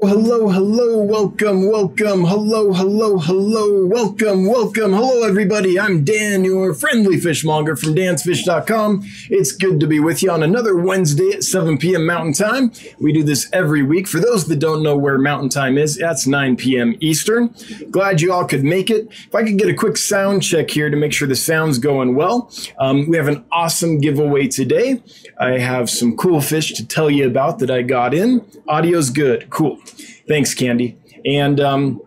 Hello, 0.00 0.48
hello, 0.48 1.02
welcome, 1.02 1.68
welcome, 1.68 2.24
hello, 2.24 2.72
hello, 2.72 3.18
hello, 3.18 3.84
welcome, 3.84 4.46
welcome, 4.46 4.92
hello, 4.92 5.24
everybody. 5.24 5.76
I'm 5.76 6.04
Dan, 6.04 6.44
your 6.44 6.72
friendly 6.72 7.18
fishmonger 7.18 7.74
from 7.74 7.96
dansfish.com. 7.96 9.02
It's 9.28 9.50
good 9.50 9.80
to 9.80 9.88
be 9.88 9.98
with 9.98 10.22
you 10.22 10.30
on 10.30 10.44
another 10.44 10.76
Wednesday 10.76 11.32
at 11.32 11.42
7 11.42 11.78
p.m. 11.78 12.06
Mountain 12.06 12.34
Time. 12.34 12.70
We 13.00 13.12
do 13.12 13.24
this 13.24 13.48
every 13.52 13.82
week. 13.82 14.06
For 14.06 14.20
those 14.20 14.46
that 14.46 14.60
don't 14.60 14.84
know 14.84 14.96
where 14.96 15.18
Mountain 15.18 15.48
Time 15.48 15.76
is, 15.76 15.96
that's 15.96 16.28
9 16.28 16.56
p.m. 16.56 16.94
Eastern. 17.00 17.52
Glad 17.90 18.20
you 18.20 18.32
all 18.32 18.44
could 18.44 18.62
make 18.62 18.90
it. 18.90 19.08
If 19.10 19.34
I 19.34 19.42
could 19.42 19.58
get 19.58 19.68
a 19.68 19.74
quick 19.74 19.96
sound 19.96 20.44
check 20.44 20.70
here 20.70 20.90
to 20.90 20.96
make 20.96 21.12
sure 21.12 21.26
the 21.26 21.34
sound's 21.34 21.80
going 21.80 22.14
well. 22.14 22.52
Um, 22.78 23.08
we 23.08 23.16
have 23.16 23.26
an 23.26 23.44
awesome 23.50 23.98
giveaway 23.98 24.46
today. 24.46 25.02
I 25.40 25.58
have 25.58 25.90
some 25.90 26.16
cool 26.16 26.40
fish 26.40 26.74
to 26.74 26.86
tell 26.86 27.10
you 27.10 27.26
about 27.26 27.58
that 27.58 27.70
I 27.70 27.82
got 27.82 28.14
in. 28.14 28.42
Audio's 28.68 29.10
good. 29.10 29.50
Cool. 29.50 29.80
Thanks, 30.28 30.54
Candy. 30.54 30.96
And 31.24 31.58
um, 31.60 32.00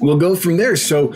we'll 0.00 0.18
go 0.18 0.36
from 0.36 0.56
there. 0.56 0.76
So, 0.76 1.12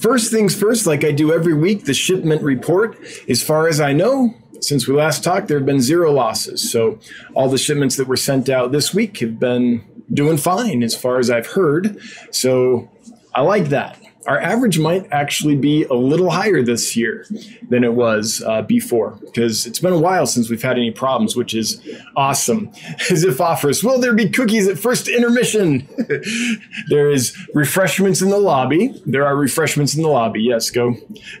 first 0.00 0.30
things 0.30 0.54
first, 0.54 0.86
like 0.86 1.04
I 1.04 1.12
do 1.12 1.32
every 1.32 1.54
week, 1.54 1.84
the 1.84 1.94
shipment 1.94 2.42
report. 2.42 2.98
As 3.28 3.42
far 3.42 3.68
as 3.68 3.80
I 3.80 3.92
know, 3.92 4.34
since 4.60 4.86
we 4.86 4.94
last 4.94 5.24
talked, 5.24 5.48
there 5.48 5.58
have 5.58 5.66
been 5.66 5.80
zero 5.80 6.12
losses. 6.12 6.70
So, 6.70 6.98
all 7.34 7.48
the 7.48 7.58
shipments 7.58 7.96
that 7.96 8.06
were 8.06 8.16
sent 8.16 8.48
out 8.48 8.70
this 8.70 8.94
week 8.94 9.18
have 9.18 9.38
been 9.40 9.84
doing 10.12 10.36
fine 10.36 10.82
as 10.82 10.94
far 10.94 11.18
as 11.18 11.30
I've 11.30 11.46
heard. 11.46 11.98
So, 12.30 12.90
I 13.34 13.40
like 13.42 13.66
that 13.66 13.97
our 14.28 14.38
average 14.40 14.78
might 14.78 15.08
actually 15.10 15.56
be 15.56 15.84
a 15.84 15.94
little 15.94 16.30
higher 16.30 16.62
this 16.62 16.94
year 16.94 17.24
than 17.70 17.82
it 17.82 17.94
was 17.94 18.42
uh, 18.46 18.60
before 18.60 19.18
because 19.22 19.64
it's 19.64 19.78
been 19.78 19.94
a 19.94 19.98
while 19.98 20.26
since 20.26 20.50
we've 20.50 20.62
had 20.62 20.76
any 20.76 20.90
problems, 20.90 21.34
which 21.34 21.54
is 21.54 21.80
awesome. 22.14 22.70
As 23.10 23.24
if 23.24 23.40
offers, 23.40 23.82
will 23.82 23.98
there 23.98 24.14
be 24.14 24.28
cookies 24.28 24.68
at 24.68 24.78
first 24.78 25.08
intermission? 25.08 25.88
there 26.90 27.10
is 27.10 27.34
refreshments 27.54 28.20
in 28.20 28.28
the 28.28 28.38
lobby. 28.38 29.00
There 29.06 29.26
are 29.26 29.34
refreshments 29.34 29.96
in 29.96 30.02
the 30.02 30.08
lobby. 30.08 30.42
Yes, 30.42 30.70
go 30.70 30.94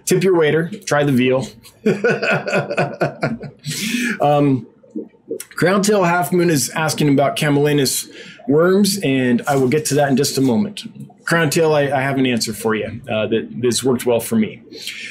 tip 0.06 0.24
your 0.24 0.36
waiter, 0.36 0.70
try 0.86 1.04
the 1.04 1.12
veal. 1.12 1.46
um, 4.22 4.66
Crowntail 5.58 6.08
Half 6.08 6.32
Moon 6.32 6.48
is 6.48 6.70
asking 6.70 7.10
about 7.10 7.36
Camallanus 7.36 8.08
worms, 8.48 8.98
and 9.02 9.42
I 9.46 9.56
will 9.56 9.68
get 9.68 9.84
to 9.86 9.94
that 9.96 10.08
in 10.08 10.16
just 10.16 10.38
a 10.38 10.40
moment. 10.40 10.84
Crown 11.28 11.50
Tail, 11.50 11.74
I, 11.74 11.82
I 11.82 12.00
have 12.00 12.16
an 12.16 12.24
answer 12.24 12.54
for 12.54 12.74
you 12.74 13.02
uh, 13.06 13.26
that 13.26 13.50
this 13.60 13.84
worked 13.84 14.06
well 14.06 14.18
for 14.18 14.36
me. 14.36 14.62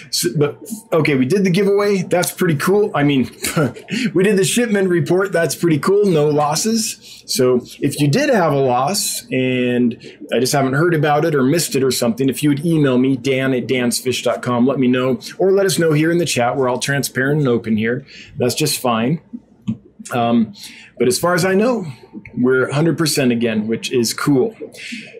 So, 0.10 0.30
but 0.36 0.58
okay, 0.92 1.14
we 1.14 1.28
did 1.28 1.44
the 1.44 1.52
giveaway. 1.52 2.02
That's 2.02 2.32
pretty 2.32 2.56
cool. 2.56 2.90
I 2.96 3.04
mean, 3.04 3.30
we 4.16 4.24
did 4.24 4.36
the 4.36 4.44
shipment 4.44 4.90
report. 4.90 5.32
That's 5.32 5.54
pretty 5.54 5.78
cool. 5.78 6.06
No 6.06 6.28
losses. 6.28 7.24
So 7.28 7.62
if 7.82 8.00
you 8.00 8.08
did 8.08 8.32
have 8.32 8.52
a 8.52 8.60
loss 8.60 9.28
and 9.32 9.96
I 10.34 10.40
just 10.40 10.54
haven't 10.54 10.74
heard 10.74 10.96
about 10.96 11.24
it 11.24 11.36
or 11.36 11.44
missed 11.44 11.76
it 11.76 11.84
or 11.84 11.92
something, 11.92 12.30
if 12.30 12.42
you 12.42 12.50
would 12.50 12.66
email 12.66 12.98
me, 12.98 13.16
dan 13.16 13.54
at 13.54 13.68
dansfish.com, 13.68 14.66
let 14.66 14.80
me 14.80 14.88
know, 14.88 15.20
or 15.38 15.52
let 15.52 15.68
us 15.68 15.78
know 15.78 15.94
here 15.94 16.10
in 16.10 16.18
the 16.18 16.26
chat. 16.26 16.58
We're 16.58 16.68
all 16.68 16.80
transparent 16.80 17.42
and 17.42 17.48
open 17.48 17.78
here. 17.78 18.08
That's 18.38 18.56
just 18.56 18.80
fine. 18.80 19.22
Um, 20.12 20.56
but 20.98 21.08
as 21.08 21.20
far 21.20 21.36
as 21.36 21.46
I 21.46 21.54
know, 21.54 21.86
we're 22.36 22.68
100% 22.70 23.32
again, 23.32 23.68
which 23.68 23.92
is 23.92 24.16
cool. 24.16 24.58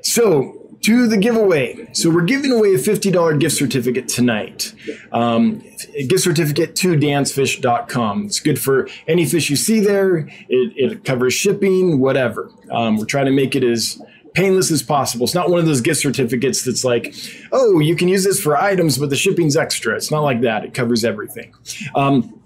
So 0.02 0.67
to 0.82 1.08
the 1.08 1.18
giveaway. 1.18 1.88
So 1.94 2.10
we're 2.10 2.24
giving 2.24 2.52
away 2.52 2.74
a 2.74 2.78
$50 2.78 3.40
gift 3.40 3.56
certificate 3.56 4.08
tonight. 4.08 4.74
Um, 5.12 5.60
gift 6.08 6.24
certificate 6.24 6.76
to 6.78 6.96
dansfish.com. 6.96 8.26
It's 8.26 8.40
good 8.40 8.60
for 8.60 8.88
any 9.08 9.26
fish 9.26 9.50
you 9.50 9.56
see 9.56 9.80
there. 9.80 10.20
It, 10.50 10.74
it 10.76 11.04
covers 11.04 11.34
shipping, 11.34 12.00
whatever. 12.00 12.52
Um, 12.72 12.98
we're 12.98 13.06
trying 13.06 13.26
to 13.26 13.32
make 13.32 13.56
it 13.56 13.64
as 13.64 14.02
painless 14.34 14.70
as 14.72 14.84
possible. 14.84 15.26
It's 15.26 15.34
not 15.34 15.50
one 15.50 15.60
of 15.60 15.66
those 15.66 15.82
gift 15.82 16.02
certificates 16.02 16.64
that's 16.64 16.84
like, 16.84 17.16
oh, 17.52 17.80
you 17.80 17.96
can 17.96 18.08
use 18.08 18.24
this 18.24 18.40
for 18.40 18.56
items, 18.56 18.98
but 18.98 19.10
the 19.10 19.16
shipping's 19.16 19.58
extra. 19.58 19.96
It's 19.96 20.12
not 20.12 20.22
like 20.22 20.42
that. 20.42 20.64
It 20.64 20.74
covers 20.76 21.04
everything. 21.04 21.54
Um, 21.96 22.40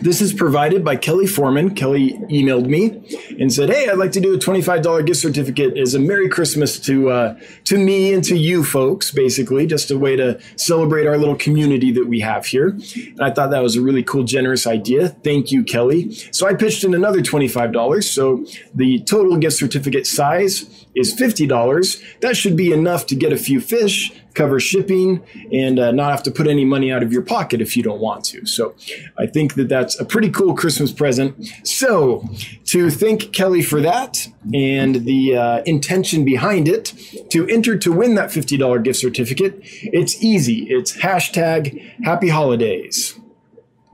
this 0.00 0.20
is 0.20 0.32
provided 0.32 0.84
by 0.84 0.96
Kelly 0.96 1.26
Foreman. 1.26 1.74
Kelly 1.74 2.12
emailed 2.30 2.66
me 2.66 3.02
and 3.40 3.52
said, 3.52 3.70
"Hey, 3.70 3.88
I'd 3.88 3.98
like 3.98 4.12
to 4.12 4.20
do 4.20 4.34
a 4.34 4.38
twenty-five 4.38 4.82
dollar 4.82 5.02
gift 5.02 5.20
certificate 5.20 5.76
as 5.76 5.94
a 5.94 5.98
Merry 5.98 6.28
Christmas 6.28 6.78
to 6.80 7.10
uh, 7.10 7.38
to 7.64 7.78
me 7.78 8.12
and 8.12 8.22
to 8.24 8.36
you 8.36 8.64
folks, 8.64 9.10
basically, 9.10 9.66
just 9.66 9.90
a 9.90 9.98
way 9.98 10.16
to 10.16 10.38
celebrate 10.56 11.06
our 11.06 11.16
little 11.16 11.36
community 11.36 11.92
that 11.92 12.06
we 12.06 12.20
have 12.20 12.46
here." 12.46 12.68
And 12.68 13.20
I 13.20 13.30
thought 13.30 13.50
that 13.50 13.62
was 13.62 13.76
a 13.76 13.80
really 13.80 14.02
cool, 14.02 14.24
generous 14.24 14.66
idea. 14.66 15.08
Thank 15.08 15.50
you, 15.50 15.64
Kelly. 15.64 16.12
So 16.30 16.46
I 16.46 16.54
pitched 16.54 16.84
in 16.84 16.94
another 16.94 17.22
twenty-five 17.22 17.72
dollars. 17.72 18.10
So 18.10 18.44
the 18.74 19.00
total 19.00 19.36
gift 19.38 19.56
certificate 19.56 20.06
size 20.06 20.86
is 20.96 21.14
$50. 21.14 22.20
That 22.20 22.36
should 22.36 22.56
be 22.56 22.72
enough 22.72 23.06
to 23.06 23.14
get 23.14 23.32
a 23.32 23.36
few 23.36 23.60
fish, 23.60 24.12
cover 24.36 24.60
shipping, 24.60 25.22
and 25.52 25.78
uh, 25.78 25.90
not 25.90 26.10
have 26.10 26.22
to 26.24 26.30
put 26.30 26.46
any 26.46 26.64
money 26.64 26.92
out 26.92 27.02
of 27.02 27.12
your 27.12 27.22
pocket 27.22 27.60
if 27.60 27.76
you 27.76 27.82
don't 27.82 28.00
want 28.00 28.24
to. 28.26 28.46
So 28.46 28.74
I 29.18 29.26
think 29.26 29.54
that 29.54 29.68
that's 29.68 29.98
a 29.98 30.04
pretty 30.04 30.30
cool 30.30 30.54
Christmas 30.54 30.92
present. 30.92 31.46
So 31.64 32.28
to 32.66 32.90
thank 32.90 33.32
Kelly 33.32 33.62
for 33.62 33.80
that 33.80 34.28
and 34.54 35.06
the 35.06 35.36
uh, 35.36 35.62
intention 35.64 36.24
behind 36.24 36.68
it, 36.68 36.92
to 37.30 37.46
enter 37.48 37.76
to 37.78 37.92
win 37.92 38.14
that 38.14 38.30
$50 38.30 38.84
gift 38.84 38.98
certificate, 39.00 39.58
it's 39.62 40.22
easy. 40.22 40.66
It's 40.68 40.98
hashtag 40.98 42.04
happy 42.04 42.28
holidays. 42.28 43.18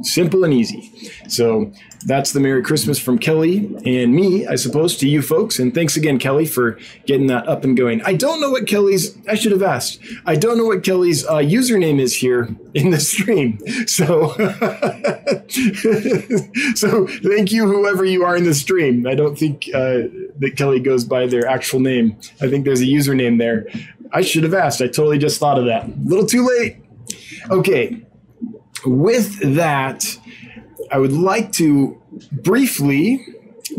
Simple 0.00 0.42
and 0.42 0.53
easy. 0.53 0.91
So 1.28 1.70
that's 2.06 2.32
the 2.32 2.41
Merry 2.41 2.62
Christmas 2.62 2.98
from 2.98 3.19
Kelly 3.19 3.58
and 3.84 4.14
me, 4.14 4.47
I 4.47 4.56
suppose, 4.56 4.97
to 4.97 5.08
you 5.08 5.22
folks. 5.22 5.58
And 5.58 5.72
thanks 5.72 5.97
again, 5.97 6.19
Kelly, 6.19 6.47
for 6.47 6.78
getting 7.06 7.28
that 7.28 7.47
up 7.47 7.62
and 7.62 7.76
going. 7.76 8.03
I 8.03 8.14
don't 8.14 8.41
know 8.41 8.50
what 8.50 8.66
Kelly's, 8.66 9.16
I 9.28 9.34
should 9.34 9.53
have 9.53 9.62
asked. 9.62 10.00
I 10.26 10.34
don't 10.34 10.58
know 10.58 10.64
what 10.64 10.82
Kelly's 10.82 11.25
uh, 11.26 11.36
username 11.36 12.00
is 12.00 12.16
here 12.16 12.48
in 12.75 12.91
the 12.91 13.00
stream. 13.00 13.58
So, 13.86 14.30
so 16.74 17.06
thank 17.06 17.53
you, 17.53 17.66
whoever 17.66 18.04
you 18.04 18.24
are 18.24 18.36
in 18.36 18.44
the 18.44 18.54
stream. 18.54 19.06
I 19.06 19.14
don't 19.14 19.36
think 19.36 19.69
uh, 19.74 20.09
that 20.38 20.54
Kelly 20.56 20.80
goes 20.80 21.04
by 21.04 21.26
their 21.26 21.47
actual 21.47 21.80
name. 21.80 22.16
I 22.41 22.48
think 22.48 22.64
there's 22.64 22.80
a 22.80 22.86
username 22.86 23.38
there. 23.38 23.66
I 24.12 24.22
should 24.22 24.44
have 24.44 24.54
asked. 24.54 24.80
I 24.80 24.86
totally 24.86 25.19
just 25.19 25.41
thought 25.41 25.59
of 25.59 25.66
that. 25.66 25.84
A 25.84 25.92
little 26.04 26.26
too 26.26 26.47
late. 26.47 26.78
Okay. 27.50 28.03
With 28.84 29.54
that, 29.56 30.04
I 30.91 30.98
would 30.98 31.12
like 31.12 31.53
to 31.53 32.00
briefly 32.31 33.25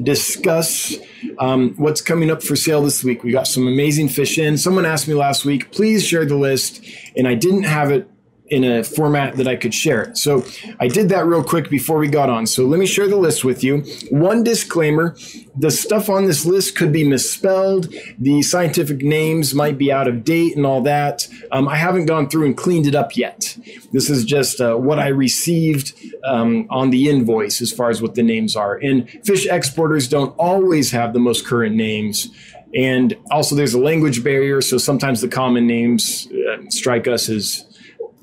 discuss 0.02 0.96
um, 1.40 1.74
what's 1.76 2.02
coming 2.02 2.32
up 2.32 2.42
for 2.42 2.56
sale 2.56 2.82
this 2.84 3.04
week. 3.04 3.24
We 3.24 3.32
got 3.32 3.48
some 3.48 3.68
amazing 3.68 4.10
fish 4.10 4.38
in. 4.38 4.58
Someone 4.58 4.86
asked 4.86 5.08
me 5.08 5.14
last 5.14 5.46
week, 5.46 5.72
please 5.72 6.06
share 6.06 6.26
the 6.26 6.36
list, 6.36 6.84
and 7.16 7.28
I 7.28 7.36
didn't 7.36 7.64
have 7.64 7.92
it 7.92 8.10
in 8.54 8.64
a 8.64 8.84
format 8.84 9.36
that 9.38 9.48
I 9.48 9.56
could 9.56 9.74
share 9.74 10.04
it. 10.04 10.18
So 10.18 10.46
I 10.80 10.88
did 10.88 11.10
that 11.10 11.26
real 11.26 11.44
quick 11.44 11.70
before 11.70 11.98
we 11.98 12.08
got 12.08 12.30
on. 12.30 12.46
So 12.46 12.66
let 12.66 12.80
me 12.80 12.86
share 12.86 13.08
the 13.08 13.18
list 13.18 13.44
with 13.44 13.64
you. 13.64 13.84
One 14.12 14.44
disclaimer 14.44 15.16
the 15.56 15.70
stuff 15.70 16.10
on 16.10 16.26
this 16.26 16.46
list 16.46 16.76
could 16.76 16.92
be 16.92 17.04
misspelled, 17.04 17.94
the 18.18 18.42
scientific 18.42 19.02
names 19.02 19.54
might 19.54 19.78
be 19.78 19.92
out 19.92 20.08
of 20.08 20.24
date 20.24 20.56
and 20.56 20.66
all 20.66 20.82
that. 20.82 21.28
Um, 21.52 21.68
I 21.68 21.76
haven't 21.76 22.08
gone 22.08 22.28
through 22.28 22.48
and 22.48 22.58
cleaned 22.58 22.88
it 22.88 22.96
up 22.96 23.16
yet. 23.16 23.56
This 23.92 24.10
is 24.10 24.26
just 24.26 24.60
uh, 24.60 24.76
what 24.76 24.98
I 24.98 25.10
received 25.10 25.94
um, 26.24 26.66
on 26.72 26.90
the 26.90 27.10
invoice 27.10 27.62
as 27.62 27.72
far 27.72 27.90
as 27.90 28.02
what 28.02 28.16
the 28.16 28.24
names 28.24 28.56
are. 28.56 28.76
And 28.78 29.08
fish 29.24 29.46
exporters 29.46 30.08
don't 30.08 30.36
always 30.38 30.92
have 30.92 31.14
the 31.14 31.20
most 31.20 31.46
current 31.46 31.76
names. 31.76 32.30
And 32.76 33.16
also, 33.30 33.54
there's 33.54 33.76
a 33.76 33.80
language 33.80 34.24
barrier, 34.24 34.60
so 34.60 34.80
sometimes 34.80 35.22
the 35.22 35.28
common 35.28 35.68
names 35.68 36.28
uh, 36.32 36.64
strike 36.70 37.08
us 37.08 37.30
as 37.30 37.66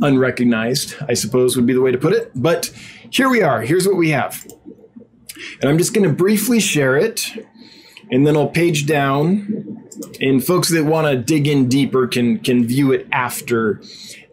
unrecognized, 0.00 0.97
I 1.09 1.15
suppose 1.15 1.56
would 1.56 1.66
be 1.66 1.72
the 1.72 1.81
way 1.81 1.93
to 1.93 1.99
put 1.99 2.12
it. 2.12 2.31
But 2.34 2.72
here 3.11 3.28
we 3.28 3.43
are. 3.43 3.62
Here's 3.62 3.87
what 3.87 3.97
we 3.97 4.11
have. 4.11 4.47
And 5.61 5.71
I'm 5.71 5.78
just 5.78 5.94
going 5.94 6.09
to 6.09 6.15
briefly 6.15 6.61
share 6.61 6.97
it, 6.97 7.33
and 8.11 8.27
then 8.27 8.37
I'll 8.37 8.49
page 8.49 8.87
down. 8.87 9.66
And 10.21 10.44
folks 10.44 10.70
that 10.70 10.85
want 10.85 11.06
to 11.06 11.17
dig 11.17 11.47
in 11.47 11.69
deeper 11.69 12.06
can 12.06 12.38
can 12.38 12.67
view 12.67 12.93
it 12.93 13.06
after 13.12 13.82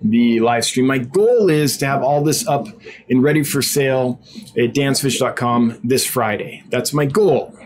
the 0.01 0.39
live 0.39 0.65
stream. 0.65 0.87
My 0.87 0.97
goal 0.97 1.49
is 1.49 1.77
to 1.77 1.85
have 1.85 2.03
all 2.03 2.23
this 2.23 2.47
up 2.47 2.67
and 3.09 3.23
ready 3.23 3.43
for 3.43 3.61
sale 3.61 4.21
at 4.57 4.73
dansfish.com 4.73 5.79
this 5.83 6.05
Friday. 6.05 6.63
That's 6.69 6.93
my 6.93 7.05
goal. 7.05 7.57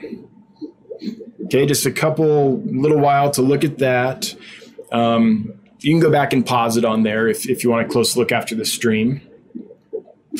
Okay, 1.45 1.65
just 1.65 1.85
a 1.85 1.91
couple 1.91 2.61
little 2.61 2.99
while 2.99 3.29
to 3.31 3.41
look 3.41 3.63
at 3.63 3.79
that. 3.79 4.35
Um, 4.91 5.60
you 5.83 5.91
can 5.93 5.99
go 5.99 6.11
back 6.11 6.33
and 6.33 6.45
pause 6.45 6.77
it 6.77 6.85
on 6.85 7.03
there 7.03 7.27
if, 7.27 7.49
if 7.49 7.63
you 7.63 7.69
want 7.69 7.85
a 7.85 7.89
close 7.89 8.15
look 8.15 8.31
after 8.31 8.55
the 8.55 8.65
stream. 8.65 9.21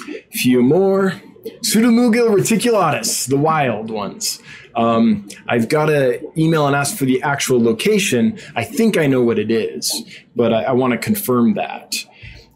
A 0.07 0.37
few 0.37 0.61
more. 0.61 1.21
Pseudomugil 1.63 2.29
reticulatus, 2.29 3.27
the 3.27 3.37
wild 3.37 3.89
ones. 3.89 4.41
Um, 4.75 5.27
I've 5.47 5.69
got 5.69 5.87
to 5.87 6.21
email 6.39 6.67
and 6.67 6.75
ask 6.75 6.95
for 6.95 7.05
the 7.05 7.21
actual 7.23 7.61
location. 7.61 8.39
I 8.55 8.63
think 8.63 8.97
I 8.97 9.07
know 9.07 9.23
what 9.23 9.39
it 9.39 9.49
is, 9.49 10.03
but 10.35 10.53
I, 10.53 10.63
I 10.63 10.71
want 10.73 10.93
to 10.93 10.99
confirm 10.99 11.55
that. 11.55 11.95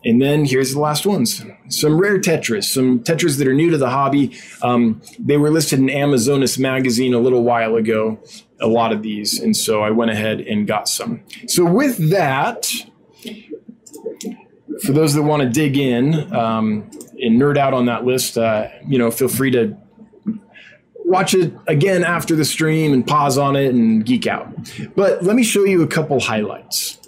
And 0.04 0.22
then 0.22 0.46
here's 0.46 0.74
the 0.74 0.80
last 0.80 1.06
ones 1.06 1.44
some 1.70 2.00
rare 2.00 2.20
tetras, 2.20 2.66
some 2.66 3.00
tetras 3.00 3.38
that 3.38 3.48
are 3.48 3.54
new 3.54 3.70
to 3.72 3.78
the 3.78 3.90
hobby. 3.90 4.38
Um, 4.62 5.02
they 5.20 5.38
were 5.38 5.50
listed 5.50 5.80
in 5.80 5.90
Amazonas 5.90 6.58
magazine 6.58 7.14
a 7.14 7.20
little 7.20 7.44
while 7.44 7.76
ago, 7.76 8.20
a 8.60 8.68
lot 8.68 8.92
of 8.92 9.02
these. 9.02 9.40
And 9.40 9.56
so 9.56 9.82
I 9.82 9.92
went 9.92 10.12
ahead 10.12 10.42
and 10.42 10.68
got 10.68 10.88
some. 10.88 11.22
So, 11.48 11.66
with 11.66 12.10
that, 12.12 12.68
for 14.84 14.92
those 14.92 15.14
that 15.14 15.24
want 15.24 15.44
to 15.44 15.50
dig 15.50 15.78
in 15.78 16.34
um, 16.34 16.90
and 17.20 17.42
nerd 17.42 17.58
out 17.58 17.74
on 17.74 17.86
that 17.86 18.06
list, 18.06 18.38
uh, 18.38 18.68
you 18.88 18.98
know, 18.98 19.12
feel 19.12 19.30
free 19.30 19.52
to 19.52 19.78
watch 21.06 21.34
it 21.34 21.54
again 21.68 22.04
after 22.04 22.36
the 22.36 22.46
stream 22.46 22.92
and 22.92 23.06
pause 23.06 23.38
on 23.38 23.56
it 23.56 23.74
and 23.74 24.06
geek 24.06 24.28
out. 24.28 24.48
But 24.96 25.24
let 25.24 25.36
me 25.36 25.44
show 25.44 25.64
you 25.64 25.82
a 25.84 25.88
couple 25.88 26.20
highlights. 26.20 27.00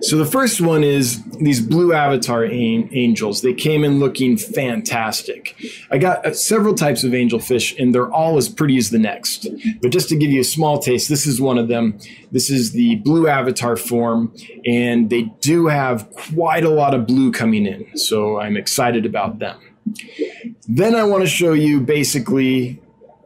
So 0.00 0.18
the 0.18 0.26
first 0.26 0.60
one 0.60 0.84
is 0.84 1.22
these 1.40 1.60
blue 1.60 1.92
avatar 1.92 2.44
angels. 2.44 3.42
They 3.42 3.54
came 3.54 3.84
in 3.84 3.98
looking 3.98 4.36
fantastic. 4.36 5.56
I 5.90 5.98
got 5.98 6.24
uh, 6.26 6.34
several 6.34 6.74
types 6.74 7.04
of 7.04 7.12
angelfish, 7.12 7.78
and 7.78 7.94
they're 7.94 8.12
all 8.12 8.36
as 8.36 8.48
pretty 8.48 8.76
as 8.76 8.90
the 8.90 8.98
next. 8.98 9.46
But 9.80 9.90
just 9.90 10.08
to 10.10 10.16
give 10.16 10.30
you 10.30 10.40
a 10.40 10.44
small 10.44 10.78
taste, 10.78 11.08
this 11.08 11.26
is 11.26 11.40
one 11.40 11.58
of 11.58 11.68
them. 11.68 11.98
This 12.32 12.50
is 12.50 12.72
the 12.72 12.96
blue 12.96 13.28
avatar 13.28 13.76
form, 13.76 14.34
and 14.66 15.08
they 15.10 15.22
do 15.40 15.66
have 15.66 16.10
quite 16.12 16.64
a 16.64 16.70
lot 16.70 16.94
of 16.94 17.06
blue 17.06 17.32
coming 17.32 17.66
in. 17.66 17.96
So 17.96 18.38
I'm 18.38 18.56
excited 18.56 19.06
about 19.06 19.38
them. 19.38 19.58
Then 20.68 20.94
I 20.94 21.04
want 21.04 21.22
to 21.22 21.28
show 21.28 21.52
you 21.52 21.80
basically 21.80 22.80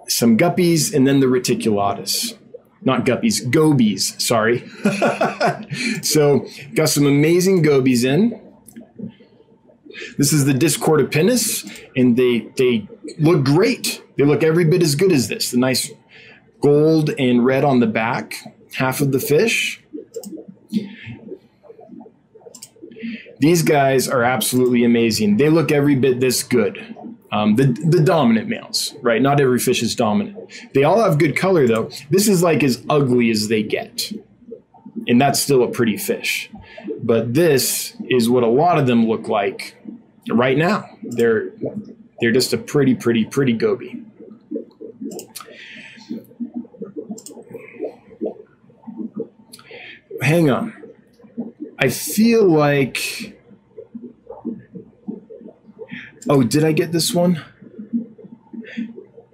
some 0.08 0.36
guppies 0.36 0.94
and 0.94 1.06
then 1.06 1.20
the 1.20 1.26
reticulatus. 1.26 2.36
Not 2.82 3.04
guppies, 3.04 3.50
gobies, 3.50 4.14
sorry. 4.24 4.68
so, 6.02 6.46
got 6.74 6.88
some 6.88 7.06
amazing 7.06 7.62
gobies 7.62 8.04
in. 8.04 8.40
This 10.16 10.32
is 10.32 10.44
the 10.44 10.54
Discord 10.54 11.00
of 11.00 11.10
discordipinnis, 11.10 11.86
and 11.96 12.16
they 12.16 12.48
they 12.56 12.88
look 13.18 13.44
great. 13.44 14.02
They 14.16 14.24
look 14.24 14.42
every 14.42 14.64
bit 14.64 14.82
as 14.82 14.94
good 14.94 15.12
as 15.12 15.28
this. 15.28 15.50
The 15.50 15.58
nice 15.58 15.90
gold 16.60 17.10
and 17.18 17.44
red 17.44 17.64
on 17.64 17.80
the 17.80 17.86
back, 17.86 18.34
half 18.74 19.00
of 19.00 19.12
the 19.12 19.20
fish. 19.20 19.80
These 23.40 23.62
guys 23.62 24.08
are 24.08 24.24
absolutely 24.24 24.84
amazing. 24.84 25.36
They 25.36 25.48
look 25.48 25.70
every 25.70 25.94
bit 25.94 26.20
this 26.20 26.42
good. 26.42 26.96
Um, 27.30 27.56
the 27.56 27.64
the 27.64 28.00
dominant 28.00 28.48
males, 28.48 28.94
right? 29.02 29.20
Not 29.20 29.40
every 29.40 29.58
fish 29.58 29.82
is 29.82 29.94
dominant. 29.94 30.38
They 30.72 30.84
all 30.84 31.02
have 31.02 31.18
good 31.18 31.36
color 31.36 31.66
though. 31.66 31.90
This 32.10 32.26
is 32.26 32.42
like 32.42 32.62
as 32.62 32.82
ugly 32.88 33.30
as 33.30 33.48
they 33.48 33.62
get, 33.62 34.12
and 35.06 35.20
that's 35.20 35.38
still 35.38 35.62
a 35.62 35.68
pretty 35.68 35.96
fish. 35.98 36.50
But 37.02 37.34
this 37.34 37.94
is 38.08 38.30
what 38.30 38.42
a 38.44 38.48
lot 38.48 38.78
of 38.78 38.86
them 38.86 39.06
look 39.06 39.28
like 39.28 39.76
right 40.30 40.56
now. 40.56 40.88
They're 41.02 41.50
they're 42.20 42.32
just 42.32 42.52
a 42.52 42.58
pretty, 42.58 42.94
pretty, 42.94 43.24
pretty 43.24 43.52
goby. 43.52 44.04
Hang 50.20 50.50
on. 50.50 50.74
I 51.78 51.90
feel 51.90 52.44
like 52.44 53.37
Oh, 56.28 56.42
did 56.42 56.64
I 56.64 56.72
get 56.72 56.92
this 56.92 57.14
one? 57.14 57.42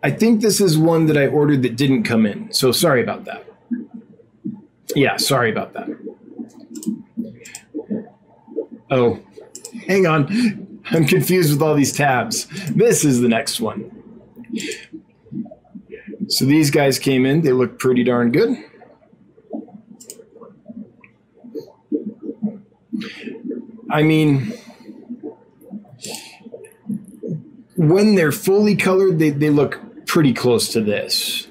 I 0.03 0.11
think 0.11 0.43
this 0.43 0.61
is 0.61 0.77
one 0.77 1.07
that 1.07 1.17
I 1.17 1.27
ordered 1.27 1.63
that 1.63 1.77
didn't 1.77 2.05
come 2.05 2.27
in. 2.27 2.53
So 2.53 2.73
sorry 2.73 3.03
about 3.03 3.25
that. 3.25 3.47
Yeah, 4.95 5.17
sorry 5.17 5.51
about 5.51 5.73
that. 5.73 5.89
Oh, 8.91 9.19
hang 9.87 10.07
on. 10.07 10.81
I'm 10.91 11.07
confused 11.07 11.53
with 11.53 11.63
all 11.63 11.75
these 11.75 11.93
tabs. 11.93 12.47
This 12.71 13.05
is 13.05 13.21
the 13.23 13.29
next 13.29 13.61
one. 13.61 13.91
So 16.29 16.45
these 16.45 16.71
guys 16.71 16.99
came 16.99 17.27
in. 17.27 17.41
They 17.41 17.53
look 17.53 17.79
pretty 17.79 18.05
darn 18.05 18.31
good. 18.31 18.57
I 23.91 24.03
mean, 24.03 24.53
when 27.91 28.15
they're 28.15 28.33
fully 28.33 28.77
colored, 28.77 29.19
they, 29.19 29.31
they 29.31 29.51
look 29.51 29.81
pretty 30.07 30.33
close 30.33 30.69
to 30.73 30.81
this. 30.81 31.49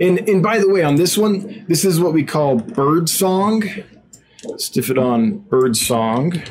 And 0.00 0.28
and 0.28 0.42
by 0.42 0.58
the 0.58 0.68
way, 0.68 0.82
on 0.82 0.96
this 0.96 1.16
one, 1.18 1.64
this 1.68 1.84
is 1.84 2.00
what 2.00 2.12
we 2.12 2.24
call 2.24 2.56
bird 2.56 3.08
song. 3.08 3.62
Stiphodon 4.56 5.48
bird 5.48 5.76
song. 5.76 6.42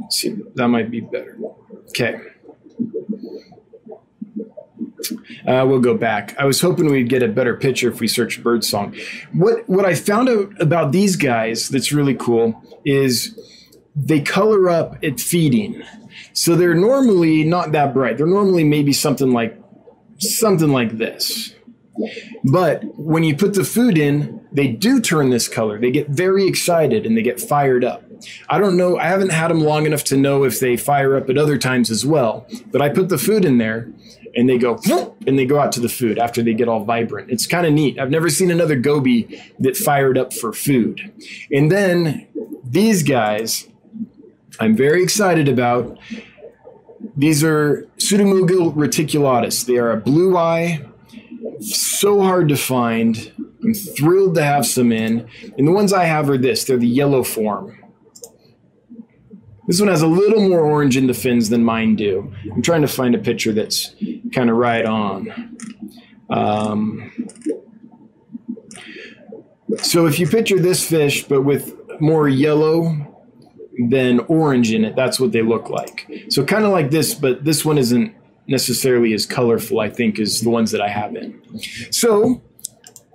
Let's 0.00 0.20
see, 0.20 0.36
that 0.54 0.68
might 0.68 0.90
be 0.90 1.00
better. 1.00 1.36
Okay. 1.90 2.20
Uh, 5.46 5.64
we'll 5.66 5.80
go 5.80 5.96
back. 5.96 6.38
I 6.38 6.44
was 6.44 6.60
hoping 6.60 6.90
we'd 6.90 7.08
get 7.08 7.22
a 7.22 7.28
better 7.28 7.56
picture 7.56 7.88
if 7.88 8.00
we 8.00 8.08
search 8.08 8.42
bird 8.42 8.64
song. 8.64 8.94
What 9.32 9.68
what 9.68 9.84
I 9.84 9.94
found 9.94 10.28
out 10.28 10.60
about 10.60 10.92
these 10.92 11.16
guys 11.16 11.68
that's 11.68 11.92
really 11.92 12.14
cool 12.14 12.62
is 12.84 13.38
they 14.04 14.20
color 14.20 14.70
up 14.70 14.96
at 15.02 15.20
feeding. 15.20 15.82
So 16.32 16.54
they're 16.54 16.74
normally 16.74 17.44
not 17.44 17.72
that 17.72 17.92
bright. 17.92 18.16
They're 18.16 18.26
normally 18.26 18.64
maybe 18.64 18.92
something 18.92 19.32
like 19.32 19.60
something 20.18 20.70
like 20.70 20.98
this. 20.98 21.54
But 22.44 22.84
when 22.98 23.24
you 23.24 23.36
put 23.36 23.54
the 23.54 23.64
food 23.64 23.98
in, 23.98 24.46
they 24.52 24.68
do 24.68 25.00
turn 25.00 25.30
this 25.30 25.48
color. 25.48 25.80
They 25.80 25.90
get 25.90 26.08
very 26.08 26.46
excited 26.46 27.04
and 27.06 27.16
they 27.16 27.22
get 27.22 27.40
fired 27.40 27.84
up. 27.84 28.04
I 28.48 28.58
don't 28.58 28.76
know, 28.76 28.98
I 28.98 29.04
haven't 29.04 29.30
had 29.30 29.48
them 29.48 29.60
long 29.60 29.86
enough 29.86 30.04
to 30.04 30.16
know 30.16 30.44
if 30.44 30.58
they 30.58 30.76
fire 30.76 31.16
up 31.16 31.28
at 31.30 31.38
other 31.38 31.58
times 31.58 31.90
as 31.90 32.04
well. 32.04 32.46
But 32.70 32.82
I 32.82 32.88
put 32.88 33.08
the 33.08 33.18
food 33.18 33.44
in 33.44 33.58
there 33.58 33.92
and 34.34 34.48
they 34.48 34.58
go 34.58 34.80
and 35.26 35.38
they 35.38 35.46
go 35.46 35.58
out 35.58 35.72
to 35.72 35.80
the 35.80 35.88
food 35.88 36.18
after 36.18 36.42
they 36.42 36.54
get 36.54 36.68
all 36.68 36.84
vibrant. 36.84 37.30
It's 37.30 37.46
kind 37.46 37.66
of 37.66 37.72
neat. 37.72 37.98
I've 37.98 38.10
never 38.10 38.28
seen 38.28 38.50
another 38.50 38.76
goby 38.76 39.40
that 39.60 39.76
fired 39.76 40.18
up 40.18 40.32
for 40.32 40.52
food. 40.52 41.12
And 41.50 41.70
then 41.70 42.26
these 42.64 43.02
guys 43.02 43.67
I'm 44.60 44.76
very 44.76 45.02
excited 45.02 45.48
about. 45.48 45.98
These 47.16 47.44
are 47.44 47.88
Pseudomugil 47.98 48.74
reticulatus. 48.74 49.64
They 49.64 49.76
are 49.76 49.92
a 49.92 49.96
blue 49.96 50.36
eye, 50.36 50.84
so 51.60 52.20
hard 52.22 52.48
to 52.48 52.56
find. 52.56 53.32
I'm 53.62 53.74
thrilled 53.74 54.34
to 54.36 54.42
have 54.42 54.66
some 54.66 54.92
in. 54.92 55.28
And 55.56 55.66
the 55.66 55.72
ones 55.72 55.92
I 55.92 56.04
have 56.04 56.28
are 56.28 56.38
this 56.38 56.64
they're 56.64 56.76
the 56.76 56.88
yellow 56.88 57.22
form. 57.22 57.78
This 59.66 59.80
one 59.80 59.90
has 59.90 60.00
a 60.00 60.06
little 60.06 60.48
more 60.48 60.60
orange 60.60 60.96
in 60.96 61.06
the 61.06 61.14
fins 61.14 61.50
than 61.50 61.62
mine 61.62 61.94
do. 61.94 62.32
I'm 62.52 62.62
trying 62.62 62.80
to 62.82 62.88
find 62.88 63.14
a 63.14 63.18
picture 63.18 63.52
that's 63.52 63.94
kind 64.32 64.48
of 64.48 64.56
right 64.56 64.84
on. 64.84 65.56
Um, 66.30 67.12
so 69.82 70.06
if 70.06 70.18
you 70.18 70.26
picture 70.26 70.58
this 70.58 70.88
fish, 70.88 71.24
but 71.24 71.42
with 71.42 71.74
more 72.00 72.28
yellow 72.28 73.07
than 73.78 74.20
orange 74.20 74.72
in 74.72 74.84
it. 74.84 74.96
That's 74.96 75.20
what 75.20 75.32
they 75.32 75.42
look 75.42 75.70
like. 75.70 76.10
So 76.30 76.44
kind 76.44 76.64
of 76.64 76.72
like 76.72 76.90
this, 76.90 77.14
but 77.14 77.44
this 77.44 77.64
one 77.64 77.78
isn't 77.78 78.14
necessarily 78.46 79.12
as 79.12 79.26
colorful, 79.26 79.80
I 79.80 79.90
think, 79.90 80.18
as 80.18 80.40
the 80.40 80.50
ones 80.50 80.70
that 80.72 80.80
I 80.80 80.88
have 80.88 81.14
in. 81.14 81.40
So 81.90 82.42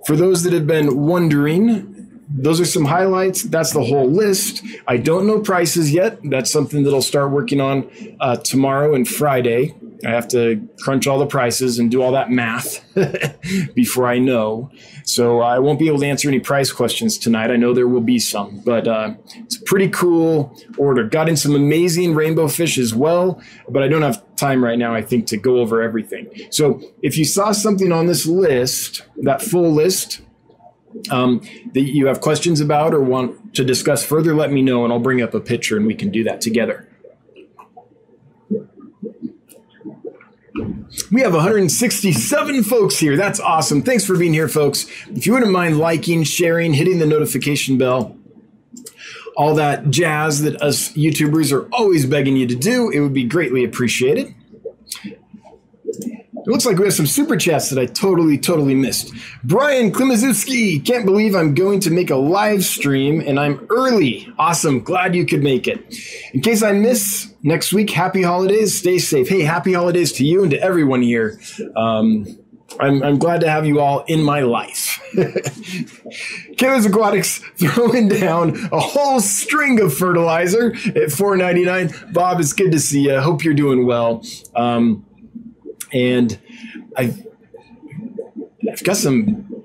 for 0.06 0.16
those 0.16 0.42
that 0.44 0.52
have 0.52 0.66
been 0.66 0.96
wondering, 0.96 2.22
those 2.28 2.60
are 2.60 2.64
some 2.64 2.86
highlights. 2.86 3.42
That's 3.42 3.72
the 3.72 3.84
whole 3.84 4.10
list. 4.10 4.64
I 4.88 4.96
don't 4.96 5.26
know 5.26 5.40
prices 5.40 5.92
yet. 5.92 6.18
That's 6.24 6.50
something 6.50 6.84
that 6.84 6.94
I'll 6.94 7.02
start 7.02 7.30
working 7.30 7.60
on 7.60 7.90
uh, 8.20 8.36
tomorrow 8.36 8.94
and 8.94 9.06
Friday. 9.06 9.74
I 10.04 10.10
have 10.10 10.28
to 10.28 10.68
crunch 10.80 11.06
all 11.06 11.18
the 11.18 11.26
prices 11.26 11.78
and 11.78 11.90
do 11.90 12.02
all 12.02 12.12
that 12.12 12.30
math 12.30 12.84
before 13.74 14.06
I 14.06 14.18
know. 14.18 14.70
So 15.04 15.40
I 15.40 15.58
won't 15.58 15.78
be 15.78 15.88
able 15.88 16.00
to 16.00 16.06
answer 16.06 16.28
any 16.28 16.40
price 16.40 16.72
questions 16.72 17.18
tonight. 17.18 17.50
I 17.50 17.56
know 17.56 17.74
there 17.74 17.88
will 17.88 18.00
be 18.00 18.18
some, 18.18 18.60
but 18.64 18.88
uh, 18.88 19.14
it's 19.36 19.56
a 19.56 19.62
pretty 19.62 19.88
cool 19.88 20.56
order. 20.78 21.04
Got 21.04 21.28
in 21.28 21.36
some 21.36 21.54
amazing 21.54 22.14
rainbow 22.14 22.48
fish 22.48 22.78
as 22.78 22.94
well, 22.94 23.40
but 23.68 23.82
I 23.82 23.88
don't 23.88 24.02
have 24.02 24.22
time 24.36 24.62
right 24.64 24.78
now, 24.78 24.94
I 24.94 25.02
think, 25.02 25.26
to 25.28 25.36
go 25.36 25.58
over 25.58 25.82
everything. 25.82 26.30
So 26.50 26.80
if 27.02 27.16
you 27.16 27.24
saw 27.24 27.52
something 27.52 27.92
on 27.92 28.06
this 28.06 28.26
list, 28.26 29.02
that 29.22 29.42
full 29.42 29.70
list, 29.70 30.20
um, 31.10 31.40
that 31.72 31.82
you 31.82 32.06
have 32.06 32.20
questions 32.20 32.60
about 32.60 32.94
or 32.94 33.00
want 33.00 33.54
to 33.54 33.64
discuss 33.64 34.04
further, 34.04 34.34
let 34.34 34.52
me 34.52 34.62
know 34.62 34.84
and 34.84 34.92
I'll 34.92 35.00
bring 35.00 35.22
up 35.22 35.34
a 35.34 35.40
picture 35.40 35.76
and 35.76 35.86
we 35.86 35.94
can 35.94 36.10
do 36.10 36.24
that 36.24 36.40
together. 36.40 36.88
We 41.10 41.20
have 41.22 41.34
167 41.34 42.62
folks 42.62 42.96
here. 42.96 43.16
That's 43.16 43.40
awesome. 43.40 43.82
Thanks 43.82 44.04
for 44.04 44.16
being 44.16 44.32
here, 44.32 44.48
folks. 44.48 44.86
If 45.08 45.26
you 45.26 45.32
wouldn't 45.32 45.50
mind 45.50 45.78
liking, 45.78 46.22
sharing, 46.22 46.72
hitting 46.72 46.98
the 47.00 47.06
notification 47.06 47.76
bell, 47.76 48.16
all 49.36 49.56
that 49.56 49.90
jazz 49.90 50.42
that 50.42 50.60
us 50.62 50.90
YouTubers 50.90 51.52
are 51.52 51.68
always 51.72 52.06
begging 52.06 52.36
you 52.36 52.46
to 52.46 52.54
do, 52.54 52.90
it 52.90 53.00
would 53.00 53.12
be 53.12 53.24
greatly 53.24 53.64
appreciated. 53.64 54.32
It 56.46 56.50
looks 56.50 56.66
like 56.66 56.76
we 56.76 56.84
have 56.84 56.92
some 56.92 57.06
super 57.06 57.38
chats 57.38 57.70
that 57.70 57.78
I 57.80 57.86
totally, 57.86 58.36
totally 58.36 58.74
missed. 58.74 59.14
Brian 59.44 59.90
Klimaszewski, 59.90 60.84
can't 60.84 61.06
believe 61.06 61.34
I'm 61.34 61.54
going 61.54 61.80
to 61.80 61.90
make 61.90 62.10
a 62.10 62.16
live 62.16 62.64
stream 62.64 63.22
and 63.26 63.40
I'm 63.40 63.66
early. 63.70 64.28
Awesome. 64.38 64.80
Glad 64.80 65.14
you 65.14 65.24
could 65.24 65.42
make 65.42 65.66
it. 65.66 65.82
In 66.34 66.42
case 66.42 66.62
I 66.62 66.72
miss 66.72 67.32
next 67.42 67.72
week, 67.72 67.88
happy 67.88 68.20
holidays. 68.20 68.78
Stay 68.78 68.98
safe. 68.98 69.26
Hey, 69.26 69.40
happy 69.40 69.72
holidays 69.72 70.12
to 70.12 70.24
you 70.26 70.42
and 70.42 70.50
to 70.50 70.60
everyone 70.60 71.00
here. 71.00 71.40
Um, 71.76 72.26
I'm, 72.78 73.02
I'm 73.02 73.18
glad 73.18 73.40
to 73.40 73.48
have 73.48 73.64
you 73.64 73.80
all 73.80 74.04
in 74.06 74.22
my 74.22 74.40
life. 74.40 75.00
Killers 76.58 76.84
Aquatics 76.84 77.38
throwing 77.58 78.08
down 78.08 78.56
a 78.70 78.80
whole 78.80 79.20
string 79.20 79.80
of 79.80 79.94
fertilizer 79.94 80.72
at 80.72 81.08
$4.99. 81.08 82.12
Bob, 82.12 82.40
it's 82.40 82.52
good 82.52 82.72
to 82.72 82.80
see 82.80 83.02
you. 83.02 83.18
Hope 83.20 83.44
you're 83.44 83.54
doing 83.54 83.86
well. 83.86 84.22
Um, 84.54 85.06
and 85.94 86.38
I've, 86.96 87.26
I've 88.70 88.84
got 88.84 88.96
some 88.96 89.64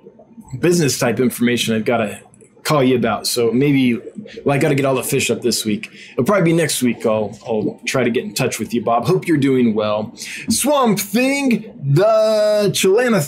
business 0.60 0.98
type 0.98 1.20
information 1.20 1.76
I've 1.76 1.86
got 1.86 1.98
to 1.98 2.22
call 2.64 2.84
you 2.84 2.96
about. 2.96 3.26
So 3.26 3.52
maybe, 3.52 3.98
well, 4.46 4.56
I 4.56 4.60
got 4.60 4.70
to 4.70 4.76
get 4.76 4.86
all 4.86 4.94
the 4.94 5.04
fish 5.04 5.32
up 5.32 5.42
this 5.42 5.66
week. 5.66 5.90
It'll 6.12 6.24
probably 6.24 6.52
be 6.52 6.54
next 6.54 6.84
week. 6.84 7.04
I'll, 7.04 7.36
I'll 7.48 7.82
try 7.88 8.04
to 8.04 8.12
get 8.12 8.26
in 8.26 8.36
touch 8.36 8.60
with 8.60 8.76
you, 8.76 8.84
Bob. 8.84 9.08
Hope 9.08 9.28
you're 9.28 9.38
doing 9.38 9.74
well. 9.74 10.14
Swamp 10.50 11.00
Thing, 11.00 11.62
the 11.82 12.70
Chilana, 12.72 13.22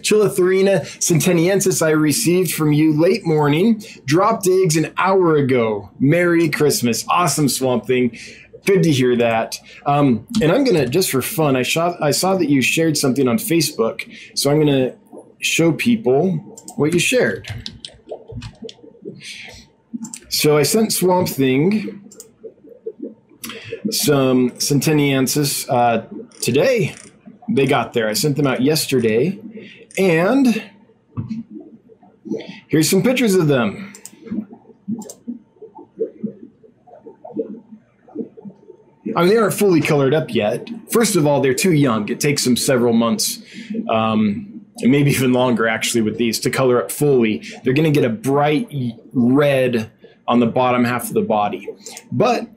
Chilatherina 0.00 0.82
sentaniensis 1.00 1.84
I 1.84 1.90
received 1.90 2.52
from 2.52 2.72
you 2.72 2.92
late 2.92 3.26
morning, 3.26 3.82
dropped 4.04 4.46
eggs 4.46 4.76
an 4.76 4.92
hour 4.96 5.36
ago. 5.36 5.90
Merry 5.98 6.48
Christmas. 6.48 7.04
Awesome, 7.08 7.48
Swamp 7.48 7.86
Thing. 7.86 8.16
Good 8.64 8.82
to 8.84 8.90
hear 8.90 9.16
that. 9.16 9.58
Um, 9.84 10.26
and 10.40 10.50
I'm 10.50 10.64
gonna 10.64 10.86
just 10.86 11.10
for 11.10 11.22
fun. 11.22 11.56
I 11.56 11.62
shot. 11.62 12.02
I 12.02 12.10
saw 12.10 12.36
that 12.36 12.48
you 12.48 12.62
shared 12.62 12.96
something 12.96 13.28
on 13.28 13.36
Facebook, 13.38 14.10
so 14.36 14.50
I'm 14.50 14.58
gonna 14.58 14.96
show 15.40 15.72
people 15.72 16.32
what 16.76 16.92
you 16.92 16.98
shared. 16.98 17.46
So 20.28 20.56
I 20.56 20.62
sent 20.62 20.92
Swamp 20.92 21.28
Thing 21.28 22.04
some 23.90 24.50
Sentaniensis 24.52 25.68
uh, 25.68 26.06
today. 26.40 26.94
They 27.48 27.66
got 27.66 27.92
there. 27.92 28.08
I 28.08 28.14
sent 28.14 28.36
them 28.36 28.46
out 28.46 28.62
yesterday. 28.62 29.38
And 29.98 30.70
here's 32.68 32.90
some 32.90 33.02
pictures 33.02 33.34
of 33.34 33.48
them. 33.48 33.93
I 39.16 39.20
mean, 39.20 39.28
they 39.28 39.36
aren't 39.36 39.54
fully 39.54 39.80
colored 39.80 40.14
up 40.14 40.34
yet. 40.34 40.68
First 40.90 41.16
of 41.16 41.26
all, 41.26 41.40
they're 41.40 41.54
too 41.54 41.72
young. 41.72 42.08
It 42.08 42.20
takes 42.20 42.44
them 42.44 42.56
several 42.56 42.92
months, 42.92 43.42
um, 43.88 44.64
and 44.78 44.90
maybe 44.90 45.10
even 45.12 45.32
longer, 45.32 45.66
actually, 45.66 46.02
with 46.02 46.18
these 46.18 46.38
to 46.40 46.50
color 46.50 46.82
up 46.82 46.90
fully. 46.90 47.42
They're 47.62 47.74
going 47.74 47.92
to 47.92 48.00
get 48.00 48.08
a 48.08 48.12
bright 48.12 48.68
red 49.12 49.90
on 50.26 50.40
the 50.40 50.46
bottom 50.46 50.84
half 50.84 51.08
of 51.08 51.14
the 51.14 51.22
body. 51.22 51.68
But, 52.10 52.48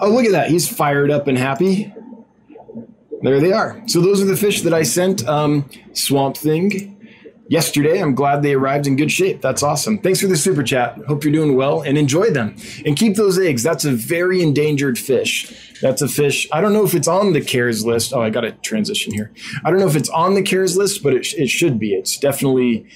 oh, 0.00 0.10
look 0.10 0.24
at 0.24 0.32
that. 0.32 0.50
He's 0.50 0.68
fired 0.68 1.10
up 1.10 1.26
and 1.26 1.36
happy. 1.36 1.92
There 3.22 3.40
they 3.40 3.52
are. 3.52 3.82
So, 3.86 4.00
those 4.00 4.22
are 4.22 4.26
the 4.26 4.36
fish 4.36 4.62
that 4.62 4.74
I 4.74 4.82
sent 4.82 5.26
um, 5.26 5.68
Swamp 5.94 6.36
Thing 6.36 6.95
yesterday. 7.48 8.00
I'm 8.00 8.14
glad 8.14 8.42
they 8.42 8.54
arrived 8.54 8.86
in 8.86 8.96
good 8.96 9.10
shape. 9.12 9.40
That's 9.40 9.62
awesome. 9.62 9.98
Thanks 9.98 10.20
for 10.20 10.26
the 10.26 10.36
super 10.36 10.62
chat. 10.62 10.98
Hope 11.06 11.24
you're 11.24 11.32
doing 11.32 11.56
well 11.56 11.82
and 11.82 11.96
enjoy 11.96 12.30
them. 12.30 12.56
And 12.84 12.96
keep 12.96 13.16
those 13.16 13.38
eggs. 13.38 13.62
That's 13.62 13.84
a 13.84 13.92
very 13.92 14.42
endangered 14.42 14.98
fish. 14.98 15.74
That's 15.80 16.02
a 16.02 16.08
fish. 16.08 16.48
I 16.52 16.60
don't 16.60 16.72
know 16.72 16.84
if 16.84 16.94
it's 16.94 17.08
on 17.08 17.32
the 17.32 17.40
CARES 17.40 17.84
list. 17.84 18.12
Oh, 18.12 18.22
I 18.22 18.30
got 18.30 18.42
to 18.42 18.52
transition 18.52 19.12
here. 19.12 19.32
I 19.64 19.70
don't 19.70 19.78
know 19.78 19.86
if 19.86 19.96
it's 19.96 20.08
on 20.10 20.34
the 20.34 20.42
CARES 20.42 20.76
list, 20.76 21.02
but 21.02 21.14
it, 21.14 21.26
it 21.34 21.48
should 21.48 21.78
be. 21.78 21.94
It's 21.94 22.16
definitely 22.16 22.86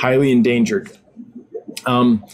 highly 0.00 0.30
endangered. 0.30 0.90
Um, 1.86 2.24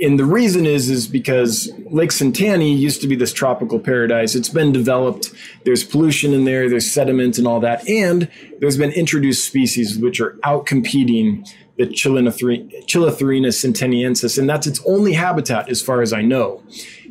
and 0.00 0.18
the 0.18 0.24
reason 0.24 0.66
is 0.66 0.88
is 0.88 1.06
because 1.06 1.70
Lake 1.90 2.10
Sentani 2.10 2.76
used 2.76 3.00
to 3.02 3.06
be 3.06 3.16
this 3.16 3.32
tropical 3.32 3.78
paradise. 3.78 4.34
It's 4.34 4.48
been 4.48 4.72
developed. 4.72 5.32
There's 5.64 5.84
pollution 5.84 6.32
in 6.32 6.44
there. 6.44 6.68
There's 6.68 6.90
sediment 6.90 7.38
and 7.38 7.46
all 7.46 7.60
that, 7.60 7.86
and 7.88 8.28
there's 8.60 8.76
been 8.76 8.92
introduced 8.92 9.46
species 9.46 9.98
which 9.98 10.20
are 10.20 10.38
out 10.42 10.66
competing 10.66 11.46
the 11.76 11.86
Chilatherina 11.86 13.48
sentaniensis, 13.48 14.38
and 14.38 14.48
that's 14.48 14.66
its 14.66 14.80
only 14.86 15.14
habitat, 15.14 15.70
as 15.70 15.80
far 15.80 16.02
as 16.02 16.12
I 16.12 16.20
know, 16.20 16.62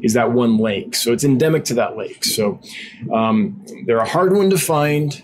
is 0.03 0.13
that 0.13 0.31
one 0.31 0.57
lake. 0.57 0.95
So 0.95 1.11
it's 1.11 1.23
endemic 1.23 1.63
to 1.65 1.73
that 1.75 1.97
lake. 1.97 2.23
So 2.23 2.59
um, 3.11 3.65
they're 3.87 3.97
a 3.97 4.07
hard 4.07 4.35
one 4.35 4.51
to 4.51 4.59
find. 4.59 5.23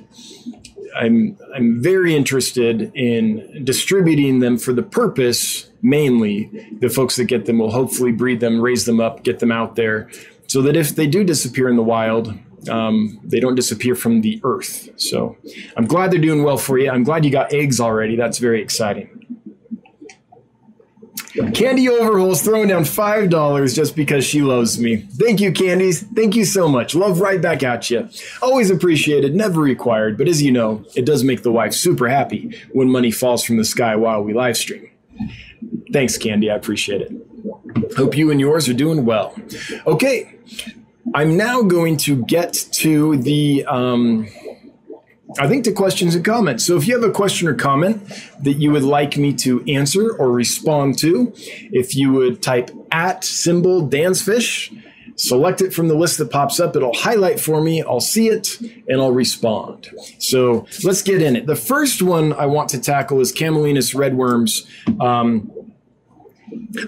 I'm 0.95 1.37
I'm 1.53 1.81
very 1.83 2.15
interested 2.15 2.91
in 2.95 3.63
distributing 3.63 4.39
them 4.39 4.57
for 4.57 4.73
the 4.73 4.83
purpose 4.83 5.69
mainly 5.85 6.49
the 6.79 6.89
folks 6.89 7.15
that 7.15 7.25
get 7.25 7.45
them 7.45 7.59
will 7.59 7.71
hopefully 7.71 8.11
breed 8.11 8.39
them, 8.39 8.59
raise 8.59 8.85
them 8.85 8.99
up, 8.99 9.23
get 9.23 9.39
them 9.39 9.51
out 9.51 9.75
there, 9.75 10.09
so 10.47 10.61
that 10.63 10.75
if 10.75 10.95
they 10.95 11.07
do 11.07 11.23
disappear 11.23 11.69
in 11.69 11.75
the 11.75 11.83
wild, 11.83 12.33
um, 12.69 13.19
they 13.23 13.39
don't 13.39 13.55
disappear 13.55 13.95
from 13.95 14.21
the 14.21 14.41
earth. 14.43 14.89
So 14.97 15.37
I'm 15.77 15.85
glad 15.85 16.11
they're 16.11 16.19
doing 16.19 16.43
well 16.43 16.57
for 16.57 16.79
you. 16.79 16.89
I'm 16.89 17.03
glad 17.03 17.23
you 17.23 17.31
got 17.31 17.53
eggs 17.53 17.79
already. 17.79 18.15
That's 18.15 18.39
very 18.39 18.61
exciting. 18.61 19.11
Candy 21.53 21.89
Overhaul's 21.89 22.41
throwing 22.41 22.69
down 22.69 22.85
five 22.85 23.29
dollars 23.29 23.75
just 23.75 23.93
because 23.93 24.23
she 24.25 24.41
loves 24.41 24.79
me. 24.79 24.97
Thank 24.97 25.41
you, 25.41 25.51
Candies. 25.51 26.01
Thank 26.01 26.33
you 26.33 26.45
so 26.45 26.69
much. 26.69 26.95
Love 26.95 27.19
right 27.19 27.41
back 27.41 27.61
at 27.61 27.89
you. 27.89 28.07
Always 28.41 28.71
appreciated, 28.71 29.35
never 29.35 29.59
required. 29.59 30.17
But 30.17 30.29
as 30.29 30.41
you 30.41 30.51
know, 30.51 30.85
it 30.95 31.05
does 31.05 31.25
make 31.25 31.43
the 31.43 31.51
wife 31.51 31.73
super 31.73 32.07
happy 32.07 32.57
when 32.71 32.89
money 32.89 33.11
falls 33.11 33.43
from 33.43 33.57
the 33.57 33.65
sky 33.65 33.97
while 33.97 34.23
we 34.23 34.33
live 34.33 34.55
stream. 34.55 34.89
Thanks, 35.91 36.17
Candy. 36.17 36.49
I 36.49 36.55
appreciate 36.55 37.01
it. 37.01 37.11
Hope 37.97 38.17
you 38.17 38.31
and 38.31 38.39
yours 38.39 38.67
are 38.67 38.73
doing 38.73 39.05
well. 39.05 39.35
Okay, 39.85 40.35
I'm 41.13 41.37
now 41.37 41.61
going 41.61 41.97
to 41.97 42.23
get 42.25 42.53
to 42.73 43.17
the. 43.17 43.65
Um, 43.65 44.27
I 45.37 45.47
think 45.47 45.65
the 45.65 45.73
questions 45.73 46.15
and 46.15 46.23
comments. 46.23 46.65
So 46.65 46.77
if 46.77 46.87
you 46.87 46.93
have 46.93 47.03
a 47.03 47.11
question 47.11 47.47
or 47.47 47.55
comment 47.55 48.07
that 48.43 48.53
you 48.53 48.71
would 48.71 48.83
like 48.83 49.17
me 49.17 49.33
to 49.33 49.63
answer 49.67 50.15
or 50.15 50.31
respond 50.31 50.97
to, 50.99 51.33
if 51.35 51.95
you 51.95 52.13
would 52.13 52.41
type 52.41 52.71
at 52.91 53.23
symbol 53.25 53.85
Dansfish, 53.85 54.71
select 55.17 55.61
it 55.61 55.73
from 55.73 55.87
the 55.87 55.95
list 55.95 56.19
that 56.19 56.31
pops 56.31 56.59
up. 56.59 56.75
It'll 56.75 56.93
highlight 56.93 57.39
for 57.39 57.61
me. 57.61 57.81
I'll 57.81 57.99
see 57.99 58.29
it 58.29 58.59
and 58.87 59.01
I'll 59.01 59.11
respond. 59.11 59.89
So 60.19 60.67
let's 60.83 61.01
get 61.01 61.21
in 61.21 61.35
it. 61.35 61.47
The 61.47 61.55
first 61.55 62.01
one 62.01 62.31
I 62.33 62.45
want 62.45 62.69
to 62.69 62.79
tackle 62.79 63.19
is 63.19 63.31
Camallanus 63.33 63.93
redworms. 63.93 64.65
Um, 65.01 65.51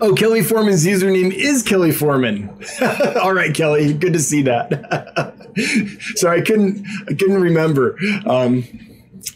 Oh, 0.01 0.13
Kelly 0.13 0.43
Foreman's 0.43 0.85
username 0.85 1.33
is 1.33 1.63
Kelly 1.63 1.91
Foreman. 1.91 2.49
All 3.21 3.33
right, 3.33 3.53
Kelly, 3.53 3.93
good 3.93 4.13
to 4.13 4.19
see 4.19 4.41
that. 4.43 5.33
Sorry, 6.15 6.41
I 6.41 6.43
couldn't 6.43 6.85
I 7.09 7.13
couldn't 7.13 7.41
remember. 7.41 7.97
Um, 8.25 8.63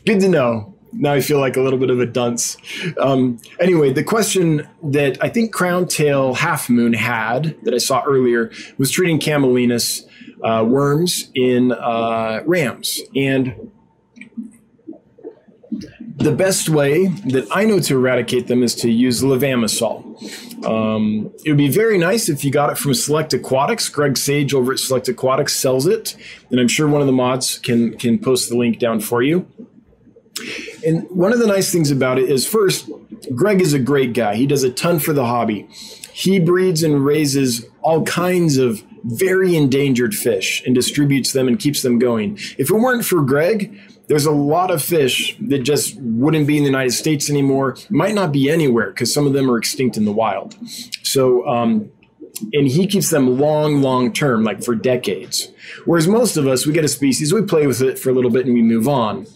good 0.06 0.20
to 0.20 0.30
know. 0.30 0.75
Now 0.94 1.13
I 1.13 1.22
feel 1.22 1.40
like 1.40 1.56
a 1.56 1.62
little 1.62 1.80
bit 1.80 1.90
of 1.90 2.00
a 2.00 2.06
dunce. 2.06 2.58
Um, 3.00 3.40
anyway, 3.60 3.94
the 3.94 4.04
question 4.04 4.68
that 4.84 5.18
I 5.24 5.30
think 5.30 5.54
Crown 5.54 5.88
Tail 5.88 6.34
Half 6.34 6.70
Moon 6.70 6.94
had 6.94 7.56
that 7.63 7.74
I 7.74 7.78
saw 7.78 8.04
earlier 8.06 8.51
was 8.78 8.92
treating 8.92 9.20
Camallanus 9.20 10.06
uh, 10.44 10.66
worms 10.68 11.32
in 11.34 11.72
uh, 11.72 12.42
rams, 12.46 13.00
and 13.16 13.72
the 16.22 16.32
best 16.32 16.70
way 16.70 17.08
that 17.08 17.48
I 17.51 17.66
know 17.66 17.80
to 17.80 17.96
eradicate 17.96 18.48
them 18.48 18.63
is 18.63 18.75
to 18.75 18.92
use 18.92 19.22
levamisole. 19.22 20.66
Um, 20.66 21.32
it 21.44 21.50
would 21.50 21.58
be 21.58 21.70
very 21.70 21.98
nice 21.98 22.30
if 22.30 22.44
you 22.44 22.51
got 22.51 22.70
it 22.70 22.78
from 22.78 22.94
Select 22.94 23.34
Aquatics. 23.34 23.90
Greg 23.90 24.18
Sage 24.18 24.54
over 24.54 24.74
at 24.74 24.80
Select 24.80 25.08
Aquatics 25.10 25.56
sells 25.56 25.88
it, 25.88 26.16
and 26.50 26.60
I'm 26.60 26.68
sure 26.68 26.88
one 26.88 27.01
of 27.01 27.08
the 27.08 27.13
mods 27.13 27.58
can 27.58 27.98
can 27.98 28.20
post 28.20 28.50
the 28.50 28.58
link 28.58 28.80
down 28.80 29.00
for 29.00 29.22
you. 29.24 29.48
And 30.86 31.10
one 31.12 31.34
of 31.34 31.40
the 31.40 31.48
nice 31.48 31.72
things 31.72 31.92
about 31.92 32.18
it 32.18 32.30
is, 32.30 32.48
first, 32.48 32.90
Greg 33.36 33.62
is 33.62 33.74
a 33.74 33.80
great 33.80 34.13
guy. 34.13 34.36
He 34.36 34.48
does 34.48 34.63
a 34.63 34.72
ton 34.72 35.00
for 35.00 35.13
the 35.13 35.25
hobby. 35.25 35.68
He 36.13 36.40
breeds 36.40 36.84
and 36.84 37.06
raises 37.06 37.66
all 37.82 38.04
kinds 38.04 38.58
of 38.58 38.84
very 39.04 39.56
endangered 39.56 40.13
fish 40.13 40.62
and 40.66 40.75
distributes 40.75 41.34
them 41.34 41.48
and 41.48 41.60
keeps 41.60 41.82
them 41.82 42.00
going. 42.00 42.38
If 42.58 42.70
it 42.70 42.74
weren't 42.74 43.06
for 43.06 43.22
Greg, 43.22 43.80
there's 44.12 44.25
a 44.25 44.32
lot 44.32 44.72
of 44.72 44.84
fish 44.84 45.38
that 45.39 45.60
just 45.60 45.96
wouldn't 46.01 46.46
be 46.46 46.58
in 46.58 46.63
the 46.63 46.70
United 46.70 46.91
States 46.91 47.30
anymore, 47.30 47.77
might 47.89 48.13
not 48.13 48.34
be 48.34 48.50
anywhere 48.50 48.89
because 48.89 49.13
some 49.13 49.25
of 49.25 49.32
them 49.32 49.50
are 49.50 49.58
extinct 49.58 49.96
in 49.96 50.03
the 50.03 50.12
wild. 50.12 50.53
So, 51.01 51.48
um, 51.48 51.89
and 52.51 52.68
he 52.68 52.88
keeps 52.88 53.10
them 53.10 53.39
long, 53.39 53.82
long 53.82 54.12
term, 54.12 54.44
like 54.44 54.65
for 54.65 54.75
decades. 54.75 55.48
Whereas 55.86 56.10
most 56.10 56.36
of 56.36 56.46
us, 56.46 56.65
we 56.65 56.74
get 56.74 56.84
a 56.84 56.89
species, 56.89 57.34
we 57.34 57.44
play 57.44 57.65
with 57.68 57.82
it 57.82 57.98
for 57.98 58.10
a 58.10 58.13
little 58.13 58.32
bit 58.32 58.46
and 58.46 58.53
we 58.53 58.62
move 58.62 58.86
on 58.86 59.27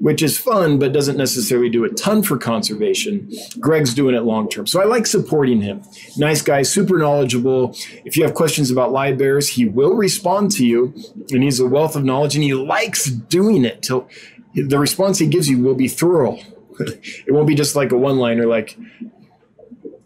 which 0.00 0.22
is 0.22 0.38
fun, 0.38 0.78
but 0.78 0.92
doesn't 0.92 1.18
necessarily 1.18 1.68
do 1.68 1.84
a 1.84 1.90
ton 1.90 2.22
for 2.22 2.38
conservation. 2.38 3.30
Greg's 3.60 3.92
doing 3.92 4.14
it 4.14 4.22
long 4.22 4.48
term. 4.48 4.66
So 4.66 4.80
I 4.80 4.84
like 4.84 5.06
supporting 5.06 5.60
him. 5.60 5.82
Nice 6.16 6.40
guy, 6.40 6.62
super 6.62 6.98
knowledgeable. 6.98 7.76
If 8.04 8.16
you 8.16 8.24
have 8.24 8.34
questions 8.34 8.70
about 8.70 8.92
live 8.92 9.18
bears, 9.18 9.50
he 9.50 9.66
will 9.66 9.94
respond 9.94 10.52
to 10.52 10.66
you. 10.66 10.94
And 11.30 11.42
he's 11.42 11.60
a 11.60 11.66
wealth 11.66 11.96
of 11.96 12.04
knowledge 12.04 12.34
and 12.34 12.42
he 12.42 12.54
likes 12.54 13.04
doing 13.06 13.64
it. 13.64 13.86
He'll, 13.86 14.08
the 14.54 14.78
response 14.78 15.18
he 15.18 15.26
gives 15.26 15.48
you 15.48 15.62
will 15.62 15.74
be 15.74 15.86
thorough. 15.86 16.38
it 16.80 17.32
won't 17.32 17.46
be 17.46 17.54
just 17.54 17.76
like 17.76 17.92
a 17.92 17.98
one 17.98 18.18
liner, 18.18 18.46
like, 18.46 18.78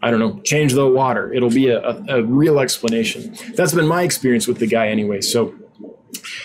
I 0.03 0.11
don't 0.11 0.19
know, 0.19 0.41
change 0.41 0.75
the 0.75 0.89
water. 0.89 1.33
It'll 1.33 1.51
be 1.51 1.69
a, 1.69 1.81
a, 1.81 2.19
a 2.19 2.23
real 2.23 2.59
explanation. 2.59 3.37
That's 3.55 3.73
been 3.73 3.87
my 3.87 4.03
experience 4.03 4.49
with 4.49 4.59
the 4.59 4.67
guy 4.67 4.89
anyway. 4.89 5.21
So 5.21 5.55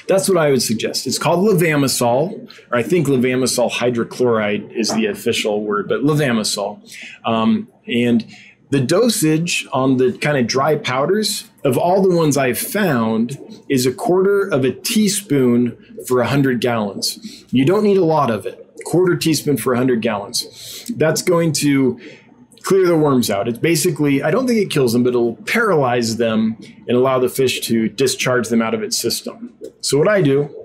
that's 0.09 0.27
what 0.27 0.39
I 0.39 0.49
would 0.49 0.63
suggest. 0.63 1.05
It's 1.05 1.19
called 1.19 1.47
levamisole, 1.47 2.51
or 2.71 2.77
I 2.77 2.81
think 2.81 3.07
levamisole 3.07 3.71
hydrochloride 3.71 4.75
is 4.75 4.89
the 4.89 5.05
official 5.05 5.63
word, 5.63 5.87
but 5.87 6.01
levamisole. 6.01 6.81
Um, 7.23 7.67
and 7.87 8.25
the 8.71 8.81
dosage 8.81 9.67
on 9.71 9.97
the 9.97 10.17
kind 10.17 10.37
of 10.37 10.47
dry 10.47 10.75
powders 10.75 11.47
of 11.63 11.77
all 11.77 12.01
the 12.01 12.15
ones 12.15 12.37
I've 12.37 12.57
found 12.57 13.37
is 13.69 13.85
a 13.85 13.91
quarter 13.93 14.47
of 14.51 14.65
a 14.65 14.71
teaspoon 14.71 15.77
for 16.07 16.17
100 16.17 16.59
gallons. 16.59 17.45
You 17.51 17.63
don't 17.63 17.83
need 17.83 17.97
a 17.97 18.05
lot 18.05 18.31
of 18.31 18.47
it. 18.47 18.65
Quarter 18.85 19.15
teaspoon 19.15 19.57
for 19.57 19.73
100 19.73 20.01
gallons. 20.01 20.91
That's 20.95 21.21
going 21.21 21.51
to 21.53 21.99
clear 22.69 22.85
the 22.85 22.95
worms 22.95 23.31
out. 23.31 23.47
It's 23.47 23.57
basically, 23.57 24.21
I 24.21 24.29
don't 24.29 24.45
think 24.45 24.59
it 24.59 24.69
kills 24.69 24.93
them, 24.93 25.01
but 25.01 25.09
it'll 25.09 25.37
paralyze 25.37 26.17
them 26.17 26.55
and 26.87 26.95
allow 26.95 27.17
the 27.17 27.27
fish 27.27 27.61
to 27.61 27.89
discharge 27.89 28.47
them 28.49 28.61
out 28.61 28.75
of 28.75 28.83
its 28.83 28.95
system. 28.95 29.51
So, 29.81 29.97
what 29.97 30.07
I 30.07 30.21
do 30.21 30.55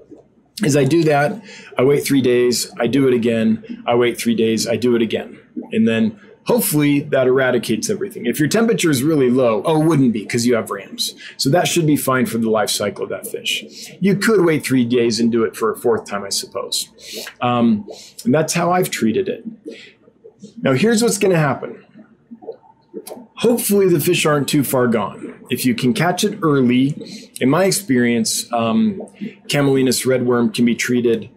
is 0.62 0.76
I 0.76 0.84
do 0.84 1.02
that, 1.04 1.42
I 1.78 1.84
wait 1.84 2.04
three 2.04 2.20
days, 2.20 2.70
I 2.78 2.88
do 2.88 3.08
it 3.08 3.14
again, 3.14 3.82
I 3.86 3.94
wait 3.94 4.20
three 4.20 4.34
days, 4.34 4.68
I 4.68 4.76
do 4.76 4.94
it 4.94 5.00
again. 5.00 5.40
And 5.72 5.88
then 5.88 6.20
hopefully 6.42 7.00
that 7.00 7.26
eradicates 7.26 7.88
everything. 7.88 8.26
If 8.26 8.38
your 8.38 8.50
temperature 8.50 8.90
is 8.90 9.02
really 9.02 9.30
low, 9.30 9.62
oh, 9.64 9.80
it 9.80 9.86
wouldn't 9.86 10.12
be 10.12 10.24
because 10.24 10.46
you 10.46 10.56
have 10.56 10.68
rams. 10.68 11.14
So 11.38 11.48
that 11.48 11.66
should 11.66 11.86
be 11.86 11.96
fine 11.96 12.26
for 12.26 12.36
the 12.36 12.50
life 12.50 12.68
cycle 12.68 13.04
of 13.04 13.08
that 13.08 13.26
fish. 13.26 13.64
You 14.00 14.14
could 14.14 14.44
wait 14.44 14.62
three 14.62 14.84
days 14.84 15.20
and 15.20 15.32
do 15.32 15.42
it 15.44 15.56
for 15.56 15.72
a 15.72 15.76
fourth 15.76 16.04
time, 16.04 16.22
I 16.22 16.28
suppose. 16.28 16.90
Um, 17.40 17.88
and 18.26 18.34
that's 18.34 18.52
how 18.52 18.72
I've 18.72 18.90
treated 18.90 19.26
it. 19.26 19.46
Now, 20.60 20.74
here's 20.74 21.02
what's 21.02 21.16
going 21.16 21.32
to 21.32 21.38
happen. 21.38 21.83
Hopefully, 23.44 23.90
the 23.90 24.00
fish 24.00 24.24
aren't 24.24 24.48
too 24.48 24.64
far 24.64 24.86
gone. 24.86 25.38
If 25.50 25.66
you 25.66 25.74
can 25.74 25.92
catch 25.92 26.24
it 26.24 26.38
early, 26.40 26.94
in 27.42 27.50
my 27.50 27.64
experience, 27.66 28.50
um, 28.54 29.02
Camallanus 29.48 30.06
redworm 30.06 30.54
can 30.54 30.64
be 30.64 30.74
treated 30.74 31.28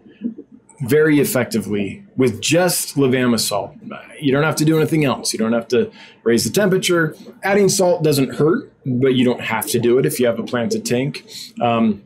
very 0.88 1.20
effectively 1.20 2.06
with 2.16 2.40
just 2.40 2.96
levamisole. 2.96 3.78
You 4.22 4.32
don't 4.32 4.46
have 4.46 4.56
to 4.56 4.64
do 4.64 4.78
anything 4.78 5.04
else. 5.04 5.34
You 5.34 5.40
don't 5.40 5.52
have 5.52 5.68
to 5.68 5.92
raise 6.24 6.46
the 6.46 6.50
temperature. 6.50 7.14
Adding 7.44 7.68
salt 7.68 8.06
doesn't 8.06 8.36
hurt, 8.36 8.72
but 8.86 9.16
you 9.16 9.26
don't 9.26 9.42
have 9.42 9.66
to 9.68 9.78
do 9.78 9.98
it 9.98 10.06
if 10.06 10.18
you 10.18 10.28
have 10.28 10.40
a 10.40 10.44
planted 10.44 10.86
tank. 10.86 11.26
Um, 11.62 12.04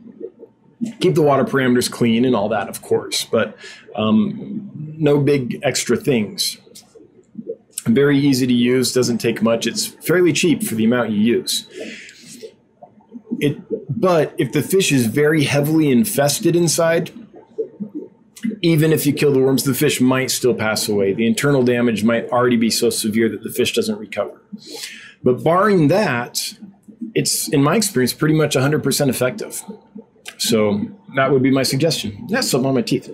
keep 0.98 1.14
the 1.14 1.22
water 1.22 1.44
parameters 1.44 1.88
clean 1.88 2.24
and 2.24 2.34
all 2.34 2.48
that, 2.48 2.68
of 2.68 2.82
course, 2.82 3.24
but 3.24 3.56
um, 3.94 4.68
no 4.74 5.20
big 5.20 5.60
extra 5.62 5.96
things. 5.96 6.58
Very 7.86 8.18
easy 8.18 8.46
to 8.46 8.52
use, 8.52 8.92
doesn't 8.92 9.18
take 9.18 9.42
much. 9.42 9.66
It's 9.66 9.86
fairly 9.86 10.32
cheap 10.32 10.62
for 10.62 10.74
the 10.74 10.84
amount 10.84 11.10
you 11.10 11.18
use. 11.18 11.66
It, 13.40 13.60
but 13.88 14.34
if 14.38 14.52
the 14.52 14.62
fish 14.62 14.92
is 14.92 15.06
very 15.06 15.44
heavily 15.44 15.90
infested 15.90 16.54
inside, 16.54 17.10
even 18.62 18.92
if 18.92 19.04
you 19.04 19.12
kill 19.12 19.32
the 19.32 19.40
worms, 19.40 19.64
the 19.64 19.74
fish 19.74 20.00
might 20.00 20.30
still 20.30 20.54
pass 20.54 20.88
away. 20.88 21.12
The 21.12 21.26
internal 21.26 21.64
damage 21.64 22.04
might 22.04 22.28
already 22.30 22.56
be 22.56 22.70
so 22.70 22.90
severe 22.90 23.28
that 23.28 23.42
the 23.42 23.50
fish 23.50 23.72
doesn't 23.74 23.98
recover. 23.98 24.40
But 25.24 25.42
barring 25.42 25.88
that, 25.88 26.54
it's, 27.14 27.48
in 27.48 27.62
my 27.62 27.76
experience, 27.76 28.12
pretty 28.12 28.34
much 28.34 28.54
100% 28.54 29.08
effective. 29.08 29.62
So 30.38 30.86
that 31.16 31.32
would 31.32 31.42
be 31.42 31.50
my 31.50 31.64
suggestion. 31.64 32.26
That's 32.28 32.48
something 32.48 32.68
on 32.68 32.74
my 32.74 32.82
teeth. 32.82 33.10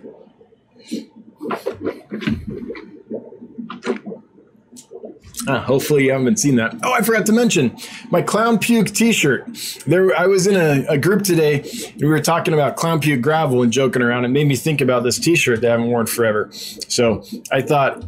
Ah, 5.46 5.60
hopefully 5.60 6.04
you 6.04 6.10
haven't 6.10 6.38
seen 6.38 6.56
that. 6.56 6.74
Oh, 6.82 6.92
I 6.92 7.02
forgot 7.02 7.26
to 7.26 7.32
mention 7.32 7.76
my 8.10 8.22
clown 8.22 8.58
puke 8.58 8.88
T-shirt. 8.88 9.48
There, 9.86 10.14
I 10.16 10.26
was 10.26 10.46
in 10.46 10.56
a, 10.56 10.84
a 10.88 10.98
group 10.98 11.22
today. 11.22 11.60
And 11.92 12.00
we 12.00 12.08
were 12.08 12.20
talking 12.20 12.54
about 12.54 12.76
clown 12.76 13.00
puke 13.00 13.20
gravel 13.20 13.62
and 13.62 13.72
joking 13.72 14.02
around. 14.02 14.24
It 14.24 14.28
made 14.28 14.48
me 14.48 14.56
think 14.56 14.80
about 14.80 15.04
this 15.04 15.18
T-shirt 15.18 15.60
that 15.60 15.68
I 15.68 15.70
haven't 15.72 15.88
worn 15.88 16.06
forever. 16.06 16.48
So 16.52 17.22
I 17.52 17.62
thought 17.62 18.04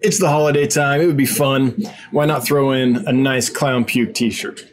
it's 0.00 0.18
the 0.18 0.28
holiday 0.28 0.66
time. 0.66 1.00
It 1.00 1.06
would 1.06 1.16
be 1.16 1.26
fun. 1.26 1.76
Why 2.10 2.24
not 2.24 2.44
throw 2.44 2.72
in 2.72 3.06
a 3.06 3.12
nice 3.12 3.50
clown 3.50 3.84
puke 3.84 4.14
T-shirt? 4.14 4.66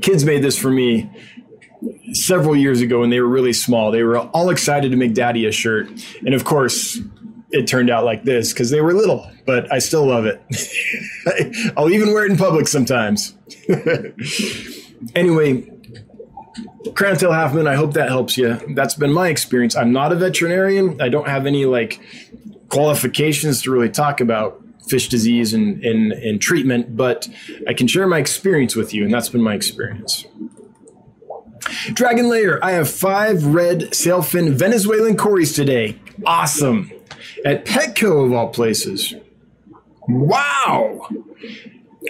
Kids 0.00 0.24
made 0.24 0.42
this 0.42 0.58
for 0.58 0.70
me 0.70 1.10
several 2.12 2.56
years 2.56 2.80
ago 2.80 3.00
when 3.00 3.10
they 3.10 3.20
were 3.20 3.28
really 3.28 3.52
small. 3.52 3.90
They 3.90 4.02
were 4.02 4.18
all 4.18 4.50
excited 4.50 4.90
to 4.92 4.96
make 4.96 5.14
daddy 5.14 5.46
a 5.46 5.52
shirt. 5.52 5.88
And 6.24 6.34
of 6.34 6.44
course, 6.44 6.98
it 7.54 7.68
turned 7.68 7.88
out 7.88 8.04
like 8.04 8.24
this 8.24 8.52
because 8.52 8.70
they 8.70 8.80
were 8.80 8.92
little, 8.92 9.30
but 9.46 9.72
I 9.72 9.78
still 9.78 10.06
love 10.06 10.26
it. 10.26 10.42
I'll 11.76 11.90
even 11.90 12.12
wear 12.12 12.26
it 12.26 12.32
in 12.32 12.36
public 12.36 12.66
sometimes. 12.66 13.34
anyway, 15.14 15.70
crown 16.94 17.16
tail 17.16 17.30
half 17.30 17.54
moon, 17.54 17.68
I 17.68 17.76
hope 17.76 17.94
that 17.94 18.08
helps 18.08 18.36
you. 18.36 18.58
That's 18.74 18.96
been 18.96 19.12
my 19.12 19.28
experience. 19.28 19.76
I'm 19.76 19.92
not 19.92 20.12
a 20.12 20.16
veterinarian. 20.16 21.00
I 21.00 21.08
don't 21.08 21.28
have 21.28 21.46
any 21.46 21.64
like 21.64 22.00
qualifications 22.70 23.62
to 23.62 23.70
really 23.70 23.88
talk 23.88 24.20
about 24.20 24.60
fish 24.88 25.08
disease 25.08 25.54
and, 25.54 25.82
and, 25.84 26.12
and 26.12 26.42
treatment, 26.42 26.96
but 26.96 27.28
I 27.68 27.72
can 27.72 27.86
share 27.86 28.08
my 28.08 28.18
experience 28.18 28.74
with 28.74 28.92
you, 28.92 29.04
and 29.04 29.14
that's 29.14 29.28
been 29.28 29.42
my 29.42 29.54
experience. 29.54 30.26
Dragon 31.92 32.28
Layer, 32.28 32.62
I 32.62 32.72
have 32.72 32.90
five 32.90 33.46
red 33.46 33.92
sailfin 33.92 34.52
Venezuelan 34.54 35.16
cories 35.16 35.54
today. 35.54 36.00
Awesome 36.26 36.90
at 37.44 37.64
Petco 37.64 38.24
of 38.24 38.32
all 38.32 38.48
places. 38.48 39.14
Wow. 40.08 41.08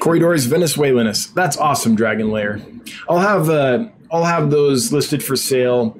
Corydoras 0.01 0.47
venezuelanus. 0.47 1.33
That's 1.35 1.57
awesome, 1.57 1.95
Dragon 1.95 2.31
Lair. 2.31 2.61
I'll 3.09 3.21
have 3.21 3.49
uh, 3.49 3.89
I'll 4.11 4.25
have 4.25 4.51
those 4.51 4.93
listed 4.93 5.23
for 5.23 5.37
sale 5.37 5.99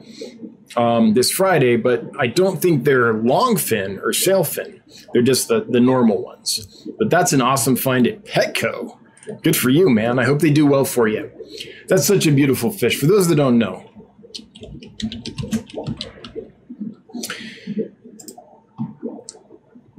um, 0.77 1.15
this 1.15 1.31
Friday, 1.31 1.77
but 1.77 2.05
I 2.19 2.27
don't 2.27 2.61
think 2.61 2.85
they're 2.85 3.15
longfin 3.15 3.99
or 3.99 4.09
sailfin. 4.11 4.81
They're 5.13 5.23
just 5.23 5.49
the, 5.49 5.65
the 5.69 5.81
normal 5.81 6.23
ones. 6.23 6.87
But 6.99 7.11
that's 7.11 7.33
an 7.33 7.41
awesome 7.41 7.77
find 7.77 8.07
at 8.07 8.25
Petco. 8.25 8.99
Good 9.43 9.57
for 9.57 9.71
you, 9.71 9.89
man. 9.89 10.19
I 10.19 10.25
hope 10.25 10.41
they 10.41 10.51
do 10.51 10.67
well 10.67 10.85
for 10.85 11.09
you. 11.09 11.31
That's 11.89 12.07
such 12.07 12.27
a 12.27 12.31
beautiful 12.31 12.71
fish. 12.71 12.99
For 12.99 13.07
those 13.07 13.29
that 13.29 13.37
don't 13.37 13.59
know, 13.59 13.91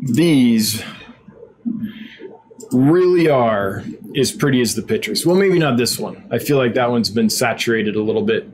these 0.05 0.83
really 2.71 3.27
are 3.27 3.83
as 4.15 4.31
pretty 4.31 4.61
as 4.61 4.75
the 4.75 4.81
pictures. 4.81 5.25
Well, 5.25 5.35
maybe 5.35 5.59
not 5.59 5.77
this 5.77 5.97
one. 5.99 6.27
I 6.31 6.39
feel 6.39 6.57
like 6.57 6.75
that 6.75 6.89
one's 6.89 7.09
been 7.09 7.29
saturated 7.29 7.95
a 7.95 8.01
little 8.01 8.21
bit, 8.21 8.47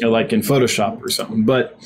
like 0.00 0.32
in 0.32 0.40
Photoshop 0.40 1.02
or 1.02 1.08
something. 1.08 1.44
But 1.44 1.80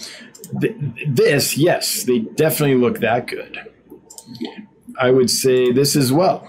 th- 0.61 0.77
this, 1.07 1.57
yes, 1.57 2.03
they 2.05 2.19
definitely 2.19 2.77
look 2.77 2.99
that 3.01 3.27
good. 3.27 3.59
I 4.99 5.11
would 5.11 5.31
say 5.31 5.73
this 5.73 5.95
as 5.97 6.13
well. 6.13 6.49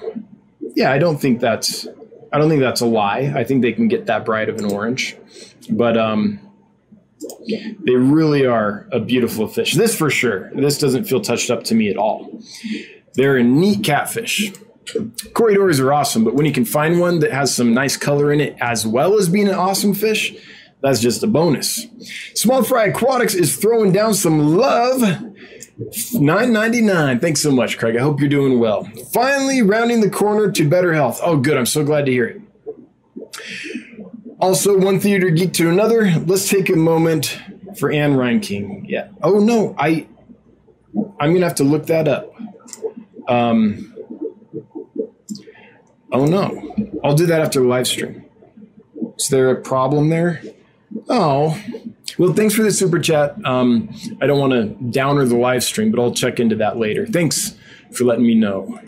Yeah, 0.75 0.91
I 0.91 0.97
don't 0.97 1.19
think 1.19 1.39
that's 1.39 1.87
I 2.31 2.39
don't 2.39 2.49
think 2.49 2.61
that's 2.61 2.81
a 2.81 2.85
lie. 2.85 3.33
I 3.35 3.43
think 3.43 3.61
they 3.61 3.71
can 3.71 3.87
get 3.87 4.07
that 4.07 4.25
bright 4.25 4.49
of 4.49 4.57
an 4.57 4.65
orange, 4.65 5.15
but 5.69 5.97
um, 5.97 6.39
they 7.79 7.95
really 7.95 8.45
are 8.45 8.87
a 8.91 8.99
beautiful 8.99 9.47
fish. 9.47 9.75
This 9.75 9.95
for 9.95 10.09
sure. 10.09 10.51
This 10.53 10.77
doesn't 10.77 11.05
feel 11.05 11.21
touched 11.21 11.49
up 11.49 11.63
to 11.65 11.75
me 11.75 11.89
at 11.89 11.97
all. 11.97 12.41
They're 13.13 13.37
a 13.37 13.43
neat 13.43 13.83
catfish. 13.83 14.51
Corydoras 14.85 15.81
are 15.81 15.91
awesome, 15.93 16.23
but 16.23 16.33
when 16.33 16.45
you 16.45 16.51
can 16.53 16.65
find 16.65 16.99
one 16.99 17.19
that 17.19 17.31
has 17.31 17.53
some 17.53 17.73
nice 17.73 17.97
color 17.97 18.31
in 18.31 18.39
it 18.39 18.55
as 18.59 18.87
well 18.87 19.17
as 19.17 19.27
being 19.27 19.47
an 19.47 19.55
awesome 19.55 19.93
fish, 19.93 20.35
that's 20.81 21.01
just 21.01 21.23
a 21.23 21.27
bonus. 21.27 21.85
Small 22.35 22.63
Fry 22.63 22.85
Aquatics 22.85 23.33
is 23.33 23.57
throwing 23.57 23.91
down 23.91 24.13
some 24.13 24.55
love. 24.55 25.01
9.99. 25.79 27.21
Thanks 27.21 27.41
so 27.41 27.51
much, 27.51 27.77
Craig. 27.77 27.95
I 27.95 27.99
hope 27.99 28.19
you're 28.19 28.29
doing 28.29 28.59
well. 28.59 28.85
Finally 29.13 29.61
rounding 29.61 30.01
the 30.01 30.09
corner 30.09 30.51
to 30.51 30.67
better 30.67 30.93
health. 30.93 31.19
Oh, 31.23 31.37
good. 31.37 31.57
I'm 31.57 31.65
so 31.65 31.83
glad 31.83 32.05
to 32.05 32.11
hear 32.11 32.25
it. 32.25 32.41
Also, 34.39 34.77
one 34.77 34.99
theater 34.99 35.29
geek 35.29 35.53
to 35.53 35.69
another. 35.69 36.11
Let's 36.25 36.47
take 36.49 36.69
a 36.69 36.75
moment 36.75 37.39
for 37.77 37.91
Ann 37.91 38.13
Reinking. 38.13 38.85
Yeah. 38.87 39.09
Oh 39.21 39.39
no, 39.39 39.75
I. 39.77 40.07
I'm 41.19 41.33
gonna 41.33 41.45
have 41.45 41.55
to 41.55 41.63
look 41.63 41.87
that 41.87 42.07
up. 42.07 42.33
Um. 43.27 43.95
Oh 46.11 46.25
no, 46.25 46.75
I'll 47.03 47.15
do 47.15 47.25
that 47.25 47.41
after 47.41 47.59
the 47.61 47.67
live 47.67 47.87
stream. 47.87 48.25
Is 49.17 49.29
there 49.29 49.49
a 49.49 49.59
problem 49.59 50.09
there? 50.09 50.41
Oh, 51.09 51.59
well, 52.17 52.33
thanks 52.33 52.53
for 52.53 52.63
the 52.63 52.71
super 52.71 52.99
chat. 52.99 53.35
Um, 53.45 53.89
I 54.21 54.27
don't 54.27 54.39
want 54.39 54.53
to 54.53 54.65
downer 54.91 55.25
the 55.25 55.35
live 55.35 55.63
stream, 55.63 55.91
but 55.91 56.01
I'll 56.01 56.13
check 56.13 56.39
into 56.39 56.55
that 56.57 56.77
later. 56.77 57.05
Thanks 57.05 57.55
for 57.91 58.03
letting 58.05 58.25
me 58.25 58.35
know. 58.35 58.79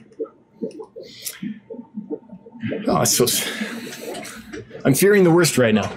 Oh, 2.88 3.02
it's 3.02 3.18
so. 3.18 3.26
I'm 4.86 4.94
fearing 4.94 5.24
the 5.24 5.32
worst 5.32 5.58
right 5.58 5.74
now. 5.74 5.92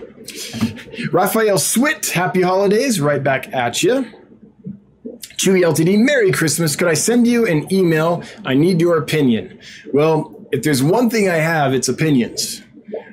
Raphael 1.11 1.57
Swit, 1.57 2.11
happy 2.11 2.43
holidays, 2.43 3.01
right 3.01 3.23
back 3.23 3.53
at 3.53 3.83
you. 3.83 4.07
Chewy 5.37 5.63
LTD, 5.63 5.99
Merry 5.99 6.31
Christmas. 6.31 6.77
Could 6.77 6.89
I 6.89 6.95
send 6.95 7.27
you 7.27 7.47
an 7.47 7.73
email? 7.73 8.23
I 8.45 8.55
need 8.55 8.81
your 8.81 8.99
opinion. 8.99 9.59
Well, 9.93 10.47
if 10.53 10.63
there's 10.63 10.83
one 10.83 11.11
thing 11.11 11.29
I 11.29 11.37
have, 11.37 11.75
it's 11.75 11.89
opinions. 11.89 12.63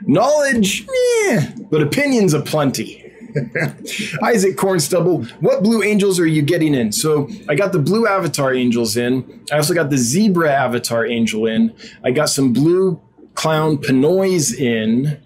Knowledge, 0.04 0.86
eh, 1.28 1.52
but 1.72 1.82
opinions 1.82 2.34
aplenty. 2.34 3.06
Isaac 4.24 4.56
Cornstubble, 4.58 5.30
what 5.42 5.64
blue 5.64 5.84
angels 5.84 6.20
are 6.20 6.26
you 6.26 6.42
getting 6.42 6.74
in? 6.74 6.92
So 6.92 7.30
I 7.48 7.56
got 7.56 7.72
the 7.72 7.80
blue 7.80 8.08
avatar 8.08 8.54
angels 8.54 8.98
in. 8.98 9.44
I 9.52 9.58
also 9.58 9.74
got 9.74 9.90
the 9.90 9.98
zebra 9.98 10.52
avatar 10.52 11.06
angel 11.06 11.46
in. 11.46 11.74
I 12.04 12.12
got 12.12 12.30
some 12.30 12.54
blue 12.54 13.02
clown 13.36 13.78
pinoys 13.78 14.54
in. 14.54 15.20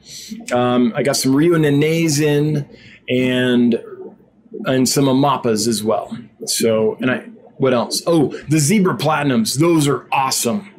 Um, 0.53 0.93
I 0.95 1.03
got 1.03 1.15
some 1.15 1.35
Rio 1.35 1.57
Nanay 1.57 2.21
in, 2.21 2.69
and 3.09 3.83
and 4.65 4.87
some 4.87 5.05
Amapas 5.05 5.67
as 5.67 5.83
well. 5.83 6.17
So 6.45 6.95
and 7.01 7.11
I 7.11 7.17
what 7.57 7.73
else? 7.73 8.01
Oh, 8.05 8.37
the 8.49 8.59
zebra 8.59 8.97
platinums. 8.97 9.59
Those 9.59 9.87
are 9.87 10.07
awesome. 10.11 10.69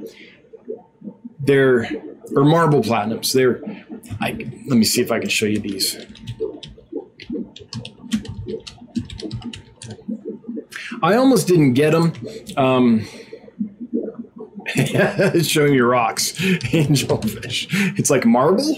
They're 1.41 1.89
or 2.35 2.45
marble 2.45 2.83
platinums. 2.83 3.33
They're 3.33 3.63
I 4.21 4.33
let 4.67 4.77
me 4.79 4.85
see 4.85 5.01
if 5.01 5.11
I 5.11 5.19
can 5.19 5.29
show 5.29 5.47
you 5.47 5.59
these. 5.59 5.97
I 11.03 11.17
almost 11.17 11.47
didn't 11.47 11.75
get 11.75 11.91
them. 11.91 12.13
Um, 12.57 13.07
showing 15.43 15.75
you 15.75 15.85
rocks, 15.85 16.33
angelfish. 16.73 17.67
It's 17.99 18.11
like 18.11 18.25
marble. 18.25 18.77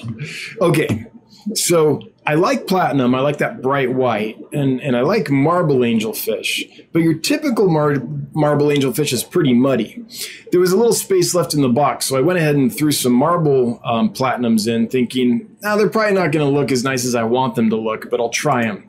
Okay, 0.60 1.06
so 1.54 2.00
I 2.26 2.34
like 2.34 2.66
platinum. 2.66 3.14
I 3.14 3.20
like 3.20 3.38
that 3.38 3.62
bright 3.62 3.92
white, 3.92 4.36
and 4.52 4.80
and 4.80 4.96
I 4.96 5.02
like 5.02 5.30
marble 5.30 5.76
angelfish. 5.76 6.86
But 6.92 7.02
your 7.02 7.14
typical 7.14 7.68
mar- 7.68 8.02
marble 8.32 8.66
angelfish 8.66 9.12
is 9.12 9.22
pretty 9.22 9.54
muddy. 9.54 10.04
There 10.50 10.60
was 10.60 10.72
a 10.72 10.76
little 10.76 10.92
space 10.92 11.34
left 11.34 11.54
in 11.54 11.62
the 11.62 11.68
box, 11.68 12.06
so 12.06 12.16
I 12.16 12.20
went 12.20 12.38
ahead 12.38 12.56
and 12.56 12.76
threw 12.76 12.90
some 12.90 13.12
marble 13.12 13.80
um, 13.84 14.12
platinums 14.12 14.66
in, 14.66 14.88
thinking, 14.88 15.56
now 15.62 15.76
they're 15.76 15.88
probably 15.88 16.14
not 16.14 16.32
going 16.32 16.44
to 16.44 16.52
look 16.52 16.72
as 16.72 16.82
nice 16.82 17.04
as 17.04 17.14
I 17.14 17.22
want 17.22 17.54
them 17.54 17.70
to 17.70 17.76
look, 17.76 18.10
but 18.10 18.20
I'll 18.20 18.28
try 18.28 18.62
them. 18.64 18.88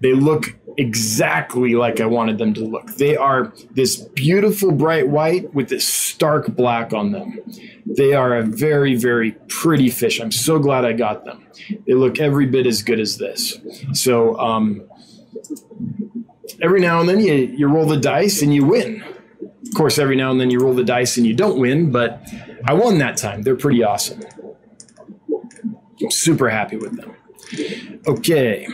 They 0.00 0.12
look 0.12 0.54
exactly 0.76 1.74
like 1.74 2.00
I 2.00 2.06
wanted 2.06 2.38
them 2.38 2.54
to 2.54 2.64
look. 2.64 2.94
They 2.96 3.16
are 3.16 3.52
this 3.70 3.96
beautiful 3.96 4.72
bright 4.72 5.08
white 5.08 5.52
with 5.54 5.68
this 5.68 5.86
stark 5.86 6.54
black 6.54 6.92
on 6.92 7.12
them. 7.12 7.38
They 7.86 8.14
are 8.14 8.36
a 8.36 8.42
very, 8.42 8.94
very 8.94 9.32
pretty 9.48 9.90
fish. 9.90 10.20
I'm 10.20 10.32
so 10.32 10.58
glad 10.58 10.84
I 10.84 10.92
got 10.92 11.24
them. 11.24 11.46
They 11.86 11.94
look 11.94 12.20
every 12.20 12.46
bit 12.46 12.66
as 12.66 12.82
good 12.82 13.00
as 13.00 13.18
this. 13.18 13.58
So, 13.92 14.38
um, 14.38 14.82
every 16.60 16.80
now 16.80 17.00
and 17.00 17.08
then 17.08 17.20
you, 17.20 17.34
you 17.34 17.66
roll 17.66 17.86
the 17.86 17.98
dice 17.98 18.42
and 18.42 18.54
you 18.54 18.64
win. 18.64 19.04
Of 19.42 19.74
course, 19.74 19.98
every 19.98 20.16
now 20.16 20.30
and 20.30 20.40
then 20.40 20.50
you 20.50 20.60
roll 20.60 20.74
the 20.74 20.84
dice 20.84 21.16
and 21.16 21.26
you 21.26 21.34
don't 21.34 21.58
win, 21.58 21.90
but 21.90 22.22
I 22.64 22.74
won 22.74 22.98
that 22.98 23.16
time. 23.16 23.42
They're 23.42 23.56
pretty 23.56 23.82
awesome. 23.82 24.20
I'm 26.02 26.10
super 26.10 26.50
happy 26.50 26.76
with 26.76 26.96
them. 26.96 27.16
Okay. 28.06 28.66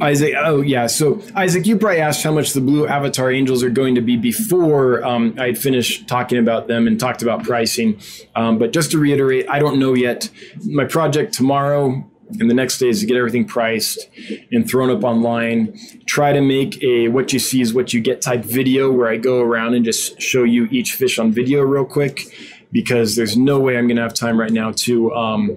Isaac, 0.00 0.34
oh 0.36 0.60
yeah. 0.60 0.86
So 0.86 1.22
Isaac, 1.34 1.66
you 1.66 1.78
probably 1.78 2.00
asked 2.00 2.22
how 2.22 2.32
much 2.32 2.52
the 2.52 2.60
Blue 2.60 2.86
Avatar 2.86 3.30
Angels 3.30 3.62
are 3.62 3.70
going 3.70 3.94
to 3.94 4.00
be 4.00 4.16
before 4.16 5.02
um, 5.04 5.34
I 5.38 5.46
had 5.46 5.58
finished 5.58 6.06
talking 6.06 6.38
about 6.38 6.68
them 6.68 6.86
and 6.86 7.00
talked 7.00 7.22
about 7.22 7.44
pricing. 7.44 7.98
Um, 8.34 8.58
but 8.58 8.72
just 8.72 8.90
to 8.90 8.98
reiterate, 8.98 9.46
I 9.48 9.58
don't 9.58 9.78
know 9.78 9.94
yet. 9.94 10.28
My 10.64 10.84
project 10.84 11.32
tomorrow 11.32 12.04
and 12.38 12.50
the 12.50 12.54
next 12.54 12.78
day 12.78 12.88
is 12.88 13.00
to 13.00 13.06
get 13.06 13.16
everything 13.16 13.44
priced 13.44 14.08
and 14.52 14.68
thrown 14.68 14.90
up 14.90 15.04
online. 15.04 15.78
Try 16.06 16.32
to 16.32 16.40
make 16.40 16.82
a 16.82 17.08
what 17.08 17.32
you 17.32 17.38
see 17.38 17.60
is 17.60 17.72
what 17.72 17.94
you 17.94 18.00
get 18.00 18.20
type 18.20 18.44
video 18.44 18.90
where 18.90 19.08
I 19.08 19.16
go 19.16 19.40
around 19.40 19.74
and 19.74 19.84
just 19.84 20.20
show 20.20 20.42
you 20.42 20.66
each 20.70 20.92
fish 20.92 21.18
on 21.18 21.32
video 21.32 21.62
real 21.62 21.84
quick 21.84 22.24
because 22.72 23.16
there's 23.16 23.36
no 23.36 23.60
way 23.60 23.78
I'm 23.78 23.86
going 23.86 23.96
to 23.96 24.02
have 24.02 24.14
time 24.14 24.38
right 24.38 24.52
now 24.52 24.72
to. 24.72 25.14
Um, 25.14 25.56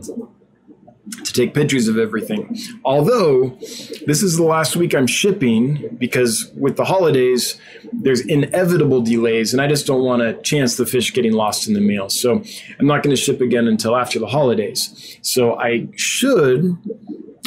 to 1.24 1.34
take 1.34 1.54
pictures 1.54 1.88
of 1.88 1.98
everything. 1.98 2.58
Although 2.84 3.50
this 4.06 4.24
is 4.24 4.38
the 4.38 4.44
last 4.44 4.76
week 4.76 4.94
I'm 4.94 5.08
shipping 5.08 5.96
because 5.98 6.52
with 6.56 6.78
the 6.78 6.86
holidays, 6.86 7.60
there's 7.92 8.22
inevitable 8.22 9.02
delays, 9.02 9.54
and 9.54 9.62
I 9.62 9.68
just 9.68 9.86
don't 9.86 10.04
want 10.04 10.22
to 10.22 10.42
chance 10.42 10.78
the 10.78 10.86
fish 10.86 11.14
getting 11.14 11.34
lost 11.34 11.68
in 11.68 11.74
the 11.74 11.82
mail. 11.82 12.10
So 12.10 12.44
I'm 12.80 12.88
not 12.88 13.04
going 13.04 13.16
to 13.16 13.22
ship 13.22 13.42
again 13.42 13.68
until 13.68 13.96
after 13.96 14.20
the 14.20 14.28
holidays. 14.28 15.18
So 15.22 15.60
I 15.60 15.88
should 15.96 16.78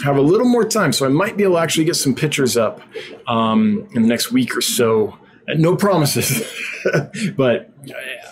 have 0.04 0.16
a 0.16 0.20
little 0.20 0.48
more 0.48 0.64
time. 0.64 0.92
So 0.92 1.06
I 1.06 1.08
might 1.08 1.36
be 1.36 1.44
able 1.44 1.56
to 1.56 1.60
actually 1.60 1.84
get 1.84 1.96
some 1.96 2.14
pictures 2.14 2.56
up 2.56 2.80
um, 3.26 3.88
in 3.94 4.02
the 4.02 4.08
next 4.08 4.32
week 4.32 4.56
or 4.56 4.60
so. 4.60 5.16
No 5.48 5.76
promises, 5.76 6.48
but 7.36 7.70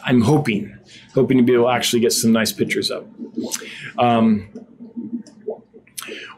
I'm 0.05 0.21
hoping, 0.21 0.79
hoping 1.13 1.39
to 1.39 1.43
be 1.43 1.55
able 1.55 1.65
to 1.65 1.71
actually 1.71 2.01
get 2.01 2.13
some 2.13 2.33
nice 2.33 2.53
pictures 2.53 2.91
up. 2.91 3.05
Um, 3.99 4.49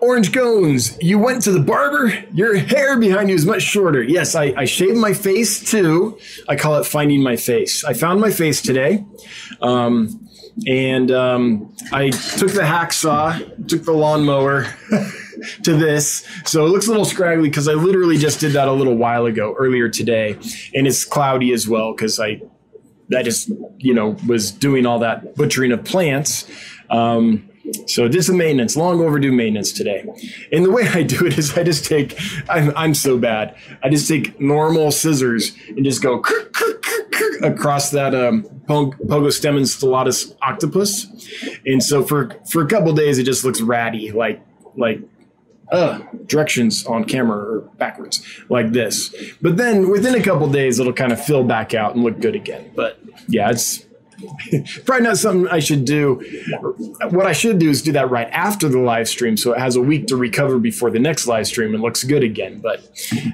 Orange 0.03 0.33
Gones, 0.33 0.99
you 1.01 1.17
went 1.17 1.43
to 1.43 1.53
the 1.53 1.61
barber. 1.61 2.13
Your 2.35 2.57
hair 2.57 2.99
behind 2.99 3.29
you 3.29 3.37
is 3.37 3.47
much 3.47 3.63
shorter. 3.63 4.03
Yes, 4.03 4.35
I, 4.35 4.53
I 4.57 4.65
shaved 4.65 4.97
my 4.97 5.13
face 5.13 5.63
too. 5.71 6.19
I 6.49 6.57
call 6.57 6.75
it 6.81 6.87
finding 6.87 7.23
my 7.23 7.37
face. 7.37 7.85
I 7.85 7.93
found 7.93 8.21
my 8.21 8.33
face 8.33 8.61
today. 8.61 9.05
Um, 9.61 10.29
and 10.67 11.13
um, 11.13 11.73
I 11.93 12.11
took 12.11 12.51
the 12.51 12.63
hacksaw, 12.63 13.69
took 13.69 13.85
the 13.85 13.93
lawnmower 13.93 14.75
to 15.63 15.77
this. 15.77 16.27
So 16.47 16.67
it 16.67 16.71
looks 16.71 16.89
a 16.89 16.91
little 16.91 17.05
scraggly 17.05 17.49
because 17.49 17.69
I 17.69 17.75
literally 17.75 18.19
just 18.19 18.41
did 18.41 18.55
that 18.55 18.67
a 18.67 18.73
little 18.73 18.97
while 18.97 19.27
ago, 19.27 19.55
earlier 19.57 19.89
today. 19.89 20.33
And 20.75 20.89
it's 20.89 21.05
cloudy 21.05 21.53
as 21.53 21.69
well 21.69 21.93
because 21.93 22.19
I, 22.19 22.43
I 23.17 23.23
just, 23.23 23.53
you 23.79 23.95
know, 23.95 24.17
was 24.27 24.51
doing 24.51 24.85
all 24.85 24.99
that 24.99 25.37
butchering 25.37 25.71
of 25.71 25.85
plants. 25.85 26.51
Um, 26.91 27.49
so 27.87 28.09
this 28.09 28.29
is 28.29 28.35
maintenance, 28.35 28.77
long 28.77 29.01
overdue 29.01 29.33
maintenance 29.33 29.73
today. 29.73 30.05
And 30.53 30.65
the 30.65 30.71
way 30.71 30.87
I 30.89 31.03
do 31.03 31.27
it 31.27 31.39
is 31.39 31.57
I 31.57 31.63
just 31.63 31.85
take, 31.85 32.19
I'm, 32.49 32.73
I'm 32.77 32.95
so 32.95 33.19
bad. 33.19 33.57
I 33.83 33.89
just 33.89 34.09
take 34.09 34.41
normal 34.41 34.91
scissors 34.91 35.53
and 35.69 35.85
just 35.85 36.03
go 36.03 36.23
across 37.43 37.91
that 37.91 38.15
um, 38.15 38.45
Pogostemon 38.67 39.63
stellatus 39.67 40.35
octopus. 40.43 41.07
And 41.65 41.83
so 41.83 42.03
for, 42.03 42.31
for 42.51 42.63
a 42.63 42.67
couple 42.67 42.93
days, 42.93 43.19
it 43.19 43.25
just 43.25 43.45
looks 43.45 43.61
ratty, 43.61 44.11
like, 44.11 44.45
like 44.77 45.01
uh, 45.71 46.01
directions 46.27 46.85
on 46.87 47.05
camera 47.05 47.39
or 47.39 47.61
backwards 47.79 48.27
like 48.49 48.73
this. 48.73 49.15
But 49.41 49.57
then 49.57 49.89
within 49.89 50.15
a 50.15 50.23
couple 50.23 50.49
days, 50.51 50.79
it'll 50.79 50.93
kind 50.93 51.13
of 51.13 51.25
fill 51.25 51.45
back 51.45 51.75
out 51.75 51.95
and 51.95 52.05
look 52.05 52.21
good 52.21 52.35
again. 52.35 52.71
But 52.75 52.99
yeah, 53.29 53.51
it's 53.51 53.87
probably 54.85 55.05
not 55.05 55.19
something 55.19 55.49
I 55.49 55.59
should 55.59 55.85
do. 55.85 56.23
What 57.11 57.27
I 57.27 57.33
should 57.33 57.59
do 57.59 57.71
is 57.71 57.83
do 57.83 57.93
that 57.93 58.11
right 58.11 58.29
after 58.31 58.69
the 58.69 58.79
live 58.79 59.09
stream, 59.09 59.37
so 59.37 59.53
it 59.53 59.59
has 59.59 59.77
a 59.77 59.83
week 59.83 60.07
to 60.09 60.17
recover 60.17 60.59
before 60.59 60.91
the 60.91 60.99
next 60.99 61.27
live 61.27 61.47
stream 61.47 61.75
and 61.75 61.83
looks 61.83 62.05
good 62.05 62.23
again. 62.23 62.61
But 62.61 62.89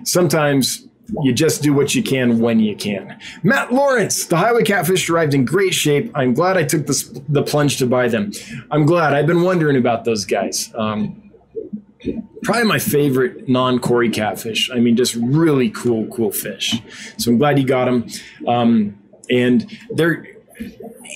sometimes 0.05 0.89
you 1.23 1.33
just 1.33 1.63
do 1.63 1.73
what 1.73 1.95
you 1.95 2.03
can 2.03 2.39
when 2.39 2.61
you 2.61 2.77
can. 2.77 3.19
Matt 3.43 3.73
Lawrence, 3.73 4.27
the 4.27 4.37
highway 4.37 4.63
catfish 4.63 5.09
arrived 5.09 5.35
in 5.35 5.45
great 5.45 5.75
shape. 5.75 6.11
I'm 6.15 6.35
glad 6.35 6.57
I 6.57 6.65
took 6.65 6.87
the, 6.87 7.23
the 7.29 7.43
plunge 7.43 7.79
to 7.79 7.87
buy 7.87 8.09
them. 8.09 8.33
I'm 8.71 8.85
glad. 8.85 9.15
I've 9.15 9.27
been 9.27 9.43
wondering 9.43 9.77
about 9.77 10.05
those 10.05 10.25
guys. 10.25 10.73
Um, 10.75 11.31
probably 12.43 12.65
my 12.65 12.79
favorite 12.79 13.49
non-Cory 13.49 14.11
catfish. 14.11 14.71
I 14.71 14.81
mean, 14.81 14.97
just 14.97 15.15
really 15.15 15.71
cool, 15.71 16.07
cool 16.09 16.31
fish. 16.31 16.81
So 17.17 17.31
I'm 17.31 17.39
glad 17.39 17.59
you 17.59 17.67
got 17.67 17.87
them. 17.87 18.07
Um, 18.47 18.99
and 19.31 19.71
they're 19.91 20.27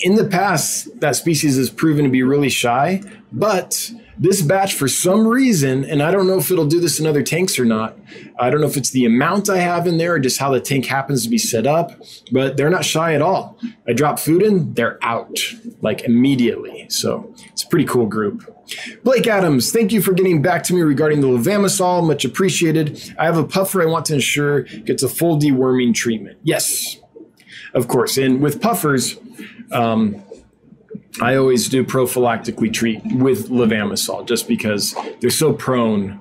in 0.01 0.15
the 0.15 0.25
past, 0.25 0.99
that 0.99 1.15
species 1.15 1.57
has 1.57 1.69
proven 1.69 2.05
to 2.05 2.11
be 2.11 2.23
really 2.23 2.49
shy, 2.49 3.01
but 3.31 3.91
this 4.17 4.41
batch, 4.41 4.75
for 4.75 4.87
some 4.87 5.27
reason, 5.27 5.83
and 5.83 6.03
I 6.03 6.11
don't 6.11 6.27
know 6.27 6.37
if 6.37 6.51
it'll 6.51 6.67
do 6.67 6.79
this 6.79 6.99
in 6.99 7.07
other 7.07 7.23
tanks 7.23 7.57
or 7.57 7.65
not. 7.65 7.97
I 8.39 8.49
don't 8.49 8.61
know 8.61 8.67
if 8.67 8.77
it's 8.77 8.91
the 8.91 9.05
amount 9.05 9.49
I 9.49 9.57
have 9.57 9.87
in 9.87 9.97
there 9.97 10.13
or 10.13 10.19
just 10.19 10.37
how 10.37 10.51
the 10.51 10.59
tank 10.59 10.85
happens 10.85 11.23
to 11.23 11.29
be 11.29 11.39
set 11.39 11.65
up, 11.65 11.99
but 12.31 12.55
they're 12.55 12.69
not 12.69 12.85
shy 12.85 13.13
at 13.13 13.21
all. 13.21 13.57
I 13.87 13.93
drop 13.93 14.19
food 14.19 14.43
in, 14.43 14.75
they're 14.75 14.99
out 15.01 15.39
like 15.81 16.03
immediately. 16.03 16.85
So 16.89 17.33
it's 17.51 17.63
a 17.63 17.67
pretty 17.67 17.85
cool 17.85 18.05
group. 18.05 18.49
Blake 19.03 19.27
Adams, 19.27 19.71
thank 19.71 19.91
you 19.91 20.01
for 20.01 20.13
getting 20.13 20.41
back 20.41 20.63
to 20.63 20.73
me 20.73 20.81
regarding 20.81 21.21
the 21.21 21.27
levamisole. 21.27 22.05
Much 22.05 22.23
appreciated. 22.23 23.13
I 23.17 23.25
have 23.25 23.37
a 23.37 23.43
puffer 23.43 23.81
I 23.81 23.85
want 23.85 24.05
to 24.05 24.13
ensure 24.13 24.61
gets 24.61 25.03
a 25.03 25.09
full 25.09 25.39
deworming 25.39 25.93
treatment. 25.93 26.37
Yes, 26.43 26.99
of 27.73 27.87
course. 27.87 28.17
And 28.17 28.41
with 28.41 28.61
puffers, 28.61 29.17
um, 29.71 30.23
I 31.21 31.35
always 31.35 31.69
do 31.69 31.83
prophylactically 31.83 32.73
treat 32.73 33.01
with 33.05 33.49
levamisole 33.49 34.27
just 34.27 34.47
because 34.47 34.95
they're 35.19 35.29
so 35.29 35.53
prone, 35.53 36.19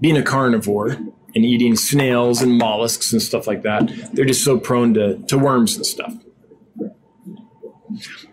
being 0.00 0.16
a 0.16 0.22
carnivore 0.22 0.90
and 0.90 1.44
eating 1.44 1.76
snails 1.76 2.42
and 2.42 2.56
mollusks 2.58 3.12
and 3.12 3.20
stuff 3.20 3.46
like 3.46 3.62
that, 3.62 3.90
they're 4.12 4.24
just 4.24 4.44
so 4.44 4.58
prone 4.58 4.94
to, 4.94 5.18
to 5.24 5.38
worms 5.38 5.76
and 5.76 5.86
stuff. 5.86 6.14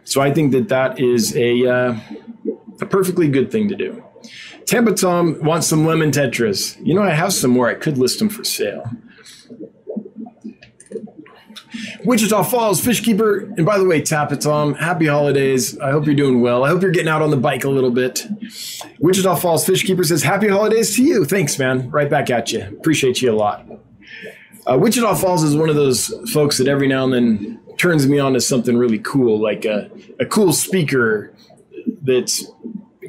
So 0.04 0.22
I 0.22 0.32
think 0.32 0.52
that 0.52 0.70
that 0.70 1.00
is 1.00 1.36
a, 1.36 1.68
uh, 1.68 2.00
a 2.82 2.86
perfectly 2.86 3.28
good 3.28 3.52
thing 3.52 3.70
to 3.70 3.76
do. 3.76 4.04
Tampa 4.66 4.94
Tom 4.94 5.42
wants 5.44 5.68
some 5.68 5.86
lemon 5.86 6.12
tetras. 6.12 6.78
You 6.86 6.94
know, 6.94 7.02
I 7.02 7.12
have 7.12 7.34
some 7.34 7.52
more. 7.52 7.70
I 7.70 7.74
could 7.74 7.98
list 7.98 8.20
them 8.20 8.30
for 8.30 8.44
sale. 8.44 8.90
Wichita 12.06 12.44
Falls 12.44 12.84
Fish 12.84 13.02
Keeper. 13.02 13.40
And 13.58 13.66
by 13.66 13.78
the 13.78 13.86
way, 13.86 14.02
Tapatom, 14.02 14.78
happy 14.78 15.08
holidays. 15.08 15.78
I 15.80 15.92
hope 15.92 16.06
you're 16.06 16.16
doing 16.16 16.42
well. 16.42 16.64
I 16.64 16.70
hope 16.70 16.82
you're 16.82 16.92
getting 16.92 17.10
out 17.10 17.22
on 17.22 17.30
the 17.30 17.38
bike 17.38 17.64
a 17.64 17.70
little 17.70 17.92
bit. 17.92 18.26
Wichita 19.00 19.36
Falls 19.36 19.66
Fish 19.66 19.84
Keeper 19.84 20.04
says, 20.04 20.24
Happy 20.24 20.48
holidays 20.48 20.96
to 20.96 21.04
you. 21.04 21.26
Thanks, 21.26 21.58
man. 21.60 21.90
Right 21.90 22.10
back 22.10 22.30
at 22.30 22.52
you. 22.52 22.62
Appreciate 22.62 23.22
you 23.22 23.32
a 23.32 23.36
lot. 23.36 23.66
Uh, 24.66 24.78
Wichita 24.78 25.16
Falls 25.16 25.44
is 25.44 25.56
one 25.56 25.70
of 25.70 25.76
those 25.76 26.14
folks 26.32 26.58
that 26.58 26.68
every 26.68 26.88
now 26.88 27.04
and 27.04 27.14
then 27.14 27.60
turns 27.78 28.08
me 28.08 28.20
on 28.20 28.34
to 28.34 28.42
something 28.42 28.78
really 28.78 29.00
cool, 29.00 29.42
like 29.42 29.66
a, 29.66 29.90
a 30.20 30.26
cool 30.26 30.54
speaker 30.54 31.34
that's 32.04 32.46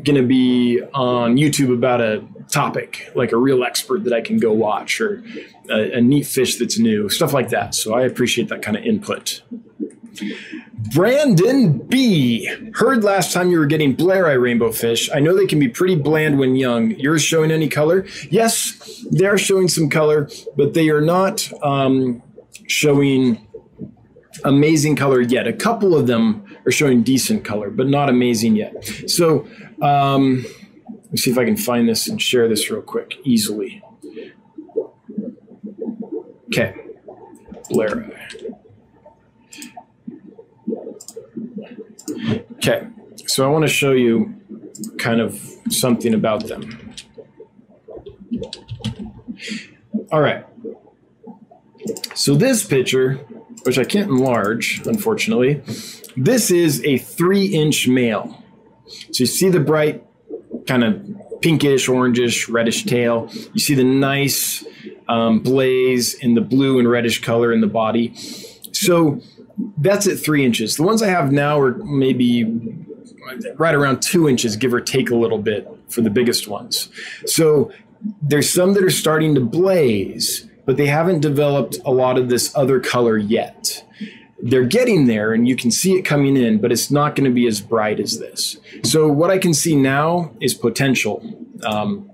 going 0.04 0.16
to 0.16 0.26
be 0.26 0.80
on 0.94 1.36
YouTube 1.36 1.72
about 1.72 2.00
a 2.00 2.26
topic, 2.52 3.10
like 3.14 3.32
a 3.32 3.36
real 3.36 3.64
expert 3.64 4.04
that 4.04 4.12
I 4.12 4.20
can 4.20 4.38
go 4.38 4.52
watch, 4.52 5.00
or 5.00 5.22
a, 5.70 5.98
a 5.98 6.00
neat 6.00 6.26
fish 6.26 6.56
that's 6.56 6.78
new, 6.78 7.08
stuff 7.08 7.32
like 7.32 7.48
that. 7.48 7.74
So 7.74 7.94
I 7.94 8.02
appreciate 8.02 8.48
that 8.48 8.62
kind 8.62 8.76
of 8.76 8.84
input. 8.84 9.42
Brandon 10.94 11.78
B. 11.78 12.46
Heard 12.74 13.04
last 13.04 13.32
time 13.32 13.50
you 13.50 13.58
were 13.58 13.66
getting 13.66 13.96
bleheri 13.96 14.40
rainbow 14.40 14.72
fish. 14.72 15.08
I 15.14 15.20
know 15.20 15.34
they 15.34 15.46
can 15.46 15.58
be 15.58 15.68
pretty 15.68 15.94
bland 15.94 16.38
when 16.38 16.56
young. 16.56 16.90
Yours 16.92 17.22
showing 17.22 17.50
any 17.50 17.68
color? 17.68 18.06
Yes, 18.30 19.04
they 19.10 19.24
are 19.24 19.38
showing 19.38 19.68
some 19.68 19.88
color, 19.88 20.28
but 20.56 20.74
they 20.74 20.90
are 20.90 21.00
not 21.00 21.50
um, 21.62 22.22
showing 22.66 23.46
amazing 24.44 24.96
color 24.96 25.20
yet. 25.20 25.46
A 25.46 25.52
couple 25.52 25.94
of 25.94 26.06
them 26.06 26.44
are 26.66 26.72
showing 26.72 27.02
decent 27.02 27.44
color, 27.44 27.70
but 27.70 27.86
not 27.86 28.08
amazing 28.08 28.56
yet. 28.56 28.84
So 29.06 29.46
um, 29.80 30.44
me 31.12 31.18
see 31.18 31.30
if 31.30 31.38
I 31.38 31.44
can 31.44 31.56
find 31.56 31.88
this 31.88 32.08
and 32.08 32.20
share 32.20 32.48
this 32.48 32.70
real 32.70 32.82
quick 32.82 33.16
easily. 33.24 33.82
Okay, 36.46 36.74
Blair. 37.70 38.10
Okay, 42.52 42.86
so 43.26 43.44
I 43.44 43.48
want 43.48 43.62
to 43.62 43.68
show 43.68 43.92
you 43.92 44.34
kind 44.98 45.20
of 45.20 45.40
something 45.70 46.14
about 46.14 46.46
them. 46.46 46.94
All 50.10 50.20
right. 50.20 50.46
So 52.14 52.34
this 52.34 52.64
picture, 52.64 53.14
which 53.64 53.78
I 53.78 53.84
can't 53.84 54.10
enlarge, 54.10 54.82
unfortunately, 54.86 55.62
this 56.16 56.50
is 56.50 56.84
a 56.84 56.98
three 56.98 57.46
inch 57.46 57.88
male. 57.88 58.42
So 58.86 59.22
you 59.22 59.26
see 59.26 59.48
the 59.48 59.60
bright 59.60 60.04
kind 60.66 60.84
of 60.84 61.40
pinkish, 61.40 61.88
orangish, 61.88 62.52
reddish 62.52 62.84
tail. 62.84 63.28
You 63.52 63.60
see 63.60 63.74
the 63.74 63.84
nice 63.84 64.64
um, 65.08 65.40
blaze 65.40 66.14
in 66.14 66.34
the 66.34 66.40
blue 66.40 66.78
and 66.78 66.88
reddish 66.88 67.20
color 67.20 67.52
in 67.52 67.60
the 67.60 67.66
body. 67.66 68.14
So 68.72 69.20
that's 69.78 70.06
at 70.06 70.18
three 70.18 70.44
inches. 70.44 70.76
The 70.76 70.82
ones 70.82 71.02
I 71.02 71.08
have 71.08 71.32
now 71.32 71.58
are 71.60 71.74
maybe 71.84 72.44
right 73.56 73.74
around 73.74 74.02
two 74.02 74.28
inches, 74.28 74.56
give 74.56 74.72
or 74.72 74.80
take 74.80 75.10
a 75.10 75.14
little 75.16 75.38
bit 75.38 75.68
for 75.88 76.00
the 76.00 76.10
biggest 76.10 76.48
ones. 76.48 76.88
So 77.26 77.72
there's 78.20 78.50
some 78.50 78.74
that 78.74 78.82
are 78.82 78.90
starting 78.90 79.34
to 79.34 79.40
blaze, 79.40 80.48
but 80.64 80.76
they 80.76 80.86
haven't 80.86 81.20
developed 81.20 81.78
a 81.84 81.92
lot 81.92 82.18
of 82.18 82.28
this 82.28 82.54
other 82.56 82.80
color 82.80 83.16
yet. 83.16 83.84
They're 84.42 84.64
getting 84.64 85.06
there 85.06 85.32
and 85.32 85.46
you 85.46 85.54
can 85.54 85.70
see 85.70 85.94
it 85.94 86.02
coming 86.02 86.36
in, 86.36 86.60
but 86.60 86.72
it's 86.72 86.90
not 86.90 87.14
going 87.14 87.24
to 87.24 87.34
be 87.34 87.46
as 87.46 87.60
bright 87.60 88.00
as 88.00 88.18
this. 88.18 88.58
So 88.82 89.06
what 89.06 89.30
I 89.30 89.38
can 89.38 89.54
see 89.54 89.76
now 89.76 90.32
is 90.40 90.52
potential. 90.52 91.22
Um, 91.64 92.10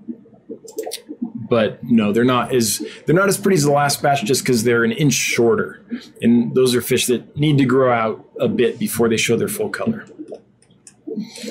but 1.49 1.83
no, 1.83 2.13
they're 2.13 2.23
not 2.23 2.53
as 2.53 2.85
they're 3.05 3.15
not 3.15 3.27
as 3.27 3.37
pretty 3.37 3.55
as 3.55 3.63
the 3.63 3.71
last 3.71 4.01
batch 4.01 4.23
just 4.23 4.43
because 4.43 4.63
they're 4.63 4.83
an 4.83 4.91
inch 4.91 5.13
shorter, 5.13 5.81
and 6.21 6.53
those 6.53 6.75
are 6.75 6.81
fish 6.81 7.07
that 7.07 7.35
need 7.35 7.57
to 7.57 7.65
grow 7.65 7.91
out 7.91 8.23
a 8.39 8.47
bit 8.47 8.77
before 8.77 9.09
they 9.09 9.17
show 9.17 9.35
their 9.35 9.47
full 9.47 9.69
color. 9.69 10.05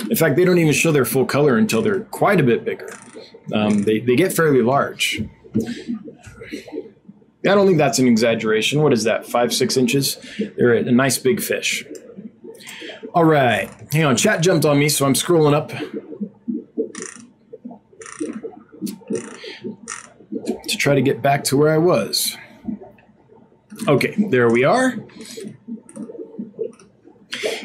In 0.09 0.17
fact, 0.17 0.37
they 0.37 0.45
don't 0.45 0.59
even 0.59 0.73
show 0.73 0.93
their 0.93 1.05
full 1.05 1.27
color 1.27 1.59
until 1.59 1.83
they're 1.83 2.01
quite 2.01 2.39
a 2.39 2.45
bit 2.45 2.65
bigger. 2.65 2.89
Um, 3.53 3.83
they 3.83 3.99
they 3.99 4.15
get 4.15 4.33
fairly 4.33 4.63
large. 4.63 5.21
I 7.45 7.55
don't 7.55 7.67
think 7.67 7.79
that's 7.79 7.99
an 7.99 8.09
exaggeration. 8.09 8.83
What 8.83 8.93
is 8.93 9.05
that? 9.05 9.25
Five 9.27 9.53
six 9.53 9.77
inches? 9.77 10.19
They're 10.57 10.75
a 10.75 10.91
nice 10.91 11.19
big 11.19 11.41
fish. 11.41 11.85
All 13.15 13.25
right, 13.25 13.71
hang 13.93 14.05
on. 14.05 14.17
Chat 14.17 14.43
jumped 14.43 14.65
on 14.65 14.79
me, 14.79 14.89
so 14.89 15.07
I'm 15.07 15.15
scrolling 15.15 15.55
up 15.55 15.71
to 20.69 20.77
try 20.77 20.95
to 20.95 21.03
get 21.03 21.23
back 21.23 21.45
to 21.45 21.57
where 21.57 21.73
I 21.73 21.79
was. 21.79 22.37
Okay, 23.87 24.15
there 24.19 24.51
we 24.51 24.65
are. 24.65 24.97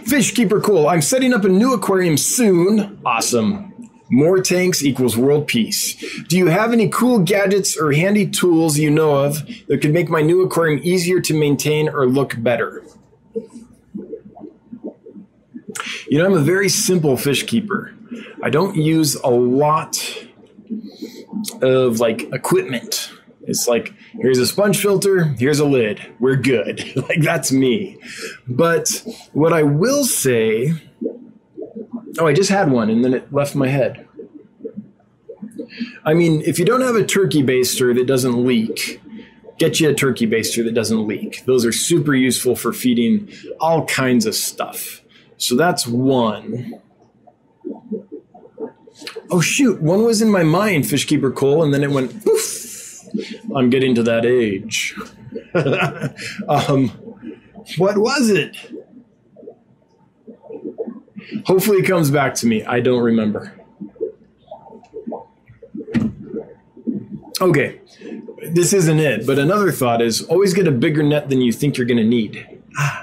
Fish 0.05 0.33
Keeper 0.33 0.62
Cool. 0.62 0.88
I'm 0.88 1.01
setting 1.01 1.33
up 1.33 1.43
a 1.43 1.49
new 1.49 1.73
aquarium 1.73 2.17
soon. 2.17 2.99
Awesome. 3.03 3.72
More 4.13 4.43
tanks 4.43 4.84
equals 4.84 5.17
world 5.17 5.47
peace. 5.47 5.95
Do 6.28 6.38
you 6.38 6.45
have 6.45 6.71
any 6.71 6.88
cool 6.88 7.17
gadgets 7.17 7.76
or 7.76 7.93
handy 7.93 8.28
tools 8.28 8.78
you 8.78 8.91
know 8.91 9.15
of 9.26 9.43
that 9.65 9.82
could 9.82 9.91
make 9.91 10.08
my 10.08 10.21
new 10.21 10.43
aquarium 10.43 10.80
easier 10.84 11.19
to 11.21 11.34
maintain 11.34 11.89
or 11.89 12.06
look 12.06 12.36
better? 12.38 12.84
You 16.08 16.19
know, 16.19 16.28
I'm 16.28 16.34
a 16.34 16.41
very 16.41 16.69
simple 16.69 17.17
fish 17.17 17.47
keeper. 17.47 17.95
I 18.43 18.52
don't 18.52 18.76
use 18.76 19.15
a 19.15 19.32
lot 19.32 19.97
of 21.63 21.99
like 21.99 22.32
equipment. 22.32 23.12
It's 23.47 23.67
like, 23.67 23.95
here's 24.21 24.38
a 24.38 24.45
sponge 24.45 24.78
filter, 24.78 25.23
here's 25.39 25.60
a 25.60 25.65
lid, 25.65 25.99
we're 26.19 26.36
good. 26.36 26.95
like, 27.10 27.21
that's 27.21 27.52
me. 27.52 27.97
But 28.47 29.04
what 29.34 29.54
I 29.54 29.63
will 29.63 30.06
say, 30.06 30.76
oh, 32.19 32.28
I 32.28 32.34
just 32.34 32.49
had 32.49 32.71
one 32.71 32.89
and 32.89 33.04
then 33.04 33.13
it 33.13 33.32
left 33.34 33.56
my 33.56 33.67
head. 33.67 34.08
I 36.06 36.13
mean, 36.13 36.41
if 36.41 36.60
you 36.60 36.65
don't 36.65 36.82
have 36.82 36.95
a 36.95 37.06
turkey 37.06 37.41
baster 37.41 37.95
that 37.95 38.06
doesn't 38.06 38.45
leak, 38.45 39.02
get 39.58 39.80
you 39.80 39.89
a 39.89 39.93
turkey 39.93 40.28
baster 40.28 40.63
that 40.63 40.73
doesn't 40.73 41.08
leak. 41.08 41.43
Those 41.45 41.65
are 41.65 41.71
super 41.71 42.13
useful 42.13 42.56
for 42.56 42.73
feeding 42.73 43.32
all 43.60 43.86
kinds 43.86 44.26
of 44.26 44.36
stuff. 44.36 45.02
So 45.38 45.56
that's 45.56 45.88
one 45.88 46.80
oh 49.34 49.41
shoot, 49.41 49.82
one 49.82 50.04
was 50.04 50.21
in 50.21 50.30
my 50.30 50.43
mind, 50.43 50.86
Fishkeeper 50.86 51.34
Cole, 51.34 51.63
and 51.63 51.73
then 51.73 51.84
it 51.84 51.91
went 51.91 52.23
poof. 52.23 53.04
I'm 53.56 53.69
getting 53.69 53.95
to 53.95 54.04
that 54.04 54.26
age. 54.26 54.95
um, 56.47 56.89
what 57.78 57.97
was 57.97 58.30
it? 58.30 58.56
Hopefully 61.45 61.79
it 61.79 61.87
comes 61.87 62.11
back 62.11 62.35
to 62.35 62.47
me. 62.47 62.63
I 62.63 62.79
don't 62.79 63.01
remember. 63.01 63.53
Okay, 67.41 67.81
this 68.51 68.73
isn't 68.73 68.99
it, 68.99 69.25
but 69.25 69.39
another 69.39 69.71
thought 69.71 70.01
is 70.01 70.21
always 70.23 70.53
get 70.53 70.67
a 70.67 70.71
bigger 70.71 71.03
net 71.03 71.29
than 71.29 71.41
you 71.41 71.51
think 71.51 71.77
you're 71.77 71.87
going 71.87 71.97
to 71.97 72.03
need. 72.03 72.47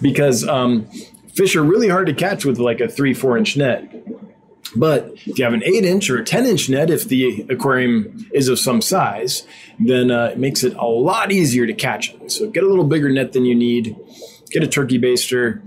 Because 0.00 0.46
um, 0.46 0.86
fish 1.34 1.56
are 1.56 1.64
really 1.64 1.88
hard 1.88 2.06
to 2.06 2.14
catch 2.14 2.44
with 2.44 2.60
like 2.60 2.80
a 2.80 2.88
three, 2.88 3.12
four 3.12 3.36
inch 3.36 3.56
net. 3.56 3.92
But 4.76 5.14
if 5.26 5.38
you 5.38 5.44
have 5.44 5.52
an 5.52 5.64
eight 5.64 5.84
inch 5.84 6.08
or 6.10 6.18
a 6.18 6.24
10 6.24 6.46
inch 6.46 6.68
net, 6.68 6.90
if 6.90 7.08
the 7.08 7.44
aquarium 7.50 8.28
is 8.32 8.48
of 8.48 8.60
some 8.60 8.80
size, 8.80 9.44
then 9.80 10.12
uh, 10.12 10.26
it 10.32 10.38
makes 10.38 10.62
it 10.62 10.74
a 10.74 10.84
lot 10.84 11.32
easier 11.32 11.66
to 11.66 11.72
catch. 11.72 12.14
So 12.28 12.48
get 12.48 12.62
a 12.62 12.68
little 12.68 12.84
bigger 12.84 13.10
net 13.10 13.32
than 13.32 13.44
you 13.44 13.54
need, 13.54 13.96
get 14.50 14.62
a 14.62 14.68
turkey 14.68 14.98
baster, 14.98 15.60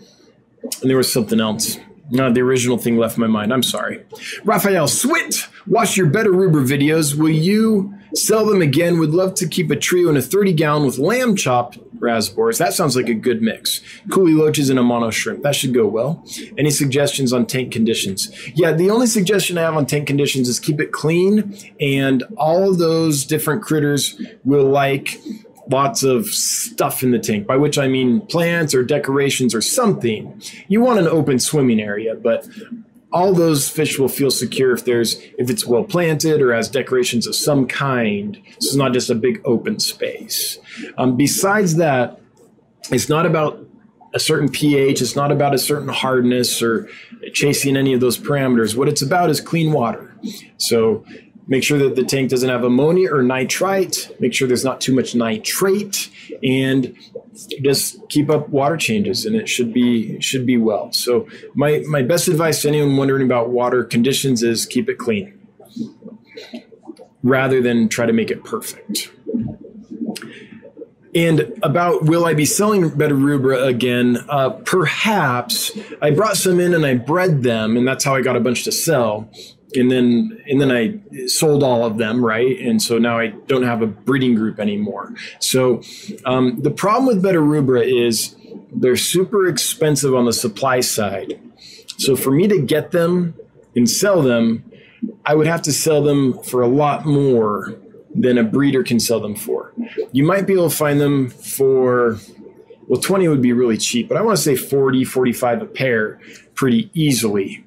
and 0.64 0.90
there 0.90 0.98
was 0.98 1.12
something 1.12 1.40
else. 1.40 1.78
No, 2.10 2.32
the 2.32 2.42
original 2.42 2.78
thing 2.78 2.98
left 2.98 3.18
my 3.18 3.28
mind. 3.28 3.54
I'm 3.54 3.64
sorry. 3.64 4.04
Raphael 4.44 4.88
Swit, 4.88 5.48
watch 5.66 5.96
your 5.96 6.08
Betta 6.08 6.30
rubra 6.30 6.68
videos. 6.68 7.16
Will 7.16 7.30
you 7.30 7.94
sell 8.14 8.46
them 8.46 8.62
again? 8.62 9.00
Would 9.00 9.12
love 9.12 9.34
to 9.36 9.48
keep 9.48 9.72
a 9.72 9.78
trio 9.78 10.10
in 10.10 10.18
a 10.18 10.22
30 10.22 10.52
gallon 10.54 10.86
with 10.86 10.98
lamb 10.98 11.38
chop 11.38 11.76
rasbors. 12.02 12.58
That 12.58 12.74
sounds 12.74 12.96
like 12.96 13.08
a 13.08 13.14
good 13.14 13.42
mix. 13.42 13.80
Kuhli 14.10 14.38
loaches 14.38 14.70
and 14.70 14.78
a 14.78 14.84
mono 14.84 15.10
shrimp. 15.12 15.44
That 15.44 15.56
should 15.56 15.74
go 15.74 15.88
well. 15.88 16.26
Any 16.58 16.72
suggestions 16.72 17.32
on 17.32 17.46
tank 17.46 17.72
conditions? 17.72 18.32
Yeah, 18.56 18.74
the 18.74 18.90
only 18.90 19.08
suggestion 19.08 19.58
I 19.58 19.62
have 19.62 19.78
on 19.78 19.86
tank 19.86 20.08
conditions 20.08 20.50
is 20.50 20.60
keep 20.60 20.82
it 20.82 20.92
clean 20.92 21.58
and 21.80 22.24
all 22.36 22.70
of 22.70 22.80
those 22.80 23.24
different 23.24 23.62
critters 23.62 24.20
will 24.44 24.66
like 24.66 25.22
lots 25.70 26.04
of 26.04 26.28
stuff 26.28 27.04
in 27.04 27.12
the 27.12 27.20
tank, 27.20 27.48
by 27.48 27.58
which 27.58 27.78
I 27.78 27.88
mean 27.88 28.22
plants 28.22 28.74
or 28.74 28.84
decorations 28.84 29.54
or 29.54 29.62
something. 29.62 30.42
You 30.68 30.82
want 30.82 31.00
an 31.00 31.08
open 31.08 31.40
swimming 31.40 31.80
area, 31.80 32.16
but 32.16 32.48
all 33.12 33.34
those 33.34 33.68
fish 33.68 34.00
will 34.00 34.08
feel 34.08 34.32
secure 34.32 34.72
if 34.74 34.86
there's 34.86 35.16
if 35.38 35.50
it's 35.50 35.66
well 35.66 35.84
planted 35.84 36.42
or 36.42 36.54
has 36.54 36.70
decorations 36.70 37.28
of 37.28 37.36
some 37.36 37.68
kind. 37.68 38.42
So 38.60 38.68
it's 38.68 38.76
not 38.76 38.94
just 38.94 39.10
a 39.10 39.16
big 39.16 39.42
open 39.46 39.80
space. 39.80 40.58
Um, 40.98 41.18
besides 41.18 41.76
that, 41.76 42.20
it's 42.90 43.10
not 43.10 43.26
about 43.26 43.66
a 44.14 44.20
certain 44.20 44.50
pH. 44.50 45.02
It's 45.02 45.16
not 45.16 45.32
about 45.32 45.54
a 45.54 45.58
certain 45.58 45.88
hardness 45.88 46.62
or 46.62 46.90
chasing 47.34 47.78
any 47.78 47.94
of 47.94 48.00
those 48.00 48.18
parameters. 48.18 48.76
What 48.76 48.88
it's 48.88 49.02
about 49.02 49.30
is 49.30 49.40
clean 49.40 49.72
water. 49.72 50.14
So 50.58 51.06
make 51.48 51.64
sure 51.64 51.78
that 51.80 51.96
the 51.96 52.04
tank 52.04 52.30
doesn't 52.30 52.50
have 52.50 52.64
ammonia 52.64 53.14
or 53.14 53.22
nitrite. 53.24 54.16
Make 54.20 54.34
sure 54.34 54.48
there's 54.48 54.66
not 54.66 54.82
too 54.82 54.94
much 54.94 55.16
nitrate, 55.16 56.10
and 56.44 56.96
just 57.62 58.08
keep 58.10 58.30
up 58.30 58.50
water 58.50 58.78
changes 58.78 59.26
and 59.26 59.36
it 59.36 59.48
should 59.48 59.74
be 59.74 60.20
should 60.20 60.46
be 60.46 60.58
well. 60.58 60.92
So 60.92 61.28
my 61.56 61.84
my 61.88 62.02
best 62.02 62.28
advice 62.28 62.62
to 62.64 62.68
anyone 62.68 62.98
wondering 62.98 63.26
about 63.26 63.50
water 63.50 63.84
conditions 63.84 64.44
is 64.44 64.66
keep 64.66 64.90
it 64.90 64.98
clean 64.98 65.38
rather 67.24 67.62
than 67.62 67.88
try 67.88 68.06
to 68.06 68.14
make 68.14 68.32
it 68.32 68.44
perfect. 68.44 69.12
And 71.14 71.60
about 71.62 72.04
will 72.04 72.26
I 72.26 72.34
be 72.34 72.46
selling 72.46 72.90
Betta 72.90 73.66
again? 73.66 74.18
Uh, 74.30 74.52
perhaps. 74.52 75.72
I 76.02 76.12
brought 76.12 76.38
some 76.38 76.60
in 76.60 76.74
and 76.74 76.86
I 76.86 76.96
bred 76.96 77.44
them, 77.44 77.76
and 77.76 77.86
that's 77.86 78.06
how 78.06 78.16
I 78.16 78.22
got 78.22 78.38
a 78.38 78.40
bunch 78.40 78.64
to 78.64 78.72
sell. 78.72 79.30
And 79.76 79.92
then 79.92 80.42
and 80.48 80.60
then 80.60 80.72
I 80.72 81.00
sold 81.28 81.64
all 81.64 81.86
of 81.86 81.98
them, 81.98 82.24
right? 82.24 82.60
And 82.60 82.82
so 82.82 82.98
now 82.98 83.20
I 83.20 83.28
don't 83.28 83.64
have 83.64 83.82
a 83.82 83.88
breeding 83.88 84.36
group 84.36 84.60
anymore. 84.60 85.14
So 85.40 85.82
um, 86.26 86.62
the 86.62 86.72
problem 86.72 87.08
with 87.08 87.24
Betta 87.24 87.40
rubra 87.40 87.84
is 87.84 88.36
they're 88.72 88.98
super 88.98 89.48
expensive 89.48 90.14
on 90.14 90.26
the 90.26 90.34
supply 90.34 90.82
side. 90.82 91.40
So 91.98 92.16
for 92.16 92.32
me 92.32 92.48
to 92.48 92.60
get 92.60 92.92
them 92.92 93.36
and 93.76 93.90
sell 93.90 94.22
them, 94.22 94.72
I 95.26 95.36
would 95.36 95.48
have 95.48 95.62
to 95.64 95.74
sell 95.74 96.02
them 96.02 96.42
for 96.44 96.62
a 96.62 96.68
lot 96.68 97.06
more 97.06 97.76
than 98.14 98.38
a 98.38 98.44
breeder 98.44 98.84
can 98.84 99.00
sell 99.00 99.20
them 99.20 99.36
for. 99.36 99.74
You 100.12 100.24
might 100.26 100.48
be 100.48 100.54
able 100.54 100.70
to 100.70 100.76
find 100.76 101.00
them 101.00 101.30
for, 101.30 102.18
well, 102.88 103.00
20 103.00 103.28
would 103.28 103.42
be 103.42 103.54
really 103.54 103.78
cheap, 103.78 104.08
but 104.08 104.18
I 104.18 104.22
want 104.22 104.38
to 104.38 104.44
say 104.44 104.56
40, 104.56 105.04
45 105.04 105.62
a 105.62 105.66
pair 105.66 106.20
pretty 106.56 106.90
easily. 106.94 107.64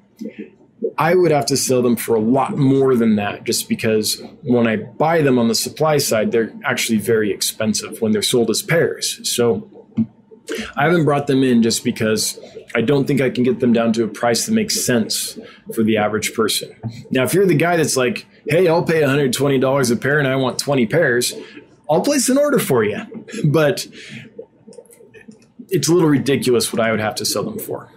I 0.97 1.15
would 1.15 1.31
have 1.31 1.45
to 1.47 1.57
sell 1.57 1.81
them 1.81 1.95
for 1.95 2.15
a 2.15 2.19
lot 2.19 2.57
more 2.57 2.95
than 2.95 3.15
that 3.17 3.43
just 3.43 3.67
because 3.67 4.21
when 4.43 4.67
I 4.67 4.77
buy 4.77 5.21
them 5.21 5.37
on 5.37 5.47
the 5.47 5.55
supply 5.55 5.97
side, 5.97 6.31
they're 6.31 6.53
actually 6.63 6.99
very 6.99 7.31
expensive 7.31 8.01
when 8.01 8.11
they're 8.11 8.21
sold 8.21 8.49
as 8.49 8.61
pairs. 8.61 9.19
So 9.29 9.69
I 10.75 10.85
haven't 10.85 11.05
brought 11.05 11.27
them 11.27 11.43
in 11.43 11.63
just 11.63 11.83
because 11.83 12.39
I 12.75 12.81
don't 12.81 13.05
think 13.07 13.19
I 13.21 13.29
can 13.29 13.43
get 13.43 13.59
them 13.59 13.73
down 13.73 13.93
to 13.93 14.03
a 14.03 14.07
price 14.07 14.45
that 14.45 14.53
makes 14.53 14.85
sense 14.85 15.39
for 15.73 15.83
the 15.83 15.97
average 15.97 16.33
person. 16.33 16.75
Now, 17.11 17.23
if 17.23 17.33
you're 17.33 17.45
the 17.45 17.55
guy 17.55 17.77
that's 17.77 17.97
like, 17.97 18.25
hey, 18.47 18.67
I'll 18.67 18.83
pay 18.83 19.01
$120 19.01 19.91
a 19.91 19.95
pair 19.95 20.19
and 20.19 20.27
I 20.27 20.35
want 20.35 20.59
20 20.59 20.85
pairs, 20.85 21.33
I'll 21.89 22.01
place 22.01 22.29
an 22.29 22.37
order 22.37 22.59
for 22.59 22.83
you. 22.83 23.01
But 23.43 23.87
it's 25.69 25.87
a 25.87 25.93
little 25.93 26.09
ridiculous 26.09 26.71
what 26.71 26.79
I 26.79 26.91
would 26.91 26.99
have 26.99 27.15
to 27.15 27.25
sell 27.25 27.43
them 27.43 27.59
for. 27.59 27.91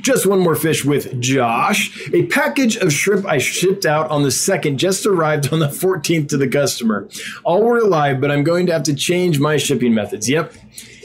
Just 0.00 0.26
one 0.26 0.40
more 0.40 0.54
fish 0.54 0.84
with 0.84 1.20
Josh. 1.20 2.08
A 2.12 2.24
package 2.26 2.76
of 2.76 2.92
shrimp 2.92 3.26
I 3.26 3.38
shipped 3.38 3.84
out 3.84 4.10
on 4.10 4.22
the 4.22 4.30
2nd 4.30 4.76
just 4.76 5.06
arrived 5.06 5.52
on 5.52 5.58
the 5.58 5.68
14th 5.68 6.28
to 6.30 6.36
the 6.36 6.48
customer. 6.48 7.08
All 7.44 7.62
were 7.62 7.78
alive, 7.78 8.20
but 8.20 8.30
I'm 8.30 8.44
going 8.44 8.66
to 8.66 8.72
have 8.72 8.84
to 8.84 8.94
change 8.94 9.38
my 9.38 9.56
shipping 9.56 9.94
methods. 9.94 10.28
Yep. 10.28 10.52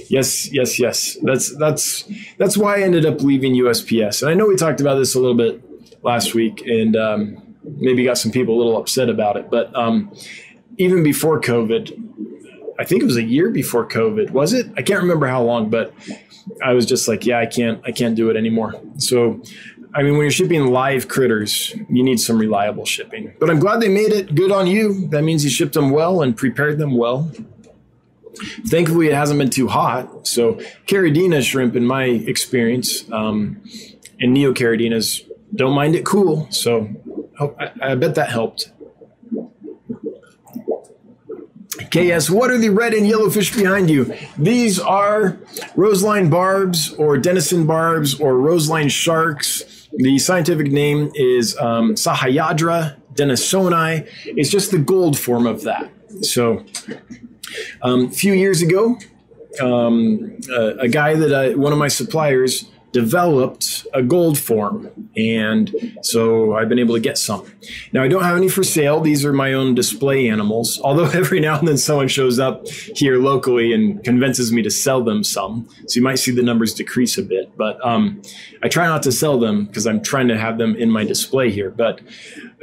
Yes, 0.10 0.52
yes, 0.52 0.78
yes. 0.78 1.18
That's 1.24 1.56
that's 1.58 2.04
that's 2.38 2.58
why 2.58 2.78
I 2.78 2.82
ended 2.82 3.06
up 3.06 3.22
leaving 3.22 3.54
USPS. 3.54 4.22
And 4.22 4.30
I 4.30 4.34
know 4.34 4.46
we 4.46 4.58
talked 4.58 4.82
about 4.82 4.96
this 4.96 5.16
a 5.16 5.20
little 5.20 5.38
bit 5.38 5.64
last 6.04 6.34
week, 6.34 6.62
and 6.66 6.98
um, 6.98 7.56
maybe 7.64 8.04
got 8.04 8.18
some 8.18 8.32
people 8.32 8.56
a 8.56 8.58
little 8.58 8.78
upset 8.78 9.08
about 9.08 9.38
it. 9.38 9.50
But 9.50 9.74
um, 9.74 10.14
even 10.78 11.02
before 11.02 11.40
COVID, 11.40 11.92
I 12.78 12.84
think 12.84 13.04
it 13.04 13.06
was 13.06 13.16
a 13.16 13.24
year 13.24 13.52
before 13.52 13.88
COVID, 13.88 14.32
was 14.32 14.52
it? 14.52 14.68
I 14.76 14.82
can't 14.82 15.02
remember 15.02 15.28
how 15.28 15.44
long, 15.44 15.70
but 15.70 15.94
I 16.64 16.74
was 16.74 16.86
just 16.86 17.08
like, 17.08 17.26
yeah, 17.26 17.40
I 17.40 17.46
can't, 17.46 17.82
I 17.86 17.92
can't 17.92 18.16
do 18.16 18.30
it 18.30 18.36
anymore. 18.36 18.74
So, 18.98 19.42
I 19.94 20.04
mean, 20.04 20.14
when 20.14 20.22
you're 20.22 20.32
shipping 20.32 20.68
live 20.68 21.08
critters, 21.08 21.76
you 21.90 22.04
need 22.04 22.20
some 22.20 22.38
reliable 22.38 22.86
shipping. 22.86 23.34
But 23.40 23.50
I'm 23.50 23.60
glad 23.60 23.82
they 23.82 23.90
made 23.90 24.12
it. 24.12 24.34
Good 24.34 24.52
on 24.52 24.68
you. 24.68 25.08
That 25.10 25.24
means 25.24 25.44
you 25.44 25.50
shipped 25.50 25.74
them 25.74 25.92
well 25.92 26.22
and 26.22 26.36
prepared 26.36 26.78
them 26.78 26.96
well. 26.96 27.32
Thankfully, 28.68 29.08
it 29.08 29.14
hasn't 29.14 29.38
been 29.38 29.50
too 29.50 29.68
hot. 29.68 30.28
So, 30.28 30.54
Caridina 30.88 31.44
shrimp, 31.44 31.76
in 31.76 31.86
my 31.86 32.06
experience, 32.06 33.10
um, 33.12 33.62
and 34.20 34.36
Neocaridina's 34.36 35.24
don't 35.54 35.74
mind 35.74 35.96
it 35.96 36.06
cool. 36.06 36.48
So, 36.50 36.90
I, 37.40 37.72
I 37.82 37.96
bet 37.96 38.16
that 38.16 38.30
helped. 38.30 38.72
KS, 41.92 42.30
what 42.30 42.50
are 42.50 42.58
the 42.58 42.70
red 42.70 42.94
and 42.94 43.06
yellow 43.06 43.30
fish 43.30 43.54
behind 43.54 43.90
you? 43.90 44.14
These 44.38 44.80
are 44.80 45.38
roseline 45.76 46.30
barbs 46.30 46.94
or 46.94 47.18
denison 47.18 47.68
barbs 47.68 48.20
or 48.20 48.38
roseline 48.38 48.90
sharks. 48.90 49.88
The 49.94 50.18
scientific 50.18 50.72
name 50.72 51.12
is 51.16 51.58
um, 51.58 51.96
Sahyadria 51.96 52.98
denisonii. 53.14 54.08
It's 54.26 54.50
just 54.50 54.72
the 54.72 54.78
gold 54.78 55.20
form 55.20 55.46
of 55.46 55.64
that. 55.64 55.92
So 56.22 56.66
um, 57.82 58.06
a 58.06 58.10
few 58.10 58.34
years 58.34 58.62
ago, 58.62 58.98
um, 59.62 60.38
a, 60.50 60.68
a, 60.80 60.88
guy 60.88 61.16
that 61.16 61.34
I, 61.34 61.56
one 61.56 61.74
of 61.74 61.78
my 61.78 61.90
suppliers 61.90 62.71
developed 62.92 63.88
a 63.94 64.04
gold 64.04 64.38
form, 64.38 64.90
and 65.16 65.74
so 66.02 66.56
I've 66.56 66.68
been 66.68 66.80
able 66.80 66.96
to 66.96 67.00
get 67.00 67.18
some. 67.18 67.50
Now 67.94 68.04
I 68.04 68.08
don't 68.08 68.24
have 68.24 68.36
any 68.36 68.50
for 68.50 68.64
sale; 68.64 69.00
these 69.00 69.24
are 69.24 69.34
my 69.34 69.54
own 69.54 69.76
display 69.76 70.30
animals. 70.30 70.80
Although 70.84 71.06
every 71.14 71.40
now 71.40 71.58
and 71.58 71.68
then 71.68 71.78
someone 71.78 72.08
shows 72.08 72.40
up 72.40 72.68
here 72.68 73.18
locally 73.18 73.74
and 73.74 74.04
convinces 74.04 74.52
me 74.52 74.62
to 74.62 74.70
sell 74.70 75.04
them 75.04 75.24
some, 75.24 75.68
so 75.88 75.98
you 76.00 76.04
might 76.04 76.20
see 76.20 76.32
the 76.32 76.44
numbers 76.44 76.74
decrease 76.74 77.18
a 77.18 77.24
bit. 77.24 77.56
But 77.58 77.84
um, 77.86 78.22
I 78.64 78.68
try 78.68 78.86
not 78.88 79.04
to 79.04 79.12
sell 79.12 79.40
them 79.40 79.66
because 79.66 79.88
I'm 79.88 80.02
trying 80.02 80.28
to 80.28 80.38
have 80.38 80.58
them 80.58 80.76
in 80.76 80.90
my 80.90 81.04
display 81.04 81.52
here. 81.52 81.70
But 81.70 82.02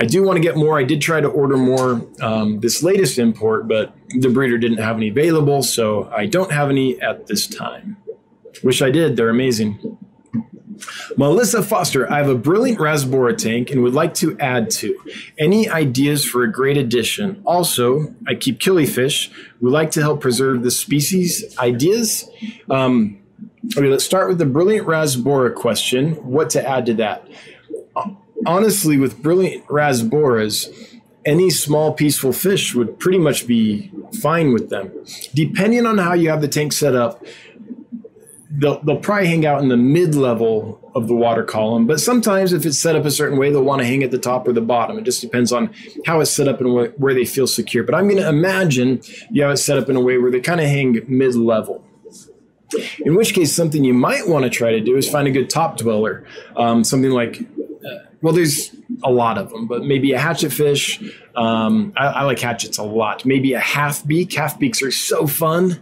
I 0.01 0.05
do 0.05 0.23
want 0.23 0.37
to 0.37 0.43
get 0.43 0.57
more. 0.57 0.79
I 0.79 0.85
did 0.85 1.01
try 1.01 1.21
to 1.21 1.29
order 1.29 1.57
more 1.57 2.07
um, 2.21 2.61
this 2.61 2.83
latest 2.83 3.19
import, 3.19 3.67
but 3.67 3.95
the 4.11 4.29
breeder 4.29 4.59
didn't 4.59 4.79
have 4.79 4.97
any 4.97 5.09
available, 5.09 5.63
so 5.63 6.11
I 6.15 6.27
don't 6.27 6.53
have 6.53 6.71
any 6.71 7.01
at 7.01 7.27
this 7.27 7.47
time. 7.47 7.97
Wish 8.63 8.83
I 8.83 8.91
did. 8.91 9.17
They're 9.17 9.31
amazing. 9.31 9.99
Melissa 11.17 11.63
Foster, 11.63 12.11
I 12.11 12.19
have 12.19 12.29
a 12.29 12.35
brilliant 12.35 12.79
Rasbora 12.79 13.37
tank 13.37 13.71
and 13.71 13.83
would 13.83 13.95
like 13.95 14.15
to 14.15 14.39
add 14.39 14.71
to. 14.71 14.99
Any 15.39 15.69
ideas 15.69 16.25
for 16.25 16.43
a 16.43 16.51
great 16.51 16.77
addition? 16.77 17.43
Also, 17.45 18.15
I 18.27 18.35
keep 18.35 18.59
killifish. 18.61 19.31
Would 19.61 19.73
like 19.73 19.91
to 19.93 20.01
help 20.01 20.21
preserve 20.21 20.63
the 20.63 20.71
species. 20.71 21.57
Ideas? 21.59 22.29
Um, 22.71 23.19
okay, 23.77 23.89
let's 23.89 24.05
start 24.05 24.29
with 24.29 24.39
the 24.39 24.47
brilliant 24.47 24.87
Rasbora 24.87 25.55
question. 25.55 26.15
What 26.25 26.51
to 26.51 26.67
add 26.67 26.87
to 26.87 26.95
that? 26.95 27.27
honestly, 28.47 28.99
with 28.99 29.23
brilliant 29.23 29.67
rasboras, 29.67 30.69
any 31.25 31.51
small 31.51 31.93
peaceful 31.93 32.33
fish 32.33 32.75
would 32.75 32.99
pretty 32.99 33.19
much 33.19 33.47
be 33.47 33.91
fine 34.21 34.53
with 34.53 34.71
them. 34.71 34.93
Depending 35.35 35.87
on 35.87 35.99
how 35.99 36.15
you 36.15 36.31
have 36.31 36.41
the 36.41 36.49
tank 36.49 36.73
set 36.73 36.95
up, 36.95 37.25
they'll, 38.51 38.83
they'll 38.83 38.99
probably 38.99 39.29
hang 39.29 39.47
out 39.47 39.63
in 39.63 39.69
the 39.69 39.77
mid 39.77 40.15
level 40.15 40.81
of 40.95 41.07
the 41.09 41.15
water 41.15 41.45
column. 41.45 41.87
But 41.87 42.01
sometimes, 42.01 42.53
if 42.53 42.65
it's 42.65 42.79
set 42.79 42.97
up 42.97 43.05
a 43.05 43.11
certain 43.11 43.39
way, 43.39 43.51
they'll 43.51 43.63
want 43.63 43.81
to 43.83 43.87
hang 43.87 44.03
at 44.03 44.11
the 44.11 44.19
top 44.19 44.49
or 44.49 44.53
the 44.53 44.61
bottom. 44.61 44.99
It 44.99 45.05
just 45.05 45.21
depends 45.21 45.53
on 45.53 45.73
how 46.07 46.21
it's 46.21 46.31
set 46.31 46.49
up 46.49 46.61
and 46.61 46.71
wh- 46.71 47.01
where 47.01 47.15
they 47.15 47.25
feel 47.25 47.47
secure. 47.47 47.85
But 47.85 47.95
I'm 47.95 48.09
going 48.09 48.23
to 48.23 48.29
imagine 48.29 49.01
you 49.31 49.43
have 49.43 49.53
it 49.53 49.59
set 49.59 49.79
up 49.79 49.89
in 49.89 49.97
a 49.97 50.01
way 50.01 50.19
where 50.19 50.31
they 50.31 50.41
kind 50.41 50.61
of 50.61 50.67
hang 50.67 51.01
mid 51.07 51.35
level. 51.35 51.85
In 53.01 53.15
which 53.15 53.33
case, 53.33 53.55
something 53.55 53.83
you 53.83 53.95
might 53.95 54.29
want 54.29 54.45
to 54.45 54.51
try 54.51 54.73
to 54.73 54.81
do 54.81 54.97
is 54.97 55.09
find 55.09 55.27
a 55.27 55.31
good 55.31 55.49
top 55.49 55.79
dweller, 55.79 56.27
um, 56.55 56.85
something 56.85 57.11
like 57.11 57.47
well, 58.21 58.33
there's 58.33 58.75
a 59.05 59.11
lot 59.11 59.39
of 59.39 59.51
them, 59.51 59.67
but 59.67 59.85
maybe 59.85 60.13
a 60.13 60.19
hatchet 60.19 60.53
fish. 60.53 61.01
Um, 61.37 61.93
I, 61.97 62.07
I, 62.07 62.23
like 62.25 62.41
hatchets 62.41 62.79
a 62.79 62.83
lot. 62.83 63.25
Maybe 63.25 63.53
a 63.53 63.61
half 63.61 64.05
beak. 64.05 64.33
Half 64.33 64.59
beaks 64.59 64.83
are 64.83 64.91
so 64.91 65.27
fun. 65.27 65.81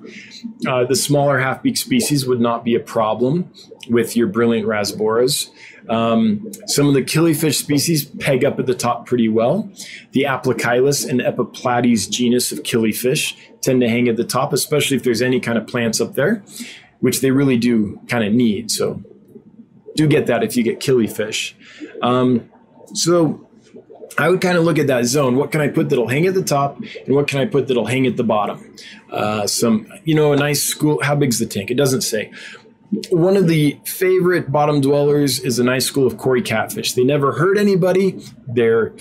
Uh, 0.66 0.84
the 0.84 0.96
smaller 0.96 1.38
half 1.38 1.62
beak 1.62 1.76
species 1.76 2.26
would 2.26 2.40
not 2.40 2.64
be 2.64 2.74
a 2.74 2.80
problem 2.80 3.50
with 3.88 4.16
your 4.16 4.26
brilliant 4.26 4.66
rasboras. 4.66 5.50
Um, 5.88 6.50
some 6.66 6.88
of 6.88 6.94
the 6.94 7.02
killifish 7.02 7.54
species 7.54 8.04
peg 8.04 8.44
up 8.44 8.58
at 8.58 8.66
the 8.66 8.74
top 8.74 9.06
pretty 9.06 9.28
well. 9.28 9.70
The 10.12 10.22
Aplocheilus 10.22 11.08
and 11.08 11.20
Epiplatys 11.20 12.10
genus 12.10 12.50
of 12.52 12.62
killifish 12.62 13.36
tend 13.60 13.80
to 13.82 13.88
hang 13.88 14.08
at 14.08 14.16
the 14.16 14.24
top, 14.24 14.52
especially 14.52 14.96
if 14.96 15.04
there's 15.04 15.22
any 15.22 15.38
kind 15.40 15.58
of 15.58 15.66
plants 15.66 16.00
up 16.00 16.14
there, 16.14 16.44
which 17.00 17.20
they 17.20 17.30
really 17.30 17.56
do 17.56 18.00
kind 18.08 18.24
of 18.24 18.32
need. 18.32 18.70
So 18.70 19.02
do 19.94 20.06
get 20.06 20.26
that 20.26 20.42
if 20.42 20.56
you 20.56 20.62
get 20.62 20.80
killifish. 20.80 21.54
Um, 22.02 22.50
so 22.94 23.45
I 24.18 24.30
would 24.30 24.40
kind 24.40 24.56
of 24.56 24.64
look 24.64 24.78
at 24.78 24.86
that 24.86 25.04
zone. 25.04 25.36
What 25.36 25.52
can 25.52 25.60
I 25.60 25.68
put 25.68 25.88
that'll 25.90 26.08
hang 26.08 26.26
at 26.26 26.34
the 26.34 26.42
top, 26.42 26.78
and 26.78 27.14
what 27.14 27.28
can 27.28 27.38
I 27.38 27.46
put 27.46 27.68
that'll 27.68 27.86
hang 27.86 28.06
at 28.06 28.16
the 28.16 28.24
bottom? 28.24 28.74
Uh, 29.10 29.46
some, 29.46 29.86
you 30.04 30.14
know, 30.14 30.32
a 30.32 30.36
nice 30.36 30.62
school. 30.62 31.02
How 31.02 31.14
big's 31.14 31.38
the 31.38 31.46
tank? 31.46 31.70
It 31.70 31.76
doesn't 31.76 32.02
say. 32.02 32.32
One 33.10 33.36
of 33.36 33.48
the 33.48 33.78
favorite 33.84 34.50
bottom 34.50 34.80
dwellers 34.80 35.40
is 35.40 35.58
a 35.58 35.64
nice 35.64 35.84
school 35.84 36.06
of 36.06 36.18
Cory 36.18 36.40
catfish. 36.40 36.92
They 36.92 37.04
never 37.04 37.32
hurt 37.32 37.58
anybody. 37.58 38.20
They're 38.46 38.94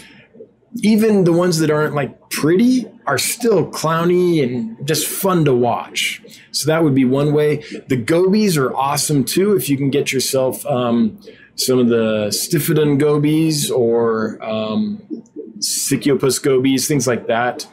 even 0.82 1.24
the 1.24 1.32
ones 1.32 1.59
that 1.59 1.72
aren't 1.72 1.93
like 1.93 2.30
pretty 2.30 2.86
are 3.05 3.18
still 3.18 3.70
clowny 3.70 4.43
and 4.43 4.86
just 4.86 5.07
fun 5.07 5.45
to 5.45 5.55
watch. 5.55 6.22
So 6.51 6.68
that 6.68 6.84
would 6.84 6.95
be 6.95 7.05
one 7.05 7.32
way. 7.32 7.63
The 7.88 7.95
gobies 7.95 8.57
are 8.57 8.76
awesome 8.76 9.24
too 9.24 9.55
if 9.55 9.70
you 9.70 9.78
can 9.78 9.89
get 9.89 10.11
yourself. 10.11 10.66
Um, 10.66 11.20
some 11.55 11.79
of 11.79 11.87
the 11.87 12.27
Stiphodon 12.29 12.97
gobies 12.99 13.71
or 13.71 14.43
um, 14.43 15.01
Sicyopus 15.59 16.41
gobies, 16.41 16.87
things 16.87 17.07
like 17.07 17.27
that. 17.27 17.67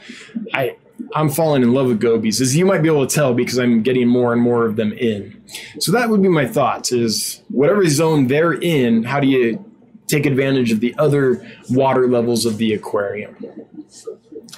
I 0.54 0.76
I'm 1.14 1.28
falling 1.28 1.62
in 1.62 1.72
love 1.72 1.88
with 1.88 2.00
gobies, 2.00 2.40
as 2.40 2.56
you 2.56 2.64
might 2.64 2.82
be 2.82 2.88
able 2.88 3.06
to 3.06 3.14
tell 3.14 3.34
because 3.34 3.58
I'm 3.58 3.82
getting 3.82 4.08
more 4.08 4.32
and 4.32 4.40
more 4.40 4.64
of 4.64 4.76
them 4.76 4.92
in. 4.92 5.42
So 5.78 5.92
that 5.92 6.08
would 6.08 6.22
be 6.22 6.28
my 6.28 6.46
thoughts: 6.46 6.92
is 6.92 7.42
whatever 7.48 7.86
zone 7.86 8.28
they're 8.28 8.54
in, 8.54 9.04
how 9.04 9.20
do 9.20 9.26
you 9.26 9.64
take 10.06 10.26
advantage 10.26 10.72
of 10.72 10.80
the 10.80 10.94
other 10.98 11.46
water 11.70 12.06
levels 12.06 12.46
of 12.46 12.58
the 12.58 12.72
aquarium? 12.72 13.36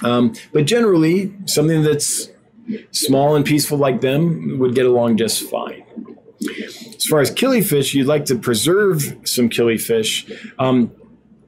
Um, 0.03 0.33
but 0.53 0.65
generally, 0.65 1.33
something 1.45 1.83
that's 1.83 2.29
small 2.91 3.35
and 3.35 3.45
peaceful 3.45 3.77
like 3.77 4.01
them 4.01 4.59
would 4.59 4.75
get 4.75 4.85
along 4.85 5.17
just 5.17 5.49
fine. 5.49 5.83
As 7.05 7.09
far 7.09 7.19
as 7.19 7.29
killifish, 7.29 7.93
you'd 7.93 8.07
like 8.07 8.25
to 8.25 8.35
preserve 8.35 9.15
some 9.25 9.47
killifish. 9.47 10.27
Um, 10.57 10.91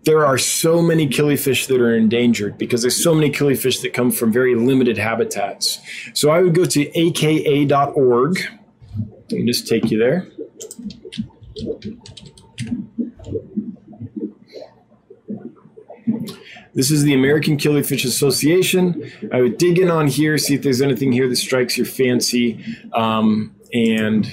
there 0.03 0.24
are 0.24 0.38
so 0.38 0.84
many 0.84 1.08
killifish 1.10 1.66
that 1.66 1.82
are 1.82 1.95
endangered 1.95 2.60
because 2.60 2.84
there's 2.84 3.03
so 3.03 3.16
many 3.16 3.32
killifish 3.32 3.82
that 3.82 3.91
come 3.91 4.12
from 4.12 4.32
very 4.32 4.53
limited 4.53 4.99
habitats. 4.99 5.80
So 6.14 6.30
I 6.30 6.43
would 6.43 6.53
go 6.53 6.64
to 6.64 6.99
aka.org. 6.99 8.38
Let 8.38 9.32
me 9.32 9.45
just 9.47 9.68
take 9.68 9.89
you 9.89 9.97
there. 9.97 10.28
This 16.76 16.91
is 16.91 17.01
the 17.01 17.16
American 17.16 17.58
Killifish 17.58 18.05
Association. 18.05 19.12
I 19.32 19.41
would 19.41 19.58
dig 19.58 19.80
in 19.80 19.89
on 19.89 20.05
here, 20.05 20.38
see 20.38 20.53
if 20.53 20.62
there's 20.62 20.84
anything 20.84 21.12
here 21.12 21.28
that 21.28 21.38
strikes 21.38 21.78
your 21.78 21.88
fancy. 21.88 22.64
Um, 22.93 23.55
and 23.74 24.32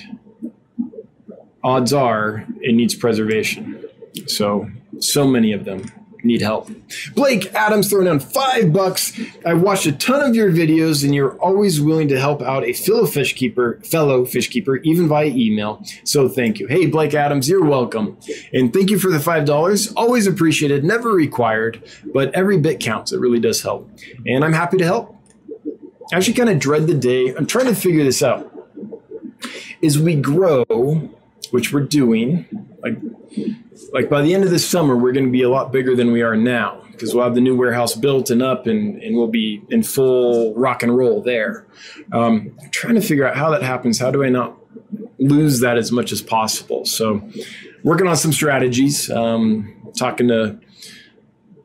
odds 1.64 1.92
are 1.92 2.46
it 2.60 2.74
needs 2.74 2.94
preservation. 2.94 3.84
So 4.26 4.70
so 5.00 5.26
many 5.26 5.52
of 5.52 5.64
them 5.64 5.82
need 6.24 6.40
help. 6.40 6.70
Blake 7.14 7.52
Adams 7.54 7.90
throwing 7.90 8.06
down 8.06 8.18
five 8.18 8.72
bucks. 8.72 9.18
I've 9.44 9.60
watched 9.60 9.86
a 9.86 9.92
ton 9.92 10.22
of 10.28 10.34
your 10.34 10.50
videos 10.50 11.04
and 11.04 11.14
you're 11.14 11.36
always 11.38 11.80
willing 11.80 12.08
to 12.08 12.18
help 12.18 12.40
out 12.42 12.64
a 12.64 12.72
fellow 12.72 13.06
fish 13.06 13.34
keeper, 13.34 13.80
fellow 13.84 14.24
fish 14.24 14.48
keeper, 14.48 14.76
even 14.76 15.06
via 15.06 15.26
email. 15.26 15.84
So 16.04 16.28
thank 16.28 16.58
you. 16.58 16.66
Hey, 16.66 16.86
Blake 16.86 17.14
Adams, 17.14 17.48
you're 17.48 17.64
welcome. 17.64 18.16
And 18.52 18.72
thank 18.72 18.90
you 18.90 18.98
for 18.98 19.10
the 19.10 19.18
$5. 19.18 19.92
Always 19.96 20.26
appreciated, 20.26 20.84
never 20.84 21.10
required, 21.10 21.82
but 22.12 22.34
every 22.34 22.58
bit 22.58 22.80
counts. 22.80 23.12
It 23.12 23.20
really 23.20 23.40
does 23.40 23.62
help. 23.62 23.90
And 24.26 24.44
I'm 24.44 24.54
happy 24.54 24.78
to 24.78 24.84
help. 24.84 25.14
I 26.12 26.16
actually 26.16 26.34
kind 26.34 26.50
of 26.50 26.58
dread 26.58 26.86
the 26.86 26.94
day. 26.94 27.34
I'm 27.34 27.46
trying 27.46 27.66
to 27.66 27.74
figure 27.74 28.04
this 28.04 28.22
out. 28.22 28.50
As 29.82 29.98
we 29.98 30.14
grow, 30.14 31.10
which 31.54 31.72
we're 31.72 31.78
doing, 31.78 32.44
like 32.82 32.96
like 33.92 34.10
by 34.10 34.20
the 34.20 34.34
end 34.34 34.42
of 34.42 34.50
this 34.50 34.68
summer, 34.68 34.96
we're 34.96 35.12
going 35.12 35.26
to 35.26 35.30
be 35.30 35.42
a 35.42 35.48
lot 35.48 35.70
bigger 35.70 35.94
than 35.94 36.10
we 36.10 36.20
are 36.20 36.36
now 36.36 36.82
because 36.90 37.14
we'll 37.14 37.22
have 37.22 37.36
the 37.36 37.40
new 37.40 37.56
warehouse 37.56 37.94
built 37.94 38.28
and 38.28 38.42
up 38.42 38.66
and, 38.66 39.00
and 39.00 39.16
we'll 39.16 39.28
be 39.28 39.62
in 39.68 39.84
full 39.84 40.52
rock 40.56 40.82
and 40.82 40.96
roll 40.96 41.22
there. 41.22 41.64
Um, 42.10 42.56
I'm 42.60 42.70
trying 42.70 42.96
to 42.96 43.00
figure 43.00 43.24
out 43.24 43.36
how 43.36 43.50
that 43.50 43.62
happens. 43.62 44.00
How 44.00 44.10
do 44.10 44.24
I 44.24 44.30
not 44.30 44.58
lose 45.18 45.60
that 45.60 45.78
as 45.78 45.92
much 45.92 46.10
as 46.10 46.20
possible? 46.20 46.86
So, 46.86 47.22
working 47.84 48.08
on 48.08 48.16
some 48.16 48.32
strategies, 48.32 49.08
um, 49.08 49.92
talking 49.96 50.26
to 50.26 50.58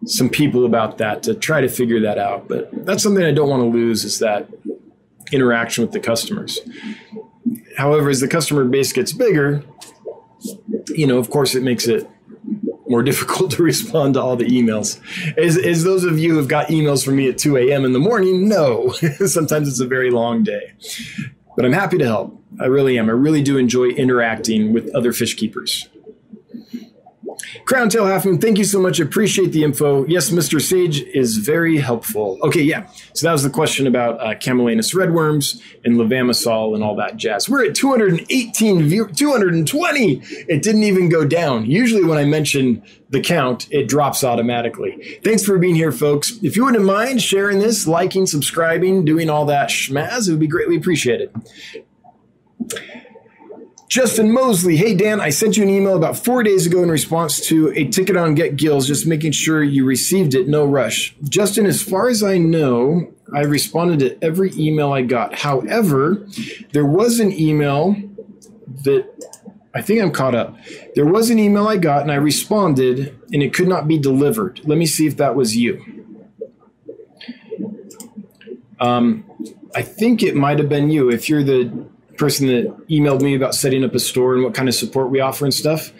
some 0.05 0.29
people 0.29 0.67
about 0.67 0.99
that 0.99 1.23
to 1.23 1.33
try 1.33 1.61
to 1.61 1.67
figure 1.67 2.01
that 2.01 2.19
out. 2.19 2.47
But 2.47 2.85
that's 2.85 3.01
something 3.01 3.25
I 3.25 3.31
don't 3.31 3.49
want 3.49 3.63
to 3.63 3.69
lose 3.69 4.03
is 4.03 4.19
that 4.19 4.49
interaction 5.31 5.83
with 5.83 5.93
the 5.93 5.99
customers. 5.99 6.59
However, 7.77 8.09
as 8.09 8.19
the 8.19 8.27
customer 8.27 8.65
base 8.65 8.93
gets 8.93 9.13
bigger, 9.13 9.63
you 10.89 11.07
know, 11.07 11.17
of 11.17 11.29
course, 11.29 11.55
it 11.55 11.63
makes 11.63 11.87
it 11.87 12.07
more 12.87 13.03
difficult 13.03 13.51
to 13.51 13.63
respond 13.63 14.15
to 14.15 14.21
all 14.21 14.35
the 14.35 14.45
emails. 14.45 14.99
As, 15.37 15.57
as 15.57 15.83
those 15.83 16.03
of 16.03 16.19
you 16.19 16.35
who've 16.35 16.47
got 16.47 16.67
emails 16.67 17.03
from 17.03 17.15
me 17.15 17.29
at 17.29 17.37
2 17.37 17.57
a.m. 17.57 17.85
in 17.85 17.93
the 17.93 17.99
morning, 17.99 18.47
no. 18.47 18.91
Sometimes 19.25 19.67
it's 19.67 19.79
a 19.79 19.87
very 19.87 20.11
long 20.11 20.43
day. 20.43 20.73
But 21.55 21.65
I'm 21.65 21.73
happy 21.73 21.97
to 21.97 22.05
help. 22.05 22.41
I 22.59 22.65
really 22.65 22.97
am. 22.97 23.09
I 23.09 23.13
really 23.13 23.41
do 23.41 23.57
enjoy 23.57 23.89
interacting 23.89 24.73
with 24.73 24.93
other 24.95 25.13
fish 25.13 25.35
keepers. 25.35 25.87
Crown 27.65 27.89
Tail 27.89 28.05
Half 28.05 28.25
Moon, 28.25 28.37
thank 28.39 28.57
you 28.57 28.63
so 28.63 28.79
much. 28.79 28.99
Appreciate 28.99 29.51
the 29.51 29.63
info. 29.63 30.05
Yes, 30.05 30.29
Mr. 30.29 30.61
Sage 30.61 31.01
is 31.01 31.37
very 31.37 31.77
helpful. 31.77 32.37
Okay, 32.43 32.61
yeah. 32.61 32.87
So 33.13 33.27
that 33.27 33.31
was 33.33 33.43
the 33.43 33.49
question 33.49 33.87
about 33.87 34.19
uh, 34.19 34.35
Camallanus 34.35 34.93
redworms 34.93 35.61
and 35.83 35.95
levamisole 35.95 36.75
and 36.75 36.83
all 36.83 36.95
that 36.97 37.17
jazz. 37.17 37.49
We're 37.49 37.65
at 37.67 37.75
218, 37.75 38.83
view- 38.83 39.07
220. 39.07 40.21
It 40.47 40.61
didn't 40.61 40.83
even 40.83 41.09
go 41.09 41.25
down. 41.25 41.65
Usually 41.65 42.03
when 42.03 42.17
I 42.17 42.25
mention 42.25 42.83
the 43.09 43.21
count, 43.21 43.67
it 43.71 43.87
drops 43.87 44.23
automatically. 44.23 45.19
Thanks 45.23 45.43
for 45.43 45.57
being 45.57 45.75
here, 45.75 45.91
folks. 45.91 46.39
If 46.43 46.55
you 46.55 46.65
wouldn't 46.65 46.85
mind 46.85 47.21
sharing 47.21 47.59
this, 47.59 47.87
liking, 47.87 48.25
subscribing, 48.25 49.05
doing 49.05 49.29
all 49.29 49.45
that 49.45 49.69
schmaz, 49.69 50.27
it 50.27 50.31
would 50.31 50.39
be 50.39 50.47
greatly 50.47 50.75
appreciated. 50.75 51.31
Justin 53.89 54.31
Mosley, 54.31 54.77
hey 54.77 54.93
Dan, 54.93 55.19
I 55.19 55.31
sent 55.31 55.57
you 55.57 55.63
an 55.63 55.69
email 55.69 55.95
about 55.95 56.15
four 56.15 56.43
days 56.43 56.67
ago 56.67 56.83
in 56.83 56.91
response 56.91 57.39
to 57.47 57.69
a 57.75 57.85
ticket 57.85 58.15
on 58.15 58.35
Get 58.35 58.55
Gills, 58.55 58.85
just 58.85 59.07
making 59.07 59.31
sure 59.31 59.63
you 59.63 59.83
received 59.83 60.35
it. 60.35 60.47
No 60.47 60.63
rush. 60.63 61.15
Justin, 61.23 61.65
as 61.65 61.81
far 61.81 62.07
as 62.07 62.21
I 62.21 62.37
know, 62.37 63.11
I 63.33 63.41
responded 63.41 63.97
to 64.01 64.23
every 64.23 64.51
email 64.55 64.93
I 64.93 65.01
got. 65.01 65.33
However, 65.33 66.27
there 66.71 66.85
was 66.85 67.19
an 67.19 67.31
email 67.31 67.95
that 68.83 69.09
I 69.73 69.81
think 69.81 70.03
I'm 70.03 70.11
caught 70.11 70.35
up. 70.35 70.55
There 70.93 71.07
was 71.07 71.31
an 71.31 71.39
email 71.39 71.67
I 71.67 71.77
got 71.77 72.03
and 72.03 72.11
I 72.11 72.15
responded 72.15 73.19
and 73.33 73.41
it 73.41 73.55
could 73.55 73.67
not 73.67 73.87
be 73.87 73.97
delivered. 73.97 74.61
Let 74.65 74.77
me 74.77 74.85
see 74.85 75.07
if 75.07 75.17
that 75.17 75.33
was 75.33 75.57
you. 75.57 76.05
Um, 78.79 79.25
I 79.73 79.81
think 79.81 80.21
it 80.21 80.35
might 80.35 80.59
have 80.59 80.69
been 80.69 80.91
you. 80.91 81.09
If 81.09 81.27
you're 81.27 81.43
the 81.43 81.89
person 82.19 82.47
that 82.47 82.87
emailed 82.89 83.21
me 83.21 83.33
about 83.35 83.55
setting 83.55 83.83
up 83.83 83.95
a 83.95 83.99
store 83.99 84.35
and 84.35 84.43
what 84.43 84.53
kind 84.53 84.67
of 84.67 84.75
support 84.75 85.09
we 85.09 85.21
offer 85.21 85.45
and 85.45 85.53
stuff. 85.53 85.91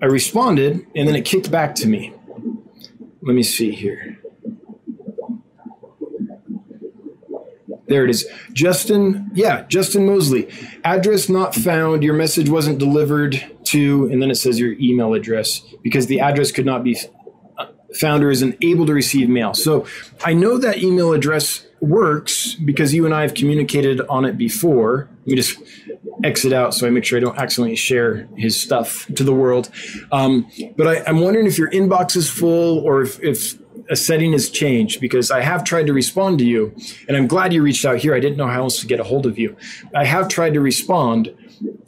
I 0.00 0.06
responded 0.06 0.86
and 0.94 1.08
then 1.08 1.16
it 1.16 1.24
kicked 1.24 1.50
back 1.50 1.74
to 1.76 1.88
me. 1.88 2.14
Let 3.22 3.34
me 3.34 3.42
see 3.42 3.72
here. 3.72 4.18
There 7.86 8.04
it 8.04 8.10
is. 8.10 8.28
Justin, 8.52 9.30
yeah, 9.34 9.62
Justin 9.62 10.06
Mosley. 10.06 10.48
Address 10.84 11.28
not 11.28 11.54
found. 11.54 12.02
Your 12.02 12.14
message 12.14 12.48
wasn't 12.48 12.78
delivered 12.78 13.44
to, 13.64 14.08
and 14.10 14.22
then 14.22 14.30
it 14.30 14.36
says 14.36 14.58
your 14.58 14.72
email 14.74 15.14
address 15.14 15.62
because 15.82 16.06
the 16.06 16.20
address 16.20 16.52
could 16.52 16.66
not 16.66 16.84
be 16.84 16.98
found 17.94 18.24
or 18.24 18.30
isn't 18.30 18.56
able 18.62 18.86
to 18.86 18.94
receive 18.94 19.28
mail. 19.28 19.54
So 19.54 19.86
I 20.24 20.32
know 20.32 20.58
that 20.58 20.78
email 20.78 21.12
address 21.12 21.66
works 21.82 22.54
because 22.54 22.94
you 22.94 23.04
and 23.04 23.14
I 23.14 23.22
have 23.22 23.34
communicated 23.34 24.00
on 24.02 24.24
it 24.24 24.38
before. 24.38 25.10
Let 25.20 25.26
me 25.26 25.34
just 25.34 25.58
exit 26.24 26.52
out 26.52 26.74
so 26.74 26.86
I 26.86 26.90
make 26.90 27.04
sure 27.04 27.18
I 27.18 27.20
don't 27.20 27.38
accidentally 27.38 27.76
share 27.76 28.28
his 28.36 28.60
stuff 28.60 29.06
to 29.16 29.24
the 29.24 29.34
world. 29.34 29.68
Um, 30.12 30.50
but 30.76 30.86
I, 30.86 31.10
am 31.10 31.20
wondering 31.20 31.46
if 31.46 31.58
your 31.58 31.70
inbox 31.70 32.16
is 32.16 32.30
full 32.30 32.78
or 32.78 33.02
if, 33.02 33.20
if 33.20 33.58
a 33.90 33.96
setting 33.96 34.32
has 34.32 34.48
changed 34.48 35.00
because 35.00 35.30
I 35.30 35.40
have 35.40 35.64
tried 35.64 35.86
to 35.88 35.92
respond 35.92 36.38
to 36.38 36.44
you, 36.44 36.74
and 37.08 37.16
I'm 37.16 37.26
glad 37.26 37.52
you 37.52 37.62
reached 37.62 37.84
out 37.84 37.98
here. 37.98 38.14
I 38.14 38.20
didn't 38.20 38.36
know 38.36 38.46
how 38.46 38.62
else 38.62 38.80
to 38.80 38.86
get 38.86 39.00
a 39.00 39.04
hold 39.04 39.26
of 39.26 39.38
you. 39.38 39.56
I 39.94 40.04
have 40.04 40.28
tried 40.28 40.54
to 40.54 40.60
respond, 40.60 41.34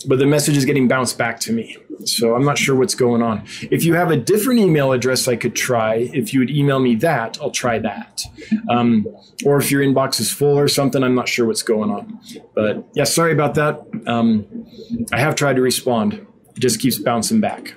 but 0.07 0.18
the 0.18 0.26
message 0.26 0.57
is 0.57 0.64
getting 0.64 0.88
bounced 0.88 1.16
back 1.18 1.38
to 1.40 1.53
me. 1.53 1.76
So 2.05 2.34
I'm 2.34 2.45
not 2.45 2.59
sure 2.59 2.76
what's 2.76 2.95
going 2.95 3.22
on. 3.22 3.45
If 3.70 3.84
you 3.84 3.95
have 3.95 4.11
a 4.11 4.16
different 4.16 4.61
email 4.61 4.92
address, 4.92 5.28
I 5.28 5.36
could 5.36 5.55
try. 5.55 6.11
If 6.12 6.32
you 6.32 6.40
would 6.40 6.51
email 6.51 6.78
me 6.78 6.95
that, 6.97 7.38
I'll 7.40 7.51
try 7.51 7.78
that. 7.78 8.22
Um, 8.68 9.07
or 9.45 9.59
if 9.59 9.70
your 9.70 9.82
inbox 9.82 10.20
is 10.20 10.30
full 10.30 10.59
or 10.59 10.68
something, 10.68 11.03
I'm 11.03 11.14
not 11.14 11.28
sure 11.28 11.47
what's 11.47 11.62
going 11.62 11.90
on. 11.90 12.20
But 12.55 12.86
yeah, 12.95 13.05
sorry 13.05 13.32
about 13.32 13.55
that. 13.55 13.82
Um, 14.07 14.66
I 15.12 15.18
have 15.18 15.34
tried 15.34 15.57
to 15.57 15.62
respond. 15.62 16.14
It 16.14 16.61
just 16.61 16.80
keeps 16.80 16.99
bouncing 16.99 17.40
back. 17.40 17.74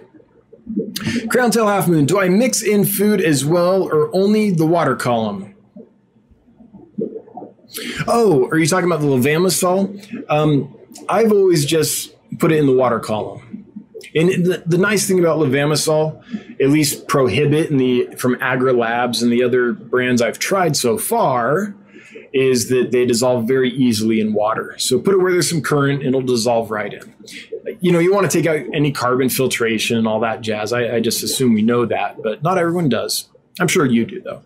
Crown 1.29 1.51
Tail 1.51 1.67
Half 1.67 1.87
Moon, 1.87 2.05
do 2.05 2.19
I 2.19 2.29
mix 2.29 2.61
in 2.61 2.83
food 2.85 3.21
as 3.21 3.45
well 3.45 3.83
or 3.83 4.13
only 4.15 4.51
the 4.51 4.65
water 4.65 4.95
column? 4.95 5.55
Oh, 8.07 8.47
are 8.49 8.57
you 8.57 8.65
talking 8.65 8.89
about 8.89 9.01
the 9.01 9.07
levamisole? 9.07 10.25
Um, 10.29 10.75
I've 11.07 11.31
always 11.31 11.65
just 11.65 12.15
put 12.39 12.51
it 12.51 12.57
in 12.57 12.65
the 12.65 12.73
water 12.73 12.99
column. 12.99 13.46
And 14.17 14.45
the, 14.45 14.63
the 14.65 14.77
nice 14.77 15.07
thing 15.07 15.19
about 15.19 15.37
levamisole, 15.37 16.21
at 16.59 16.69
least 16.69 17.07
prohibit 17.07 17.69
in 17.69 17.77
the 17.77 18.07
from 18.17 18.35
AgriLabs 18.35 19.21
and 19.21 19.31
the 19.31 19.43
other 19.43 19.73
brands 19.73 20.21
I've 20.21 20.39
tried 20.39 20.75
so 20.75 20.97
far, 20.97 21.75
is 22.33 22.69
that 22.69 22.91
they 22.91 23.05
dissolve 23.05 23.47
very 23.47 23.71
easily 23.71 24.19
in 24.19 24.33
water. 24.33 24.75
So 24.77 24.99
put 24.99 25.13
it 25.13 25.17
where 25.17 25.31
there's 25.31 25.49
some 25.49 25.61
current, 25.61 25.99
and 25.99 26.09
it'll 26.09 26.21
dissolve 26.21 26.71
right 26.71 26.93
in. 26.93 27.13
You 27.79 27.91
know, 27.91 27.99
you 27.99 28.13
want 28.13 28.29
to 28.29 28.37
take 28.37 28.47
out 28.47 28.65
any 28.73 28.91
carbon 28.91 29.29
filtration 29.29 29.97
and 29.97 30.07
all 30.07 30.19
that 30.21 30.41
jazz. 30.41 30.73
I, 30.73 30.95
I 30.95 30.99
just 30.99 31.23
assume 31.23 31.53
we 31.53 31.61
know 31.61 31.85
that, 31.85 32.21
but 32.23 32.43
not 32.43 32.57
everyone 32.57 32.89
does. 32.89 33.29
I'm 33.59 33.67
sure 33.67 33.85
you 33.85 34.05
do 34.05 34.21
though. 34.21 34.43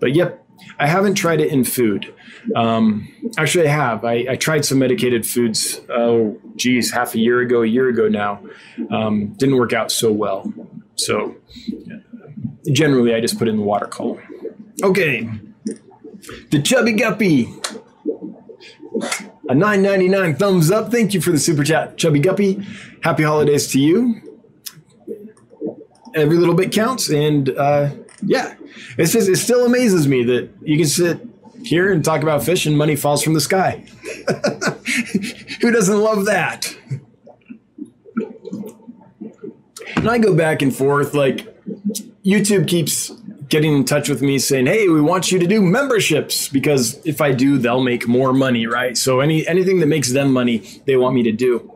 But 0.00 0.14
yep, 0.14 0.44
I 0.78 0.86
haven't 0.86 1.14
tried 1.14 1.40
it 1.40 1.50
in 1.50 1.64
food. 1.64 2.12
Um, 2.56 3.08
actually, 3.36 3.68
I 3.68 3.72
have. 3.72 4.04
I, 4.04 4.26
I, 4.30 4.36
tried 4.36 4.64
some 4.64 4.78
medicated 4.78 5.26
foods. 5.26 5.80
Oh, 5.90 6.38
geez, 6.56 6.90
half 6.90 7.14
a 7.14 7.18
year 7.18 7.40
ago, 7.40 7.62
a 7.62 7.66
year 7.66 7.88
ago 7.88 8.08
now. 8.08 8.42
Um, 8.90 9.34
didn't 9.34 9.56
work 9.56 9.72
out 9.72 9.92
so 9.92 10.10
well. 10.10 10.52
So 10.96 11.36
generally, 12.72 13.14
I 13.14 13.20
just 13.20 13.38
put 13.38 13.48
in 13.48 13.56
the 13.56 13.62
water 13.62 13.86
column. 13.86 14.20
Okay. 14.82 15.28
The 16.50 16.62
Chubby 16.62 16.92
Guppy. 16.92 17.54
A 19.48 19.54
9.99 19.54 20.38
thumbs 20.38 20.70
up. 20.70 20.90
Thank 20.90 21.14
you 21.14 21.20
for 21.20 21.30
the 21.32 21.38
super 21.38 21.64
chat, 21.64 21.96
Chubby 21.96 22.20
Guppy. 22.20 22.64
Happy 23.02 23.22
holidays 23.22 23.66
to 23.72 23.80
you. 23.80 24.22
Every 26.14 26.36
little 26.36 26.54
bit 26.54 26.72
counts, 26.72 27.08
and 27.08 27.48
uh, 27.50 27.90
yeah, 28.22 28.54
it's 28.98 29.12
just 29.12 29.28
it 29.28 29.36
still 29.36 29.66
amazes 29.66 30.06
me 30.08 30.24
that 30.24 30.50
you 30.62 30.76
can 30.76 30.86
sit 30.86 31.20
here 31.62 31.92
and 31.92 32.04
talk 32.04 32.22
about 32.22 32.42
fish 32.42 32.66
and 32.66 32.76
money 32.76 32.96
falls 32.96 33.22
from 33.22 33.34
the 33.34 33.40
sky. 33.40 33.84
Who 35.60 35.70
doesn't 35.70 36.00
love 36.00 36.26
that? 36.26 36.74
And 39.96 40.08
I 40.08 40.18
go 40.18 40.34
back 40.34 40.62
and 40.62 40.74
forth. 40.74 41.14
Like 41.14 41.46
YouTube 42.24 42.68
keeps 42.68 43.10
getting 43.48 43.74
in 43.74 43.84
touch 43.84 44.08
with 44.08 44.22
me 44.22 44.38
saying, 44.38 44.66
"Hey, 44.66 44.88
we 44.88 45.00
want 45.00 45.30
you 45.30 45.38
to 45.38 45.46
do 45.46 45.60
memberships 45.60 46.48
because 46.48 47.04
if 47.04 47.20
I 47.20 47.32
do, 47.32 47.58
they'll 47.58 47.82
make 47.82 48.08
more 48.08 48.32
money, 48.32 48.66
right? 48.66 48.96
So 48.96 49.20
any 49.20 49.46
anything 49.46 49.80
that 49.80 49.86
makes 49.86 50.12
them 50.12 50.32
money, 50.32 50.58
they 50.86 50.96
want 50.96 51.14
me 51.14 51.22
to 51.24 51.32
do." 51.32 51.70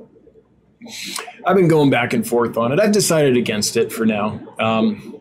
I've 1.47 1.57
been 1.57 1.69
going 1.69 1.91
back 1.91 2.13
and 2.13 2.27
forth 2.27 2.57
on 2.57 2.73
it. 2.73 2.81
I've 2.81 2.93
decided 2.93 3.37
against 3.37 3.77
it 3.77 3.93
for 3.93 4.07
now. 4.07 4.41
Um, 4.59 5.14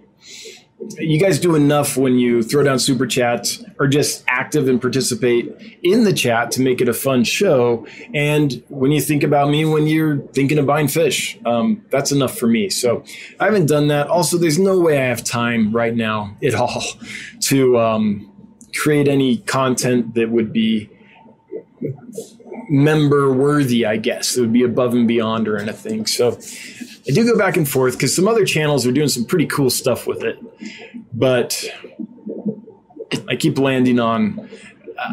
you 0.97 1.19
guys 1.19 1.39
do 1.39 1.55
enough 1.55 1.97
when 1.97 2.17
you 2.17 2.43
throw 2.43 2.63
down 2.63 2.79
super 2.79 3.05
chats 3.05 3.63
or 3.79 3.87
just 3.87 4.23
active 4.27 4.67
and 4.67 4.81
participate 4.81 5.79
in 5.83 6.03
the 6.03 6.13
chat 6.13 6.51
to 6.51 6.61
make 6.61 6.81
it 6.81 6.89
a 6.89 6.93
fun 6.93 7.23
show. 7.23 7.85
And 8.13 8.63
when 8.69 8.91
you 8.91 9.01
think 9.01 9.23
about 9.23 9.49
me, 9.49 9.65
when 9.65 9.87
you're 9.87 10.17
thinking 10.17 10.57
of 10.57 10.65
buying 10.65 10.87
fish, 10.87 11.37
um, 11.45 11.85
that's 11.89 12.11
enough 12.11 12.37
for 12.37 12.47
me. 12.47 12.69
So 12.69 13.03
I 13.39 13.45
haven't 13.45 13.67
done 13.67 13.87
that. 13.87 14.07
Also, 14.07 14.37
there's 14.37 14.59
no 14.59 14.79
way 14.79 14.99
I 14.99 15.05
have 15.05 15.23
time 15.23 15.75
right 15.75 15.95
now 15.95 16.35
at 16.43 16.55
all 16.55 16.83
to 17.41 17.77
um, 17.79 18.31
create 18.75 19.07
any 19.07 19.37
content 19.37 20.15
that 20.15 20.29
would 20.29 20.51
be 20.51 20.89
member 22.69 23.31
worthy, 23.31 23.85
I 23.85 23.97
guess. 23.97 24.37
It 24.37 24.41
would 24.41 24.53
be 24.53 24.63
above 24.63 24.93
and 24.93 25.07
beyond 25.07 25.47
or 25.47 25.57
anything. 25.57 26.05
So 26.05 26.39
I 27.07 27.11
do 27.11 27.25
go 27.25 27.37
back 27.37 27.57
and 27.57 27.67
forth 27.67 27.93
because 27.93 28.15
some 28.15 28.27
other 28.27 28.45
channels 28.45 28.87
are 28.87 28.91
doing 28.91 29.09
some 29.09 29.25
pretty 29.25 29.45
cool 29.45 29.69
stuff 29.69 30.07
with 30.07 30.23
it, 30.23 30.39
but 31.13 31.63
I 33.27 33.35
keep 33.35 33.57
landing 33.57 33.99
on. 33.99 34.49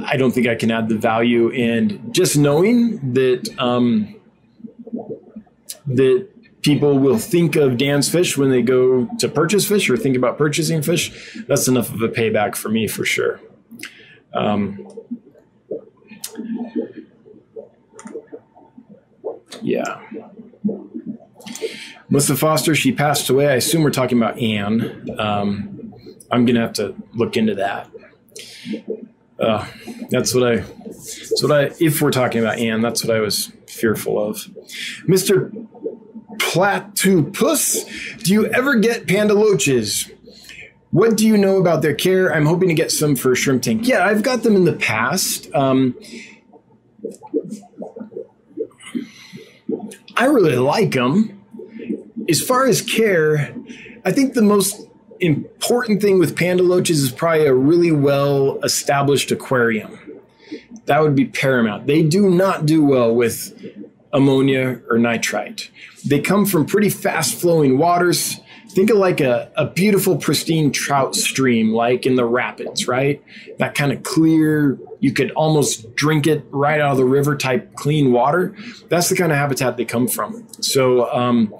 I 0.04 0.16
don't 0.16 0.30
think 0.30 0.46
I 0.46 0.54
can 0.54 0.70
add 0.70 0.88
the 0.88 0.96
value, 0.96 1.50
and 1.52 2.14
just 2.14 2.36
knowing 2.36 3.14
that 3.14 3.48
um, 3.58 4.14
that 5.86 6.28
people 6.62 6.98
will 6.98 7.18
think 7.18 7.56
of 7.56 7.76
Dan's 7.76 8.08
fish 8.08 8.36
when 8.36 8.50
they 8.50 8.62
go 8.62 9.08
to 9.18 9.28
purchase 9.28 9.66
fish 9.66 9.88
or 9.90 9.96
think 9.96 10.16
about 10.16 10.38
purchasing 10.38 10.82
fish, 10.82 11.34
that's 11.48 11.66
enough 11.68 11.92
of 11.92 12.02
a 12.02 12.08
payback 12.08 12.54
for 12.54 12.68
me 12.68 12.86
for 12.86 13.04
sure. 13.04 13.40
Um, 14.34 14.86
yeah. 19.62 20.00
Melissa 22.10 22.36
Foster, 22.36 22.74
she 22.74 22.90
passed 22.90 23.30
away. 23.30 23.46
I 23.46 23.54
assume 23.54 23.82
we're 23.82 23.90
talking 23.90 24.18
about 24.18 24.38
Anne. 24.38 25.08
Um, 25.18 25.94
I'm 26.30 26.44
gonna 26.44 26.60
have 26.60 26.72
to 26.74 26.94
look 27.14 27.36
into 27.36 27.54
that. 27.54 27.88
Uh, 29.38 29.66
that's 30.10 30.34
what 30.34 30.44
I. 30.44 30.56
That's 30.86 31.42
what 31.42 31.52
I. 31.52 31.70
If 31.80 32.02
we're 32.02 32.10
talking 32.10 32.40
about 32.40 32.58
Anne, 32.58 32.82
that's 32.82 33.04
what 33.04 33.16
I 33.16 33.20
was 33.20 33.52
fearful 33.66 34.22
of. 34.22 34.44
Mister 35.06 35.52
Platypus, 36.40 37.84
do 38.18 38.32
you 38.32 38.46
ever 38.46 38.76
get 38.76 39.06
panda 39.06 39.34
loaches? 39.34 40.10
What 40.90 41.16
do 41.16 41.24
you 41.26 41.38
know 41.38 41.58
about 41.58 41.82
their 41.82 41.94
care? 41.94 42.34
I'm 42.34 42.46
hoping 42.46 42.68
to 42.68 42.74
get 42.74 42.90
some 42.90 43.14
for 43.14 43.36
shrimp 43.36 43.62
tank. 43.62 43.86
Yeah, 43.86 44.04
I've 44.04 44.24
got 44.24 44.42
them 44.42 44.56
in 44.56 44.64
the 44.64 44.72
past. 44.72 45.48
Um, 45.54 45.96
I 50.16 50.24
really 50.24 50.56
like 50.56 50.90
them 50.90 51.39
as 52.30 52.40
far 52.40 52.66
as 52.66 52.80
care, 52.80 53.54
I 54.04 54.12
think 54.12 54.34
the 54.34 54.42
most 54.42 54.88
important 55.18 56.00
thing 56.00 56.18
with 56.18 56.36
panda 56.36 56.62
loaches 56.62 57.02
is 57.02 57.10
probably 57.10 57.46
a 57.46 57.54
really 57.54 57.92
well 57.92 58.58
established 58.62 59.30
aquarium. 59.30 59.98
That 60.86 61.02
would 61.02 61.14
be 61.14 61.26
paramount. 61.26 61.86
They 61.86 62.02
do 62.02 62.30
not 62.30 62.66
do 62.66 62.84
well 62.84 63.14
with 63.14 63.52
ammonia 64.12 64.80
or 64.88 64.98
nitrite. 64.98 65.70
They 66.06 66.20
come 66.20 66.46
from 66.46 66.66
pretty 66.66 66.88
fast 66.88 67.34
flowing 67.34 67.78
waters. 67.78 68.40
Think 68.70 68.90
of 68.90 68.98
like 68.98 69.20
a, 69.20 69.50
a 69.56 69.66
beautiful, 69.66 70.16
pristine 70.16 70.70
trout 70.70 71.16
stream, 71.16 71.72
like 71.72 72.06
in 72.06 72.14
the 72.14 72.24
rapids, 72.24 72.86
right? 72.86 73.22
That 73.58 73.74
kind 73.74 73.90
of 73.90 74.04
clear, 74.04 74.78
you 75.00 75.12
could 75.12 75.32
almost 75.32 75.94
drink 75.96 76.28
it 76.28 76.44
right 76.50 76.80
out 76.80 76.92
of 76.92 76.96
the 76.96 77.04
river 77.04 77.36
type 77.36 77.74
clean 77.74 78.12
water. 78.12 78.54
That's 78.88 79.08
the 79.08 79.16
kind 79.16 79.32
of 79.32 79.38
habitat 79.38 79.76
they 79.76 79.84
come 79.84 80.06
from. 80.06 80.46
So, 80.60 81.12
um, 81.12 81.52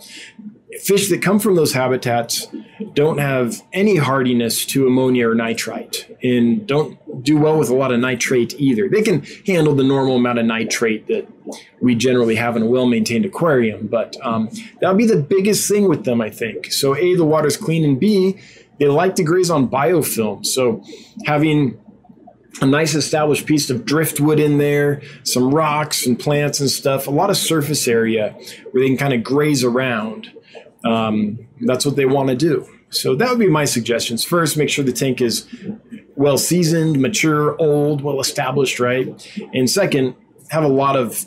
fish 0.78 1.08
that 1.08 1.20
come 1.20 1.38
from 1.38 1.56
those 1.56 1.72
habitats 1.72 2.46
don't 2.94 3.18
have 3.18 3.60
any 3.72 3.96
hardiness 3.96 4.64
to 4.64 4.86
ammonia 4.86 5.28
or 5.28 5.34
nitrite 5.34 6.16
and 6.22 6.66
don't 6.66 7.22
do 7.22 7.38
well 7.38 7.58
with 7.58 7.68
a 7.70 7.74
lot 7.74 7.92
of 7.92 7.98
nitrate 7.98 8.54
either. 8.58 8.88
They 8.88 9.02
can 9.02 9.24
handle 9.46 9.74
the 9.74 9.84
normal 9.84 10.16
amount 10.16 10.38
of 10.38 10.46
nitrate 10.46 11.08
that 11.08 11.26
we 11.80 11.94
generally 11.94 12.36
have 12.36 12.56
in 12.56 12.62
a 12.62 12.66
well 12.66 12.86
maintained 12.86 13.24
aquarium, 13.24 13.88
but 13.88 14.16
um, 14.22 14.48
that'll 14.80 14.96
be 14.96 15.06
the 15.06 15.20
biggest 15.20 15.68
thing 15.68 15.88
with 15.88 16.04
them, 16.04 16.20
I 16.20 16.30
think. 16.30 16.72
So, 16.72 16.96
A, 16.96 17.14
the 17.14 17.24
water's 17.24 17.56
clean, 17.56 17.84
and 17.84 17.98
B, 17.98 18.38
they 18.78 18.86
like 18.86 19.16
to 19.16 19.24
graze 19.24 19.50
on 19.50 19.68
biofilm. 19.68 20.46
So, 20.46 20.84
having 21.26 21.80
a 22.60 22.66
nice 22.66 22.94
established 22.94 23.46
piece 23.46 23.70
of 23.70 23.84
driftwood 23.84 24.38
in 24.38 24.58
there, 24.58 25.02
some 25.24 25.52
rocks 25.52 26.06
and 26.06 26.18
plants 26.18 26.60
and 26.60 26.70
stuff, 26.70 27.06
a 27.06 27.10
lot 27.10 27.30
of 27.30 27.36
surface 27.36 27.88
area 27.88 28.32
where 28.70 28.82
they 28.82 28.88
can 28.88 28.98
kind 28.98 29.14
of 29.14 29.22
graze 29.22 29.64
around 29.64 30.32
um, 30.84 31.38
that's 31.60 31.84
what 31.84 31.96
they 31.96 32.06
want 32.06 32.28
to 32.28 32.36
do. 32.36 32.68
So 32.90 33.14
that 33.14 33.30
would 33.30 33.38
be 33.38 33.48
my 33.48 33.64
suggestions. 33.64 34.24
First, 34.24 34.56
make 34.56 34.68
sure 34.68 34.84
the 34.84 34.92
tank 34.92 35.20
is 35.20 35.46
well 36.16 36.38
seasoned, 36.38 37.00
mature, 37.00 37.56
old, 37.60 38.02
well 38.02 38.20
established, 38.20 38.80
right? 38.80 39.08
And 39.54 39.70
second, 39.70 40.16
have 40.50 40.64
a 40.64 40.68
lot 40.68 40.96
of 40.96 41.24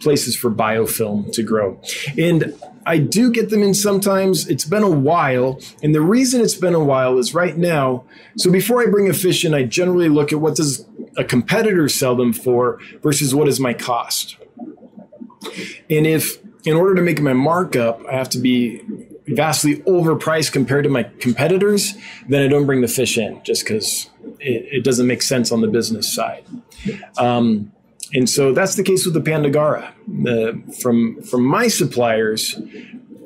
places 0.00 0.34
for 0.34 0.50
biofilm 0.50 1.30
to 1.32 1.42
grow. 1.42 1.78
And 2.18 2.58
I 2.86 2.98
do 2.98 3.30
get 3.30 3.50
them 3.50 3.62
in 3.62 3.74
sometimes. 3.74 4.48
It's 4.48 4.64
been 4.64 4.82
a 4.82 4.90
while. 4.90 5.60
And 5.82 5.94
the 5.94 6.00
reason 6.00 6.40
it's 6.40 6.54
been 6.54 6.74
a 6.74 6.82
while 6.82 7.18
is 7.18 7.34
right 7.34 7.56
now. 7.56 8.04
So 8.38 8.50
before 8.50 8.82
I 8.82 8.90
bring 8.90 9.10
a 9.10 9.12
fish 9.12 9.44
in, 9.44 9.52
I 9.52 9.64
generally 9.64 10.08
look 10.08 10.32
at 10.32 10.40
what 10.40 10.56
does 10.56 10.86
a 11.18 11.24
competitor 11.24 11.88
sell 11.90 12.16
them 12.16 12.32
for 12.32 12.80
versus 13.02 13.34
what 13.34 13.46
is 13.46 13.60
my 13.60 13.74
cost. 13.74 14.38
And 15.90 16.06
if 16.06 16.38
in 16.64 16.76
order 16.76 16.94
to 16.94 17.02
make 17.02 17.20
my 17.20 17.32
markup, 17.32 18.04
I 18.06 18.12
have 18.12 18.28
to 18.30 18.38
be 18.38 18.82
vastly 19.26 19.76
overpriced 19.78 20.52
compared 20.52 20.84
to 20.84 20.90
my 20.90 21.04
competitors, 21.20 21.94
then 22.28 22.42
I 22.42 22.48
don't 22.48 22.66
bring 22.66 22.80
the 22.80 22.88
fish 22.88 23.18
in 23.18 23.42
just 23.44 23.64
because 23.64 24.10
it, 24.40 24.68
it, 24.72 24.84
doesn't 24.84 25.06
make 25.06 25.22
sense 25.22 25.52
on 25.52 25.60
the 25.60 25.68
business 25.68 26.12
side. 26.12 26.44
Um, 27.18 27.72
and 28.12 28.28
so 28.28 28.52
that's 28.52 28.74
the 28.74 28.82
case 28.82 29.04
with 29.04 29.14
the 29.14 29.20
panda 29.20 29.50
garra. 29.50 29.94
The, 30.06 30.60
from 30.82 31.22
from 31.22 31.44
my 31.44 31.68
suppliers, 31.68 32.60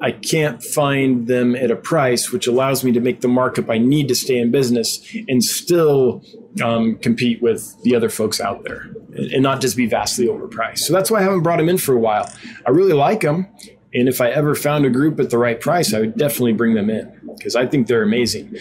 I 0.01 0.12
can't 0.12 0.62
find 0.62 1.26
them 1.26 1.57
at 1.57 1.70
a 1.70 1.76
price 1.76 2.30
which 2.30 2.47
allows 2.47 2.84
me 2.84 2.93
to 2.93 3.01
make 3.01 3.20
the 3.20 3.28
markup 3.28 3.70
I 3.70 3.78
need 3.78 4.09
to 4.09 4.14
stay 4.14 4.39
in 4.39 4.51
business 4.51 5.01
and 5.28 5.43
still 5.43 6.22
um, 6.62 6.97
compete 6.97 7.43
with 7.43 7.82
the 7.82 7.97
other 7.97 8.11
folks 8.11 8.41
out 8.41 8.62
there 8.64 8.91
and 9.18 9.42
not 9.42 9.60
just 9.60 9.76
be 9.76 9.86
vastly 9.86 10.26
overpriced. 10.26 10.78
So 10.78 10.92
that's 10.92 11.10
why 11.10 11.18
I 11.18 11.22
haven't 11.22 11.42
brought 11.42 11.58
them 11.58 11.68
in 11.68 11.78
for 11.78 11.94
a 11.94 11.98
while. 11.98 12.30
I 12.66 12.70
really 12.70 12.92
like 12.92 13.20
them. 13.20 13.48
And 13.94 14.08
if 14.08 14.20
I 14.20 14.30
ever 14.30 14.54
found 14.54 14.84
a 14.84 14.90
group 14.90 15.18
at 15.20 15.30
the 15.30 15.38
right 15.38 15.60
price, 15.60 15.94
I 15.94 16.00
would 16.00 16.16
definitely 16.16 16.52
bring 16.52 16.74
them 16.74 16.90
in 16.90 17.18
because 17.36 17.56
I 17.56 17.66
think 17.66 17.86
they're 17.86 18.02
amazing. 18.02 18.56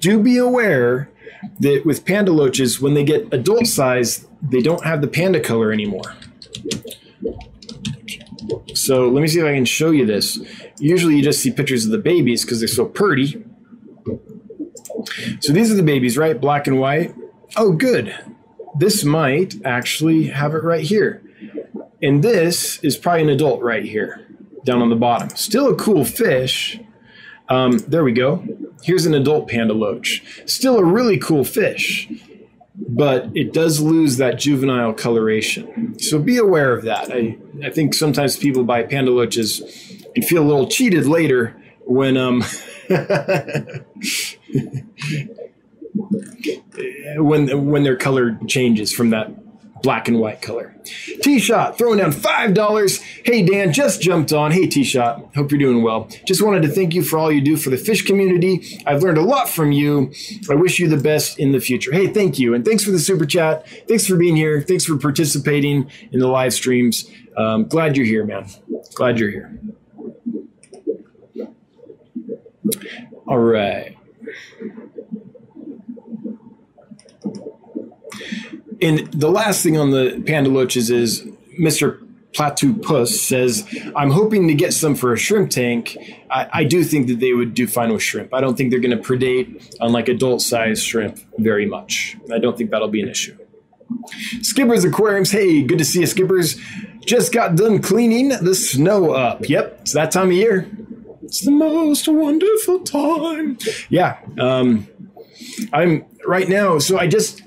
Do 0.00 0.18
be 0.20 0.36
aware 0.36 1.08
that 1.60 1.86
with 1.86 2.04
panda 2.04 2.32
loaches, 2.32 2.80
when 2.80 2.94
they 2.94 3.04
get 3.04 3.32
adult 3.32 3.66
size, 3.66 4.26
they 4.42 4.60
don't 4.60 4.84
have 4.84 5.00
the 5.00 5.08
panda 5.08 5.40
color 5.40 5.72
anymore. 5.72 6.16
So 8.74 9.08
let 9.08 9.20
me 9.20 9.28
see 9.28 9.38
if 9.38 9.44
I 9.44 9.54
can 9.54 9.64
show 9.64 9.90
you 9.90 10.06
this. 10.06 10.40
Usually 10.78 11.14
you 11.16 11.22
just 11.22 11.40
see 11.40 11.52
pictures 11.52 11.84
of 11.84 11.92
the 11.92 11.98
babies 11.98 12.44
because 12.44 12.58
they're 12.58 12.68
so 12.68 12.84
pretty. 12.84 13.44
So 15.40 15.52
these 15.52 15.70
are 15.70 15.74
the 15.74 15.82
babies, 15.82 16.18
right? 16.18 16.38
Black 16.40 16.66
and 16.66 16.80
white. 16.80 17.14
Oh, 17.56 17.72
good. 17.72 18.14
This 18.78 19.04
might 19.04 19.54
actually 19.64 20.28
have 20.28 20.54
it 20.54 20.62
right 20.62 20.84
here. 20.84 21.22
And 22.02 22.22
this 22.22 22.78
is 22.82 22.96
probably 22.96 23.22
an 23.22 23.28
adult 23.28 23.62
right 23.62 23.84
here, 23.84 24.26
down 24.64 24.80
on 24.80 24.88
the 24.90 24.96
bottom. 24.96 25.28
Still 25.30 25.68
a 25.68 25.76
cool 25.76 26.04
fish. 26.04 26.80
Um, 27.48 27.78
there 27.78 28.04
we 28.04 28.12
go. 28.12 28.44
Here's 28.82 29.06
an 29.06 29.14
adult 29.14 29.48
panda 29.48 29.74
loach. 29.74 30.22
Still 30.46 30.78
a 30.78 30.84
really 30.84 31.18
cool 31.18 31.44
fish, 31.44 32.08
but 32.74 33.28
it 33.34 33.52
does 33.52 33.80
lose 33.80 34.16
that 34.16 34.38
juvenile 34.38 34.94
coloration. 34.94 35.98
So 35.98 36.18
be 36.18 36.38
aware 36.38 36.72
of 36.72 36.84
that. 36.84 37.12
I, 37.12 37.36
I 37.62 37.70
think 37.70 37.92
sometimes 37.94 38.36
people 38.36 38.64
buy 38.64 38.84
panda 38.84 39.10
loaches 39.10 39.60
and 40.14 40.24
feel 40.24 40.42
a 40.42 40.48
little 40.48 40.68
cheated 40.68 41.06
later 41.06 41.56
when 41.84 42.16
um 42.16 42.42
when 47.16 47.66
when 47.66 47.82
their 47.82 47.96
color 47.96 48.38
changes 48.46 48.92
from 48.92 49.10
that 49.10 49.30
black 49.82 50.08
and 50.08 50.18
white 50.18 50.42
color. 50.42 50.74
T 51.22 51.38
Shot 51.38 51.78
throwing 51.78 51.98
down 51.98 52.12
$5. 52.12 53.02
Hey, 53.24 53.42
Dan, 53.42 53.72
just 53.72 54.00
jumped 54.00 54.32
on. 54.32 54.52
Hey, 54.52 54.66
T 54.66 54.84
Shot, 54.84 55.34
hope 55.34 55.50
you're 55.50 55.58
doing 55.58 55.82
well. 55.82 56.08
Just 56.26 56.42
wanted 56.42 56.62
to 56.62 56.68
thank 56.68 56.94
you 56.94 57.02
for 57.02 57.18
all 57.18 57.30
you 57.32 57.40
do 57.40 57.56
for 57.56 57.70
the 57.70 57.76
fish 57.76 58.02
community. 58.02 58.82
I've 58.86 59.02
learned 59.02 59.18
a 59.18 59.22
lot 59.22 59.48
from 59.48 59.72
you. 59.72 60.12
I 60.50 60.54
wish 60.54 60.78
you 60.78 60.88
the 60.88 60.96
best 60.96 61.38
in 61.38 61.52
the 61.52 61.60
future. 61.60 61.92
Hey, 61.92 62.08
thank 62.08 62.38
you. 62.38 62.54
And 62.54 62.64
thanks 62.64 62.84
for 62.84 62.90
the 62.90 62.98
super 62.98 63.26
chat. 63.26 63.66
Thanks 63.88 64.06
for 64.06 64.16
being 64.16 64.36
here. 64.36 64.60
Thanks 64.60 64.84
for 64.84 64.96
participating 64.96 65.90
in 66.12 66.20
the 66.20 66.28
live 66.28 66.52
streams. 66.52 67.08
Um, 67.36 67.66
glad 67.66 67.96
you're 67.96 68.06
here, 68.06 68.24
man. 68.24 68.46
Glad 68.94 69.18
you're 69.18 69.30
here. 69.30 69.58
All 73.26 73.38
right. 73.38 73.96
And 78.82 79.12
the 79.12 79.30
last 79.30 79.62
thing 79.62 79.76
on 79.76 79.90
the 79.90 80.22
panda 80.26 80.50
loaches 80.50 80.90
is 80.90 81.22
Mr. 81.60 82.06
Platypus 82.32 83.20
says, 83.20 83.66
I'm 83.96 84.10
hoping 84.10 84.46
to 84.48 84.54
get 84.54 84.72
some 84.72 84.94
for 84.94 85.12
a 85.12 85.18
shrimp 85.18 85.50
tank. 85.50 85.96
I, 86.30 86.48
I 86.52 86.64
do 86.64 86.84
think 86.84 87.08
that 87.08 87.18
they 87.18 87.32
would 87.32 87.54
do 87.54 87.66
fine 87.66 87.92
with 87.92 88.02
shrimp. 88.02 88.32
I 88.32 88.40
don't 88.40 88.56
think 88.56 88.70
they're 88.70 88.80
going 88.80 88.96
to 88.96 89.02
predate 89.02 89.76
on 89.80 89.92
like 89.92 90.08
adult 90.08 90.40
sized 90.42 90.84
shrimp 90.84 91.18
very 91.38 91.66
much. 91.66 92.16
I 92.32 92.38
don't 92.38 92.56
think 92.56 92.70
that'll 92.70 92.88
be 92.88 93.02
an 93.02 93.08
issue. 93.08 93.36
Skippers 94.42 94.84
Aquariums, 94.84 95.32
hey, 95.32 95.62
good 95.62 95.78
to 95.78 95.84
see 95.84 96.00
you, 96.00 96.06
Skippers. 96.06 96.60
Just 97.04 97.32
got 97.32 97.56
done 97.56 97.82
cleaning 97.82 98.28
the 98.28 98.54
snow 98.54 99.10
up. 99.10 99.48
Yep, 99.48 99.78
it's 99.80 99.92
that 99.92 100.12
time 100.12 100.28
of 100.28 100.34
year. 100.34 100.70
It's 101.22 101.40
the 101.44 101.50
most 101.50 102.06
wonderful 102.06 102.80
time. 102.80 103.58
Yeah, 103.88 104.18
um, 104.38 104.86
I'm 105.72 106.04
right 106.26 106.48
now. 106.48 106.78
So 106.78 106.98
I 106.98 107.08
just 107.08 107.42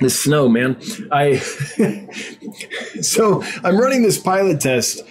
the 0.00 0.10
snow, 0.10 0.48
man. 0.48 0.80
I 1.10 1.36
so 3.02 3.42
I'm 3.64 3.78
running 3.78 4.02
this 4.02 4.18
pilot 4.18 4.60
test 4.60 5.02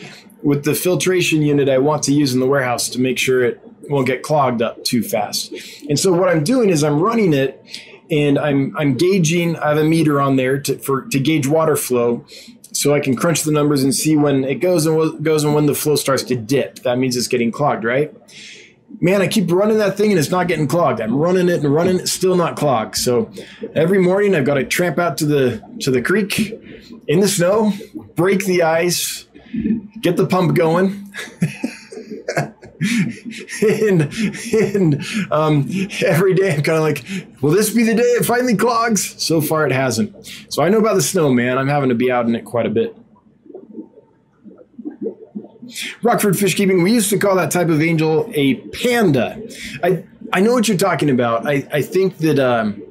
with 0.41 0.63
the 0.63 0.73
filtration 0.73 1.41
unit 1.41 1.69
I 1.69 1.77
want 1.77 2.03
to 2.03 2.13
use 2.13 2.33
in 2.33 2.39
the 2.39 2.47
warehouse 2.47 2.89
to 2.89 2.99
make 2.99 3.17
sure 3.17 3.43
it 3.43 3.61
won't 3.89 4.07
get 4.07 4.23
clogged 4.23 4.61
up 4.61 4.83
too 4.83 5.03
fast. 5.03 5.53
And 5.89 5.99
so 5.99 6.13
what 6.13 6.29
I'm 6.29 6.43
doing 6.43 6.69
is 6.69 6.83
I'm 6.83 6.99
running 6.99 7.33
it 7.33 7.63
and 8.11 8.39
I'm 8.39 8.75
I'm 8.77 8.95
gauging. 8.95 9.55
I 9.57 9.69
have 9.69 9.77
a 9.77 9.83
meter 9.83 10.19
on 10.21 10.35
there 10.35 10.59
to 10.61 10.77
for 10.79 11.03
to 11.09 11.19
gauge 11.19 11.47
water 11.47 11.75
flow, 11.75 12.25
so 12.71 12.93
I 12.93 12.99
can 12.99 13.15
crunch 13.15 13.43
the 13.43 13.51
numbers 13.51 13.83
and 13.83 13.93
see 13.93 14.15
when 14.15 14.43
it 14.43 14.55
goes 14.55 14.85
and 14.85 15.23
goes 15.23 15.43
and 15.43 15.53
when 15.53 15.65
the 15.65 15.75
flow 15.75 15.95
starts 15.95 16.23
to 16.23 16.35
dip. 16.35 16.79
That 16.79 16.97
means 16.97 17.15
it's 17.15 17.27
getting 17.27 17.51
clogged, 17.51 17.83
right? 17.83 18.13
Man, 19.01 19.21
I 19.21 19.27
keep 19.27 19.51
running 19.51 19.77
that 19.77 19.97
thing 19.97 20.11
and 20.11 20.19
it's 20.19 20.29
not 20.29 20.47
getting 20.47 20.67
clogged. 20.67 20.99
I'm 20.99 21.15
running 21.15 21.49
it 21.49 21.63
and 21.63 21.73
running 21.73 21.99
it, 21.99 22.07
still 22.07 22.35
not 22.35 22.55
clogged. 22.55 22.95
So 22.97 23.31
every 23.73 23.99
morning 23.99 24.35
I've 24.35 24.45
got 24.45 24.55
to 24.55 24.63
tramp 24.63 24.97
out 24.99 25.17
to 25.19 25.25
the 25.25 25.63
to 25.81 25.91
the 25.91 26.01
creek 26.01 26.39
in 27.07 27.19
the 27.19 27.27
snow, 27.27 27.73
break 28.15 28.45
the 28.45 28.63
ice, 28.63 29.27
get 30.01 30.17
the 30.17 30.27
pump 30.27 30.55
going. 30.55 31.11
and 33.61 34.13
and 34.53 35.03
um, 35.31 35.69
every 36.05 36.33
day 36.33 36.53
I'm 36.55 36.63
kind 36.63 36.77
of 36.77 36.83
like, 36.83 37.03
will 37.41 37.51
this 37.51 37.73
be 37.73 37.83
the 37.83 37.95
day 37.95 38.03
it 38.03 38.25
finally 38.25 38.55
clogs? 38.55 39.21
So 39.21 39.41
far 39.41 39.65
it 39.65 39.71
hasn't. 39.71 40.15
So 40.49 40.63
I 40.63 40.69
know 40.69 40.79
about 40.79 40.95
the 40.95 41.01
snow, 41.01 41.33
man. 41.33 41.57
I'm 41.57 41.67
having 41.67 41.89
to 41.89 41.95
be 41.95 42.11
out 42.11 42.25
in 42.25 42.35
it 42.35 42.45
quite 42.45 42.65
a 42.65 42.69
bit. 42.69 42.95
Rockford 46.01 46.37
fish 46.37 46.55
keeping, 46.55 46.83
we 46.83 46.93
used 46.93 47.09
to 47.09 47.17
call 47.17 47.35
that 47.35 47.51
type 47.51 47.69
of 47.69 47.81
angel 47.81 48.29
a 48.33 48.55
panda. 48.55 49.41
I, 49.83 50.03
I 50.33 50.41
know 50.41 50.53
what 50.53 50.67
you're 50.67 50.77
talking 50.77 51.09
about. 51.09 51.47
I, 51.47 51.67
I 51.71 51.81
think 51.81 52.17
that, 52.19 52.39
um, 52.39 52.81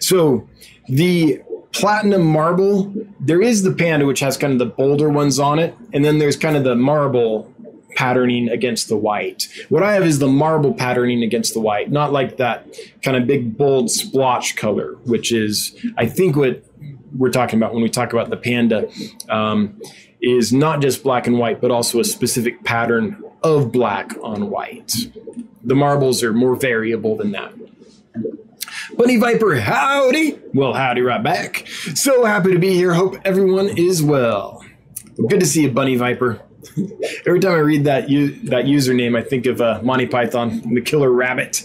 so 0.00 0.48
the 0.88 1.42
platinum 1.72 2.24
marble, 2.24 2.94
there 3.20 3.42
is 3.42 3.62
the 3.62 3.72
panda, 3.72 4.06
which 4.06 4.20
has 4.20 4.36
kind 4.36 4.52
of 4.52 4.58
the 4.58 4.66
bolder 4.66 5.10
ones 5.10 5.38
on 5.38 5.58
it. 5.58 5.76
And 5.92 6.04
then 6.04 6.18
there's 6.18 6.36
kind 6.36 6.56
of 6.56 6.64
the 6.64 6.74
marble 6.74 7.52
patterning 7.96 8.48
against 8.48 8.88
the 8.88 8.96
white. 8.96 9.48
What 9.68 9.82
I 9.82 9.94
have 9.94 10.04
is 10.04 10.18
the 10.18 10.28
marble 10.28 10.74
patterning 10.74 11.22
against 11.22 11.54
the 11.54 11.60
white, 11.60 11.90
not 11.90 12.12
like 12.12 12.36
that 12.36 12.66
kind 13.02 13.16
of 13.16 13.26
big, 13.26 13.56
bold 13.56 13.90
splotch 13.90 14.56
color, 14.56 14.96
which 15.04 15.32
is, 15.32 15.74
I 15.96 16.06
think, 16.06 16.36
what 16.36 16.62
we're 17.16 17.30
talking 17.30 17.58
about 17.58 17.72
when 17.72 17.82
we 17.82 17.88
talk 17.88 18.12
about 18.12 18.28
the 18.28 18.36
panda. 18.36 18.90
Um, 19.30 19.80
is 20.26 20.52
not 20.52 20.80
just 20.80 21.02
black 21.04 21.26
and 21.26 21.38
white, 21.38 21.60
but 21.60 21.70
also 21.70 22.00
a 22.00 22.04
specific 22.04 22.64
pattern 22.64 23.22
of 23.42 23.70
black 23.70 24.12
on 24.22 24.50
white. 24.50 24.92
The 25.62 25.74
marbles 25.74 26.22
are 26.22 26.32
more 26.32 26.56
variable 26.56 27.16
than 27.16 27.32
that. 27.32 27.52
Bunny 28.96 29.18
Viper, 29.18 29.56
howdy. 29.56 30.38
Well, 30.54 30.72
howdy 30.72 31.02
right 31.02 31.22
back. 31.22 31.66
So 31.68 32.24
happy 32.24 32.52
to 32.52 32.58
be 32.58 32.74
here. 32.74 32.92
Hope 32.92 33.16
everyone 33.24 33.68
is 33.76 34.02
well. 34.02 34.64
Good 35.28 35.40
to 35.40 35.46
see 35.46 35.62
you, 35.62 35.70
Bunny 35.70 35.96
Viper. 35.96 36.40
Every 37.26 37.40
time 37.40 37.52
I 37.52 37.58
read 37.58 37.84
that 37.84 38.08
u- 38.10 38.32
that 38.44 38.64
username, 38.64 39.16
I 39.16 39.22
think 39.22 39.46
of 39.46 39.60
uh, 39.60 39.80
Monty 39.82 40.06
Python 40.06 40.50
and 40.64 40.76
the 40.76 40.80
Killer 40.80 41.10
Rabbit 41.10 41.64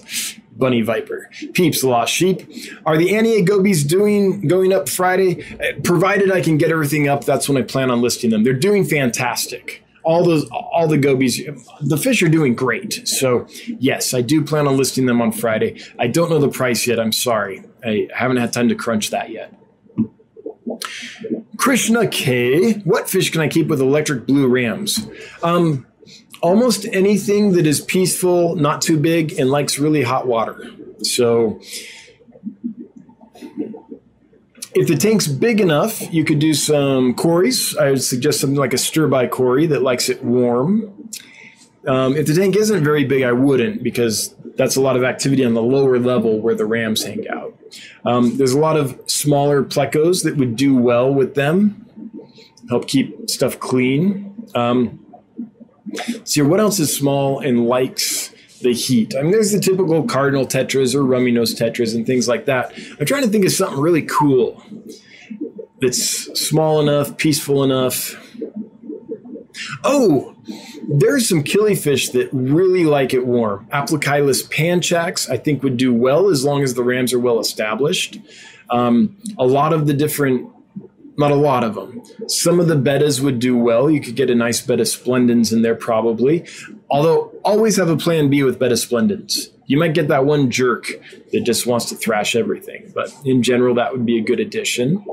bunny 0.62 0.82
viper. 0.82 1.30
Peeps 1.52 1.84
lost 1.84 2.14
sheep. 2.14 2.50
Are 2.86 2.96
the 2.96 3.14
Annie 3.14 3.42
gobies 3.42 3.84
doing 3.84 4.48
going 4.48 4.72
up 4.72 4.88
Friday? 4.88 5.44
Uh, 5.56 5.82
provided 5.84 6.32
I 6.32 6.40
can 6.40 6.58
get 6.58 6.72
everything 6.72 7.10
up, 7.10 7.26
that's 7.26 7.50
when 7.50 7.58
I 7.58 7.64
plan 7.64 7.92
on 7.92 8.02
listing 8.02 8.30
them. 8.30 8.46
They're 8.46 8.54
doing 8.54 8.86
fantastic. 8.86 9.84
All 10.04 10.24
those, 10.24 10.50
all 10.50 10.88
the 10.88 10.98
gobies, 10.98 11.42
the 11.82 11.98
fish 11.98 12.24
are 12.24 12.30
doing 12.30 12.56
great. 12.56 13.08
So 13.08 13.46
yes, 13.68 14.14
I 14.14 14.22
do 14.22 14.44
plan 14.44 14.68
on 14.68 14.78
listing 14.78 15.06
them 15.06 15.22
on 15.22 15.32
Friday. 15.32 15.82
I 16.00 16.08
don't 16.08 16.30
know 16.30 16.40
the 16.40 16.50
price 16.50 16.88
yet. 16.88 17.00
I'm 17.00 17.12
sorry. 17.12 17.64
I 17.84 18.08
haven't 18.16 18.38
had 18.38 18.54
time 18.54 18.70
to 18.70 18.76
crunch 18.76 19.10
that 19.10 19.30
yet. 19.30 19.54
Krishna 21.58 22.08
K. 22.08 22.74
What 22.80 23.10
fish 23.10 23.30
can 23.30 23.42
I 23.42 23.48
keep 23.48 23.68
with 23.68 23.82
electric 23.82 24.26
blue 24.26 24.48
rams? 24.48 25.08
Um, 25.44 25.86
almost 26.42 26.86
anything 26.92 27.54
that 27.54 27.66
is 27.66 27.82
peaceful, 27.82 28.56
not 28.56 28.82
too 28.82 28.98
big, 28.98 29.34
and 29.40 29.50
likes 29.50 29.80
really 29.80 30.04
hot 30.04 30.28
water. 30.28 30.70
So 31.04 31.60
if 34.74 34.88
the 34.88 34.96
tank's 34.98 35.28
big 35.28 35.60
enough, 35.60 36.02
you 36.14 36.24
could 36.24 36.40
do 36.40 36.54
some 36.54 37.14
cories. 37.14 37.76
I 37.78 37.92
would 37.92 38.04
suggest 38.04 38.40
something 38.40 38.58
like 38.58 38.74
a 38.74 38.78
sterbai 38.78 39.30
cory 39.30 39.68
that 39.68 39.82
likes 39.82 40.10
it 40.10 40.24
warm. 40.24 41.10
Um, 41.88 42.16
if 42.16 42.28
the 42.28 42.36
tank 42.36 42.56
isn't 42.56 42.84
very 42.84 43.06
big, 43.06 43.24
I 43.24 43.32
wouldn't 43.32 43.84
because 43.84 44.36
that's 44.56 44.76
a 44.76 44.82
lot 44.82 44.96
of 44.96 45.04
activity 45.04 45.44
on 45.44 45.54
the 45.54 45.62
lower 45.62 45.98
level 45.98 46.40
where 46.40 46.56
the 46.56 46.66
rams 46.66 47.04
hang 47.04 47.28
out. 47.30 47.58
Um, 48.06 48.38
there's 48.38 48.54
a 48.54 48.60
lot 48.60 48.78
of 48.78 49.00
smaller 49.08 49.64
plecos 49.64 50.24
that 50.24 50.38
would 50.38 50.56
do 50.56 50.76
well 50.76 51.14
with 51.14 51.36
them, 51.36 51.88
help 52.70 52.88
keep 52.88 53.30
stuff 53.30 53.60
clean. 53.60 54.36
Um, 54.54 55.06
so 56.24 56.46
what 56.46 56.60
else 56.60 56.80
is 56.80 56.96
small 56.96 57.40
and 57.40 57.68
likes 57.68 58.34
the 58.62 58.74
heat? 58.74 59.16
I 59.16 59.22
mean, 59.22 59.32
there's 59.32 59.52
the 59.52 59.60
typical 59.60 60.04
cardinal 60.04 60.46
tetras 60.46 60.96
or 60.96 61.04
rummy 61.04 61.32
nose 61.32 61.56
tetras 61.56 61.96
and 61.96 62.06
things 62.06 62.28
like 62.28 62.46
that. 62.46 62.74
I'm 63.00 63.06
trying 63.06 63.24
to 63.24 63.30
think 63.30 63.46
of 63.46 63.52
something 63.52 63.80
really 63.80 64.04
cool 64.04 64.64
that's 65.82 66.00
small 66.40 66.80
enough, 66.80 67.18
peaceful 67.18 67.64
enough. 67.64 68.16
Oh, 69.84 70.36
there's 70.88 71.28
some 71.28 71.44
killifish 71.44 72.12
that 72.14 72.30
really 72.32 72.86
like 72.86 73.14
it 73.14 73.26
warm. 73.26 73.68
Aplocheilus 73.72 74.48
panchax, 74.50 75.30
I 75.30 75.38
think, 75.38 75.64
would 75.64 75.78
do 75.78 75.94
well 75.94 76.30
as 76.30 76.46
long 76.46 76.64
as 76.64 76.74
the 76.74 76.84
rams 76.84 77.14
are 77.14 77.20
well 77.20 77.40
established. 77.40 78.20
Um, 78.70 79.18
a 79.38 79.46
lot 79.46 79.74
of 79.74 79.88
the 79.88 79.94
different 79.94 80.50
not 81.18 81.32
a 81.32 81.36
lot 81.36 81.64
of 81.64 81.76
them. 81.76 82.02
Some 82.28 82.60
of 82.60 82.68
the 82.68 82.76
bettas 82.76 83.20
would 83.22 83.40
do 83.40 83.58
well. 83.58 83.90
You 83.90 84.02
could 84.02 84.16
get 84.16 84.30
a 84.30 84.36
nice 84.36 84.62
betta 84.62 84.86
splendens 84.86 85.52
in 85.52 85.62
there 85.62 85.76
probably. 85.76 86.46
Although 86.90 87.34
always 87.44 87.78
have 87.78 87.90
a 87.90 87.98
plan 87.98 88.30
B 88.30 88.44
with 88.44 88.60
betta 88.60 88.78
splendens. 88.78 89.50
You 89.66 89.78
might 89.78 89.94
get 89.94 90.08
that 90.10 90.26
one 90.26 90.50
jerk 90.52 90.88
that 91.32 91.42
just 91.42 91.66
wants 91.66 91.86
to 91.86 91.96
thrash 91.96 92.36
everything, 92.36 92.92
but 92.94 93.14
in 93.26 93.44
general 93.44 93.76
that 93.76 93.92
would 93.92 94.06
be 94.06 94.18
a 94.18 94.22
good 94.22 94.40
addition. 94.40 95.06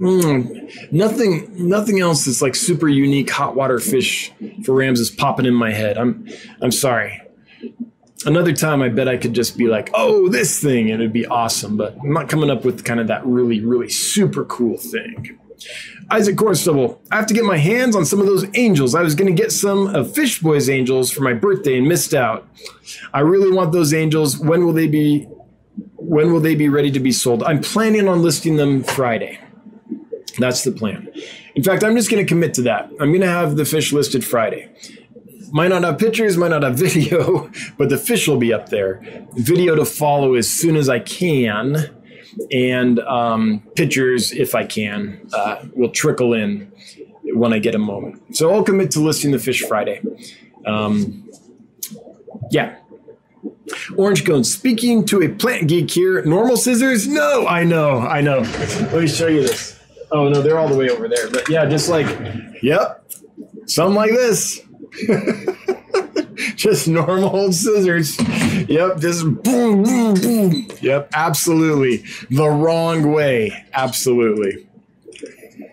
Mm, 0.00 0.92
nothing, 0.92 1.68
nothing 1.68 2.00
else 2.00 2.24
that's 2.24 2.42
like 2.42 2.54
super 2.56 2.88
unique 2.88 3.30
hot 3.30 3.54
water 3.54 3.78
fish 3.78 4.32
for 4.64 4.74
rams 4.74 4.98
is 5.00 5.10
popping 5.10 5.46
in 5.46 5.54
my 5.54 5.72
head. 5.72 5.96
I'm, 5.96 6.28
I'm 6.60 6.72
sorry 6.72 7.23
another 8.26 8.52
time 8.52 8.82
I 8.82 8.88
bet 8.88 9.08
I 9.08 9.16
could 9.16 9.32
just 9.32 9.56
be 9.56 9.66
like, 9.66 9.90
oh, 9.94 10.28
this 10.28 10.60
thing, 10.60 10.90
and 10.90 11.00
it'd 11.00 11.12
be 11.12 11.26
awesome. 11.26 11.76
But 11.76 11.96
I'm 12.02 12.12
not 12.12 12.28
coming 12.28 12.50
up 12.50 12.64
with 12.64 12.84
kind 12.84 13.00
of 13.00 13.08
that 13.08 13.24
really, 13.26 13.60
really 13.60 13.88
super 13.88 14.44
cool 14.44 14.78
thing. 14.78 15.38
Isaac 16.10 16.36
Cornstable, 16.36 16.98
I 17.10 17.16
have 17.16 17.26
to 17.26 17.34
get 17.34 17.44
my 17.44 17.56
hands 17.56 17.96
on 17.96 18.04
some 18.04 18.20
of 18.20 18.26
those 18.26 18.44
angels. 18.54 18.94
I 18.94 19.02
was 19.02 19.14
going 19.14 19.34
to 19.34 19.42
get 19.42 19.52
some 19.52 19.94
of 19.94 20.14
Fish 20.14 20.40
Boys 20.40 20.68
angels 20.68 21.10
for 21.10 21.22
my 21.22 21.32
birthday 21.32 21.78
and 21.78 21.88
missed 21.88 22.12
out. 22.12 22.46
I 23.12 23.20
really 23.20 23.50
want 23.50 23.72
those 23.72 23.94
angels. 23.94 24.38
When 24.38 24.66
will 24.66 24.72
they 24.72 24.88
be? 24.88 25.26
When 25.96 26.32
will 26.32 26.40
they 26.40 26.54
be 26.54 26.68
ready 26.68 26.90
to 26.90 27.00
be 27.00 27.12
sold? 27.12 27.42
I'm 27.42 27.60
planning 27.60 28.08
on 28.08 28.22
listing 28.22 28.56
them 28.56 28.82
Friday. 28.82 29.40
That's 30.38 30.64
the 30.64 30.72
plan. 30.72 31.08
In 31.54 31.62
fact, 31.62 31.82
I'm 31.82 31.96
just 31.96 32.10
going 32.10 32.24
to 32.24 32.28
commit 32.28 32.54
to 32.54 32.62
that. 32.62 32.90
I'm 33.00 33.10
going 33.10 33.20
to 33.20 33.26
have 33.26 33.56
the 33.56 33.64
fish 33.64 33.92
listed 33.92 34.24
Friday 34.24 34.68
Might 35.54 35.68
not 35.68 35.84
have 35.84 35.98
pictures, 35.98 36.36
might 36.36 36.48
not 36.48 36.64
have 36.64 36.74
video, 36.78 37.48
but 37.78 37.88
the 37.88 37.96
fish 37.96 38.26
will 38.26 38.38
be 38.38 38.52
up 38.52 38.70
there. 38.70 39.00
Video 39.34 39.76
to 39.76 39.84
follow 39.84 40.34
as 40.34 40.50
soon 40.50 40.74
as 40.74 40.88
I 40.88 40.98
can, 40.98 41.94
and 42.50 42.98
um, 42.98 43.62
pictures 43.76 44.32
if 44.32 44.56
I 44.56 44.64
can 44.64 45.20
uh, 45.32 45.64
will 45.76 45.90
trickle 45.90 46.34
in 46.34 46.72
when 47.22 47.52
I 47.52 47.60
get 47.60 47.76
a 47.76 47.78
moment. 47.78 48.36
So 48.36 48.52
I'll 48.52 48.64
commit 48.64 48.90
to 48.92 49.00
listing 49.00 49.30
the 49.30 49.38
fish 49.38 49.62
Friday. 49.62 50.02
Um, 50.66 51.30
yeah. 52.50 52.74
Orange 53.96 54.26
cone. 54.26 54.42
Speaking 54.42 55.06
to 55.06 55.22
a 55.22 55.28
plant 55.28 55.68
geek 55.68 55.88
here. 55.88 56.24
Normal 56.24 56.56
scissors? 56.56 57.06
No, 57.06 57.46
I 57.46 57.62
know, 57.62 58.00
I 58.00 58.22
know. 58.22 58.40
Let 58.40 59.02
me 59.02 59.06
show 59.06 59.28
you 59.28 59.42
this. 59.42 59.78
Oh 60.10 60.28
no, 60.28 60.42
they're 60.42 60.58
all 60.58 60.68
the 60.68 60.76
way 60.76 60.90
over 60.90 61.06
there. 61.06 61.30
But 61.30 61.48
yeah, 61.48 61.64
just 61.66 61.88
like, 61.88 62.08
yep, 62.60 63.08
something 63.66 63.94
like 63.94 64.10
this. 64.10 64.60
just 66.56 66.88
normal 66.88 67.34
old 67.34 67.54
scissors. 67.54 68.18
Yep, 68.68 68.98
just 68.98 69.24
boom, 69.42 69.82
boom, 69.82 70.14
boom. 70.14 70.68
Yep, 70.80 71.10
absolutely. 71.14 72.04
The 72.30 72.48
wrong 72.48 73.12
way. 73.12 73.64
Absolutely. 73.72 74.66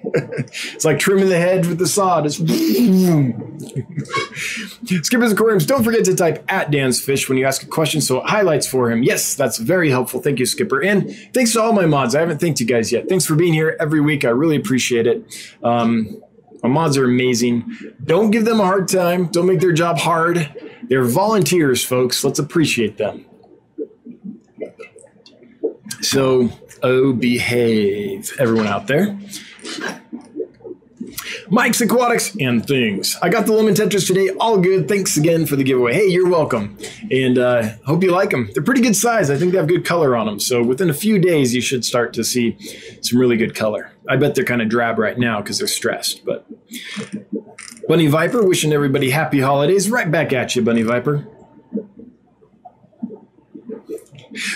it's 0.13 0.83
like 0.83 0.99
trimming 0.99 1.29
the 1.29 1.37
hedge 1.37 1.67
with 1.67 1.77
the 1.77 1.87
saw. 1.87 2.21
Just 2.21 2.39
Skippers 5.05 5.31
aquariums. 5.31 5.65
Don't 5.65 5.83
forget 5.83 6.03
to 6.05 6.15
type 6.15 6.43
at 6.49 6.71
Dan's 6.71 7.01
Fish 7.01 7.29
when 7.29 7.37
you 7.37 7.45
ask 7.45 7.63
a 7.63 7.67
question, 7.67 8.01
so 8.01 8.17
it 8.17 8.29
highlights 8.29 8.67
for 8.67 8.91
him. 8.91 9.03
Yes, 9.03 9.35
that's 9.35 9.57
very 9.57 9.89
helpful. 9.89 10.21
Thank 10.21 10.39
you, 10.39 10.45
Skipper. 10.45 10.83
And 10.83 11.15
thanks 11.33 11.53
to 11.53 11.61
all 11.61 11.73
my 11.73 11.85
mods. 11.85 12.15
I 12.15 12.19
haven't 12.19 12.39
thanked 12.39 12.59
you 12.59 12.65
guys 12.65 12.91
yet. 12.91 13.07
Thanks 13.07 13.25
for 13.25 13.35
being 13.35 13.53
here 13.53 13.77
every 13.79 14.01
week. 14.01 14.25
I 14.25 14.29
really 14.29 14.57
appreciate 14.57 15.07
it. 15.07 15.23
Um, 15.63 16.21
my 16.63 16.69
mods 16.69 16.97
are 16.97 17.05
amazing. 17.05 17.75
Don't 18.03 18.31
give 18.31 18.45
them 18.45 18.59
a 18.59 18.65
hard 18.65 18.87
time. 18.87 19.27
Don't 19.27 19.47
make 19.47 19.59
their 19.59 19.71
job 19.71 19.97
hard. 19.97 20.53
They're 20.83 21.03
volunteers, 21.03 21.83
folks. 21.83 22.23
Let's 22.23 22.39
appreciate 22.39 22.97
them. 22.97 23.25
So, 26.01 26.49
oh, 26.83 27.13
behave, 27.13 28.33
everyone 28.39 28.67
out 28.67 28.87
there. 28.87 29.17
Mike's 31.49 31.81
Aquatics 31.81 32.35
and 32.39 32.65
things. 32.65 33.17
I 33.21 33.29
got 33.29 33.45
the 33.45 33.53
lemon 33.53 33.73
tetras 33.73 34.07
today. 34.07 34.29
All 34.39 34.57
good. 34.57 34.87
Thanks 34.87 35.17
again 35.17 35.45
for 35.45 35.55
the 35.55 35.63
giveaway. 35.63 35.93
Hey, 35.93 36.07
you're 36.07 36.29
welcome. 36.29 36.77
And 37.11 37.37
uh, 37.37 37.69
hope 37.85 38.03
you 38.03 38.11
like 38.11 38.29
them. 38.29 38.49
They're 38.53 38.63
pretty 38.63 38.81
good 38.81 38.95
size. 38.95 39.29
I 39.29 39.37
think 39.37 39.51
they 39.51 39.57
have 39.57 39.67
good 39.67 39.85
color 39.85 40.15
on 40.15 40.25
them. 40.25 40.39
So 40.39 40.63
within 40.63 40.89
a 40.89 40.93
few 40.93 41.19
days, 41.19 41.53
you 41.53 41.61
should 41.61 41.85
start 41.85 42.13
to 42.13 42.23
see 42.23 42.57
some 43.01 43.19
really 43.19 43.37
good 43.37 43.55
color. 43.55 43.91
I 44.09 44.17
bet 44.17 44.35
they're 44.35 44.45
kind 44.45 44.61
of 44.61 44.69
drab 44.69 44.97
right 44.97 45.17
now 45.17 45.41
because 45.41 45.57
they're 45.57 45.67
stressed. 45.67 46.25
But 46.25 46.45
Bunny 47.87 48.07
Viper, 48.07 48.43
wishing 48.43 48.73
everybody 48.73 49.09
happy 49.09 49.39
holidays. 49.39 49.89
Right 49.89 50.09
back 50.09 50.33
at 50.33 50.55
you, 50.55 50.61
Bunny 50.61 50.81
Viper. 50.81 51.27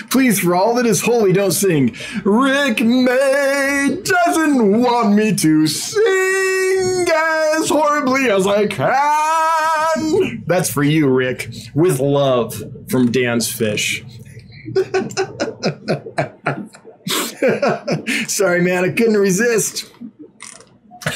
Please, 0.09 0.39
for 0.39 0.55
all 0.55 0.73
that 0.76 0.86
is 0.86 1.01
holy, 1.01 1.34
don't 1.34 1.51
sing. 1.51 1.93
Rick 2.23 2.80
May 2.82 3.99
doesn't 4.03 4.82
want 4.82 5.13
me 5.15 5.36
to 5.36 5.67
sing 5.67 7.05
as 7.09 7.69
horribly 7.69 8.30
as 8.30 8.47
I 8.47 8.67
can. 8.67 10.43
That's 10.47 10.69
for 10.69 10.84
you, 10.84 11.09
Rick, 11.09 11.51
with 11.73 11.99
love 11.99 12.55
from 12.89 13.11
Dan's 13.11 13.51
Fish. 13.51 14.05
Sorry, 18.28 18.61
man, 18.61 18.86
I 18.86 18.89
couldn't 18.89 19.17
resist. 19.17 19.91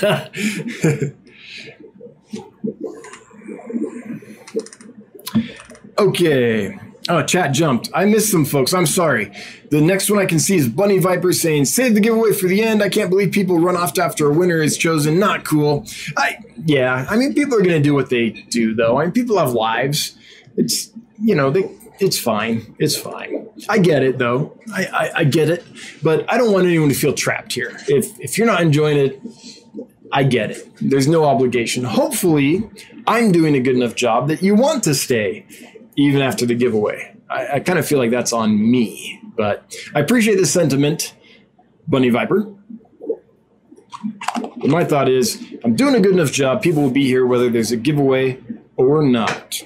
okay. 5.97 6.79
Oh, 7.09 7.23
chat 7.23 7.53
jumped. 7.53 7.89
I 7.91 8.05
missed 8.05 8.29
some 8.29 8.45
folks. 8.45 8.71
I'm 8.71 8.85
sorry. 8.85 9.33
The 9.71 9.81
next 9.81 10.11
one 10.11 10.19
I 10.19 10.27
can 10.27 10.39
see 10.39 10.57
is 10.57 10.69
Bunny 10.69 10.99
Viper 10.99 11.33
saying, 11.33 11.65
"Save 11.65 11.95
the 11.95 11.99
giveaway 11.99 12.33
for 12.33 12.47
the 12.47 12.61
end." 12.61 12.83
I 12.83 12.89
can't 12.89 13.09
believe 13.09 13.31
people 13.31 13.57
run 13.59 13.75
off 13.75 13.97
after 13.97 14.29
a 14.29 14.33
winner 14.33 14.61
is 14.61 14.77
chosen. 14.77 15.17
Not 15.17 15.43
cool. 15.43 15.87
I 16.15 16.37
yeah. 16.65 17.07
I 17.09 17.17
mean, 17.17 17.33
people 17.33 17.57
are 17.57 17.63
gonna 17.63 17.79
do 17.79 17.95
what 17.95 18.11
they 18.11 18.29
do, 18.29 18.75
though. 18.75 18.99
I 18.99 19.05
mean, 19.05 19.11
people 19.11 19.39
have 19.39 19.53
lives. 19.53 20.15
It's 20.55 20.91
you 21.19 21.33
know 21.33 21.49
they. 21.49 21.75
It's 21.99 22.19
fine. 22.19 22.75
It's 22.77 22.95
fine. 22.95 23.49
I 23.67 23.79
get 23.79 24.03
it, 24.03 24.19
though. 24.19 24.57
I, 24.73 24.85
I, 24.85 25.11
I 25.17 25.23
get 25.25 25.49
it, 25.49 25.65
but 26.01 26.31
I 26.31 26.37
don't 26.37 26.53
want 26.53 26.65
anyone 26.65 26.87
to 26.89 26.95
feel 26.95 27.13
trapped 27.13 27.53
here. 27.53 27.77
If 27.87 28.19
if 28.19 28.37
you're 28.37 28.47
not 28.47 28.61
enjoying 28.61 28.97
it, 28.97 29.21
I 30.11 30.23
get 30.23 30.51
it. 30.51 30.69
There's 30.79 31.07
no 31.07 31.25
obligation. 31.25 31.83
Hopefully, 31.83 32.69
I'm 33.07 33.31
doing 33.31 33.55
a 33.55 33.59
good 33.59 33.75
enough 33.75 33.95
job 33.95 34.27
that 34.27 34.41
you 34.41 34.55
want 34.55 34.83
to 34.83 34.93
stay 34.95 35.45
even 35.99 36.21
after 36.21 36.45
the 36.45 36.55
giveaway. 36.55 37.13
I, 37.29 37.55
I 37.55 37.59
kind 37.59 37.77
of 37.77 37.85
feel 37.85 37.99
like 37.99 38.09
that's 38.09 38.31
on 38.31 38.71
me, 38.71 39.21
but 39.35 39.75
I 39.93 39.99
appreciate 39.99 40.37
the 40.37 40.45
sentiment, 40.45 41.13
Bunny 41.87 42.09
Viper. 42.09 42.53
But 44.39 44.69
my 44.69 44.85
thought 44.85 45.09
is, 45.09 45.43
I'm 45.63 45.75
doing 45.75 45.95
a 45.95 45.99
good 45.99 46.13
enough 46.13 46.31
job. 46.31 46.61
People 46.61 46.83
will 46.83 46.89
be 46.89 47.05
here 47.05 47.25
whether 47.25 47.49
there's 47.49 47.71
a 47.71 47.77
giveaway 47.77 48.39
or 48.77 49.03
not. 49.03 49.61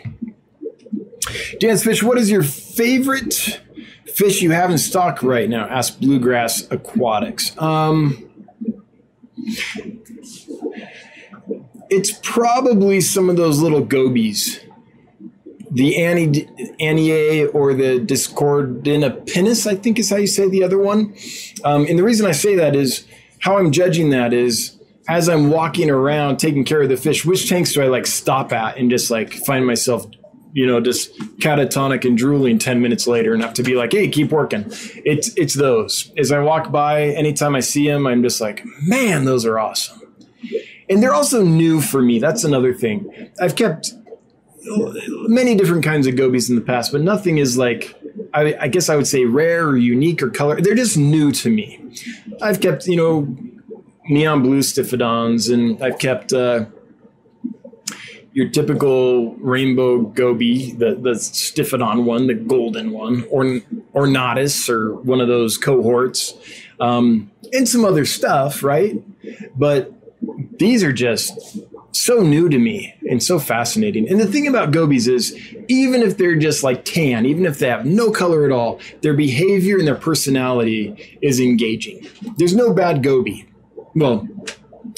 Dan's 1.60 1.84
Fish, 1.84 2.02
what 2.02 2.18
is 2.18 2.32
your 2.32 2.42
favorite 2.42 3.62
fish 4.06 4.42
you 4.42 4.52
have 4.52 4.72
in 4.72 4.80
stock 4.80 5.22
right 5.22 5.48
now? 5.48 5.68
Ask 5.68 6.00
Bluegrass 6.00 6.68
Aquatics. 6.72 7.56
Um, 7.60 8.28
it's 11.90 12.20
probably 12.24 13.02
some 13.02 13.30
of 13.30 13.36
those 13.36 13.60
little 13.60 13.82
gobies 13.82 14.63
the 15.74 16.04
Annie 16.80 17.46
or 17.46 17.74
the 17.74 18.00
discordipinnis, 18.00 19.66
I 19.66 19.76
think 19.76 19.98
is 19.98 20.10
how 20.10 20.18
you 20.18 20.28
say 20.28 20.48
the 20.48 20.64
other 20.64 20.78
one. 20.78 21.16
Um, 21.64 21.86
and 21.88 21.98
the 21.98 22.04
reason 22.04 22.28
I 22.28 22.32
say 22.32 22.56
that 22.56 22.76
is 22.76 23.08
how 23.40 23.58
I'm 23.58 23.72
judging 23.72 24.12
that 24.12 24.34
is 24.34 24.78
as 25.10 25.28
I'm 25.28 25.50
walking 25.50 25.90
around 25.90 26.38
taking 26.38 26.64
care 26.64 26.82
of 26.82 26.90
the 26.90 26.98
fish, 26.98 27.26
which 27.26 27.50
tanks 27.50 27.74
do 27.74 27.82
I 27.82 27.88
like 27.88 28.06
stop 28.06 28.54
at 28.54 28.78
and 28.78 28.90
just 28.90 29.10
like 29.10 29.34
find 29.34 29.66
myself, 29.66 30.06
you 30.54 30.68
know, 30.68 30.80
just 30.80 31.18
catatonic 31.40 32.06
and 32.06 32.18
drooling 32.18 32.60
10 32.60 32.80
minutes 32.82 33.08
later 33.08 33.34
enough 33.34 33.56
to 33.56 33.64
be 33.64 33.76
like, 33.76 33.92
hey, 33.92 34.08
keep 34.08 34.32
working. 34.32 34.66
It's 35.04 35.36
it's 35.36 35.56
those. 35.56 36.12
As 36.18 36.32
I 36.32 36.40
walk 36.40 36.72
by, 36.72 37.06
anytime 37.06 37.56
I 37.56 37.62
see 37.62 37.88
them, 37.88 38.06
I'm 38.06 38.22
just 38.22 38.40
like, 38.40 38.64
man, 38.84 39.26
those 39.26 39.46
are 39.46 39.60
awesome. 39.60 40.02
And 40.90 41.02
they're 41.02 41.14
also 41.14 41.44
new 41.44 41.82
for 41.82 42.02
me. 42.02 42.20
That's 42.20 42.44
another 42.44 42.74
thing. 42.74 43.32
I've 43.42 43.56
kept 43.56 43.94
many 44.66 45.56
different 45.56 45.84
kinds 45.84 46.08
of 46.08 46.16
gobies 46.16 46.50
in 46.50 46.56
the 46.56 46.62
past, 46.62 46.92
but 46.92 47.02
nothing 47.02 47.38
is 47.38 47.58
like 47.58 47.96
I, 48.34 48.56
I, 48.62 48.68
guess 48.68 48.90
I 48.90 48.96
would 48.96 49.08
say 49.08 49.26
rare 49.26 49.68
or 49.68 49.78
unique 49.78 50.22
or 50.22 50.30
color. 50.30 50.60
They're 50.62 50.76
just 50.76 50.98
new 50.98 51.32
to 51.34 51.50
me. 51.50 51.80
I've 52.42 52.60
kept 52.62 52.88
you 52.88 52.96
know 52.96 53.36
neon 54.06 54.42
blue 54.42 54.62
stiphodons, 54.62 55.50
and 55.50 55.82
I've 55.82 55.98
kept 55.98 56.34
uh, 56.34 56.66
your 58.34 58.50
typical 58.50 59.36
rainbow 59.36 60.02
goby, 60.02 60.72
the 60.72 60.96
the 60.96 62.04
one, 62.04 62.28
the 62.28 62.34
golden 62.34 62.92
one, 62.92 63.26
or 63.30 63.44
ornatus, 63.94 64.70
or 64.70 64.96
one 64.96 65.22
of 65.22 65.28
those 65.28 65.58
cohorts, 65.58 66.34
um, 66.80 67.32
and 67.52 67.68
some 67.68 67.86
other 67.86 68.06
stuff, 68.06 68.64
right? 68.64 69.02
But 69.56 69.94
these 70.58 70.84
are 70.84 70.94
just 70.94 71.60
so 71.94 72.22
new 72.22 72.50
to 72.50 72.58
me 72.58 72.94
and 73.10 73.22
so 73.22 73.40
fascinating. 73.40 74.10
And 74.10 74.20
the 74.20 74.28
thing 74.28 74.48
about 74.48 74.72
gobies 74.72 75.08
is, 75.08 75.38
even 75.68 76.02
if 76.02 76.18
they're 76.18 76.36
just 76.36 76.64
like 76.64 76.86
tan, 76.86 77.26
even 77.26 77.46
if 77.46 77.60
they 77.60 77.70
have 77.70 77.86
no 77.86 78.12
color 78.12 78.46
at 78.46 78.52
all, 78.52 78.80
their 79.02 79.14
behavior 79.14 79.78
and 79.78 79.88
their 79.88 79.96
personality 79.96 81.18
is 81.22 81.40
engaging. 81.40 82.08
There's 82.38 82.56
no 82.56 82.74
bad 82.74 83.04
goby. 83.04 83.48
Well, 83.96 84.28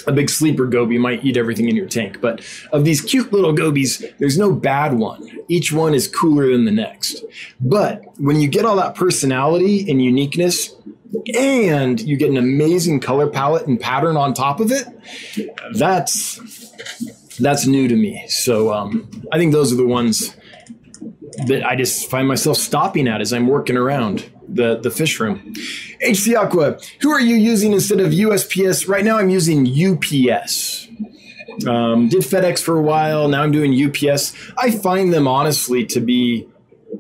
a 0.08 0.12
big 0.12 0.30
sleeper 0.30 0.66
goby 0.66 0.98
might 0.98 1.24
eat 1.24 1.38
everything 1.38 1.70
in 1.70 1.76
your 1.76 1.88
tank, 1.88 2.20
but 2.22 2.42
of 2.72 2.86
these 2.86 3.02
cute 3.02 3.32
little 3.32 3.54
gobies, 3.54 4.04
there's 4.20 4.38
no 4.38 4.52
bad 4.52 4.94
one. 4.94 5.40
Each 5.48 5.72
one 5.72 5.94
is 5.94 6.08
cooler 6.08 6.52
than 6.52 6.66
the 6.66 6.72
next. 6.72 7.24
But 7.60 8.04
when 8.20 8.40
you 8.40 8.48
get 8.48 8.66
all 8.66 8.76
that 8.78 8.96
personality 8.96 9.90
and 9.90 10.04
uniqueness, 10.04 10.76
and 11.34 12.00
you 12.02 12.18
get 12.18 12.30
an 12.30 12.38
amazing 12.38 13.00
color 13.00 13.28
palette 13.28 13.68
and 13.68 13.80
pattern 13.80 14.18
on 14.18 14.34
top 14.34 14.60
of 14.60 14.72
it, 14.72 14.88
that's 15.74 16.40
that's 17.38 17.68
new 17.68 17.88
to 17.88 17.96
me. 17.96 18.26
So 18.28 18.74
um, 18.74 19.10
I 19.32 19.38
think 19.38 19.52
those 19.52 19.74
are 19.74 19.76
the 19.76 19.86
ones 19.86 20.36
that 21.48 21.66
I 21.66 21.76
just 21.76 22.10
find 22.10 22.28
myself 22.28 22.58
stopping 22.58 23.08
at 23.08 23.22
as 23.22 23.34
I'm 23.34 23.48
working 23.48 23.78
around 23.78 24.30
the, 24.48 24.78
the 24.78 24.90
fish 24.90 25.20
room. 25.20 25.54
HC 26.02 26.36
Aqua, 26.36 26.80
who 27.02 27.12
are 27.12 27.20
you 27.20 27.36
using 27.36 27.74
instead 27.74 28.00
of 28.00 28.12
USPS? 28.12 28.88
Right 28.88 29.04
now 29.04 29.18
I'm 29.18 29.30
using 29.30 29.68
UPS. 29.68 30.88
Um, 31.68 32.10
did 32.10 32.22
FedEx 32.22 32.62
for 32.62 32.78
a 32.78 32.82
while. 32.82 33.28
Now 33.28 33.42
I'm 33.42 33.52
doing 33.52 33.74
UPS. 33.74 34.34
I 34.58 34.72
find 34.72 35.14
them 35.14 35.28
honestly 35.28 35.86
to 35.88 36.00
be 36.00 36.48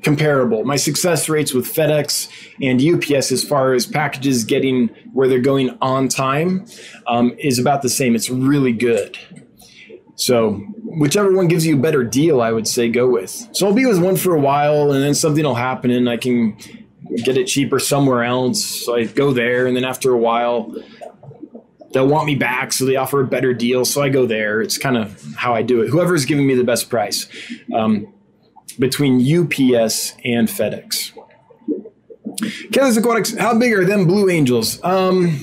comparable. 0.04 0.64
My 0.64 0.76
success 0.76 1.30
rates 1.30 1.54
with 1.54 1.66
FedEx 1.66 2.30
and 2.62 2.82
UPS, 2.82 3.32
as 3.32 3.44
far 3.44 3.74
as 3.74 3.86
packages 3.86 4.44
getting 4.44 4.90
where 5.14 5.28
they're 5.28 5.40
going 5.40 5.78
on 5.82 6.08
time, 6.08 6.66
um, 7.08 7.36
is 7.40 7.60
about 7.60 7.82
the 7.82 7.90
same. 7.90 8.16
It's 8.16 8.30
really 8.30 8.74
good. 8.74 9.18
So 10.16 10.54
whichever 10.84 11.34
one 11.34 11.48
gives 11.48 11.66
you 11.66 11.76
a 11.76 11.80
better 11.80 12.04
deal, 12.04 12.42
I 12.42 12.52
would 12.52 12.68
say 12.68 12.90
go 12.90 13.10
with. 13.10 13.50
So 13.52 13.68
I'll 13.68 13.74
be 13.74 13.86
with 13.86 14.02
one 14.02 14.16
for 14.16 14.34
a 14.34 14.40
while, 14.40 14.92
and 14.92 15.04
then 15.04 15.14
something 15.14 15.44
will 15.44 15.56
happen, 15.56 15.92
and 15.92 16.10
I 16.10 16.18
can 16.18 16.58
get 17.24 17.38
it 17.38 17.46
cheaper 17.48 17.80
somewhere 17.80 18.24
else. 18.24 18.64
So 18.64 18.96
I 18.96 19.06
go 19.06 19.34
there, 19.34 19.68
and 19.68 19.76
then 19.76 19.84
after 19.84 20.12
a 20.12 20.18
while, 20.18 20.74
they'll 21.92 22.08
want 22.08 22.26
me 22.26 22.36
back, 22.36 22.72
so 22.72 22.86
they 22.86 22.96
offer 22.96 23.22
a 23.22 23.28
better 23.28 23.54
deal. 23.54 23.86
So 23.86 24.02
I 24.02 24.10
go 24.10 24.26
there. 24.26 24.62
It's 24.62 24.78
kind 24.78 24.98
of 24.98 25.22
how 25.36 25.54
I 25.54 25.62
do 25.62 25.82
it. 25.82 25.90
Whoever's 25.90 26.26
giving 26.26 26.48
me 26.48 26.56
the 26.56 26.64
best 26.64 26.90
price 26.90 27.28
um, 27.74 28.08
between 28.76 29.20
UPS 29.20 30.16
and 30.24 30.48
FedEx. 30.48 31.12
Kelly's 32.72 32.98
Aquatics, 32.98 33.36
how 33.38 33.58
big 33.58 33.74
are 33.74 33.86
them 33.86 34.06
Blue 34.06 34.30
Angels? 34.30 34.84
Um, 34.84 35.40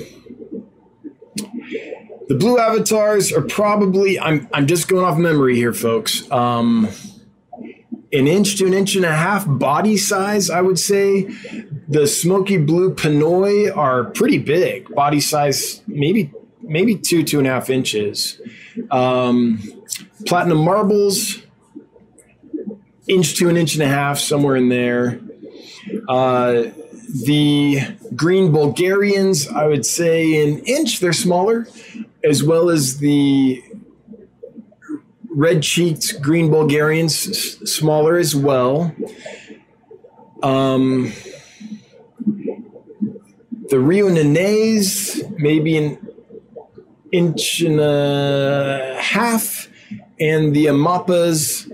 the 2.28 2.38
blue 2.38 2.58
avatars 2.58 3.32
are 3.32 3.42
probably 3.42 4.18
I'm 4.18 4.48
I'm 4.54 4.66
just 4.66 4.88
going 4.88 5.04
off 5.04 5.18
memory 5.18 5.56
here, 5.56 5.72
folks. 5.72 6.30
Um, 6.30 6.88
an 8.12 8.26
inch 8.26 8.56
to 8.56 8.66
an 8.66 8.74
inch 8.74 8.96
and 8.96 9.04
a 9.04 9.12
half 9.12 9.44
body 9.46 9.96
size, 9.96 10.48
I 10.48 10.60
would 10.60 10.78
say. 10.78 11.28
The 11.88 12.06
smoky 12.06 12.56
blue 12.56 12.94
Pinoy 12.94 13.74
are 13.76 14.04
pretty 14.04 14.38
big, 14.38 14.88
body 14.94 15.20
size 15.20 15.82
maybe 15.86 16.32
maybe 16.62 16.96
two 16.96 17.22
two 17.22 17.38
and 17.38 17.46
a 17.46 17.50
half 17.50 17.68
inches. 17.68 18.40
Um, 18.90 19.62
platinum 20.26 20.58
marbles, 20.58 21.41
inch 23.08 23.36
to 23.38 23.48
an 23.48 23.56
inch 23.56 23.74
and 23.74 23.82
a 23.82 23.88
half, 23.88 24.18
somewhere 24.18 24.56
in 24.56 24.68
there. 24.68 25.20
Uh, 26.08 26.64
the 27.24 27.80
green 28.14 28.52
Bulgarians, 28.52 29.48
I 29.48 29.66
would 29.66 29.84
say 29.84 30.42
an 30.42 30.58
inch. 30.60 31.00
They're 31.00 31.12
smaller 31.12 31.66
as 32.24 32.42
well 32.42 32.70
as 32.70 32.98
the 32.98 33.62
red 35.34 35.62
cheeked 35.62 36.20
green 36.22 36.50
Bulgarians, 36.50 37.28
s- 37.28 37.70
smaller 37.70 38.16
as 38.16 38.34
well. 38.36 38.94
Um, 40.42 41.12
the 43.68 43.78
Rio 43.78 44.08
Nanay, 44.08 45.38
maybe 45.38 45.76
an 45.76 45.98
inch 47.10 47.60
and 47.60 47.80
a 47.80 48.96
half, 49.00 49.68
and 50.20 50.54
the 50.54 50.66
Amapas, 50.66 51.70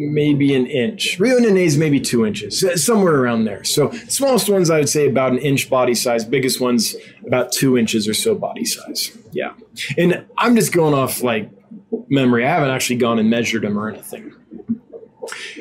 maybe 0.00 0.54
an 0.54 0.66
inch. 0.66 1.18
Rio 1.18 1.38
Nanay, 1.38 1.76
maybe 1.78 2.00
two 2.00 2.26
inches, 2.26 2.64
uh, 2.64 2.76
somewhere 2.76 3.16
around 3.16 3.44
there. 3.44 3.62
So, 3.64 3.90
smallest 4.08 4.48
ones, 4.48 4.70
I 4.70 4.78
would 4.78 4.88
say 4.88 5.08
about 5.08 5.32
an 5.32 5.38
inch 5.38 5.68
body 5.68 5.94
size, 5.94 6.24
biggest 6.24 6.60
ones, 6.60 6.96
about 7.26 7.52
two 7.52 7.76
inches 7.76 8.08
or 8.08 8.14
so 8.14 8.34
body 8.34 8.64
size. 8.64 9.16
Yeah. 9.32 9.52
And 9.98 10.24
I'm 10.38 10.56
just 10.56 10.72
going 10.72 10.94
off 10.94 11.22
like 11.22 11.50
memory. 12.08 12.46
I 12.46 12.50
haven't 12.50 12.70
actually 12.70 12.96
gone 12.96 13.18
and 13.18 13.28
measured 13.28 13.62
them 13.62 13.78
or 13.78 13.88
anything. 13.88 14.32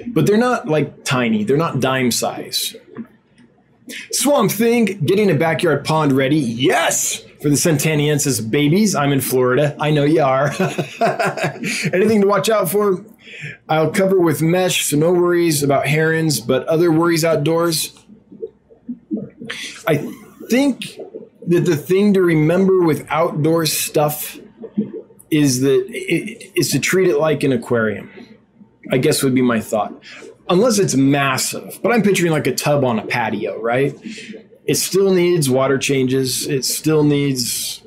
But 0.08 0.26
they're 0.26 0.38
not 0.38 0.68
like 0.68 1.04
tiny, 1.04 1.44
they're 1.44 1.58
not 1.58 1.80
dime 1.80 2.12
size. 2.12 2.76
Swamp 4.12 4.52
Thing, 4.52 4.86
getting 5.06 5.32
a 5.32 5.36
backyard 5.36 5.84
pond 5.84 6.12
ready. 6.12 6.38
Yes! 6.38 7.24
For 7.42 7.50
the 7.50 7.56
Sentaniensis 7.56 8.50
babies. 8.50 8.96
I'm 8.96 9.12
in 9.12 9.22
Florida. 9.22 9.76
I 9.80 9.92
know 9.92 10.04
you 10.04 10.22
are. 10.22 10.48
Anything 11.94 12.22
to 12.22 12.28
watch 12.28 12.50
out 12.50 12.70
for? 12.70 13.04
I'll 13.68 13.92
cover 13.92 14.20
with 14.20 14.42
mesh, 14.42 14.86
so 14.86 14.98
no 14.98 15.12
worries 15.12 15.64
about 15.64 15.88
herons, 15.88 16.40
but 16.40 16.68
other 16.68 16.92
worries 16.92 17.24
outdoors. 17.24 17.98
I 19.88 20.12
think 20.50 21.00
that 21.48 21.62
the 21.62 21.76
thing 21.76 22.14
to 22.14 22.22
remember 22.22 22.82
with 22.82 23.06
outdoor 23.10 23.66
stuff 23.66 24.40
is 25.32 25.62
that 25.62 25.86
it, 25.90 26.52
is 26.56 26.70
to 26.70 26.80
treat 26.80 27.08
it 27.08 27.18
like 27.18 27.44
an 27.44 27.52
aquarium. 27.52 28.12
I 28.92 28.98
guess 28.98 29.24
would 29.24 29.36
be 29.36 29.42
my 29.42 29.60
thought. 29.60 29.94
Unless 30.50 30.80
it's 30.80 30.96
massive, 30.96 31.80
but 31.84 31.92
I'm 31.92 32.02
picturing 32.02 32.32
like 32.32 32.48
a 32.48 32.56
tub 32.56 32.84
on 32.84 32.98
a 32.98 33.06
patio, 33.06 33.62
right? 33.62 33.96
It 34.66 34.76
still 34.76 35.14
needs 35.14 35.50
water 35.50 35.78
changes. 35.78 36.48
It 36.48 36.66
still 36.66 37.04
needs 37.04 37.84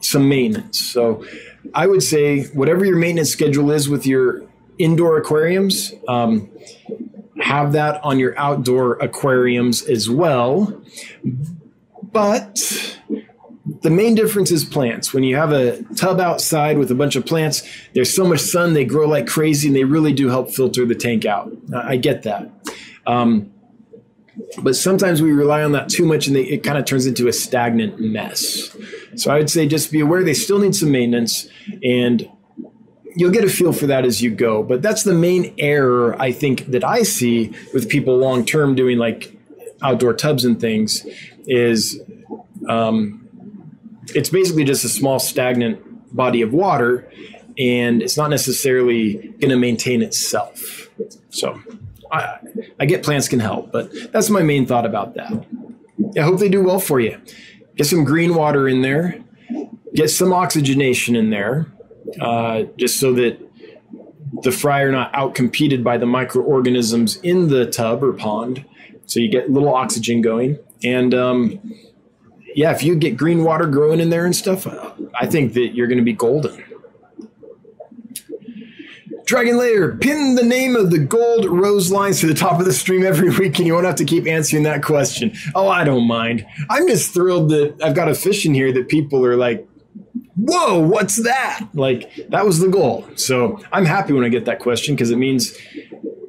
some 0.00 0.28
maintenance. 0.28 0.80
So 0.80 1.24
I 1.74 1.86
would 1.86 2.02
say 2.02 2.44
whatever 2.46 2.84
your 2.84 2.96
maintenance 2.96 3.30
schedule 3.30 3.70
is 3.70 3.88
with 3.88 4.06
your 4.06 4.42
indoor 4.78 5.16
aquariums, 5.16 5.92
um, 6.08 6.50
have 7.40 7.72
that 7.72 8.02
on 8.02 8.18
your 8.18 8.38
outdoor 8.38 8.94
aquariums 8.94 9.82
as 9.82 10.08
well. 10.08 10.82
But 12.02 12.96
the 13.82 13.90
main 13.90 14.14
difference 14.14 14.50
is 14.50 14.64
plants. 14.64 15.12
When 15.12 15.22
you 15.22 15.36
have 15.36 15.52
a 15.52 15.82
tub 15.94 16.20
outside 16.20 16.78
with 16.78 16.90
a 16.90 16.94
bunch 16.94 17.16
of 17.16 17.26
plants, 17.26 17.62
there's 17.94 18.14
so 18.14 18.24
much 18.26 18.40
sun, 18.40 18.74
they 18.74 18.84
grow 18.84 19.06
like 19.06 19.26
crazy, 19.26 19.68
and 19.68 19.76
they 19.76 19.84
really 19.84 20.12
do 20.12 20.28
help 20.28 20.50
filter 20.50 20.86
the 20.86 20.94
tank 20.94 21.24
out. 21.24 21.52
I 21.74 21.96
get 21.96 22.22
that. 22.22 22.50
Um, 23.06 23.52
but 24.62 24.76
sometimes 24.76 25.22
we 25.22 25.32
rely 25.32 25.62
on 25.62 25.72
that 25.72 25.88
too 25.88 26.04
much 26.04 26.26
and 26.26 26.36
they, 26.36 26.42
it 26.42 26.62
kind 26.62 26.78
of 26.78 26.84
turns 26.84 27.06
into 27.06 27.28
a 27.28 27.32
stagnant 27.32 28.00
mess. 28.00 28.76
So 29.16 29.30
I 29.30 29.38
would 29.38 29.50
say 29.50 29.66
just 29.66 29.90
be 29.90 30.00
aware 30.00 30.22
they 30.22 30.34
still 30.34 30.58
need 30.58 30.74
some 30.74 30.90
maintenance 30.90 31.48
and 31.82 32.28
you'll 33.14 33.32
get 33.32 33.44
a 33.44 33.48
feel 33.48 33.72
for 33.72 33.86
that 33.86 34.04
as 34.04 34.22
you 34.22 34.30
go. 34.30 34.62
But 34.62 34.82
that's 34.82 35.02
the 35.02 35.14
main 35.14 35.54
error 35.58 36.20
I 36.20 36.32
think 36.32 36.66
that 36.66 36.84
I 36.84 37.02
see 37.02 37.52
with 37.72 37.88
people 37.88 38.16
long 38.18 38.44
term 38.44 38.74
doing 38.74 38.98
like 38.98 39.36
outdoor 39.82 40.14
tubs 40.14 40.44
and 40.44 40.60
things 40.60 41.06
is 41.46 42.00
um, 42.68 43.28
it's 44.14 44.28
basically 44.28 44.64
just 44.64 44.84
a 44.84 44.88
small 44.88 45.18
stagnant 45.18 46.14
body 46.14 46.42
of 46.42 46.52
water 46.52 47.10
and 47.58 48.02
it's 48.02 48.16
not 48.16 48.30
necessarily 48.30 49.14
going 49.40 49.50
to 49.50 49.56
maintain 49.56 50.02
itself. 50.02 50.90
So 51.30 51.60
I, 52.12 52.38
I 52.80 52.86
get 52.86 53.02
plants 53.02 53.28
can 53.28 53.40
help, 53.40 53.72
but 53.72 53.90
that's 54.12 54.30
my 54.30 54.42
main 54.42 54.66
thought 54.66 54.86
about 54.86 55.14
that. 55.14 55.32
I 56.18 56.22
hope 56.22 56.38
they 56.38 56.48
do 56.48 56.62
well 56.62 56.80
for 56.80 57.00
you. 57.00 57.20
Get 57.76 57.86
some 57.86 58.04
green 58.04 58.34
water 58.34 58.68
in 58.68 58.82
there, 58.82 59.18
get 59.94 60.08
some 60.08 60.32
oxygenation 60.32 61.16
in 61.16 61.30
there, 61.30 61.66
uh, 62.20 62.64
just 62.76 62.98
so 62.98 63.12
that 63.14 63.38
the 64.42 64.52
fry 64.52 64.82
are 64.82 64.92
not 64.92 65.12
outcompeted 65.12 65.82
by 65.82 65.96
the 65.98 66.06
microorganisms 66.06 67.16
in 67.16 67.48
the 67.48 67.66
tub 67.66 68.02
or 68.02 68.12
pond. 68.12 68.64
So 69.06 69.20
you 69.20 69.28
get 69.30 69.48
a 69.48 69.52
little 69.52 69.74
oxygen 69.74 70.20
going. 70.20 70.58
And 70.82 71.14
um, 71.14 71.74
yeah, 72.54 72.72
if 72.72 72.82
you 72.82 72.96
get 72.96 73.16
green 73.16 73.44
water 73.44 73.66
growing 73.66 74.00
in 74.00 74.10
there 74.10 74.24
and 74.24 74.34
stuff, 74.34 74.66
I 75.14 75.26
think 75.26 75.54
that 75.54 75.74
you're 75.74 75.86
going 75.86 75.98
to 75.98 76.04
be 76.04 76.12
golden. 76.12 76.62
Dragon 79.26 79.58
Layer, 79.58 79.96
pin 79.96 80.36
the 80.36 80.44
name 80.44 80.76
of 80.76 80.92
the 80.92 80.98
gold 81.00 81.46
rose 81.46 81.90
lines 81.90 82.20
to 82.20 82.28
the 82.28 82.34
top 82.34 82.60
of 82.60 82.64
the 82.64 82.72
stream 82.72 83.04
every 83.04 83.28
week, 83.38 83.58
and 83.58 83.66
you 83.66 83.74
won't 83.74 83.84
have 83.84 83.96
to 83.96 84.04
keep 84.04 84.26
answering 84.26 84.62
that 84.62 84.84
question. 84.84 85.32
Oh, 85.54 85.68
I 85.68 85.82
don't 85.82 86.06
mind. 86.06 86.46
I'm 86.70 86.86
just 86.86 87.12
thrilled 87.12 87.50
that 87.50 87.76
I've 87.82 87.94
got 87.94 88.08
a 88.08 88.14
fish 88.14 88.46
in 88.46 88.54
here 88.54 88.72
that 88.72 88.88
people 88.88 89.24
are 89.26 89.36
like, 89.36 89.68
whoa, 90.36 90.78
what's 90.78 91.16
that? 91.24 91.66
Like, 91.74 92.28
that 92.28 92.46
was 92.46 92.60
the 92.60 92.68
goal. 92.68 93.04
So 93.16 93.60
I'm 93.72 93.84
happy 93.84 94.12
when 94.12 94.22
I 94.22 94.28
get 94.28 94.44
that 94.44 94.60
question 94.60 94.94
because 94.94 95.10
it 95.10 95.16
means 95.16 95.58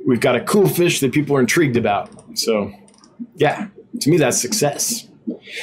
we've 0.08 0.20
got 0.22 0.36
a 0.36 0.42
cool 0.42 0.68
fish 0.68 1.00
that 1.02 1.12
people 1.12 1.36
are 1.36 1.40
intrigued 1.40 1.78
about. 1.78 2.10
So, 2.36 2.74
yeah, 3.36 3.68
to 4.02 4.10
me, 4.10 4.18
that's 4.18 4.42
success. 4.42 5.07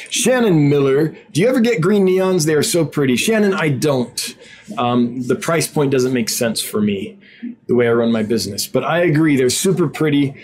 Shannon 0.09 0.69
Miller, 0.69 1.15
do 1.31 1.41
you 1.41 1.47
ever 1.47 1.59
get 1.59 1.81
green 1.81 2.05
neons? 2.05 2.45
They 2.45 2.53
are 2.53 2.63
so 2.63 2.85
pretty. 2.85 3.15
Shannon, 3.15 3.53
I 3.53 3.69
don't. 3.69 4.35
Um, 4.77 5.21
the 5.21 5.35
price 5.35 5.67
point 5.67 5.91
doesn't 5.91 6.13
make 6.13 6.29
sense 6.29 6.61
for 6.61 6.81
me 6.81 7.17
the 7.67 7.75
way 7.75 7.87
I 7.87 7.91
run 7.91 8.11
my 8.11 8.23
business. 8.23 8.67
But 8.67 8.83
I 8.83 8.99
agree, 8.99 9.35
they're 9.35 9.49
super 9.49 9.87
pretty. 9.87 10.35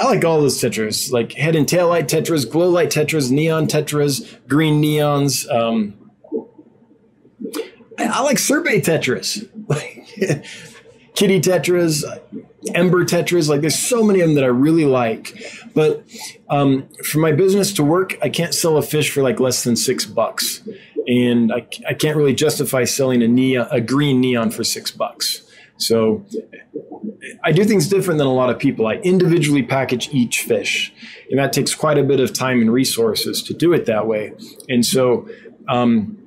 I 0.00 0.06
like 0.06 0.24
all 0.24 0.40
those 0.40 0.60
tetras, 0.60 1.12
like 1.12 1.32
head 1.32 1.56
and 1.56 1.68
tail 1.68 1.88
light 1.88 2.08
tetras, 2.08 2.50
glow 2.50 2.68
light 2.68 2.90
tetras, 2.90 3.30
neon 3.30 3.66
tetras, 3.66 4.38
green 4.48 4.82
neons. 4.82 5.48
Um, 5.50 5.94
I, 7.98 8.06
I 8.06 8.20
like 8.20 8.38
Sorbet 8.38 8.82
tetras, 8.82 9.48
kitty 11.14 11.40
tetras, 11.40 12.04
ember 12.74 13.04
tetras. 13.04 13.48
Like 13.48 13.60
there's 13.60 13.78
so 13.78 14.02
many 14.02 14.20
of 14.20 14.28
them 14.28 14.34
that 14.36 14.44
I 14.44 14.48
really 14.48 14.84
like. 14.84 15.42
But 15.74 16.04
um, 16.48 16.88
for 17.04 17.18
my 17.18 17.32
business 17.32 17.72
to 17.74 17.84
work, 17.84 18.16
I 18.22 18.28
can't 18.28 18.54
sell 18.54 18.76
a 18.76 18.82
fish 18.82 19.10
for 19.10 19.22
like 19.22 19.40
less 19.40 19.64
than 19.64 19.76
six 19.76 20.04
bucks. 20.04 20.62
And 21.06 21.52
I, 21.52 21.66
I 21.88 21.94
can't 21.94 22.16
really 22.16 22.34
justify 22.34 22.84
selling 22.84 23.22
a 23.22 23.28
neon, 23.28 23.68
a 23.70 23.80
green 23.80 24.20
neon 24.20 24.50
for 24.50 24.64
six 24.64 24.90
bucks. 24.90 25.42
So 25.78 26.24
I 27.44 27.52
do 27.52 27.64
things 27.64 27.88
different 27.88 28.18
than 28.18 28.26
a 28.26 28.32
lot 28.32 28.50
of 28.50 28.58
people. 28.58 28.86
I 28.86 28.94
individually 28.96 29.62
package 29.62 30.08
each 30.12 30.42
fish, 30.42 30.92
and 31.30 31.38
that 31.38 31.52
takes 31.52 31.74
quite 31.74 31.98
a 31.98 32.02
bit 32.02 32.20
of 32.20 32.32
time 32.32 32.60
and 32.60 32.72
resources 32.72 33.42
to 33.44 33.54
do 33.54 33.72
it 33.72 33.86
that 33.86 34.06
way. 34.06 34.32
And 34.68 34.84
so, 34.84 35.28
um, 35.68 36.18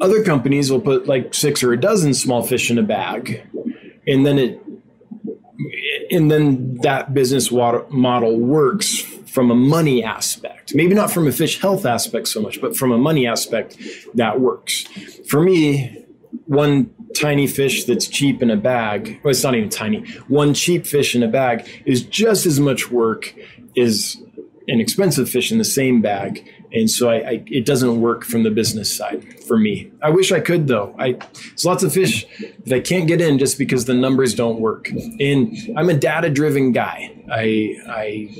other 0.00 0.24
companies 0.24 0.70
will 0.70 0.80
put 0.80 1.06
like 1.06 1.34
six 1.34 1.62
or 1.62 1.72
a 1.72 1.80
dozen 1.80 2.14
small 2.14 2.42
fish 2.42 2.70
in 2.70 2.78
a 2.78 2.82
bag, 2.82 3.46
and 4.06 4.26
then 4.26 4.38
it, 4.38 4.60
and 6.10 6.30
then 6.30 6.76
that 6.82 7.14
business 7.14 7.50
model 7.50 8.38
works 8.38 9.00
from 9.30 9.50
a 9.50 9.54
money 9.54 10.02
aspect. 10.02 10.74
Maybe 10.74 10.94
not 10.94 11.10
from 11.10 11.26
a 11.28 11.32
fish 11.32 11.60
health 11.60 11.86
aspect 11.86 12.28
so 12.28 12.40
much, 12.40 12.60
but 12.60 12.76
from 12.76 12.90
a 12.90 12.98
money 12.98 13.26
aspect, 13.26 13.78
that 14.14 14.40
works. 14.40 14.84
For 15.28 15.40
me, 15.40 16.04
one 16.46 16.92
tiny 17.14 17.46
fish 17.46 17.84
that's 17.84 18.08
cheap 18.08 18.42
in 18.42 18.50
a 18.50 18.56
bag, 18.56 19.20
well, 19.22 19.30
it's 19.30 19.44
not 19.44 19.54
even 19.54 19.68
tiny, 19.68 20.04
one 20.28 20.54
cheap 20.54 20.86
fish 20.86 21.14
in 21.14 21.22
a 21.22 21.28
bag 21.28 21.68
is 21.84 22.02
just 22.02 22.46
as 22.46 22.58
much 22.58 22.90
work 22.90 23.34
as 23.76 24.16
an 24.66 24.80
expensive 24.80 25.28
fish 25.28 25.52
in 25.52 25.58
the 25.58 25.64
same 25.64 26.00
bag. 26.00 26.44
And 26.72 26.90
so 26.90 27.10
I, 27.10 27.14
I, 27.16 27.42
it 27.46 27.66
doesn't 27.66 28.00
work 28.00 28.24
from 28.24 28.42
the 28.44 28.50
business 28.50 28.94
side 28.94 29.42
for 29.44 29.58
me. 29.58 29.90
I 30.02 30.10
wish 30.10 30.30
I 30.30 30.40
could 30.40 30.68
though. 30.68 30.94
I 30.98 31.12
there's 31.12 31.64
lots 31.64 31.82
of 31.82 31.92
fish 31.92 32.26
that 32.66 32.76
I 32.76 32.80
can't 32.80 33.08
get 33.08 33.20
in 33.20 33.38
just 33.38 33.58
because 33.58 33.86
the 33.86 33.94
numbers 33.94 34.34
don't 34.34 34.60
work. 34.60 34.88
And 34.88 35.56
I'm 35.76 35.88
a 35.88 35.94
data 35.94 36.30
driven 36.30 36.72
guy. 36.72 37.12
I 37.30 37.76
I 37.88 38.30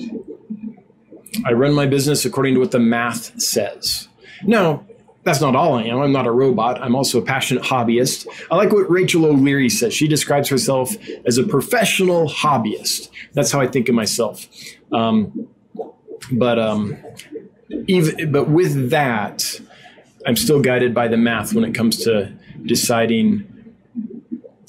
I 1.45 1.53
run 1.53 1.75
my 1.75 1.87
business 1.87 2.25
according 2.25 2.55
to 2.55 2.61
what 2.61 2.71
the 2.71 2.79
math 2.79 3.41
says. 3.41 4.09
Now, 4.45 4.85
that's 5.23 5.41
not 5.41 5.55
all 5.55 5.75
I 5.75 5.83
am. 5.85 6.01
I'm 6.01 6.13
not 6.13 6.27
a 6.27 6.31
robot. 6.31 6.81
I'm 6.81 6.97
also 6.97 7.19
a 7.19 7.23
passionate 7.23 7.63
hobbyist. 7.63 8.27
I 8.51 8.57
like 8.57 8.73
what 8.73 8.91
Rachel 8.91 9.27
O'Leary 9.27 9.69
says. 9.69 9.93
She 9.93 10.09
describes 10.09 10.49
herself 10.49 10.95
as 11.27 11.37
a 11.37 11.45
professional 11.45 12.29
hobbyist. 12.29 13.11
That's 13.35 13.53
how 13.53 13.61
I 13.61 13.67
think 13.67 13.89
of 13.89 13.95
myself. 13.95 14.47
Um, 14.93 15.49
but 16.33 16.59
um, 16.59 16.97
even 17.87 18.33
but 18.33 18.49
with 18.49 18.91
that, 18.91 19.61
I'm 20.27 20.37
still 20.37 20.61
guided 20.61 20.95
by 20.95 21.09
the 21.09 21.17
math 21.17 21.55
when 21.55 21.65
it 21.65 21.75
comes 21.75 22.05
to 22.05 22.33
deciding 22.65 23.47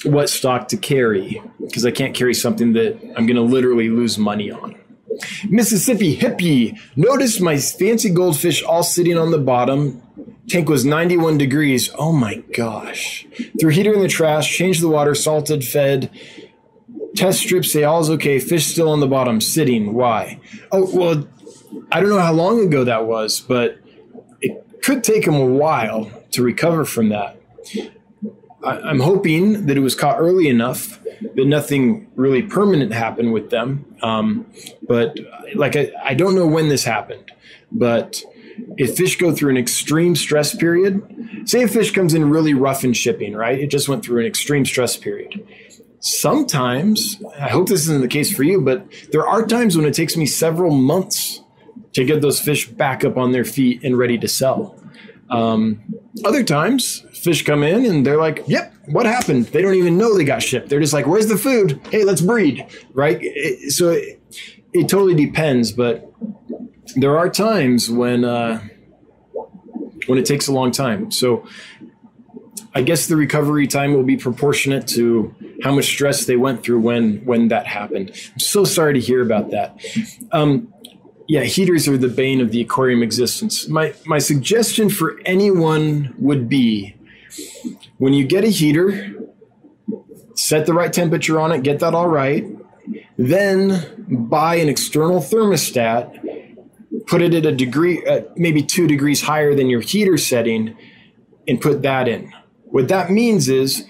what 0.03 0.29
stock 0.29 0.67
to 0.69 0.77
carry 0.77 1.41
because 1.59 1.85
I 1.85 1.91
can't 1.91 2.15
carry 2.15 2.33
something 2.33 2.73
that 2.73 2.99
I'm 3.15 3.25
going 3.25 3.35
to 3.35 3.41
literally 3.41 3.89
lose 3.89 4.17
money 4.17 4.51
on. 4.51 4.75
Mississippi 5.49 6.17
hippie 6.17 6.79
noticed 6.95 7.41
my 7.41 7.57
fancy 7.57 8.09
goldfish 8.09 8.63
all 8.63 8.83
sitting 8.83 9.17
on 9.17 9.31
the 9.31 9.37
bottom. 9.37 10.01
Tank 10.47 10.69
was 10.69 10.85
91 10.85 11.37
degrees. 11.37 11.89
Oh 11.97 12.11
my 12.11 12.35
gosh. 12.53 13.27
Threw 13.59 13.69
heater 13.69 13.93
in 13.93 14.01
the 14.01 14.07
trash, 14.07 14.49
changed 14.55 14.81
the 14.81 14.87
water, 14.87 15.13
salted, 15.13 15.63
fed. 15.63 16.09
Test 17.15 17.39
strips 17.39 17.71
say 17.71 17.83
all's 17.83 18.09
okay. 18.09 18.39
Fish 18.39 18.67
still 18.67 18.89
on 18.89 19.01
the 19.01 19.07
bottom, 19.07 19.41
sitting. 19.41 19.93
Why? 19.93 20.39
Oh, 20.71 20.89
well, 20.93 21.27
I 21.91 21.99
don't 21.99 22.09
know 22.09 22.19
how 22.19 22.33
long 22.33 22.59
ago 22.59 22.83
that 22.83 23.05
was, 23.05 23.39
but 23.39 23.79
it 24.41 24.81
could 24.81 25.03
take 25.03 25.25
them 25.25 25.35
a 25.35 25.45
while 25.45 26.11
to 26.31 26.43
recover 26.43 26.85
from 26.85 27.09
that. 27.09 27.37
I, 28.63 28.89
am 28.89 28.99
hoping 28.99 29.65
that 29.65 29.77
it 29.77 29.81
was 29.81 29.95
caught 29.95 30.19
early 30.19 30.47
enough 30.47 30.99
that 31.35 31.45
nothing 31.45 32.07
really 32.15 32.41
permanent 32.41 32.93
happened 32.93 33.33
with 33.33 33.49
them. 33.49 33.85
Um, 34.01 34.45
but 34.87 35.17
like 35.55 35.75
I, 35.75 35.91
I 36.03 36.13
don't 36.13 36.35
know 36.35 36.47
when 36.47 36.69
this 36.69 36.83
happened, 36.83 37.31
but 37.71 38.23
if 38.77 38.97
fish 38.97 39.17
go 39.17 39.33
through 39.33 39.51
an 39.51 39.57
extreme 39.57 40.15
stress 40.15 40.55
period, 40.55 41.01
say 41.45 41.63
a 41.63 41.67
fish 41.67 41.91
comes 41.91 42.13
in 42.13 42.29
really 42.29 42.53
rough 42.53 42.83
in 42.83 42.93
shipping, 42.93 43.33
right? 43.33 43.59
It 43.59 43.67
just 43.67 43.87
went 43.87 44.03
through 44.03 44.21
an 44.21 44.25
extreme 44.25 44.65
stress 44.65 44.97
period. 44.97 45.45
Sometimes, 45.99 47.21
I 47.39 47.49
hope 47.49 47.69
this 47.69 47.81
isn't 47.81 48.01
the 48.01 48.07
case 48.07 48.35
for 48.35 48.43
you, 48.43 48.61
but 48.61 48.85
there 49.11 49.27
are 49.27 49.45
times 49.45 49.77
when 49.77 49.85
it 49.85 49.93
takes 49.93 50.17
me 50.17 50.25
several 50.25 50.71
months 50.71 51.40
to 51.93 52.05
get 52.05 52.21
those 52.21 52.39
fish 52.39 52.67
back 52.67 53.03
up 53.03 53.17
on 53.17 53.31
their 53.31 53.45
feet 53.45 53.83
and 53.83 53.97
ready 53.97 54.17
to 54.17 54.27
sell. 54.27 54.77
Um, 55.29 55.81
other 56.25 56.43
times, 56.43 57.05
fish 57.13 57.43
come 57.43 57.63
in 57.63 57.85
and 57.85 58.05
they're 58.05 58.17
like, 58.17 58.43
"Yep, 58.47 58.73
what 58.87 59.05
happened?" 59.05 59.45
They 59.47 59.61
don't 59.61 59.75
even 59.75 59.97
know 59.97 60.17
they 60.17 60.25
got 60.25 60.43
shipped. 60.43 60.69
They're 60.69 60.81
just 60.81 60.93
like, 60.93 61.07
"Where's 61.07 61.27
the 61.27 61.37
food? 61.37 61.79
Hey, 61.89 62.03
let's 62.03 62.21
breed." 62.21 62.65
Right? 62.93 63.17
It, 63.21 63.71
so 63.71 63.91
it, 63.91 64.21
it, 64.73 64.89
totally 64.89 65.15
depends, 65.15 65.71
but 65.71 66.11
there 66.95 67.17
are 67.17 67.29
times 67.29 67.89
when 67.89 68.25
uh, 68.25 68.61
when 70.07 70.19
it 70.19 70.25
takes 70.25 70.47
a 70.47 70.51
long 70.51 70.71
time. 70.71 71.11
So 71.11 71.47
I 72.75 72.81
guess 72.81 73.07
the 73.07 73.15
recovery 73.15 73.67
time 73.67 73.93
will 73.93 74.03
be 74.03 74.17
proportionate 74.17 74.87
to 74.89 75.33
how 75.63 75.73
much 75.73 75.85
stress 75.85 76.25
they 76.25 76.35
went 76.35 76.63
through 76.63 76.81
when 76.81 77.23
when 77.25 77.49
that 77.49 77.67
happened. 77.67 78.11
I'm 78.33 78.39
so 78.39 78.65
sorry 78.65 78.93
to 78.95 78.99
hear 78.99 79.21
about 79.21 79.51
that. 79.51 79.79
Um, 80.33 80.70
yeah, 81.31 81.43
heaters 81.43 81.87
are 81.87 81.97
the 81.97 82.09
bane 82.09 82.41
of 82.41 82.51
the 82.51 82.59
aquarium 82.59 83.01
existence. 83.01 83.69
My 83.69 83.93
my 84.05 84.19
suggestion 84.19 84.89
for 84.89 85.17
anyone 85.25 86.13
would 86.19 86.49
be 86.49 86.93
when 87.99 88.11
you 88.13 88.25
get 88.25 88.43
a 88.43 88.49
heater, 88.49 89.15
set 90.35 90.65
the 90.65 90.73
right 90.73 90.91
temperature 90.91 91.39
on 91.39 91.53
it, 91.53 91.63
get 91.63 91.79
that 91.79 91.93
all 91.93 92.09
right, 92.09 92.45
then 93.17 94.05
buy 94.09 94.55
an 94.55 94.67
external 94.67 95.21
thermostat, 95.21 96.57
put 97.07 97.21
it 97.21 97.33
at 97.33 97.45
a 97.45 97.53
degree, 97.53 98.05
uh, 98.05 98.23
maybe 98.35 98.61
two 98.61 98.85
degrees 98.85 99.21
higher 99.21 99.55
than 99.55 99.69
your 99.69 99.79
heater 99.79 100.17
setting, 100.17 100.75
and 101.47 101.61
put 101.61 101.81
that 101.81 102.09
in. 102.09 102.33
What 102.65 102.89
that 102.89 103.09
means 103.09 103.47
is 103.47 103.85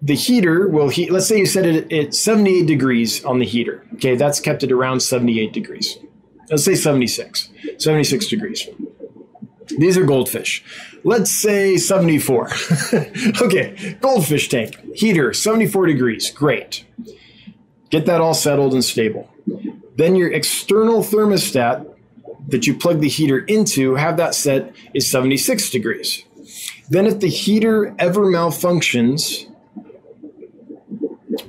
the 0.00 0.14
heater 0.14 0.68
will 0.68 0.88
heat. 0.88 1.12
Let's 1.12 1.26
say 1.26 1.36
you 1.36 1.44
set 1.44 1.66
it 1.66 1.92
at 1.92 2.14
78 2.14 2.66
degrees 2.66 3.22
on 3.26 3.40
the 3.40 3.44
heater. 3.44 3.84
Okay, 3.96 4.16
that's 4.16 4.40
kept 4.40 4.62
it 4.62 4.72
around 4.72 5.00
78 5.00 5.52
degrees 5.52 5.98
let's 6.50 6.64
say 6.64 6.74
76, 6.74 7.50
76 7.78 8.26
degrees. 8.28 8.68
These 9.78 9.98
are 9.98 10.04
goldfish. 10.04 10.64
Let's 11.04 11.30
say 11.30 11.76
74. 11.76 12.50
okay, 13.42 13.96
goldfish 14.00 14.48
tank, 14.48 14.76
heater, 14.94 15.32
74 15.32 15.86
degrees. 15.86 16.30
Great. 16.30 16.84
Get 17.90 18.06
that 18.06 18.20
all 18.20 18.34
settled 18.34 18.74
and 18.74 18.84
stable. 18.84 19.30
Then 19.96 20.16
your 20.16 20.32
external 20.32 21.02
thermostat 21.02 21.86
that 22.48 22.66
you 22.66 22.74
plug 22.74 23.00
the 23.00 23.08
heater 23.08 23.38
into, 23.38 23.94
have 23.94 24.16
that 24.18 24.34
set 24.34 24.72
is 24.94 25.10
76 25.10 25.70
degrees. 25.70 26.24
Then 26.88 27.06
if 27.06 27.20
the 27.20 27.28
heater 27.28 27.94
ever 27.98 28.26
malfunctions, 28.26 29.45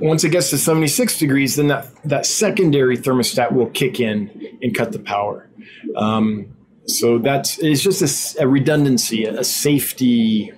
once 0.08 0.24
it 0.24 0.30
gets 0.30 0.50
to 0.52 0.58
76 0.58 1.20
degrees, 1.20 1.56
then 1.56 1.68
that, 1.68 1.88
that 2.06 2.26
secondary 2.26 2.98
thermostat 2.98 3.52
will 3.52 3.68
kick 3.68 4.00
in 4.00 4.58
and 4.62 4.76
cut 4.76 4.92
the 4.92 5.00
power. 5.00 5.50
Um, 5.96 6.56
so 6.86 7.18
that's 7.18 7.60
it's 7.60 7.82
just 7.82 8.38
a, 8.38 8.44
a 8.44 8.48
redundancy, 8.48 9.26
a, 9.26 9.40
a 9.40 9.44
safety 9.44 10.54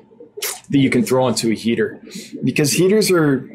that 0.70 0.78
you 0.78 0.90
can 0.90 1.04
throw 1.04 1.24
onto 1.26 1.50
a 1.52 1.56
heater 1.56 2.00
because 2.44 2.72
heaters 2.74 3.12
are 3.12 3.50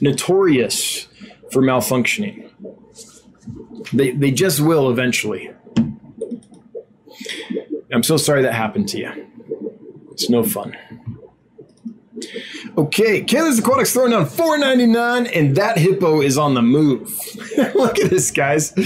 notorious 0.00 1.06
for 1.52 1.62
malfunctioning. 1.62 2.50
They, 3.92 4.12
they 4.12 4.30
just 4.30 4.60
will 4.60 4.90
eventually. 4.90 5.50
I'm 7.92 8.02
so 8.02 8.16
sorry 8.16 8.42
that 8.42 8.54
happened 8.54 8.88
to 8.88 8.98
you. 8.98 9.26
It's 10.10 10.30
no 10.30 10.42
fun. 10.42 10.76
Okay, 12.76 13.22
Kayla's 13.22 13.60
Aquatics 13.60 13.92
throwing 13.92 14.10
down 14.10 14.26
4.99, 14.26 15.30
and 15.32 15.56
that 15.56 15.78
hippo 15.78 16.20
is 16.20 16.36
on 16.36 16.54
the 16.54 16.62
move. 16.62 17.08
Look 17.74 18.00
at 18.00 18.10
this, 18.10 18.32
guys. 18.32 18.72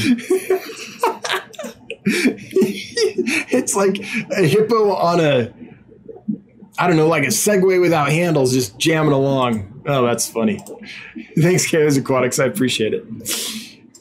it's 3.50 3.74
like 3.74 3.98
a 4.36 4.46
hippo 4.46 4.92
on 4.92 5.20
a, 5.20 5.54
I 6.78 6.86
don't 6.86 6.96
know, 6.96 7.08
like 7.08 7.24
a 7.24 7.28
Segway 7.28 7.80
without 7.80 8.10
handles, 8.10 8.52
just 8.52 8.78
jamming 8.78 9.12
along. 9.12 9.82
Oh, 9.86 10.04
that's 10.04 10.26
funny. 10.26 10.58
Thanks, 11.38 11.66
Kayla's 11.70 11.96
Aquatics. 11.96 12.38
I 12.38 12.44
appreciate 12.44 12.92
it. 12.92 13.06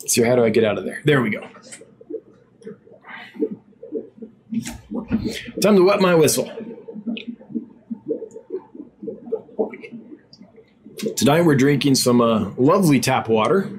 So, 0.09 0.25
how 0.25 0.35
do 0.35 0.43
I 0.43 0.49
get 0.49 0.65
out 0.65 0.77
of 0.77 0.83
there? 0.83 1.01
There 1.05 1.21
we 1.21 1.29
go. 1.29 1.47
Time 5.61 5.75
to 5.75 5.83
wet 5.83 6.01
my 6.01 6.13
whistle. 6.13 6.51
Tonight 10.97 11.41
we're 11.41 11.55
drinking 11.55 11.95
some 11.95 12.21
uh, 12.21 12.51
lovely 12.57 12.99
tap 12.99 13.29
water. 13.29 13.69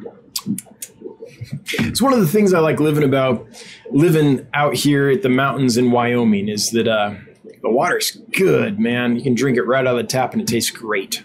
It's 1.81 2.01
one 2.01 2.13
of 2.13 2.21
the 2.21 2.29
things 2.29 2.55
I 2.55 2.61
like 2.61 2.79
living 2.79 3.03
about 3.03 3.47
living 3.91 4.47
out 4.55 4.75
here 4.75 5.11
at 5.11 5.23
the 5.23 5.29
mountains 5.29 5.77
in 5.77 5.91
Wyoming 5.91 6.49
is 6.49 6.71
that 6.71 6.87
uh, 6.87 7.15
the 7.63 7.71
water's 7.71 8.13
good, 8.33 8.79
man. 8.79 9.17
You 9.17 9.23
can 9.23 9.35
drink 9.35 9.57
it 9.57 9.63
right 9.63 9.87
out 9.87 9.97
of 9.97 9.97
the 9.97 10.05
tap 10.05 10.33
and 10.33 10.43
it 10.43 10.47
tastes 10.47 10.71
great. 10.71 11.25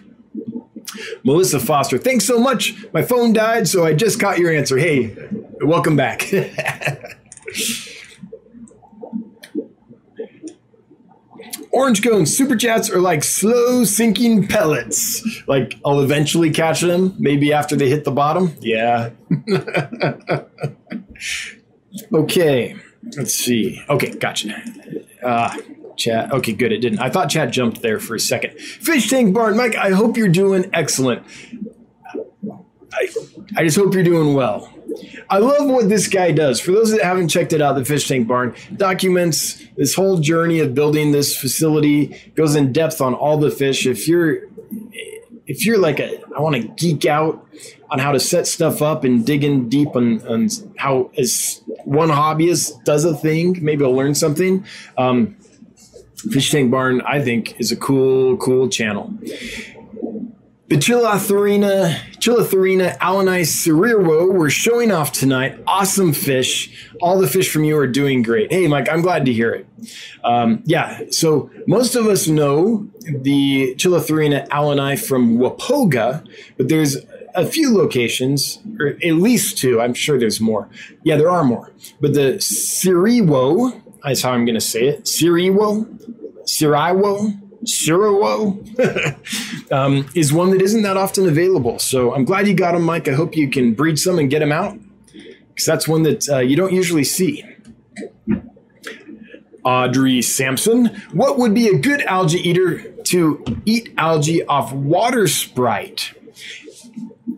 Melissa 1.22 1.60
Foster, 1.60 1.98
thanks 1.98 2.24
so 2.24 2.38
much. 2.38 2.74
My 2.92 3.02
phone 3.02 3.32
died, 3.32 3.68
so 3.68 3.84
I 3.84 3.94
just 3.94 4.20
caught 4.20 4.38
your 4.38 4.52
answer. 4.52 4.76
Hey, 4.76 5.16
welcome 5.60 5.96
back. 5.96 6.32
Orange 11.74 12.04
cones, 12.04 12.34
super 12.34 12.54
chats 12.54 12.88
are 12.88 13.00
like 13.00 13.24
slow 13.24 13.82
sinking 13.82 14.46
pellets. 14.46 15.26
Like 15.48 15.74
I'll 15.84 16.00
eventually 16.00 16.50
catch 16.50 16.80
them, 16.80 17.16
maybe 17.18 17.52
after 17.52 17.74
they 17.74 17.88
hit 17.88 18.04
the 18.04 18.12
bottom. 18.12 18.54
Yeah. 18.60 19.10
okay, 22.14 22.76
let's 23.16 23.34
see. 23.34 23.82
Okay, 23.88 24.14
gotcha. 24.14 24.54
Uh, 25.20 25.56
chat. 25.96 26.32
Okay, 26.32 26.52
good. 26.52 26.70
It 26.70 26.78
didn't. 26.78 27.00
I 27.00 27.10
thought 27.10 27.28
chat 27.28 27.50
jumped 27.50 27.82
there 27.82 27.98
for 27.98 28.14
a 28.14 28.20
second. 28.20 28.58
Fish 28.60 29.10
tank 29.10 29.34
barn, 29.34 29.56
Mike. 29.56 29.74
I 29.74 29.90
hope 29.90 30.16
you're 30.16 30.28
doing 30.28 30.70
excellent. 30.72 31.26
I, 32.92 33.08
I 33.56 33.64
just 33.64 33.76
hope 33.76 33.94
you're 33.94 34.04
doing 34.04 34.34
well. 34.34 34.72
I 35.30 35.38
love 35.38 35.68
what 35.68 35.88
this 35.88 36.08
guy 36.08 36.32
does. 36.32 36.60
For 36.60 36.72
those 36.72 36.90
that 36.90 37.02
haven't 37.02 37.28
checked 37.28 37.52
it 37.52 37.60
out, 37.60 37.74
the 37.74 37.84
Fish 37.84 38.08
Tank 38.08 38.28
Barn 38.28 38.54
documents 38.76 39.62
this 39.76 39.94
whole 39.94 40.18
journey 40.18 40.60
of 40.60 40.74
building 40.74 41.12
this 41.12 41.36
facility, 41.36 42.32
goes 42.34 42.54
in 42.54 42.72
depth 42.72 43.00
on 43.00 43.14
all 43.14 43.38
the 43.38 43.50
fish. 43.50 43.86
If 43.86 44.08
you're 44.08 44.42
if 45.46 45.66
you're 45.66 45.78
like 45.78 46.00
a 46.00 46.20
I 46.36 46.40
want 46.40 46.56
to 46.56 46.62
geek 46.62 47.04
out 47.04 47.46
on 47.90 47.98
how 47.98 48.12
to 48.12 48.20
set 48.20 48.46
stuff 48.46 48.82
up 48.82 49.04
and 49.04 49.26
dig 49.26 49.44
in 49.44 49.68
deep 49.68 49.94
on, 49.94 50.26
on 50.26 50.48
how 50.76 51.10
as 51.16 51.62
one 51.84 52.08
hobbyist 52.08 52.84
does 52.84 53.04
a 53.04 53.14
thing, 53.14 53.62
maybe 53.62 53.84
I'll 53.84 53.94
learn 53.94 54.14
something. 54.14 54.64
Um, 54.96 55.36
Fish 56.30 56.50
Tank 56.50 56.70
Barn, 56.70 57.02
I 57.02 57.20
think, 57.20 57.60
is 57.60 57.70
a 57.70 57.76
cool, 57.76 58.38
cool 58.38 58.68
channel. 58.68 59.12
The 60.66 60.76
Chilatherina, 60.76 61.94
Chilatherina 62.20 62.96
alleni 62.96 63.42
Siriwo, 63.42 64.32
we're 64.32 64.48
showing 64.48 64.90
off 64.90 65.12
tonight. 65.12 65.62
Awesome 65.66 66.14
fish. 66.14 66.88
All 67.02 67.20
the 67.20 67.28
fish 67.28 67.52
from 67.52 67.64
you 67.64 67.76
are 67.76 67.86
doing 67.86 68.22
great. 68.22 68.50
Hey, 68.50 68.66
Mike, 68.66 68.88
I'm 68.90 69.02
glad 69.02 69.26
to 69.26 69.32
hear 69.32 69.52
it. 69.52 69.66
Um, 70.24 70.62
yeah, 70.64 71.02
so 71.10 71.50
most 71.66 71.96
of 71.96 72.06
us 72.06 72.28
know 72.28 72.88
the 73.06 73.74
Chilatherina 73.76 74.48
alleni 74.48 74.98
from 74.98 75.36
Wapoga, 75.36 76.26
but 76.56 76.70
there's 76.70 76.96
a 77.34 77.44
few 77.44 77.76
locations, 77.76 78.58
or 78.80 78.96
at 79.04 79.14
least 79.16 79.58
two. 79.58 79.82
I'm 79.82 79.92
sure 79.92 80.18
there's 80.18 80.40
more. 80.40 80.70
Yeah, 81.02 81.16
there 81.16 81.30
are 81.30 81.44
more. 81.44 81.72
But 82.00 82.14
the 82.14 82.36
Siriwo, 82.38 83.82
is 84.06 84.22
how 84.22 84.32
I'm 84.32 84.46
going 84.46 84.54
to 84.54 84.62
say 84.62 84.88
it. 84.88 85.04
Siriwo, 85.04 85.84
Siriwo, 86.44 87.38
Siriwo, 87.64 88.52
um, 89.72 90.08
is 90.14 90.32
one 90.32 90.50
that 90.50 90.62
isn't 90.62 90.82
that 90.82 90.96
often 90.96 91.28
available. 91.28 91.78
So 91.78 92.14
I'm 92.14 92.24
glad 92.24 92.46
you 92.46 92.54
got 92.54 92.72
them, 92.72 92.82
Mike. 92.82 93.08
I 93.08 93.12
hope 93.12 93.36
you 93.36 93.50
can 93.50 93.74
breed 93.74 93.98
some 93.98 94.18
and 94.18 94.30
get 94.30 94.40
them 94.40 94.52
out 94.52 94.78
because 95.48 95.66
that's 95.66 95.88
one 95.88 96.02
that 96.02 96.28
uh, 96.28 96.38
you 96.38 96.56
don't 96.56 96.72
usually 96.72 97.04
see. 97.04 97.44
Audrey 99.64 100.20
Sampson, 100.20 100.86
what 101.12 101.38
would 101.38 101.54
be 101.54 101.68
a 101.68 101.78
good 101.78 102.02
algae 102.02 102.38
eater 102.38 102.82
to 103.04 103.42
eat 103.64 103.94
algae 103.96 104.44
off 104.44 104.72
water 104.72 105.26
sprite? 105.26 106.12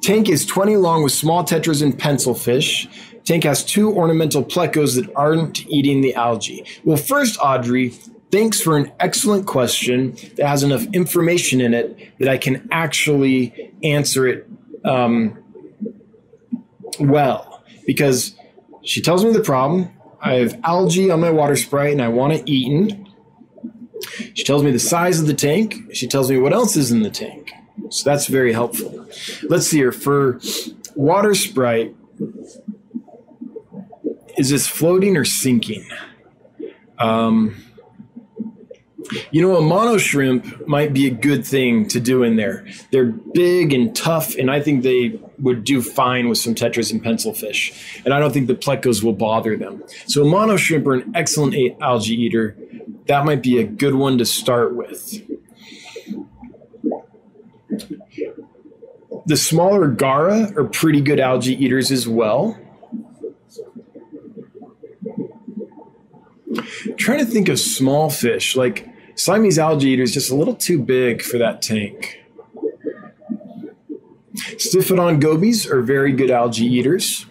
Tank 0.03 0.29
is 0.29 0.45
20 0.45 0.77
long 0.77 1.03
with 1.03 1.13
small 1.13 1.45
tetras 1.45 1.83
and 1.83 1.97
pencil 1.97 2.35
fish. 2.35 2.89
Tank 3.25 3.45
has 3.45 3.65
two 3.65 3.93
ornamental 3.93 4.45
plecos 4.45 4.95
that 4.97 5.13
aren't 5.17 5.67
eating 5.67 6.01
the 6.01 6.15
algae. 6.15 6.65
Well, 6.85 6.97
first, 6.97 7.39
Audrey, 7.41 7.93
thanks 8.31 8.61
for 8.61 8.77
an 8.77 8.93
excellent 9.01 9.47
question 9.47 10.17
that 10.37 10.47
has 10.47 10.63
enough 10.63 10.85
information 10.93 11.61
in 11.61 11.75
it 11.75 12.19
that 12.19 12.29
I 12.29 12.39
can 12.39 12.69
actually 12.71 13.73
answer 13.83 14.27
it 14.27 14.49
um, 14.85 15.43
well. 16.99 17.65
Because 17.87 18.35
she 18.83 19.01
tells 19.01 19.25
me 19.25 19.33
the 19.33 19.43
problem. 19.43 19.91
I 20.21 20.35
have 20.35 20.59
algae 20.65 21.11
on 21.11 21.21
my 21.21 21.31
water 21.31 21.57
sprite 21.57 21.93
and 21.93 22.03
I 22.03 22.09
want 22.09 22.33
it 22.33 22.49
eaten. 22.49 23.09
She 24.35 24.45
tells 24.45 24.63
me 24.63 24.71
the 24.71 24.79
size 24.79 25.21
of 25.21 25.27
the 25.27 25.35
tank. 25.35 25.95
She 25.95 26.07
tells 26.07 26.31
me 26.31 26.39
what 26.39 26.53
else 26.53 26.77
is 26.77 26.91
in 26.91 27.03
the 27.03 27.11
tank. 27.11 27.53
So 27.91 28.09
that's 28.09 28.27
very 28.27 28.53
helpful. 28.53 29.07
Let's 29.45 29.67
see 29.67 29.79
here. 29.79 29.93
For 29.93 30.41
water 30.95 31.35
sprite, 31.35 31.95
is 34.37 34.51
this 34.51 34.67
floating 34.67 35.17
or 35.17 35.25
sinking? 35.25 35.87
Um, 36.99 37.57
you 39.31 39.43
know, 39.43 39.57
a 39.57 39.61
mono 39.61 39.99
shrimp 39.99 40.67
might 40.67 40.93
be 40.93 41.07
a 41.07 41.11
good 41.11 41.47
thing 41.47 41.87
to 41.89 42.01
do 42.01 42.23
in 42.23 42.37
there. 42.37 42.67
They're 42.91 43.07
big 43.07 43.73
and 43.73 43.95
tough, 43.95 44.35
and 44.37 44.51
I 44.51 44.61
think 44.61 44.83
they 44.83 45.21
would 45.39 45.65
do 45.65 45.83
fine 45.83 46.29
with 46.29 46.39
some 46.39 46.55
tetras 46.55 46.93
and 46.93 47.03
pencil 47.03 47.33
fish. 47.33 48.01
And 48.05 48.15
I 48.15 48.21
don't 48.21 48.33
think 48.33 48.47
the 48.47 48.55
plecos 48.55 49.03
will 49.03 49.13
bother 49.13 49.57
them. 49.57 49.83
So 50.07 50.23
a 50.23 50.25
mono 50.25 50.57
shrimp 50.57 50.87
are 50.87 50.95
an 50.95 51.13
excellent 51.15 51.55
algae 51.81 52.15
eater. 52.15 52.57
That 53.07 53.25
might 53.25 53.43
be 53.43 53.59
a 53.59 53.65
good 53.65 53.95
one 53.95 54.19
to 54.19 54.25
start 54.25 54.75
with. 54.75 55.23
The 59.27 59.37
smaller 59.37 59.89
Garra 59.89 60.53
are 60.57 60.65
pretty 60.65 61.01
good 61.01 61.19
algae 61.19 61.55
eaters 61.55 61.91
as 61.91 62.07
well. 62.07 62.59
I'm 66.57 66.97
trying 66.97 67.19
to 67.19 67.25
think 67.27 67.49
of 67.49 67.59
small 67.59 68.09
fish. 68.09 68.57
Like 68.57 68.89
Siamese 69.17 69.59
algae 69.59 69.89
eater 69.89 70.03
is 70.03 70.13
just 70.13 70.31
a 70.31 70.35
little 70.35 70.55
too 70.55 70.81
big 70.81 71.23
for 71.23 71.39
that 71.39 71.63
tank. 71.63 72.23
Stiphodon 74.35 75.21
gobies 75.21 75.67
are 75.67 75.81
very 75.81 76.13
good 76.13 76.31
algae 76.31 76.67
eaters. 76.67 77.25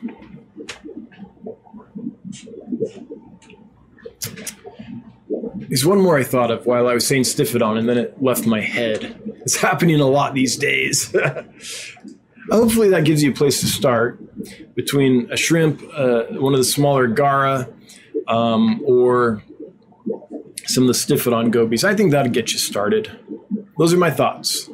There's 5.67 5.85
one 5.85 6.01
more 6.01 6.17
I 6.17 6.23
thought 6.23 6.51
of 6.51 6.65
while 6.65 6.87
I 6.87 6.93
was 6.93 7.05
saying 7.05 7.23
Stiphodon, 7.23 7.77
and 7.77 7.87
then 7.87 7.97
it 7.97 8.21
left 8.21 8.47
my 8.47 8.61
head. 8.61 9.21
It's 9.41 9.57
happening 9.57 9.99
a 9.99 10.07
lot 10.07 10.33
these 10.33 10.57
days. 10.57 11.13
Hopefully, 12.51 12.89
that 12.89 13.05
gives 13.05 13.21
you 13.21 13.31
a 13.31 13.33
place 13.33 13.59
to 13.61 13.67
start 13.67 14.19
between 14.75 15.31
a 15.31 15.37
shrimp, 15.37 15.81
uh, 15.95 16.23
one 16.31 16.53
of 16.53 16.59
the 16.59 16.65
smaller 16.65 17.07
Garra, 17.07 17.67
um, 18.27 18.81
or 18.85 19.43
some 20.67 20.83
of 20.83 20.87
the 20.87 20.93
Stiphodon 20.93 21.51
gobies. 21.51 21.83
I 21.83 21.95
think 21.95 22.11
that'll 22.11 22.31
get 22.31 22.51
you 22.51 22.59
started. 22.59 23.11
Those 23.77 23.93
are 23.93 23.97
my 23.97 24.11
thoughts. 24.11 24.69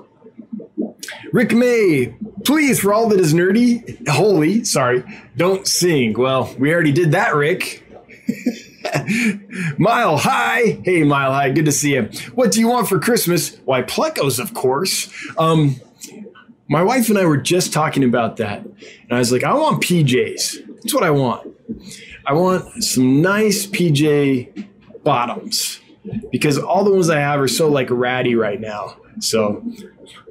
Rick 1.31 1.53
May, 1.53 2.15
please, 2.45 2.79
for 2.79 2.93
all 2.93 3.07
that 3.09 3.19
is 3.19 3.33
nerdy, 3.33 4.07
holy, 4.07 4.63
sorry, 4.63 5.03
don't 5.37 5.67
sing. 5.67 6.13
Well, 6.13 6.53
we 6.57 6.73
already 6.73 6.91
did 6.91 7.11
that, 7.11 7.35
Rick. 7.35 7.83
Mile 9.77 10.17
High. 10.17 10.81
Hey, 10.83 11.03
Mile 11.03 11.31
High, 11.31 11.51
good 11.51 11.65
to 11.65 11.71
see 11.71 11.93
you. 11.93 12.03
What 12.35 12.51
do 12.51 12.59
you 12.59 12.67
want 12.67 12.87
for 12.87 12.99
Christmas? 12.99 13.57
Why, 13.65 13.81
plecos, 13.81 14.39
of 14.39 14.53
course. 14.53 15.11
Um, 15.37 15.75
my 16.67 16.83
wife 16.83 17.09
and 17.09 17.17
I 17.17 17.25
were 17.25 17.37
just 17.37 17.73
talking 17.73 18.03
about 18.03 18.37
that. 18.37 18.63
And 18.63 19.11
I 19.11 19.19
was 19.19 19.31
like, 19.31 19.43
I 19.43 19.53
want 19.53 19.83
PJs. 19.83 20.67
That's 20.75 20.93
what 20.93 21.03
I 21.03 21.11
want. 21.11 21.53
I 22.25 22.33
want 22.33 22.83
some 22.83 23.21
nice 23.21 23.67
PJ 23.67 24.67
bottoms 25.03 25.80
because 26.31 26.57
all 26.57 26.83
the 26.83 26.91
ones 26.91 27.09
I 27.09 27.19
have 27.19 27.39
are 27.39 27.47
so 27.47 27.69
like 27.69 27.89
ratty 27.89 28.35
right 28.35 28.59
now. 28.59 28.97
So 29.19 29.63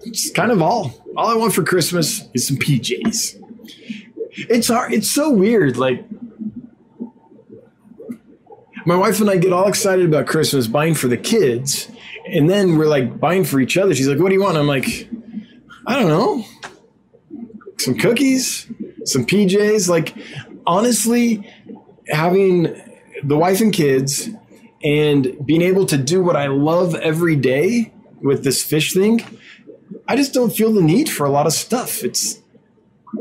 it's 0.05 0.31
kind 0.31 0.51
of 0.51 0.63
all. 0.63 0.93
All 1.17 1.29
I 1.29 1.37
want 1.37 1.55
for 1.55 1.63
Christmas 1.63 2.29
is 2.35 2.47
some 2.47 2.57
PJs. 2.57 3.37
It's 4.49 4.69
hard. 4.69 4.93
It's 4.93 5.11
so 5.11 5.31
weird. 5.31 5.77
Like 5.77 6.05
my 8.87 8.97
wife 8.97 9.21
and 9.21 9.31
I 9.31 9.37
get 9.37 9.53
all 9.53 9.69
excited 9.69 10.05
about 10.05 10.27
Christmas 10.27 10.67
buying 10.67 10.95
for 10.95 11.09
the 11.09 11.17
kids, 11.17 11.91
and 12.27 12.49
then 12.49 12.77
we're 12.77 12.87
like 12.87 13.21
buying 13.21 13.45
for 13.45 13.61
each 13.61 13.77
other. 13.77 13.95
She's 13.95 14.09
like, 14.09 14.19
"What 14.19 14.29
do 14.29 14.35
you 14.35 14.43
want?" 14.43 14.57
I'm 14.57 14.67
like, 14.67 15.09
"I 15.87 15.99
don't 15.99 16.09
know, 16.09 16.45
some 17.77 17.97
cookies, 17.97 18.71
some 19.05 19.27
PJs." 19.27 19.89
Like 19.89 20.15
honestly, 20.67 21.49
having 22.09 22.75
the 23.23 23.37
wife 23.37 23.61
and 23.61 23.73
kids 23.73 24.31
and 24.83 25.37
being 25.45 25.63
able 25.63 25.87
to 25.87 25.97
do 25.97 26.23
what 26.23 26.37
I 26.37 26.47
love 26.47 26.95
every 26.95 27.37
day 27.37 27.93
with 28.23 28.45
this 28.45 28.63
fish 28.63 28.95
thing, 28.95 29.23
I 30.09 30.17
just 30.17 30.33
don't 30.33 30.55
feel 30.55 30.73
the 30.73 30.83
need 30.83 31.09
for 31.09 31.27
a 31.27 31.31
lot 31.31 31.47
of 31.47 31.53
stuff. 31.53 32.03
It's 32.03 32.41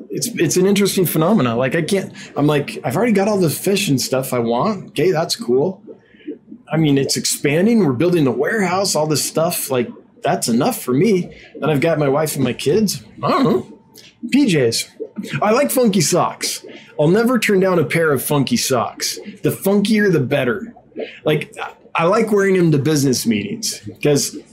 it's 0.10 0.28
it's 0.28 0.58
an 0.58 0.66
interesting 0.66 1.06
phenomena. 1.06 1.56
Like 1.56 1.76
I 1.76 1.82
can't. 1.82 2.14
I'm 2.36 2.48
like 2.48 2.80
I've 2.84 2.96
already 2.96 3.12
got 3.12 3.28
all 3.28 3.40
the 3.40 3.50
fish 3.50 3.90
and 3.90 4.00
stuff 4.00 4.34
I 4.34 4.40
want. 4.40 4.90
Okay, 4.90 5.12
that's 5.12 5.36
cool. 5.36 5.84
I 6.72 6.78
mean, 6.78 6.98
it's 6.98 7.18
expanding. 7.18 7.80
We're 7.80 7.94
building 7.94 8.26
the 8.26 8.32
warehouse. 8.32 8.96
All 8.96 9.08
this 9.08 9.26
stuff. 9.26 9.72
Like 9.72 9.90
that's 10.22 10.48
enough 10.48 10.82
for 10.82 10.94
me. 10.94 11.36
Then 11.60 11.70
I've 11.70 11.82
got 11.82 12.00
my 12.00 12.10
wife 12.10 12.36
and 12.36 12.44
my 12.44 12.54
kids. 12.54 13.04
I 13.24 13.30
don't 13.30 13.44
know. 13.44 13.80
PJs. 14.28 14.90
I 15.42 15.52
like 15.52 15.72
funky 15.72 16.02
socks. 16.02 16.66
I'll 17.00 17.08
never 17.08 17.40
turn 17.40 17.60
down 17.60 17.80
a 17.80 17.86
pair 17.86 18.12
of 18.12 18.24
funky 18.24 18.58
socks. 18.58 19.18
The 19.44 19.52
funkier, 19.52 20.12
the 20.12 20.20
better. 20.20 20.74
Like 21.24 21.56
I 21.96 22.06
like 22.06 22.32
wearing 22.32 22.56
them 22.56 22.72
to 22.72 22.78
business 22.78 23.26
meetings 23.26 23.80
because 23.80 24.36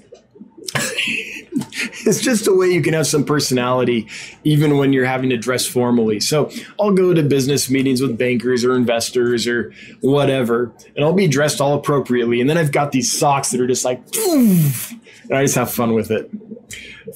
it's 0.74 2.20
just 2.20 2.46
a 2.46 2.54
way 2.54 2.68
you 2.68 2.82
can 2.82 2.94
have 2.94 3.06
some 3.06 3.24
personality 3.24 4.08
even 4.44 4.78
when 4.78 4.92
you're 4.92 5.06
having 5.06 5.30
to 5.30 5.36
dress 5.36 5.66
formally. 5.66 6.20
So 6.20 6.50
I'll 6.80 6.92
go 6.92 7.14
to 7.14 7.22
business 7.22 7.70
meetings 7.70 8.00
with 8.00 8.18
bankers 8.18 8.64
or 8.64 8.74
investors 8.74 9.46
or 9.46 9.72
whatever, 10.00 10.72
and 10.94 11.04
I'll 11.04 11.12
be 11.12 11.28
dressed 11.28 11.60
all 11.60 11.74
appropriately. 11.74 12.40
And 12.40 12.48
then 12.48 12.58
I've 12.58 12.72
got 12.72 12.92
these 12.92 13.16
socks 13.16 13.50
that 13.50 13.60
are 13.60 13.66
just 13.66 13.84
like, 13.84 14.02
and 14.16 15.32
I 15.32 15.42
just 15.42 15.54
have 15.54 15.70
fun 15.70 15.94
with 15.94 16.10
it. 16.10 16.30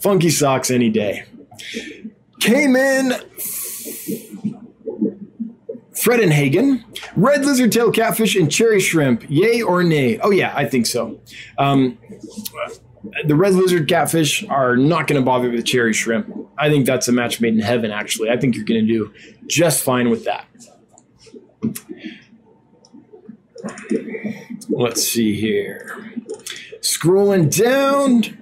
Funky 0.01 0.31
socks 0.31 0.71
any 0.71 0.91
day. 0.91 1.25
Came 2.41 2.77
in 2.77 3.13
Fredenhagen, 6.01 6.83
red 7.15 7.45
lizard 7.45 7.73
tail 7.73 7.93
catfish, 7.93 8.35
and 8.35 8.51
cherry 8.51 8.81
shrimp. 8.81 9.25
Yay 9.29 9.61
or 9.61 9.83
nay? 9.83 10.19
Oh, 10.19 10.31
yeah, 10.31 10.53
I 10.57 10.65
think 10.65 10.87
so. 10.87 11.21
Um, 11.59 11.99
the 13.25 13.35
red 13.35 13.55
lizard 13.55 13.87
catfish 13.87 14.43
are 14.49 14.77
not 14.77 15.07
going 15.07 15.21
to 15.21 15.25
bother 15.25 15.51
with 15.51 15.67
cherry 15.67 15.93
shrimp. 15.93 16.35
I 16.59 16.71
think 16.71 16.87
that's 16.87 17.09
a 17.09 17.13
match 17.13 17.41
made 17.41 17.55
in 17.55 17.61
heaven, 17.61 17.91
actually. 17.91 18.31
I 18.31 18.39
think 18.39 18.57
you're 18.57 18.65
going 18.65 18.87
to 18.87 18.93
do 18.93 19.13
just 19.47 19.83
fine 19.83 20.11
with 20.11 20.25
that. 20.25 20.47
Let's 24.71 25.03
see 25.03 25.39
here. 25.39 26.15
Scrolling 26.81 27.55
down. 27.55 28.40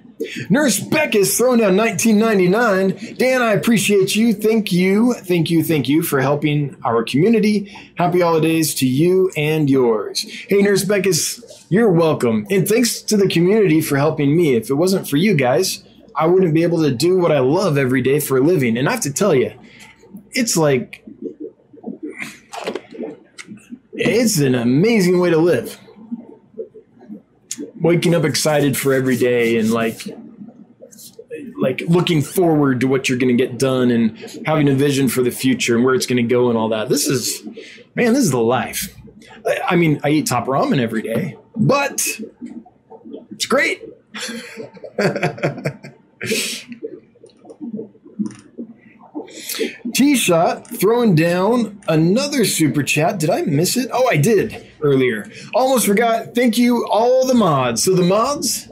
Nurse 0.49 0.79
Beck 0.79 1.15
is 1.15 1.37
throwing 1.37 1.59
down 1.59 1.77
1999. 1.77 3.15
Dan, 3.17 3.41
I 3.41 3.53
appreciate 3.53 4.15
you. 4.15 4.33
Thank 4.33 4.71
you. 4.71 5.13
Thank 5.13 5.49
you. 5.49 5.63
Thank 5.63 5.87
you 5.87 6.03
for 6.03 6.19
helping 6.19 6.75
our 6.83 7.03
community. 7.03 7.75
Happy 7.95 8.19
holidays 8.19 8.75
to 8.75 8.87
you 8.87 9.31
and 9.37 9.69
yours. 9.69 10.25
Hey, 10.47 10.61
Nurse 10.61 10.83
Beck 10.83 11.05
is 11.05 11.65
you're 11.69 11.91
welcome. 11.91 12.45
And 12.49 12.67
thanks 12.67 13.01
to 13.03 13.17
the 13.17 13.29
community 13.29 13.79
for 13.79 13.95
helping 13.97 14.35
me. 14.35 14.55
If 14.55 14.69
it 14.69 14.73
wasn't 14.73 15.07
for 15.07 15.17
you 15.17 15.35
guys, 15.35 15.83
I 16.15 16.25
wouldn't 16.25 16.53
be 16.53 16.63
able 16.63 16.81
to 16.83 16.91
do 16.91 17.17
what 17.17 17.31
I 17.31 17.39
love 17.39 17.77
every 17.77 18.01
day 18.01 18.19
for 18.19 18.37
a 18.37 18.41
living. 18.41 18.77
And 18.77 18.89
I 18.89 18.91
have 18.91 19.01
to 19.01 19.13
tell 19.13 19.33
you, 19.33 19.53
it's 20.31 20.57
like 20.57 21.05
it's 23.93 24.39
an 24.39 24.55
amazing 24.55 25.19
way 25.19 25.29
to 25.29 25.37
live 25.37 25.79
waking 27.79 28.15
up 28.15 28.25
excited 28.25 28.77
for 28.77 28.93
every 28.93 29.17
day 29.17 29.57
and 29.57 29.71
like 29.71 30.01
like 31.59 31.81
looking 31.87 32.21
forward 32.21 32.81
to 32.81 32.87
what 32.87 33.09
you're 33.09 33.17
going 33.17 33.35
to 33.35 33.45
get 33.45 33.57
done 33.57 33.91
and 33.91 34.17
having 34.45 34.69
a 34.69 34.73
vision 34.73 35.09
for 35.09 35.21
the 35.21 35.31
future 35.31 35.75
and 35.75 35.83
where 35.83 35.93
it's 35.93 36.05
going 36.05 36.17
to 36.17 36.23
go 36.23 36.49
and 36.49 36.57
all 36.57 36.69
that. 36.69 36.89
This 36.89 37.07
is 37.07 37.43
man, 37.95 38.13
this 38.13 38.23
is 38.23 38.31
the 38.31 38.39
life. 38.39 38.95
I 39.67 39.75
mean, 39.75 39.99
I 40.03 40.09
eat 40.09 40.27
top 40.27 40.45
ramen 40.45 40.79
every 40.79 41.01
day, 41.01 41.37
but 41.55 42.05
it's 43.31 43.45
great. 43.45 43.83
T 49.99 50.15
shot 50.15 50.65
throwing 50.65 51.13
down 51.13 51.81
another 51.89 52.45
super 52.45 52.83
chat. 52.83 53.19
Did 53.19 53.29
I 53.29 53.41
miss 53.41 53.75
it? 53.75 53.89
Oh, 53.91 54.07
I 54.07 54.15
did 54.15 54.65
earlier. 54.79 55.29
Almost 55.53 55.85
forgot. 55.85 56.33
Thank 56.33 56.57
you, 56.57 56.87
all 56.89 57.27
the 57.27 57.33
mods. 57.33 57.83
So, 57.83 57.93
the 57.93 58.03
mods, 58.03 58.69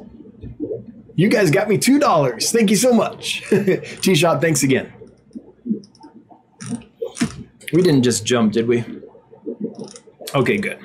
you 1.16 1.28
guys 1.28 1.52
got 1.52 1.68
me 1.68 1.78
$2. 1.78 2.50
Thank 2.50 2.70
you 2.70 2.78
so 2.78 2.94
much. 2.94 3.44
T 4.02 4.16
shot, 4.16 4.40
thanks 4.40 4.64
again. 4.64 4.94
We 7.74 7.82
didn't 7.82 8.04
just 8.04 8.26
jump, 8.26 8.54
did 8.54 8.66
we? 8.66 8.86
Okay, 10.34 10.56
good. 10.56 10.80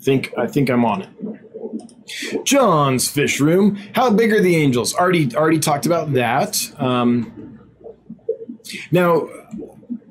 Think 0.00 0.32
I 0.38 0.46
think 0.46 0.70
I'm 0.70 0.86
on 0.86 1.02
it. 1.02 2.44
John's 2.46 3.10
fish 3.10 3.38
room. 3.38 3.76
How 3.94 4.08
big 4.08 4.32
are 4.32 4.40
the 4.40 4.56
angels? 4.56 4.94
Already 4.94 5.36
already 5.36 5.58
talked 5.58 5.84
about 5.84 6.14
that. 6.14 6.56
Um, 6.78 7.35
now, 8.90 9.28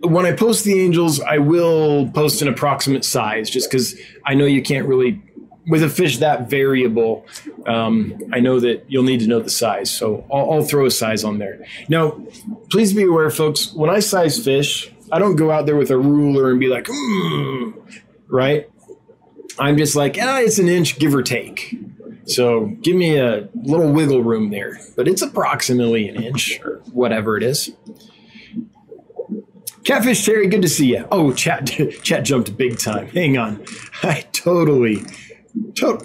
when 0.02 0.26
I 0.26 0.34
post 0.34 0.64
the 0.64 0.80
angels, 0.80 1.20
I 1.20 1.40
will 1.40 2.10
post 2.10 2.42
an 2.42 2.48
approximate 2.48 3.06
size 3.06 3.50
just 3.50 3.70
because 3.70 3.96
I 4.26 4.34
know 4.34 4.46
you 4.46 4.62
can't 4.62 4.88
really, 4.88 5.22
with 5.68 5.84
a 5.84 5.90
fish 5.90 6.20
that 6.20 6.50
variable, 6.50 7.26
um, 7.66 8.22
I 8.32 8.40
know 8.40 8.60
that 8.60 8.86
you'll 8.88 9.04
need 9.04 9.22
to 9.22 9.28
know 9.28 9.40
the 9.40 9.50
size. 9.50 9.90
So 9.90 10.26
I'll, 10.32 10.52
I'll 10.52 10.64
throw 10.64 10.86
a 10.86 10.92
size 10.92 11.24
on 11.24 11.40
there. 11.40 11.66
Now, 11.90 12.22
please 12.70 12.94
be 12.94 13.04
aware, 13.04 13.30
folks, 13.30 13.74
when 13.74 13.90
I 13.90 14.00
size 14.00 14.44
fish, 14.44 14.92
I 15.12 15.20
don't 15.20 15.36
go 15.36 15.52
out 15.52 15.66
there 15.66 15.76
with 15.76 15.92
a 15.92 15.98
ruler 15.98 16.52
and 16.52 16.60
be 16.60 16.68
like, 16.68 16.86
mm, 16.86 17.74
right? 18.28 18.70
I'm 19.58 19.78
just 19.78 19.96
like, 19.96 20.18
ah, 20.20 20.40
it's 20.40 20.60
an 20.60 20.68
inch, 20.68 21.00
give 21.00 21.16
or 21.16 21.24
take. 21.24 21.78
So 22.26 22.66
give 22.82 22.96
me 22.96 23.18
a 23.18 23.48
little 23.54 23.92
wiggle 23.92 24.24
room 24.24 24.50
there, 24.50 24.80
but 24.96 25.08
it's 25.08 25.22
approximately 25.22 26.10
an 26.10 26.22
inch 26.22 26.60
or 26.64 26.82
whatever 26.92 27.38
it 27.38 27.44
is. 27.44 27.72
Catfish 29.86 30.26
Terry, 30.26 30.48
good 30.48 30.64
to 30.64 30.68
see 30.68 30.88
you. 30.94 31.08
Oh, 31.12 31.32
chat 31.32 31.68
chat 32.04 32.26
jumped 32.26 32.58
big 32.58 32.80
time. 32.80 33.08
Hang 33.10 33.38
on. 33.38 33.64
I 34.04 34.26
totally 34.32 34.98
to- 34.98 35.25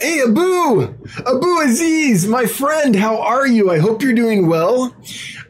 Hey, 0.00 0.22
Abu! 0.22 0.82
Abu 1.26 1.60
Aziz, 1.62 2.26
my 2.26 2.46
friend, 2.46 2.94
how 2.94 3.20
are 3.20 3.48
you? 3.48 3.70
I 3.70 3.78
hope 3.78 4.00
you're 4.00 4.12
doing 4.12 4.46
well. 4.46 4.94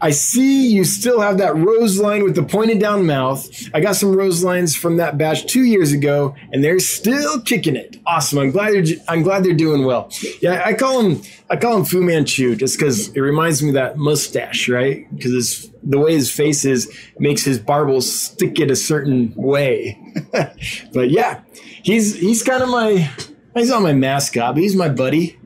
I 0.00 0.10
see 0.10 0.70
you 0.70 0.84
still 0.84 1.20
have 1.20 1.36
that 1.38 1.54
rose 1.54 2.00
line 2.00 2.24
with 2.24 2.34
the 2.34 2.42
pointed 2.42 2.78
down 2.78 3.04
mouth. 3.04 3.46
I 3.74 3.80
got 3.80 3.96
some 3.96 4.16
rose 4.16 4.42
lines 4.42 4.74
from 4.74 4.96
that 4.96 5.18
batch 5.18 5.46
two 5.46 5.64
years 5.64 5.92
ago, 5.92 6.34
and 6.50 6.64
they're 6.64 6.78
still 6.78 7.42
kicking 7.42 7.76
it. 7.76 7.98
Awesome. 8.06 8.38
I'm 8.38 8.50
glad 8.50 8.72
they're 8.72 8.96
I'm 9.08 9.22
glad 9.22 9.44
they're 9.44 9.52
doing 9.52 9.84
well. 9.84 10.10
Yeah, 10.40 10.62
I 10.64 10.72
call 10.72 11.00
him 11.00 11.22
I 11.50 11.56
call 11.56 11.76
him 11.76 11.84
Fu 11.84 12.02
Manchu 12.02 12.56
just 12.56 12.78
because 12.78 13.08
it 13.08 13.20
reminds 13.20 13.62
me 13.62 13.68
of 13.68 13.74
that 13.74 13.98
mustache, 13.98 14.68
right? 14.68 15.06
Because 15.14 15.70
the 15.82 15.98
way 15.98 16.14
his 16.14 16.30
face 16.30 16.64
is 16.64 16.90
makes 17.18 17.42
his 17.44 17.58
barbels 17.58 18.10
stick 18.10 18.58
it 18.60 18.70
a 18.70 18.76
certain 18.76 19.34
way. 19.36 19.98
but 20.94 21.10
yeah, 21.10 21.42
he's 21.82 22.18
he's 22.18 22.42
kind 22.42 22.62
of 22.62 22.70
my 22.70 23.10
he's 23.54 23.70
not 23.70 23.82
my 23.82 23.92
mascot, 23.92 24.54
but 24.54 24.62
he's 24.62 24.76
my 24.76 24.88
buddy. 24.88 25.38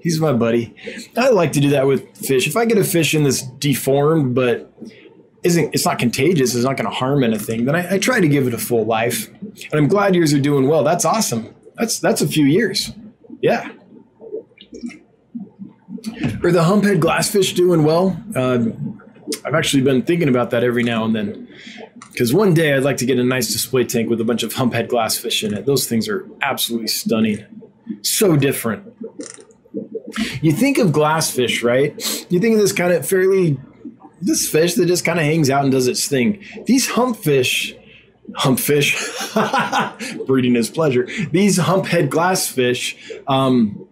He's 0.00 0.18
my 0.20 0.32
buddy. 0.32 0.74
I 1.16 1.28
like 1.28 1.52
to 1.52 1.60
do 1.60 1.70
that 1.70 1.86
with 1.86 2.16
fish. 2.16 2.46
If 2.46 2.56
I 2.56 2.64
get 2.64 2.78
a 2.78 2.84
fish 2.84 3.14
in 3.14 3.22
this 3.22 3.42
deformed, 3.42 4.34
but 4.34 4.72
isn't 5.42 5.74
it's 5.74 5.84
not 5.84 5.98
contagious, 5.98 6.54
it's 6.54 6.64
not 6.64 6.76
going 6.76 6.88
to 6.88 6.94
harm 6.94 7.22
anything, 7.22 7.66
then 7.66 7.74
I, 7.74 7.94
I 7.94 7.98
try 7.98 8.20
to 8.20 8.28
give 8.28 8.46
it 8.46 8.54
a 8.54 8.58
full 8.58 8.84
life. 8.84 9.28
And 9.42 9.74
I'm 9.74 9.88
glad 9.88 10.14
yours 10.14 10.32
are 10.32 10.40
doing 10.40 10.68
well. 10.68 10.84
That's 10.84 11.04
awesome. 11.04 11.54
That's 11.76 11.98
that's 11.98 12.22
a 12.22 12.28
few 12.28 12.46
years. 12.46 12.92
Yeah. 13.42 13.70
Are 16.42 16.52
the 16.52 16.62
humphead 16.62 17.00
glassfish 17.00 17.54
doing 17.54 17.84
well? 17.84 18.18
Uh, 18.34 18.66
I've 19.44 19.54
actually 19.54 19.82
been 19.82 20.02
thinking 20.02 20.28
about 20.28 20.50
that 20.50 20.64
every 20.64 20.82
now 20.82 21.04
and 21.04 21.14
then. 21.14 21.48
Because 22.12 22.34
one 22.34 22.54
day 22.54 22.74
I'd 22.74 22.82
like 22.82 22.98
to 22.98 23.06
get 23.06 23.18
a 23.18 23.24
nice 23.24 23.52
display 23.52 23.84
tank 23.84 24.10
with 24.10 24.20
a 24.20 24.24
bunch 24.24 24.42
of 24.42 24.54
humphead 24.54 24.88
glassfish 24.88 25.42
in 25.46 25.54
it. 25.54 25.66
Those 25.66 25.86
things 25.86 26.08
are 26.08 26.28
absolutely 26.42 26.88
stunning. 26.88 27.44
So 28.02 28.36
different. 28.36 28.92
You 30.42 30.52
think 30.52 30.78
of 30.78 30.88
glassfish, 30.88 31.62
right? 31.62 31.94
You 32.30 32.40
think 32.40 32.54
of 32.54 32.60
this 32.60 32.72
kind 32.72 32.92
of 32.92 33.06
fairly 33.06 33.58
this 34.20 34.48
fish 34.48 34.74
that 34.74 34.86
just 34.86 35.04
kind 35.04 35.18
of 35.18 35.24
hangs 35.24 35.50
out 35.50 35.62
and 35.62 35.72
does 35.72 35.86
its 35.86 36.06
thing. 36.06 36.44
These 36.66 36.88
humpfish, 36.88 37.78
humpfish, 38.32 38.96
breeding 40.26 40.56
is 40.56 40.70
pleasure. 40.70 41.06
These 41.30 41.58
humphead 41.58 42.08
glassfish, 42.08 42.96
um, 43.26 43.86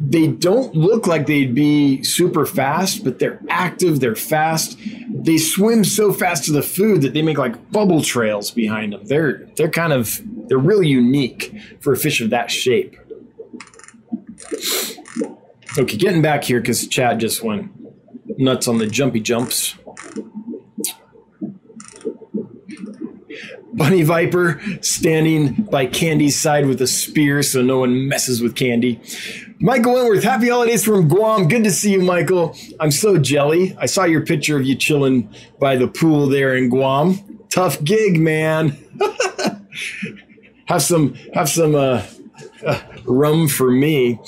they 0.00 0.26
don't 0.26 0.74
look 0.74 1.06
like 1.06 1.26
they'd 1.26 1.54
be 1.54 2.02
super 2.02 2.44
fast, 2.44 3.04
but 3.04 3.18
they're 3.18 3.40
active, 3.48 4.00
they're 4.00 4.16
fast. 4.16 4.78
They 5.08 5.38
swim 5.38 5.84
so 5.84 6.12
fast 6.12 6.44
to 6.44 6.52
the 6.52 6.62
food 6.62 7.02
that 7.02 7.14
they 7.14 7.22
make 7.22 7.38
like 7.38 7.70
bubble 7.70 8.02
trails 8.02 8.50
behind 8.50 8.92
them. 8.92 9.04
They're 9.04 9.46
they're 9.56 9.70
kind 9.70 9.92
of 9.92 10.20
they're 10.48 10.58
really 10.58 10.88
unique 10.88 11.54
for 11.80 11.92
a 11.92 11.96
fish 11.96 12.20
of 12.20 12.30
that 12.30 12.50
shape. 12.50 12.96
Okay, 15.78 15.96
getting 15.96 16.22
back 16.22 16.44
here 16.44 16.60
because 16.60 16.88
Chad 16.88 17.20
just 17.20 17.42
went 17.42 17.70
nuts 18.38 18.66
on 18.66 18.78
the 18.78 18.86
jumpy 18.86 19.20
jumps. 19.20 19.76
Bunny 23.72 24.02
Viper 24.02 24.60
standing 24.80 25.52
by 25.52 25.84
Candy's 25.84 26.40
side 26.40 26.66
with 26.66 26.80
a 26.80 26.86
spear 26.86 27.42
so 27.42 27.60
no 27.60 27.78
one 27.80 28.08
messes 28.08 28.40
with 28.40 28.56
Candy. 28.56 29.00
Michael 29.58 29.94
Wentworth, 29.94 30.22
happy 30.22 30.50
holidays 30.50 30.84
from 30.84 31.08
Guam. 31.08 31.48
Good 31.48 31.64
to 31.64 31.70
see 31.70 31.92
you, 31.92 32.02
Michael. 32.02 32.54
I'm 32.78 32.90
so 32.90 33.16
jelly. 33.16 33.74
I 33.78 33.86
saw 33.86 34.04
your 34.04 34.20
picture 34.20 34.56
of 34.58 34.66
you 34.66 34.74
chilling 34.74 35.32
by 35.58 35.76
the 35.76 35.88
pool 35.88 36.26
there 36.26 36.54
in 36.56 36.68
Guam. 36.68 37.40
Tough 37.48 37.82
gig, 37.82 38.20
man. 38.20 38.76
have 40.66 40.82
some 40.82 41.14
have 41.32 41.48
some 41.48 41.74
uh, 41.74 42.04
uh, 42.66 42.80
rum 43.06 43.48
for 43.48 43.70
me. 43.70 44.20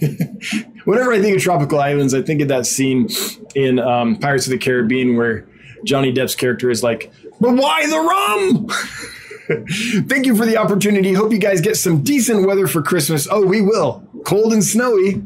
Whenever 0.84 1.12
I 1.12 1.20
think 1.20 1.36
of 1.36 1.42
tropical 1.42 1.78
islands, 1.78 2.12
I 2.12 2.22
think 2.22 2.40
of 2.40 2.48
that 2.48 2.66
scene 2.66 3.08
in 3.54 3.78
um, 3.78 4.16
Pirates 4.16 4.46
of 4.46 4.50
the 4.50 4.58
Caribbean 4.58 5.16
where 5.16 5.46
Johnny 5.84 6.12
Depp's 6.12 6.34
character 6.34 6.68
is 6.68 6.82
like, 6.82 7.12
"But 7.40 7.54
why 7.54 7.86
the 7.86 7.98
rum?" 7.98 8.66
Thank 10.08 10.26
you 10.26 10.36
for 10.36 10.44
the 10.44 10.56
opportunity. 10.56 11.14
Hope 11.14 11.32
you 11.32 11.38
guys 11.38 11.60
get 11.60 11.76
some 11.76 12.02
decent 12.02 12.46
weather 12.46 12.66
for 12.66 12.82
Christmas. 12.82 13.26
Oh, 13.30 13.46
we 13.46 13.62
will. 13.62 14.06
Cold 14.24 14.52
and 14.52 14.62
snowy. 14.62 15.22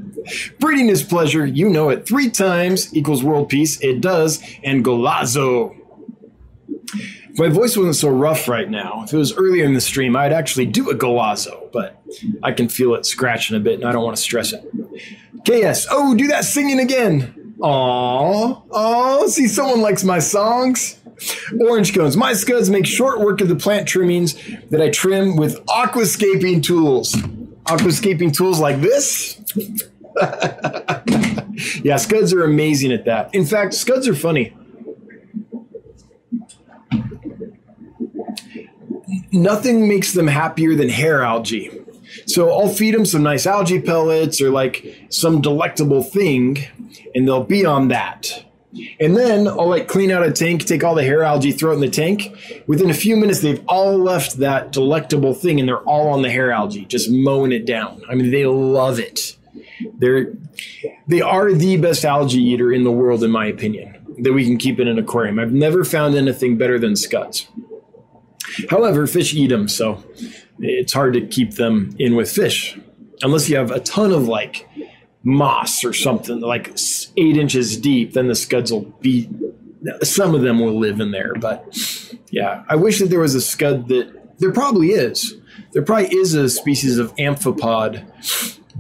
Breeding 0.60 0.88
is 0.88 1.02
pleasure. 1.02 1.44
You 1.44 1.68
know 1.68 1.88
it. 1.88 2.06
Three 2.06 2.30
times 2.30 2.94
equals 2.94 3.24
world 3.24 3.48
peace. 3.48 3.80
It 3.80 4.00
does. 4.00 4.42
And 4.62 4.84
golazo. 4.84 5.76
My 7.34 7.48
voice 7.48 7.76
wasn't 7.76 7.96
so 7.96 8.10
rough 8.10 8.46
right 8.46 8.68
now, 8.68 9.04
if 9.04 9.12
it 9.14 9.16
was 9.16 9.34
earlier 9.34 9.64
in 9.64 9.72
the 9.72 9.80
stream, 9.80 10.16
I'd 10.16 10.34
actually 10.34 10.66
do 10.66 10.90
a 10.90 10.94
golazo, 10.94 11.72
but 11.72 12.02
I 12.42 12.52
can 12.52 12.68
feel 12.68 12.94
it 12.94 13.06
scratching 13.06 13.56
a 13.56 13.60
bit 13.60 13.80
and 13.80 13.88
I 13.88 13.92
don't 13.92 14.04
want 14.04 14.16
to 14.16 14.22
stress 14.22 14.52
it. 14.52 14.62
KS, 15.46 15.86
oh, 15.90 16.14
do 16.14 16.26
that 16.28 16.44
singing 16.44 16.78
again. 16.78 17.54
Aw, 17.60 18.62
aw, 18.70 19.26
see, 19.28 19.48
someone 19.48 19.80
likes 19.80 20.04
my 20.04 20.18
songs. 20.18 20.98
Orange 21.60 21.94
cones. 21.94 22.16
My 22.16 22.32
scuds 22.32 22.70
make 22.70 22.86
short 22.86 23.20
work 23.20 23.40
of 23.40 23.48
the 23.48 23.56
plant 23.56 23.88
trimmings 23.88 24.34
that 24.70 24.80
I 24.80 24.90
trim 24.90 25.36
with 25.36 25.64
aquascaping 25.66 26.62
tools. 26.62 27.12
Aquascaping 27.64 28.34
tools 28.34 28.58
like 28.60 28.80
this. 28.80 29.40
yeah, 31.82 31.96
scuds 31.96 32.32
are 32.32 32.44
amazing 32.44 32.92
at 32.92 33.04
that. 33.04 33.34
In 33.34 33.44
fact, 33.44 33.74
scuds 33.74 34.08
are 34.08 34.14
funny. 34.14 34.54
Nothing 39.30 39.88
makes 39.88 40.12
them 40.12 40.26
happier 40.26 40.74
than 40.74 40.88
hair 40.88 41.22
algae. 41.22 41.82
So 42.26 42.50
I'll 42.50 42.68
feed 42.68 42.94
them 42.94 43.06
some 43.06 43.22
nice 43.22 43.46
algae 43.46 43.80
pellets 43.80 44.40
or 44.40 44.50
like 44.50 45.06
some 45.08 45.40
delectable 45.40 46.02
thing, 46.02 46.66
and 47.14 47.26
they'll 47.26 47.44
be 47.44 47.64
on 47.64 47.88
that. 47.88 48.44
And 48.98 49.16
then 49.16 49.46
I'll 49.46 49.68
like 49.68 49.86
clean 49.86 50.10
out 50.10 50.26
a 50.26 50.32
tank, 50.32 50.64
take 50.64 50.82
all 50.82 50.94
the 50.94 51.04
hair 51.04 51.22
algae, 51.22 51.52
throw 51.52 51.72
it 51.72 51.74
in 51.74 51.80
the 51.80 51.90
tank. 51.90 52.34
Within 52.66 52.88
a 52.88 52.94
few 52.94 53.16
minutes, 53.16 53.40
they've 53.40 53.62
all 53.68 53.98
left 53.98 54.38
that 54.38 54.72
delectable 54.72 55.34
thing 55.34 55.60
and 55.60 55.68
they're 55.68 55.80
all 55.80 56.08
on 56.08 56.22
the 56.22 56.30
hair 56.30 56.50
algae, 56.50 56.86
just 56.86 57.10
mowing 57.10 57.52
it 57.52 57.66
down. 57.66 58.02
I 58.08 58.14
mean, 58.14 58.30
they 58.30 58.46
love 58.46 58.98
it. 58.98 59.36
They're 59.98 60.32
they 61.06 61.20
are 61.20 61.52
the 61.52 61.76
best 61.76 62.04
algae 62.04 62.42
eater 62.42 62.72
in 62.72 62.84
the 62.84 62.90
world, 62.90 63.22
in 63.24 63.30
my 63.30 63.46
opinion, 63.46 63.96
that 64.18 64.32
we 64.32 64.44
can 64.44 64.56
keep 64.56 64.78
in 64.80 64.88
an 64.88 64.98
aquarium. 64.98 65.38
I've 65.38 65.52
never 65.52 65.84
found 65.84 66.14
anything 66.14 66.56
better 66.56 66.78
than 66.78 66.96
scuds. 66.96 67.48
However, 68.70 69.06
fish 69.06 69.34
eat 69.34 69.48
them, 69.48 69.68
so 69.68 70.02
it's 70.58 70.92
hard 70.92 71.14
to 71.14 71.26
keep 71.26 71.54
them 71.54 71.94
in 71.98 72.14
with 72.14 72.30
fish 72.30 72.78
unless 73.22 73.48
you 73.48 73.56
have 73.56 73.70
a 73.70 73.80
ton 73.80 74.12
of 74.12 74.28
like 74.28 74.68
moss 75.24 75.84
or 75.84 75.92
something 75.92 76.40
like 76.40 76.76
eight 77.16 77.36
inches 77.36 77.76
deep, 77.76 78.12
then 78.14 78.28
the 78.28 78.34
scuds 78.34 78.72
will 78.72 78.82
be. 79.00 79.28
Some 80.02 80.34
of 80.34 80.42
them 80.42 80.60
will 80.60 80.78
live 80.78 81.00
in 81.00 81.10
there, 81.10 81.34
but 81.34 81.76
yeah, 82.30 82.62
I 82.68 82.76
wish 82.76 83.00
that 83.00 83.10
there 83.10 83.20
was 83.20 83.34
a 83.34 83.40
scud 83.40 83.88
that 83.88 84.38
there 84.38 84.52
probably 84.52 84.90
is. 84.90 85.36
There 85.72 85.82
probably 85.82 86.14
is 86.14 86.34
a 86.34 86.48
species 86.48 86.98
of 86.98 87.14
amphipod 87.16 88.04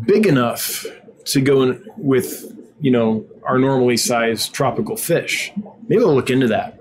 big 0.06 0.26
enough 0.26 0.86
to 1.26 1.40
go 1.40 1.62
in 1.62 1.84
with 1.96 2.56
you 2.80 2.90
know 2.90 3.26
our 3.44 3.58
normally 3.58 3.96
sized 3.96 4.52
tropical 4.52 4.96
fish. 4.96 5.52
Maybe 5.88 6.02
I'll 6.02 6.14
look 6.14 6.30
into 6.30 6.48
that. 6.48 6.78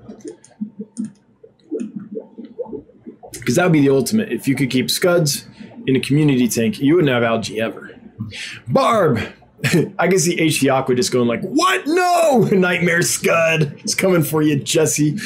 Because 3.31 3.55
that 3.55 3.63
would 3.63 3.73
be 3.73 3.81
the 3.81 3.89
ultimate. 3.89 4.31
If 4.31 4.47
you 4.47 4.55
could 4.55 4.69
keep 4.69 4.91
scuds 4.91 5.47
in 5.87 5.95
a 5.95 5.99
community 5.99 6.47
tank, 6.47 6.79
you 6.79 6.95
wouldn't 6.95 7.11
have 7.11 7.23
algae 7.23 7.59
ever. 7.59 7.99
Barb, 8.67 9.19
I 9.99 10.07
can 10.07 10.17
see 10.17 10.39
H. 10.39 10.65
Aqua 10.67 10.95
just 10.95 11.11
going 11.11 11.27
like, 11.27 11.41
"What? 11.41 11.85
No, 11.85 12.39
Nightmare 12.51 13.01
Scud! 13.01 13.73
It's 13.83 13.93
coming 13.93 14.23
for 14.23 14.41
you, 14.41 14.57
Jesse." 14.57 15.17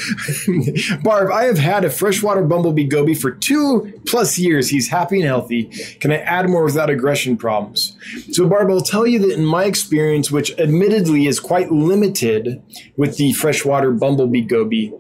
Barb, 1.04 1.32
I 1.32 1.46
have 1.46 1.58
had 1.58 1.86
a 1.86 1.90
freshwater 1.90 2.44
bumblebee 2.44 2.86
goby 2.86 3.14
for 3.14 3.32
two 3.32 3.94
plus 4.06 4.38
years. 4.38 4.70
He's 4.70 4.90
happy 4.90 5.18
and 5.18 5.26
healthy. 5.26 5.66
Can 6.00 6.12
I 6.12 6.18
add 6.18 6.50
more 6.50 6.66
without 6.66 6.90
aggression 6.90 7.38
problems? 7.38 7.96
So, 8.32 8.48
Barb, 8.48 8.70
I'll 8.70 8.82
tell 8.82 9.08
you 9.08 9.20
that 9.20 9.32
in 9.32 9.46
my 9.46 9.66
experience, 9.66 10.32
which 10.32 10.58
admittedly 10.60 11.28
is 11.28 11.40
quite 11.40 11.72
limited 11.72 12.62
with 12.98 13.18
the 13.18 13.34
freshwater 13.34 13.92
bumblebee 13.92 14.42
goby, 14.42 14.94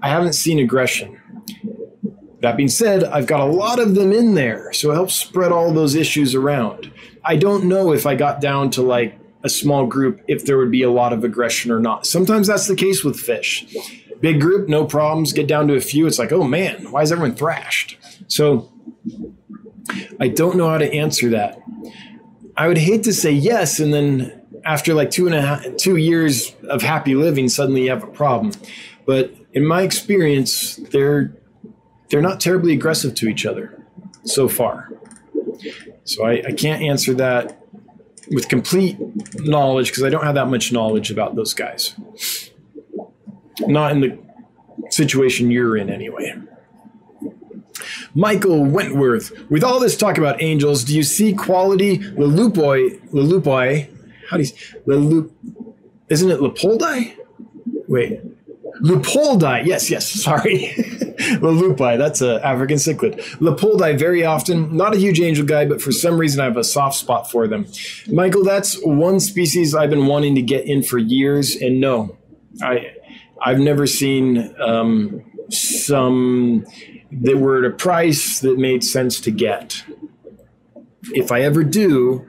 I 0.00 0.10
haven't 0.10 0.34
seen 0.34 0.58
aggression. 0.58 1.20
That 2.40 2.56
being 2.56 2.68
said, 2.68 3.02
I've 3.04 3.26
got 3.26 3.40
a 3.40 3.46
lot 3.46 3.78
of 3.78 3.94
them 3.94 4.12
in 4.12 4.34
there, 4.34 4.72
so 4.72 4.90
it 4.90 4.94
helps 4.94 5.14
spread 5.14 5.52
all 5.52 5.72
those 5.72 5.94
issues 5.94 6.34
around. 6.34 6.92
I 7.24 7.36
don't 7.36 7.64
know 7.64 7.92
if 7.92 8.06
I 8.06 8.14
got 8.14 8.40
down 8.40 8.70
to 8.72 8.82
like 8.82 9.18
a 9.42 9.48
small 9.48 9.86
group 9.86 10.20
if 10.28 10.44
there 10.44 10.58
would 10.58 10.70
be 10.70 10.82
a 10.82 10.90
lot 10.90 11.12
of 11.12 11.24
aggression 11.24 11.70
or 11.70 11.80
not. 11.80 12.06
Sometimes 12.06 12.46
that's 12.46 12.66
the 12.66 12.76
case 12.76 13.04
with 13.04 13.18
fish. 13.18 13.64
Big 14.20 14.40
group, 14.40 14.68
no 14.68 14.84
problems. 14.84 15.32
Get 15.32 15.46
down 15.46 15.68
to 15.68 15.74
a 15.74 15.80
few, 15.80 16.06
it's 16.06 16.18
like, 16.18 16.32
oh 16.32 16.44
man, 16.44 16.90
why 16.90 17.02
is 17.02 17.12
everyone 17.12 17.36
thrashed? 17.36 17.96
So 18.28 18.70
I 20.20 20.28
don't 20.28 20.56
know 20.56 20.68
how 20.68 20.78
to 20.78 20.92
answer 20.92 21.30
that. 21.30 21.60
I 22.56 22.68
would 22.68 22.78
hate 22.78 23.02
to 23.04 23.12
say 23.12 23.32
yes, 23.32 23.80
and 23.80 23.92
then 23.92 24.42
after 24.64 24.94
like 24.94 25.10
two 25.10 25.26
and 25.26 25.34
a 25.34 25.42
half, 25.42 25.76
two 25.76 25.96
years 25.96 26.54
of 26.68 26.82
happy 26.82 27.14
living, 27.14 27.48
suddenly 27.48 27.84
you 27.84 27.90
have 27.90 28.02
a 28.02 28.08
problem. 28.08 28.52
But 29.06 29.34
in 29.52 29.64
my 29.64 29.82
experience, 29.82 30.76
they're 30.90 31.36
they're 32.08 32.22
not 32.22 32.40
terribly 32.40 32.72
aggressive 32.72 33.14
to 33.16 33.28
each 33.28 33.44
other 33.46 33.82
so 34.24 34.48
far. 34.48 34.92
So 36.04 36.24
I, 36.24 36.42
I 36.46 36.52
can't 36.52 36.82
answer 36.82 37.14
that 37.14 37.60
with 38.30 38.48
complete 38.48 38.96
knowledge 39.40 39.88
because 39.88 40.02
I 40.02 40.10
don't 40.10 40.24
have 40.24 40.34
that 40.34 40.48
much 40.48 40.72
knowledge 40.72 41.10
about 41.10 41.36
those 41.36 41.54
guys. 41.54 41.94
Not 43.60 43.92
in 43.92 44.00
the 44.00 44.18
situation 44.90 45.50
you're 45.50 45.76
in, 45.76 45.90
anyway. 45.90 46.34
Michael 48.14 48.64
Wentworth, 48.64 49.50
with 49.50 49.62
all 49.62 49.78
this 49.78 49.96
talk 49.96 50.18
about 50.18 50.42
angels, 50.42 50.84
do 50.84 50.96
you 50.96 51.02
see 51.02 51.34
quality 51.34 51.98
Lelupoi, 51.98 52.98
Lelupoi, 53.10 53.90
how 54.30 54.36
do 54.38 54.42
you, 54.42 54.50
Lelup, 54.86 55.30
isn't 56.08 56.30
it 56.30 56.40
Lepoldi? 56.40 57.16
Wait, 57.88 58.20
Lupoldi, 58.80 59.64
yes, 59.64 59.90
yes, 59.90 60.06
sorry. 60.22 60.74
Lalupi, 61.40 61.96
that's 61.98 62.20
an 62.20 62.40
African 62.42 62.76
cichlid. 62.76 63.20
Lepoldi, 63.38 63.98
very 63.98 64.24
often, 64.24 64.76
not 64.76 64.94
a 64.94 64.98
huge 64.98 65.20
angel 65.20 65.46
guy, 65.46 65.64
but 65.64 65.80
for 65.80 65.92
some 65.92 66.18
reason 66.18 66.40
I 66.40 66.44
have 66.44 66.56
a 66.56 66.64
soft 66.64 66.96
spot 66.96 67.30
for 67.30 67.48
them. 67.48 67.66
Michael, 68.10 68.44
that's 68.44 68.78
one 68.84 69.20
species 69.20 69.74
I've 69.74 69.90
been 69.90 70.06
wanting 70.06 70.34
to 70.34 70.42
get 70.42 70.66
in 70.66 70.82
for 70.82 70.98
years, 70.98 71.56
and 71.56 71.80
no, 71.80 72.16
I, 72.62 72.92
I've 73.42 73.58
never 73.58 73.86
seen 73.86 74.54
um, 74.60 75.24
some 75.50 76.66
that 77.12 77.38
were 77.38 77.64
at 77.64 77.72
a 77.72 77.74
price 77.74 78.40
that 78.40 78.58
made 78.58 78.84
sense 78.84 79.20
to 79.20 79.30
get. 79.30 79.82
If 81.14 81.30
I 81.30 81.42
ever 81.42 81.62
do, 81.62 82.26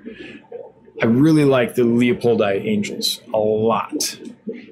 I 1.02 1.06
really 1.06 1.46
like 1.46 1.76
the 1.76 1.84
Leopoldi 1.84 2.66
angels 2.66 3.22
a 3.34 3.38
lot. 3.38 4.20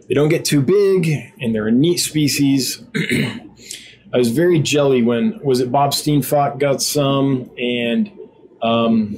They 0.08 0.14
don't 0.14 0.30
get 0.30 0.46
too 0.46 0.62
big, 0.62 1.34
and 1.40 1.54
they're 1.54 1.68
a 1.68 1.72
neat 1.72 1.98
species. 1.98 2.84
I 2.96 4.18
was 4.18 4.30
very 4.30 4.60
jelly 4.60 5.02
when 5.02 5.40
was 5.44 5.60
it 5.60 5.72
Bob 5.72 5.92
Steenfock 5.92 6.60
got 6.60 6.82
some, 6.82 7.50
and 7.58 8.12
um, 8.62 9.18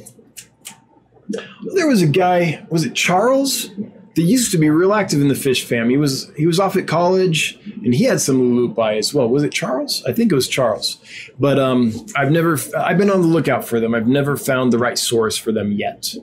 there 1.76 1.88
was 1.88 2.02
a 2.02 2.08
guy. 2.08 2.66
Was 2.70 2.86
it 2.86 2.94
Charles? 2.96 3.70
That 4.18 4.24
used 4.24 4.52
to 4.54 4.58
be 4.58 4.68
real 4.68 4.96
active 4.96 5.22
in 5.22 5.28
the 5.28 5.36
fish 5.36 5.64
fam. 5.64 5.92
He 5.92 5.98
was 5.98 6.32
he 6.36 6.48
was 6.48 6.60
off 6.60 6.76
at 6.76 6.88
college, 6.88 7.60
and 7.84 7.94
he 7.94 8.06
had 8.06 8.20
some 8.20 8.58
lupai 8.58 8.98
as 8.98 9.14
well. 9.14 9.30
Was 9.30 9.44
it 9.44 9.52
Charles? 9.52 10.04
I 10.08 10.12
think 10.12 10.32
it 10.32 10.36
was 10.36 10.48
Charles. 10.48 10.98
But 11.40 11.60
um, 11.60 11.94
I've 12.16 12.32
never 12.32 12.58
I've 12.76 12.98
been 12.98 13.12
on 13.12 13.22
the 13.22 13.28
lookout 13.28 13.64
for 13.64 13.80
them. 13.80 13.94
I've 13.94 14.08
never 14.08 14.36
found 14.36 14.74
the 14.74 14.80
right 14.80 14.98
source 14.98 15.38
for 15.38 15.52
them 15.52 15.72
yet. 15.72 16.16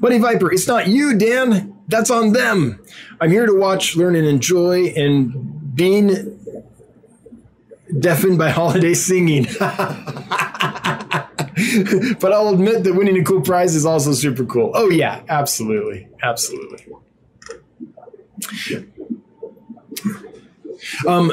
Buddy 0.00 0.18
Viper, 0.18 0.52
it's 0.52 0.66
not 0.66 0.88
you, 0.88 1.16
Dan. 1.16 1.78
That's 1.86 2.10
on 2.10 2.32
them. 2.32 2.84
I'm 3.20 3.30
here 3.30 3.46
to 3.46 3.56
watch, 3.56 3.94
learn, 3.94 4.16
and 4.16 4.26
enjoy, 4.26 4.86
and 4.96 5.72
being 5.76 6.40
deafened 8.00 8.38
by 8.38 8.50
holiday 8.50 8.94
singing. 8.94 9.44
but 9.60 9.70
I'll 12.32 12.48
admit 12.48 12.82
that 12.82 12.94
winning 12.96 13.20
a 13.20 13.24
cool 13.24 13.40
prize 13.40 13.76
is 13.76 13.86
also 13.86 14.14
super 14.14 14.44
cool. 14.44 14.72
Oh, 14.74 14.90
yeah, 14.90 15.22
absolutely. 15.28 16.08
Absolutely. 16.24 16.84
Um, 21.06 21.32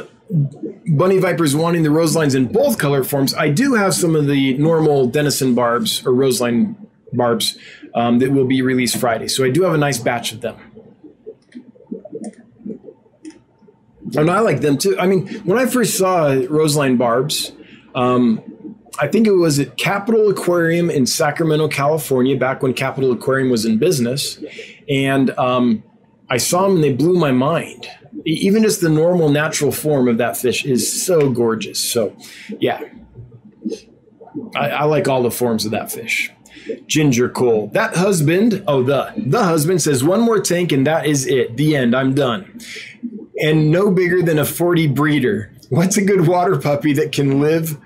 Bunny 0.87 1.19
Vipers 1.19 1.55
wanting 1.55 1.83
the 1.83 1.91
rose 1.91 2.15
lines 2.15 2.35
in 2.35 2.47
both 2.47 2.77
color 2.77 3.03
forms. 3.03 3.33
I 3.33 3.49
do 3.49 3.75
have 3.75 3.93
some 3.93 4.15
of 4.15 4.27
the 4.27 4.57
normal 4.57 5.07
Denison 5.07 5.53
barbs 5.53 6.05
or 6.05 6.13
rose 6.13 6.41
line 6.41 6.75
barbs 7.11 7.57
um, 7.93 8.19
that 8.19 8.31
will 8.31 8.45
be 8.45 8.61
released 8.61 8.97
Friday. 8.97 9.27
So 9.27 9.43
I 9.43 9.49
do 9.49 9.63
have 9.63 9.73
a 9.73 9.77
nice 9.77 9.97
batch 9.97 10.31
of 10.31 10.41
them. 10.41 10.57
And 14.15 14.29
I 14.29 14.39
like 14.39 14.61
them 14.61 14.77
too. 14.77 14.97
I 14.99 15.07
mean, 15.07 15.27
when 15.43 15.57
I 15.57 15.65
first 15.65 15.97
saw 15.97 16.27
Roseline 16.49 16.97
Barbs, 16.97 17.51
um, 17.95 18.41
I 18.99 19.07
think 19.07 19.25
it 19.25 19.31
was 19.31 19.59
at 19.59 19.75
Capitol 19.77 20.29
Aquarium 20.29 20.91
in 20.91 21.07
Sacramento, 21.07 21.67
California, 21.67 22.37
back 22.37 22.61
when 22.61 22.73
Capitol 22.73 23.11
Aquarium 23.11 23.49
was 23.49 23.65
in 23.65 23.79
business. 23.79 24.37
And 24.87 25.31
um, 25.31 25.83
I 26.29 26.37
saw 26.37 26.63
them 26.63 26.75
and 26.75 26.83
they 26.83 26.93
blew 26.93 27.17
my 27.19 27.31
mind. 27.31 27.87
Even 28.25 28.63
just 28.63 28.81
the 28.81 28.89
normal 28.89 29.29
natural 29.29 29.71
form 29.71 30.07
of 30.07 30.17
that 30.17 30.37
fish 30.37 30.65
is 30.65 31.05
so 31.05 31.29
gorgeous. 31.29 31.79
So, 31.79 32.15
yeah, 32.59 32.81
I, 34.55 34.69
I 34.69 34.83
like 34.85 35.07
all 35.07 35.23
the 35.23 35.31
forms 35.31 35.65
of 35.65 35.71
that 35.71 35.91
fish. 35.91 36.31
Ginger 36.87 37.27
Cole. 37.27 37.67
That 37.73 37.95
husband, 37.95 38.63
oh, 38.67 38.83
the, 38.83 39.13
the 39.17 39.43
husband 39.43 39.81
says 39.81 40.03
one 40.03 40.21
more 40.21 40.39
tank 40.39 40.71
and 40.71 40.87
that 40.87 41.05
is 41.05 41.27
it. 41.27 41.57
The 41.57 41.75
end. 41.75 41.95
I'm 41.95 42.13
done 42.13 42.59
and 43.39 43.71
no 43.71 43.91
bigger 43.91 44.21
than 44.21 44.39
a 44.39 44.45
40 44.45 44.87
breeder. 44.87 45.51
What's 45.69 45.97
a 45.97 46.03
good 46.03 46.27
water 46.27 46.57
puppy 46.57 46.93
that 46.93 47.11
can 47.11 47.39
live 47.39 47.77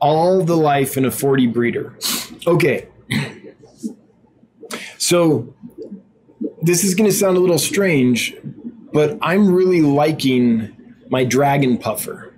all 0.00 0.44
the 0.44 0.56
life 0.56 0.96
in 0.96 1.04
a 1.04 1.10
40 1.10 1.46
breeder? 1.48 1.98
Okay. 2.46 2.88
So 4.98 5.54
this 6.64 6.84
is 6.84 6.94
going 6.94 7.08
to 7.08 7.16
sound 7.16 7.36
a 7.36 7.40
little 7.40 7.58
strange, 7.58 8.34
but 8.92 9.18
I'm 9.22 9.54
really 9.54 9.80
liking 9.80 10.74
my 11.10 11.24
dragon 11.24 11.78
puffer. 11.78 12.34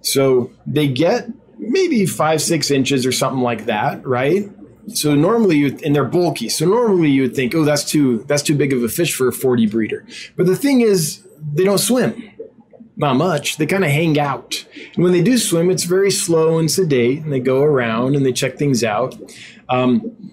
So 0.00 0.50
they 0.66 0.88
get 0.88 1.28
maybe 1.58 2.06
five, 2.06 2.40
six 2.42 2.70
inches 2.70 3.06
or 3.06 3.12
something 3.12 3.42
like 3.42 3.66
that, 3.66 4.06
right? 4.06 4.48
so 4.88 5.14
normally 5.14 5.56
you 5.56 5.78
and 5.84 5.94
they're 5.94 6.04
bulky. 6.04 6.48
So 6.48 6.66
normally 6.66 7.10
you 7.10 7.22
would 7.22 7.36
think, 7.36 7.54
oh, 7.54 7.64
that's 7.64 7.84
too 7.84 8.24
that's 8.24 8.42
too 8.42 8.56
big 8.56 8.72
of 8.72 8.82
a 8.82 8.88
fish 8.88 9.14
for 9.14 9.28
a 9.28 9.32
40 9.32 9.66
breeder. 9.66 10.06
But 10.36 10.46
the 10.46 10.56
thing 10.56 10.80
is, 10.80 11.26
they 11.54 11.64
don't 11.64 11.78
swim. 11.78 12.30
Not 12.96 13.16
much. 13.16 13.56
They 13.56 13.66
kind 13.66 13.84
of 13.84 13.90
hang 13.90 14.18
out. 14.18 14.66
And 14.94 15.02
when 15.02 15.12
they 15.12 15.22
do 15.22 15.38
swim, 15.38 15.70
it's 15.70 15.84
very 15.84 16.10
slow 16.10 16.58
and 16.58 16.70
sedate, 16.70 17.22
and 17.22 17.32
they 17.32 17.40
go 17.40 17.62
around 17.62 18.14
and 18.14 18.24
they 18.24 18.32
check 18.32 18.58
things 18.58 18.84
out. 18.84 19.16
Um, 19.68 20.30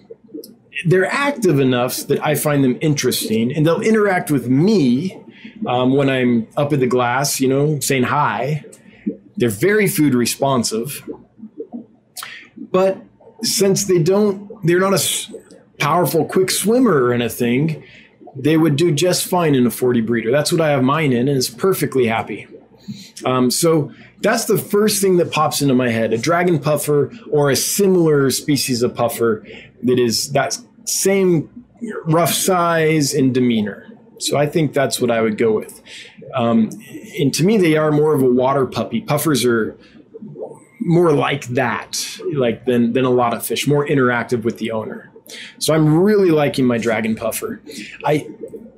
they're 0.86 1.06
active 1.06 1.60
enough 1.60 2.06
that 2.08 2.24
I 2.24 2.34
find 2.34 2.64
them 2.64 2.78
interesting, 2.80 3.54
and 3.54 3.66
they'll 3.66 3.80
interact 3.80 4.30
with 4.30 4.48
me 4.48 5.20
um, 5.66 5.94
when 5.94 6.08
I'm 6.08 6.48
up 6.56 6.72
at 6.72 6.80
the 6.80 6.86
glass, 6.86 7.40
you 7.40 7.48
know, 7.48 7.80
saying 7.80 8.04
hi. 8.04 8.64
They're 9.36 9.48
very 9.48 9.88
food 9.88 10.14
responsive. 10.14 11.08
But 12.56 12.98
since 13.42 13.84
they 13.84 14.02
don't, 14.02 14.48
they're 14.66 14.80
not 14.80 14.94
a 14.94 15.34
powerful, 15.78 16.24
quick 16.24 16.50
swimmer 16.50 17.04
or 17.04 17.12
anything, 17.12 17.82
they 18.36 18.56
would 18.56 18.76
do 18.76 18.92
just 18.92 19.26
fine 19.26 19.54
in 19.54 19.66
a 19.66 19.70
40 19.70 20.02
breeder. 20.02 20.30
That's 20.30 20.52
what 20.52 20.60
I 20.60 20.70
have 20.70 20.82
mine 20.82 21.12
in, 21.12 21.28
and 21.28 21.36
it's 21.36 21.50
perfectly 21.50 22.06
happy. 22.06 22.46
Um, 23.24 23.50
so 23.50 23.92
that's 24.20 24.44
the 24.46 24.58
first 24.58 25.00
thing 25.00 25.16
that 25.18 25.30
pops 25.30 25.62
into 25.62 25.74
my 25.74 25.90
head 25.90 26.12
a 26.12 26.18
dragon 26.18 26.58
puffer 26.58 27.12
or 27.30 27.50
a 27.50 27.56
similar 27.56 28.30
species 28.30 28.82
of 28.82 28.94
puffer 28.94 29.44
that 29.82 29.98
is 29.98 30.32
that 30.32 30.58
same 30.84 31.64
rough 32.04 32.32
size 32.32 33.14
and 33.14 33.32
demeanor. 33.34 33.86
So 34.18 34.36
I 34.36 34.46
think 34.46 34.74
that's 34.74 35.00
what 35.00 35.10
I 35.10 35.22
would 35.22 35.38
go 35.38 35.52
with. 35.52 35.80
Um, 36.34 36.70
and 37.18 37.32
to 37.34 37.44
me, 37.44 37.56
they 37.56 37.76
are 37.76 37.90
more 37.90 38.14
of 38.14 38.22
a 38.22 38.30
water 38.30 38.66
puppy. 38.66 39.00
Puffers 39.00 39.44
are 39.44 39.76
more 40.80 41.12
like 41.12 41.46
that, 41.48 41.98
like 42.34 42.64
than 42.64 42.92
than 42.92 43.04
a 43.04 43.10
lot 43.10 43.34
of 43.34 43.44
fish, 43.44 43.66
more 43.66 43.86
interactive 43.86 44.44
with 44.44 44.58
the 44.58 44.70
owner. 44.70 45.10
So 45.58 45.74
I'm 45.74 46.02
really 46.02 46.30
liking 46.30 46.66
my 46.66 46.78
dragon 46.78 47.14
puffer. 47.16 47.60
I 48.04 48.28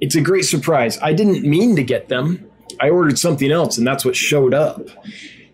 it's 0.00 0.14
a 0.14 0.20
great 0.20 0.44
surprise. 0.44 0.98
I 1.00 1.12
didn't 1.12 1.44
mean 1.44 1.76
to 1.76 1.82
get 1.82 2.08
them. 2.08 2.48
I 2.80 2.90
ordered 2.90 3.18
something 3.18 3.50
else 3.50 3.78
and 3.78 3.86
that's 3.86 4.04
what 4.04 4.16
showed 4.16 4.54
up. 4.54 4.88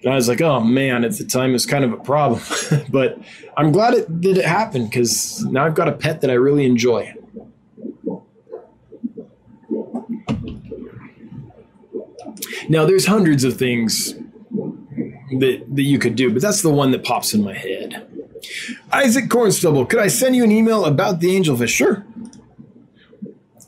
And 0.03 0.13
I 0.13 0.17
was 0.17 0.29
like, 0.29 0.41
oh 0.41 0.61
man, 0.61 1.05
at 1.05 1.13
the 1.13 1.25
time 1.25 1.51
it 1.51 1.55
was 1.55 1.67
kind 1.67 1.85
of 1.85 1.93
a 1.93 1.97
problem. 1.97 2.41
but 2.91 3.19
I'm 3.57 3.73
glad 3.73 3.95
it 3.95 4.21
did 4.21 4.39
it 4.39 4.45
happened 4.45 4.91
because 4.91 5.45
now 5.47 5.65
I've 5.65 5.75
got 5.75 5.89
a 5.89 5.93
pet 5.93 6.21
that 6.21 6.31
I 6.31 6.35
really 6.35 6.67
enjoy. 6.67 7.15
Now 12.69 12.85
there's 12.85 13.07
hundreds 13.07 13.45
of 13.45 13.57
things 13.57 14.15
that, 14.53 15.65
that 15.69 15.83
you 15.83 15.99
could 15.99 16.17
do, 16.17 16.33
but 16.33 16.43
that's 16.43 16.63
the 16.63 16.71
one 16.71 16.91
that 16.93 17.03
pops 17.03 17.35
in 17.35 17.43
my 17.43 17.55
head. 17.55 18.07
Isaac 18.93 19.27
Cornstubble, 19.27 19.89
could 19.89 20.01
I 20.01 20.09
send 20.09 20.37
you 20.37 20.45
an 20.45 20.53
email 20.53 20.85
about 20.85 21.21
the 21.21 21.29
angelfish? 21.29 21.71
Sure. 21.71 22.05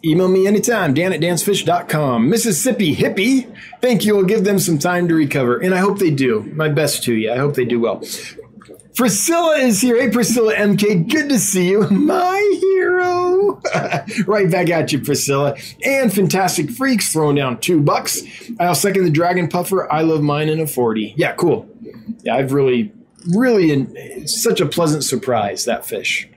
Email 0.03 0.29
me 0.29 0.47
anytime, 0.47 0.95
dan 0.95 1.13
at 1.13 1.21
dansfish.com. 1.21 2.31
Mississippi 2.31 2.97
Hippie, 2.97 3.55
thank 3.83 4.05
you. 4.05 4.17
I'll 4.17 4.25
give 4.25 4.45
them 4.45 4.59
some 4.59 4.79
time 4.79 5.09
to 5.09 5.15
recover, 5.15 5.59
and 5.59 5.75
I 5.75 5.79
hope 5.79 5.99
they 5.99 6.11
do. 6.11 6.43
My 6.55 6.69
best 6.69 7.05
to 7.05 7.15
you. 7.15 7.31
I 7.31 7.37
hope 7.37 7.55
they 7.55 7.67
do 7.67 7.81
well. 7.81 8.03
Priscilla 8.95 9.57
is 9.57 9.81
here. 9.81 10.01
Hey, 10.01 10.11
Priscilla 10.11 10.55
MK, 10.55 11.11
good 11.11 11.29
to 11.29 11.39
see 11.39 11.71
you. 11.71 11.87
My 11.91 12.59
hero. 12.61 13.61
right 14.27 14.51
back 14.51 14.69
at 14.71 14.93
you, 14.93 15.01
Priscilla. 15.01 15.57
And 15.85 16.13
Fantastic 16.13 16.71
Freaks 16.71 17.13
throwing 17.13 17.37
down 17.37 17.61
two 17.61 17.81
bucks. 17.81 18.21
I'll 18.59 18.75
second 18.75 19.05
the 19.05 19.11
Dragon 19.11 19.49
Puffer. 19.49 19.91
I 19.93 20.03
love 20.03 20.23
mine 20.23 20.49
in 20.49 20.61
a 20.61 20.67
40. 20.67 21.15
Yeah, 21.17 21.33
cool. 21.33 21.69
Yeah, 22.23 22.37
I've 22.37 22.53
really, 22.53 22.93
really, 23.35 23.71
it's 23.71 24.43
such 24.43 24.61
a 24.61 24.67
pleasant 24.67 25.05
surprise, 25.05 25.65
that 25.67 25.87
fish. 25.87 26.29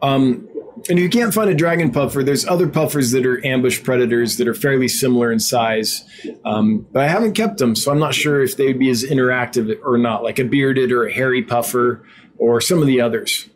Um, 0.00 0.48
and 0.88 0.98
you 0.98 1.08
can't 1.08 1.32
find 1.32 1.48
a 1.48 1.54
dragon 1.54 1.90
puffer, 1.90 2.22
there's 2.22 2.46
other 2.46 2.68
puffers 2.68 3.10
that 3.12 3.24
are 3.24 3.44
ambush 3.44 3.82
predators 3.82 4.36
that 4.36 4.46
are 4.46 4.54
fairly 4.54 4.88
similar 4.88 5.32
in 5.32 5.38
size. 5.38 6.04
Um, 6.44 6.86
but 6.92 7.02
I 7.02 7.08
haven't 7.08 7.32
kept 7.32 7.58
them, 7.58 7.74
so 7.74 7.90
I'm 7.90 7.98
not 7.98 8.14
sure 8.14 8.42
if 8.42 8.56
they'd 8.56 8.78
be 8.78 8.90
as 8.90 9.02
interactive 9.02 9.78
or 9.82 9.96
not, 9.96 10.22
like 10.22 10.38
a 10.38 10.44
bearded 10.44 10.92
or 10.92 11.06
a 11.06 11.12
hairy 11.12 11.42
puffer 11.42 12.04
or 12.36 12.60
some 12.60 12.80
of 12.80 12.86
the 12.86 13.00
others. 13.00 13.48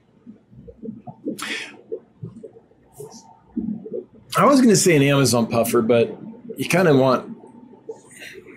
I 4.37 4.45
was 4.45 4.61
going 4.61 4.71
to 4.71 4.77
say 4.77 4.97
an 4.97 5.03
Amazon 5.03 5.47
puffer, 5.49 5.83
but 5.83 6.17
you 6.57 6.69
kind 6.69 6.89
of 6.89 6.97
want 6.97 7.37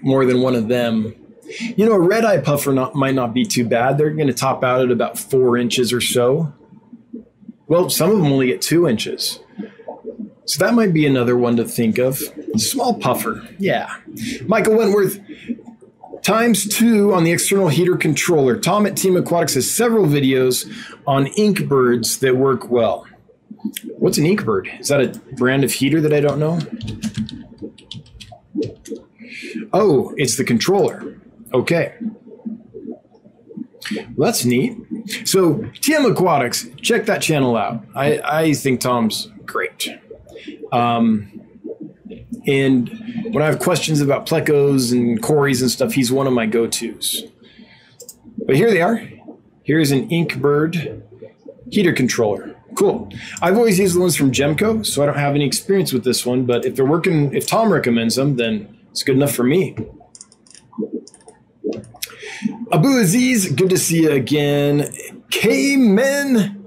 more 0.02 0.26
than 0.26 0.42
one 0.42 0.56
of 0.56 0.68
them. 0.68 1.16
You 1.60 1.86
know, 1.86 1.94
a 1.94 2.00
red 2.00 2.24
eye 2.24 2.40
puffer 2.40 2.72
not, 2.72 2.96
might 2.96 3.16
not 3.16 3.34
be 3.34 3.46
too 3.46 3.68
bad. 3.68 3.98
They're 3.98 4.12
going 4.12 4.28
to 4.28 4.34
top 4.34 4.64
out 4.64 4.82
at 4.82 4.92
about 4.92 5.20
four 5.20 5.58
inches 5.58 5.92
or 5.92 6.00
so. 6.00 6.54
Well, 7.72 7.90
some 7.90 8.12
of 8.12 8.18
them 8.18 8.26
only 8.26 8.48
get 8.48 8.62
two 8.62 8.86
inches. 8.86 9.40
So 10.44 10.60
that 10.66 10.74
might 10.74 10.92
be 10.92 11.06
another 11.06 11.38
one 11.38 11.56
to 11.56 11.64
think 11.64 12.00
of. 12.00 12.22
Small 12.58 12.96
puffer. 12.96 13.48
Yeah. 13.60 13.96
Michael 14.46 14.76
Wentworth, 14.76 15.22
times 16.22 16.68
two 16.68 17.14
on 17.14 17.24
the 17.24 17.32
external 17.32 17.70
heater 17.70 17.96
controller. 17.96 18.58
Tom 18.60 18.86
at 18.86 18.98
Team 18.98 19.16
Aquatics 19.16 19.54
has 19.54 19.72
several 19.72 20.06
videos 20.06 20.70
on 21.08 21.28
Inkbirds 21.28 22.20
that 22.20 22.36
work 22.36 22.70
well. 22.70 23.08
What's 23.98 24.18
an 24.18 24.26
Inkbird? 24.26 24.82
Is 24.82 24.90
that 24.90 25.00
a 25.00 25.18
brand 25.36 25.64
of 25.64 25.72
heater 25.72 26.02
that 26.02 26.12
I 26.12 26.20
don't 26.20 26.40
know? 26.40 26.60
Oh, 29.72 30.14
it's 30.18 30.36
the 30.36 30.44
controller. 30.44 31.22
Okay. 31.54 31.94
Well, 34.18 34.26
that's 34.28 34.44
neat. 34.44 34.78
So 35.26 35.56
TM 35.56 36.12
Aquatics, 36.12 36.68
check 36.82 37.06
that 37.06 37.22
channel 37.22 37.56
out. 37.58 37.84
I, 37.96 38.20
I 38.24 38.54
think 38.54 38.82
Tom's 38.82 39.30
great. 39.46 39.90
Um, 40.72 41.42
and 42.48 42.90
when 43.32 43.44
I 43.44 43.46
have 43.46 43.60
questions 43.60 44.02
about 44.02 44.26
plecos 44.26 44.92
and 44.92 45.22
cories 45.22 45.62
and 45.62 45.70
stuff, 45.70 45.94
he's 45.94 46.12
one 46.12 46.28
of 46.28 46.34
my 46.34 46.46
go-tos. 46.46 47.24
But 48.46 48.56
here 48.56 48.72
they 48.72 48.82
are. 48.82 49.08
Here's 49.64 49.92
an 49.92 50.10
Inkbird 50.10 51.04
heater 51.70 51.94
controller. 51.94 52.56
Cool. 52.76 53.12
I've 53.42 53.58
always 53.58 53.80
used 53.80 53.96
the 53.96 54.00
ones 54.00 54.16
from 54.16 54.32
Jehmco, 54.32 54.86
so 54.86 55.04
I 55.04 55.06
don't 55.06 55.18
have 55.18 55.36
any 55.36 55.46
experience 55.46 55.94
with 55.94 56.04
this 56.04 56.26
one. 56.26 56.46
But 56.46 56.66
if 56.66 56.76
they're 56.76 56.86
working, 56.86 57.34
if 57.34 57.46
Tom 57.48 57.72
recommends 57.72 58.16
them, 58.16 58.38
then 58.38 58.78
it's 58.92 59.04
good 59.04 59.16
enough 59.16 59.34
for 59.34 59.44
me. 59.44 59.76
Abu 62.72 62.98
Aziz, 62.98 63.52
good 63.52 63.70
to 63.70 63.78
see 63.78 64.04
you 64.04 64.12
again. 64.12 64.94
K-Men. 65.30 66.58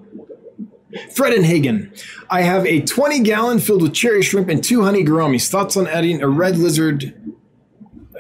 Fred 1.12 1.32
and 1.32 1.44
Hagen. 1.44 1.92
I 2.30 2.42
have 2.42 2.64
a 2.66 2.80
20 2.80 3.20
gallon 3.20 3.59
filled 3.59 3.82
with 3.82 3.94
cherry 3.94 4.22
shrimp 4.22 4.48
and 4.48 4.62
two 4.62 4.84
honey 4.84 5.05
gouramis. 5.05 5.48
Thoughts 5.48 5.76
on 5.76 5.88
adding 5.88 6.22
a 6.22 6.28
red 6.28 6.56
lizard 6.56 7.14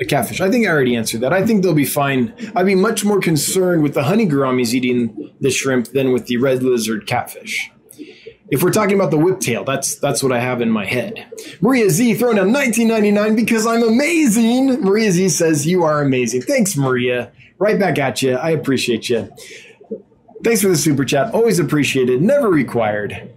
a 0.00 0.04
catfish? 0.04 0.40
I 0.40 0.50
think 0.50 0.66
I 0.66 0.70
already 0.70 0.96
answered 0.96 1.20
that. 1.20 1.32
I 1.32 1.46
think 1.46 1.62
they'll 1.62 1.74
be 1.74 1.84
fine. 1.84 2.34
I'd 2.56 2.66
be 2.66 2.74
much 2.74 3.04
more 3.04 3.20
concerned 3.20 3.82
with 3.82 3.94
the 3.94 4.04
honey 4.04 4.26
gouramis 4.26 4.74
eating 4.74 5.32
the 5.40 5.50
shrimp 5.50 5.88
than 5.88 6.12
with 6.12 6.26
the 6.26 6.36
red 6.36 6.62
lizard 6.62 7.06
catfish. 7.06 7.70
If 8.50 8.62
we're 8.62 8.72
talking 8.72 8.94
about 8.94 9.10
the 9.10 9.16
whiptail, 9.16 9.64
that's 9.64 9.96
that's 9.96 10.22
what 10.22 10.30
I 10.30 10.38
have 10.38 10.60
in 10.60 10.70
my 10.70 10.84
head. 10.84 11.26
Maria 11.60 11.88
Z 11.88 12.14
throwing 12.14 12.36
down 12.36 12.52
1999 12.52 13.36
because 13.36 13.66
I'm 13.66 13.82
amazing. 13.82 14.82
Maria 14.82 15.10
Z 15.12 15.30
says 15.30 15.66
you 15.66 15.82
are 15.82 16.02
amazing. 16.02 16.42
Thanks, 16.42 16.76
Maria. 16.76 17.32
Right 17.58 17.78
back 17.78 17.98
at 17.98 18.22
you. 18.22 18.34
I 18.36 18.50
appreciate 18.50 19.08
you. 19.08 19.32
Thanks 20.42 20.60
for 20.60 20.68
the 20.68 20.76
super 20.76 21.06
chat. 21.06 21.32
Always 21.32 21.58
appreciated, 21.58 22.20
never 22.20 22.50
required, 22.50 23.32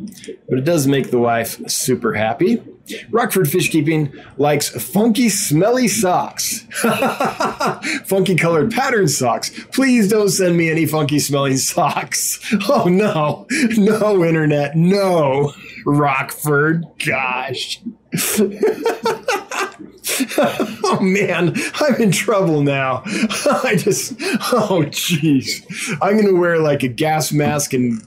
but 0.49 0.57
it 0.57 0.65
does 0.65 0.87
make 0.87 1.09
the 1.09 1.19
wife 1.19 1.57
super 1.69 2.13
happy. 2.13 2.61
Rockford 3.09 3.49
Fish 3.49 3.69
Keeping 3.69 4.13
likes 4.37 4.69
funky, 4.69 5.29
smelly 5.29 5.87
socks. 5.87 6.65
funky 8.05 8.35
colored 8.35 8.71
pattern 8.71 9.07
socks. 9.07 9.51
Please 9.71 10.09
don't 10.09 10.29
send 10.29 10.57
me 10.57 10.69
any 10.69 10.85
funky, 10.85 11.19
smelly 11.19 11.55
socks. 11.57 12.39
Oh 12.69 12.85
no, 12.89 13.45
no, 13.77 14.25
internet, 14.25 14.75
no, 14.75 15.53
Rockford. 15.85 16.85
Gosh. 17.05 17.81
oh 20.37 20.99
man, 21.01 21.55
I'm 21.75 21.95
in 22.01 22.11
trouble 22.11 22.61
now. 22.61 23.03
I 23.05 23.75
just, 23.77 24.13
oh 24.53 24.83
jeez. 24.87 25.63
I'm 26.01 26.23
to 26.23 26.31
wear 26.39 26.59
like 26.59 26.83
a 26.83 26.87
gas 26.87 27.31
mask 27.31 27.73
and 27.73 28.01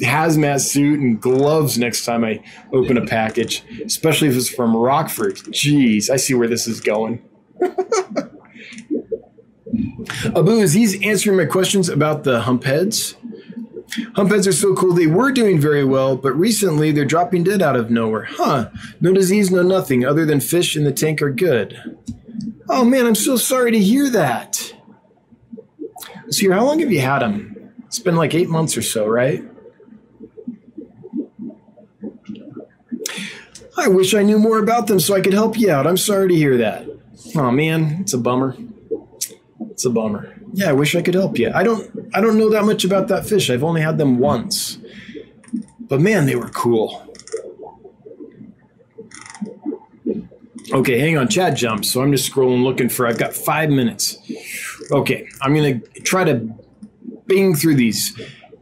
hazmat 0.00 0.60
suit 0.60 1.00
and 1.00 1.20
gloves 1.20 1.78
next 1.78 2.04
time 2.04 2.24
I 2.24 2.42
open 2.72 2.96
a 2.96 3.06
package, 3.06 3.64
especially 3.84 4.28
if 4.28 4.36
it's 4.36 4.48
from 4.48 4.76
Rockford. 4.76 5.36
Jeez, 5.36 6.10
I 6.10 6.16
see 6.16 6.34
where 6.34 6.48
this 6.48 6.66
is 6.66 6.80
going. 6.80 7.22
Abu, 10.24 10.58
is 10.60 10.72
he's 10.72 11.02
answering 11.02 11.36
my 11.36 11.44
questions 11.46 11.88
about 11.88 12.24
the 12.24 12.42
hump 12.42 12.64
heads? 12.64 13.16
Humpheads 14.12 14.46
are 14.46 14.52
so 14.52 14.74
cool. 14.74 14.92
They 14.92 15.06
were 15.06 15.32
doing 15.32 15.58
very 15.58 15.84
well, 15.84 16.16
but 16.16 16.32
recently 16.32 16.92
they're 16.92 17.04
dropping 17.04 17.44
dead 17.44 17.62
out 17.62 17.76
of 17.76 17.90
nowhere. 17.90 18.26
Huh. 18.28 18.70
No 19.00 19.12
disease, 19.12 19.50
no 19.50 19.62
nothing, 19.62 20.04
other 20.04 20.24
than 20.24 20.40
fish 20.40 20.76
in 20.76 20.84
the 20.84 20.92
tank 20.92 21.22
are 21.22 21.30
good. 21.30 21.96
Oh 22.68 22.84
man, 22.84 23.06
I'm 23.06 23.14
so 23.14 23.36
sorry 23.36 23.70
to 23.72 23.78
hear 23.78 24.10
that. 24.10 24.74
So, 26.28 26.52
how 26.52 26.64
long 26.64 26.80
have 26.80 26.90
you 26.90 27.00
had 27.00 27.20
them? 27.20 27.72
It's 27.86 28.00
been 28.00 28.16
like 28.16 28.34
eight 28.34 28.48
months 28.48 28.76
or 28.76 28.82
so, 28.82 29.06
right? 29.06 29.44
I 33.78 33.88
wish 33.88 34.14
I 34.14 34.22
knew 34.22 34.38
more 34.38 34.58
about 34.58 34.86
them 34.86 34.98
so 34.98 35.14
I 35.14 35.20
could 35.20 35.34
help 35.34 35.58
you 35.58 35.70
out. 35.70 35.86
I'm 35.86 35.96
sorry 35.96 36.28
to 36.28 36.34
hear 36.34 36.56
that. 36.56 36.88
Oh 37.36 37.50
man, 37.50 37.98
it's 38.00 38.12
a 38.12 38.18
bummer. 38.18 38.56
It's 39.70 39.84
a 39.84 39.90
bummer. 39.90 40.34
Yeah, 40.52 40.70
I 40.70 40.72
wish 40.72 40.94
I 40.96 41.02
could 41.02 41.14
help 41.14 41.38
you. 41.38 41.50
I 41.54 41.62
don't 41.62 41.95
I 42.14 42.20
don't 42.20 42.38
know 42.38 42.50
that 42.50 42.64
much 42.64 42.84
about 42.84 43.08
that 43.08 43.26
fish. 43.26 43.50
I've 43.50 43.64
only 43.64 43.80
had 43.80 43.98
them 43.98 44.18
once. 44.18 44.78
But 45.80 46.00
man, 46.00 46.26
they 46.26 46.36
were 46.36 46.48
cool. 46.48 47.02
Okay, 50.72 50.98
hang 50.98 51.16
on. 51.16 51.28
Chad 51.28 51.56
jumps, 51.56 51.92
so 51.92 52.02
I'm 52.02 52.10
just 52.10 52.30
scrolling 52.30 52.64
looking 52.64 52.88
for 52.88 53.06
I've 53.06 53.18
got 53.18 53.34
5 53.34 53.70
minutes. 53.70 54.18
Okay, 54.90 55.28
I'm 55.40 55.52
to 55.80 56.00
try 56.00 56.24
to 56.24 56.48
bing 57.26 57.54
through 57.54 57.76
these. 57.76 58.20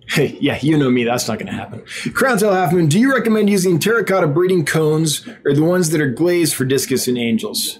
Hey, 0.08 0.36
yeah, 0.40 0.58
you 0.60 0.76
know 0.76 0.90
me. 0.90 1.04
That's 1.04 1.28
not 1.28 1.38
to 1.46 1.56
happen. 1.56 1.80
Crowntail 1.80 2.52
Halfmoon, 2.52 2.88
do 2.88 2.98
you 2.98 3.12
recommend 3.12 3.48
using 3.48 3.78
terracotta 3.78 4.26
breeding 4.26 4.64
cones 4.64 5.26
or 5.44 5.54
the 5.54 5.64
ones 5.64 5.90
that 5.90 6.00
are 6.00 6.10
glazed 6.10 6.54
for 6.54 6.64
discus 6.64 7.08
and 7.08 7.16
angels? 7.16 7.78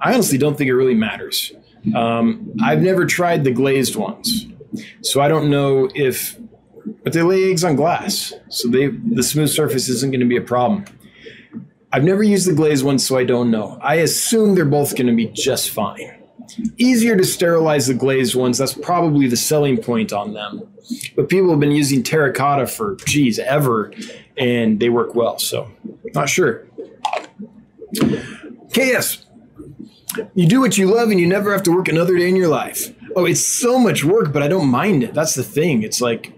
I 0.00 0.14
honestly 0.14 0.38
don't 0.38 0.56
think 0.56 0.68
it 0.68 0.74
really 0.74 0.94
matters. 0.94 1.52
Um, 1.94 2.52
I've 2.62 2.82
never 2.82 3.06
tried 3.06 3.44
the 3.44 3.50
glazed 3.50 3.96
ones, 3.96 4.46
so 5.02 5.20
I 5.20 5.28
don't 5.28 5.50
know 5.50 5.88
if, 5.94 6.38
but 7.02 7.12
they 7.12 7.22
lay 7.22 7.50
eggs 7.50 7.64
on 7.64 7.76
glass, 7.76 8.32
so 8.48 8.68
they 8.68 8.88
the 8.88 9.22
smooth 9.22 9.50
surface 9.50 9.88
isn't 9.88 10.10
going 10.10 10.20
to 10.20 10.26
be 10.26 10.36
a 10.36 10.42
problem. 10.42 10.84
I've 11.92 12.04
never 12.04 12.22
used 12.22 12.48
the 12.48 12.52
glazed 12.52 12.84
ones, 12.84 13.04
so 13.06 13.16
I 13.18 13.24
don't 13.24 13.50
know. 13.50 13.78
I 13.82 13.96
assume 13.96 14.54
they're 14.54 14.64
both 14.64 14.94
going 14.96 15.08
to 15.08 15.14
be 15.14 15.26
just 15.26 15.70
fine. 15.70 16.16
Easier 16.76 17.16
to 17.16 17.24
sterilize 17.24 17.88
the 17.88 17.94
glazed 17.94 18.34
ones. 18.34 18.58
That's 18.58 18.74
probably 18.74 19.26
the 19.26 19.36
selling 19.36 19.76
point 19.76 20.12
on 20.12 20.34
them. 20.34 20.68
But 21.16 21.28
people 21.28 21.50
have 21.50 21.60
been 21.60 21.72
using 21.72 22.02
terracotta 22.02 22.66
for, 22.66 22.96
geez, 23.06 23.38
ever, 23.38 23.92
and 24.36 24.80
they 24.80 24.88
work 24.88 25.14
well. 25.14 25.38
So, 25.38 25.70
not 26.14 26.28
sure. 26.28 26.66
KS, 28.72 29.26
you 30.34 30.46
do 30.46 30.60
what 30.60 30.78
you 30.78 30.92
love 30.92 31.10
and 31.10 31.20
you 31.20 31.26
never 31.26 31.52
have 31.52 31.62
to 31.64 31.72
work 31.72 31.88
another 31.88 32.16
day 32.16 32.28
in 32.28 32.36
your 32.36 32.48
life. 32.48 32.94
Oh, 33.16 33.24
it's 33.24 33.44
so 33.44 33.78
much 33.78 34.04
work, 34.04 34.32
but 34.32 34.42
I 34.42 34.48
don't 34.48 34.68
mind 34.68 35.02
it. 35.02 35.14
That's 35.14 35.34
the 35.34 35.42
thing. 35.42 35.82
It's 35.82 36.00
like, 36.00 36.32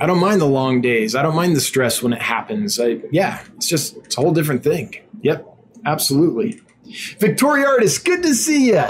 I 0.00 0.06
don't 0.06 0.18
mind 0.18 0.40
the 0.40 0.46
long 0.46 0.80
days. 0.80 1.14
I 1.14 1.22
don't 1.22 1.36
mind 1.36 1.54
the 1.54 1.60
stress 1.60 2.02
when 2.02 2.12
it 2.12 2.22
happens. 2.22 2.80
I, 2.80 3.00
yeah, 3.10 3.42
it's 3.56 3.68
just, 3.68 3.96
it's 3.98 4.18
a 4.18 4.20
whole 4.20 4.32
different 4.32 4.64
thing. 4.64 4.96
Yep, 5.22 5.46
absolutely. 5.84 6.60
Victoria 7.18 7.66
Artist, 7.66 8.04
good 8.04 8.22
to 8.22 8.34
see 8.34 8.68
you. 8.68 8.82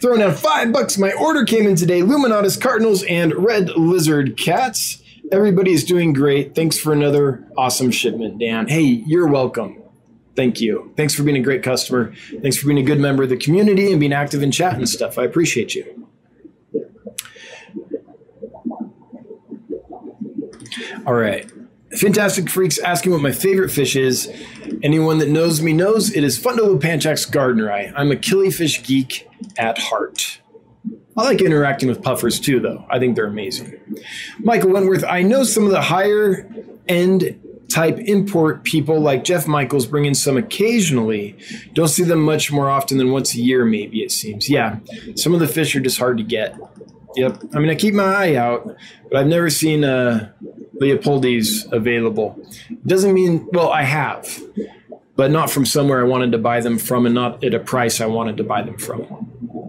Throwing 0.00 0.20
down 0.20 0.34
five 0.34 0.72
bucks. 0.72 0.98
My 0.98 1.12
order 1.12 1.44
came 1.44 1.66
in 1.66 1.76
today. 1.76 2.00
Luminatus 2.00 2.60
Cardinals 2.60 3.02
and 3.04 3.34
Red 3.34 3.70
Lizard 3.70 4.36
Cats. 4.36 5.02
Everybody's 5.32 5.84
doing 5.84 6.12
great. 6.12 6.54
Thanks 6.54 6.78
for 6.78 6.92
another 6.92 7.46
awesome 7.56 7.90
shipment, 7.90 8.38
Dan. 8.38 8.68
Hey, 8.68 8.82
you're 8.82 9.26
welcome. 9.26 9.82
Thank 10.36 10.60
you. 10.60 10.92
Thanks 10.96 11.14
for 11.14 11.22
being 11.22 11.38
a 11.38 11.42
great 11.42 11.62
customer. 11.62 12.14
Thanks 12.42 12.58
for 12.58 12.66
being 12.66 12.78
a 12.78 12.82
good 12.82 13.00
member 13.00 13.22
of 13.22 13.30
the 13.30 13.38
community 13.38 13.90
and 13.90 13.98
being 13.98 14.12
active 14.12 14.42
in 14.42 14.52
chat 14.52 14.74
and 14.74 14.88
stuff. 14.88 15.18
I 15.18 15.24
appreciate 15.24 15.74
you. 15.74 16.06
All 21.06 21.14
right. 21.14 21.50
Fantastic 21.96 22.50
Freaks 22.50 22.78
asking 22.78 23.12
what 23.12 23.20
my 23.20 23.32
favorite 23.32 23.70
fish 23.70 23.96
is. 23.96 24.30
Anyone 24.82 25.18
that 25.18 25.28
knows 25.28 25.62
me 25.62 25.72
knows 25.72 26.12
it 26.12 26.24
is 26.24 26.38
Fundulopanchax 26.38 27.30
gardneri. 27.30 27.92
I'm 27.96 28.10
a 28.10 28.16
killifish 28.16 28.84
geek 28.84 29.28
at 29.56 29.78
heart. 29.78 30.40
I 31.16 31.22
like 31.22 31.40
interacting 31.40 31.88
with 31.88 32.02
puffers 32.02 32.38
too, 32.38 32.60
though. 32.60 32.84
I 32.90 32.98
think 32.98 33.16
they're 33.16 33.26
amazing. 33.26 33.80
Michael 34.40 34.70
Wentworth, 34.70 35.04
I 35.04 35.22
know 35.22 35.44
some 35.44 35.64
of 35.64 35.70
the 35.70 35.80
higher 35.80 36.50
end 36.88 37.40
type 37.68 37.98
import 37.98 38.64
people 38.64 39.00
like 39.00 39.24
Jeff 39.24 39.46
Michaels 39.46 39.86
bring 39.86 40.04
in 40.04 40.14
some 40.14 40.36
occasionally. 40.36 41.36
Don't 41.72 41.88
see 41.88 42.02
them 42.02 42.22
much 42.22 42.52
more 42.52 42.68
often 42.68 42.98
than 42.98 43.10
once 43.12 43.34
a 43.34 43.40
year, 43.40 43.64
maybe 43.64 44.02
it 44.02 44.12
seems. 44.12 44.48
Yeah, 44.50 44.78
some 45.14 45.34
of 45.34 45.40
the 45.40 45.48
fish 45.48 45.74
are 45.74 45.80
just 45.80 45.98
hard 45.98 46.18
to 46.18 46.24
get. 46.24 46.56
Yep. 47.16 47.42
I 47.54 47.58
mean, 47.58 47.70
I 47.70 47.74
keep 47.74 47.94
my 47.94 48.04
eye 48.04 48.34
out, 48.34 48.76
but 49.10 49.18
I've 49.18 49.26
never 49.26 49.48
seen 49.50 49.84
uh, 49.84 50.30
Leopoldis 50.80 51.72
available. 51.72 52.38
Doesn't 52.86 53.14
mean, 53.14 53.48
well, 53.52 53.70
I 53.70 53.82
have, 53.82 54.40
but 55.16 55.30
not 55.30 55.50
from 55.50 55.64
somewhere 55.64 56.00
I 56.00 56.04
wanted 56.04 56.32
to 56.32 56.38
buy 56.38 56.60
them 56.60 56.78
from 56.78 57.06
and 57.06 57.14
not 57.14 57.42
at 57.42 57.54
a 57.54 57.58
price 57.58 58.00
I 58.00 58.06
wanted 58.06 58.36
to 58.36 58.44
buy 58.44 58.62
them 58.62 58.76
from. 58.76 59.65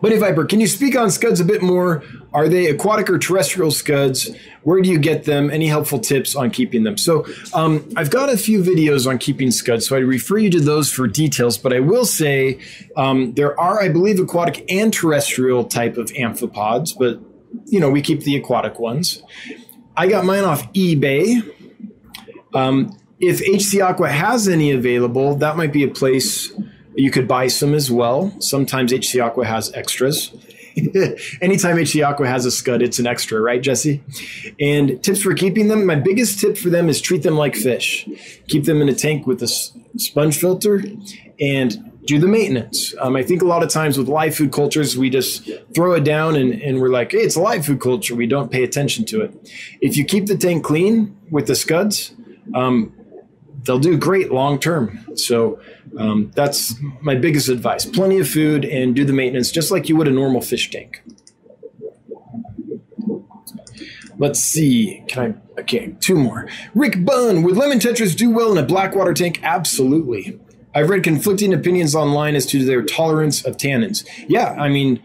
Buddy 0.00 0.16
Viper, 0.16 0.44
can 0.44 0.60
you 0.60 0.66
speak 0.66 0.96
on 0.96 1.10
scuds 1.10 1.38
a 1.40 1.44
bit 1.44 1.62
more? 1.62 2.02
Are 2.32 2.48
they 2.48 2.66
aquatic 2.66 3.08
or 3.08 3.18
terrestrial 3.18 3.70
scuds? 3.70 4.30
Where 4.62 4.80
do 4.80 4.88
you 4.88 4.98
get 4.98 5.24
them? 5.24 5.50
Any 5.50 5.68
helpful 5.68 5.98
tips 5.98 6.34
on 6.34 6.50
keeping 6.50 6.82
them? 6.82 6.98
So, 6.98 7.26
um, 7.54 7.88
I've 7.96 8.10
got 8.10 8.28
a 8.28 8.36
few 8.36 8.62
videos 8.62 9.08
on 9.08 9.18
keeping 9.18 9.50
scuds, 9.50 9.86
so 9.86 9.96
I 9.96 10.00
refer 10.00 10.38
you 10.38 10.50
to 10.50 10.60
those 10.60 10.90
for 10.90 11.06
details. 11.06 11.58
But 11.58 11.72
I 11.72 11.80
will 11.80 12.04
say 12.04 12.58
um, 12.96 13.34
there 13.34 13.58
are, 13.58 13.80
I 13.80 13.88
believe, 13.88 14.18
aquatic 14.18 14.64
and 14.70 14.92
terrestrial 14.92 15.64
type 15.64 15.96
of 15.96 16.06
amphipods, 16.12 16.96
but 16.98 17.20
you 17.66 17.78
know 17.78 17.90
we 17.90 18.02
keep 18.02 18.20
the 18.22 18.36
aquatic 18.36 18.78
ones. 18.78 19.22
I 19.96 20.08
got 20.08 20.24
mine 20.24 20.44
off 20.44 20.72
eBay. 20.72 21.48
Um, 22.54 22.98
if 23.20 23.40
HC 23.40 23.80
Aqua 23.80 24.08
has 24.08 24.48
any 24.48 24.72
available, 24.72 25.36
that 25.36 25.56
might 25.56 25.72
be 25.72 25.84
a 25.84 25.88
place 25.88 26.52
you 26.94 27.10
could 27.10 27.26
buy 27.26 27.46
some 27.46 27.74
as 27.74 27.90
well. 27.90 28.34
Sometimes 28.40 28.92
HC 28.92 29.20
Aqua 29.20 29.44
has 29.44 29.72
extras. 29.72 30.32
Anytime 31.42 31.78
HC 31.78 32.02
Aqua 32.02 32.26
has 32.26 32.46
a 32.46 32.50
scud, 32.50 32.82
it's 32.82 32.98
an 32.98 33.06
extra, 33.06 33.40
right, 33.40 33.60
Jesse? 33.60 34.02
And 34.58 35.02
tips 35.02 35.22
for 35.22 35.34
keeping 35.34 35.68
them 35.68 35.84
my 35.86 35.96
biggest 35.96 36.40
tip 36.40 36.56
for 36.56 36.70
them 36.70 36.88
is 36.88 37.00
treat 37.00 37.22
them 37.22 37.36
like 37.36 37.54
fish. 37.54 38.08
Keep 38.48 38.64
them 38.64 38.80
in 38.80 38.88
a 38.88 38.94
tank 38.94 39.26
with 39.26 39.42
a 39.42 39.48
sponge 39.48 40.38
filter 40.38 40.82
and 41.40 41.92
do 42.04 42.18
the 42.18 42.26
maintenance. 42.26 42.94
Um, 43.00 43.16
I 43.16 43.22
think 43.22 43.42
a 43.42 43.46
lot 43.46 43.62
of 43.62 43.68
times 43.68 43.96
with 43.96 44.08
live 44.08 44.34
food 44.34 44.52
cultures, 44.52 44.96
we 44.96 45.10
just 45.10 45.48
throw 45.74 45.92
it 45.92 46.04
down 46.04 46.36
and, 46.36 46.52
and 46.60 46.80
we're 46.80 46.88
like, 46.88 47.12
hey, 47.12 47.18
it's 47.18 47.36
a 47.36 47.40
live 47.40 47.66
food 47.66 47.80
culture. 47.80 48.14
We 48.14 48.26
don't 48.26 48.50
pay 48.50 48.64
attention 48.64 49.04
to 49.06 49.22
it. 49.22 49.50
If 49.80 49.96
you 49.96 50.04
keep 50.04 50.26
the 50.26 50.36
tank 50.36 50.64
clean 50.64 51.16
with 51.30 51.46
the 51.46 51.54
scuds, 51.54 52.14
um, 52.54 52.92
they'll 53.64 53.78
do 53.78 53.96
great 53.96 54.32
long 54.32 54.58
term. 54.58 55.06
So 55.14 55.60
um, 55.98 56.30
that's 56.34 56.74
my 57.00 57.14
biggest 57.14 57.48
advice. 57.48 57.84
Plenty 57.84 58.18
of 58.18 58.28
food 58.28 58.64
and 58.64 58.94
do 58.94 59.04
the 59.04 59.12
maintenance 59.12 59.50
just 59.50 59.70
like 59.70 59.88
you 59.88 59.96
would 59.96 60.08
a 60.08 60.10
normal 60.10 60.40
fish 60.40 60.70
tank. 60.70 61.02
Let's 64.18 64.40
see. 64.40 65.02
Can 65.08 65.34
I? 65.56 65.60
Okay, 65.60 65.96
two 66.00 66.14
more. 66.14 66.48
Rick 66.74 67.04
Bunn, 67.04 67.42
would 67.42 67.56
lemon 67.56 67.78
tetras 67.78 68.16
do 68.16 68.30
well 68.30 68.52
in 68.52 68.58
a 68.58 68.62
blackwater 68.62 69.12
tank? 69.12 69.40
Absolutely. 69.42 70.38
I've 70.74 70.88
read 70.88 71.02
conflicting 71.02 71.52
opinions 71.52 71.94
online 71.94 72.34
as 72.34 72.46
to 72.46 72.64
their 72.64 72.82
tolerance 72.82 73.44
of 73.44 73.56
tannins. 73.56 74.06
Yeah, 74.28 74.52
I 74.52 74.68
mean, 74.68 75.02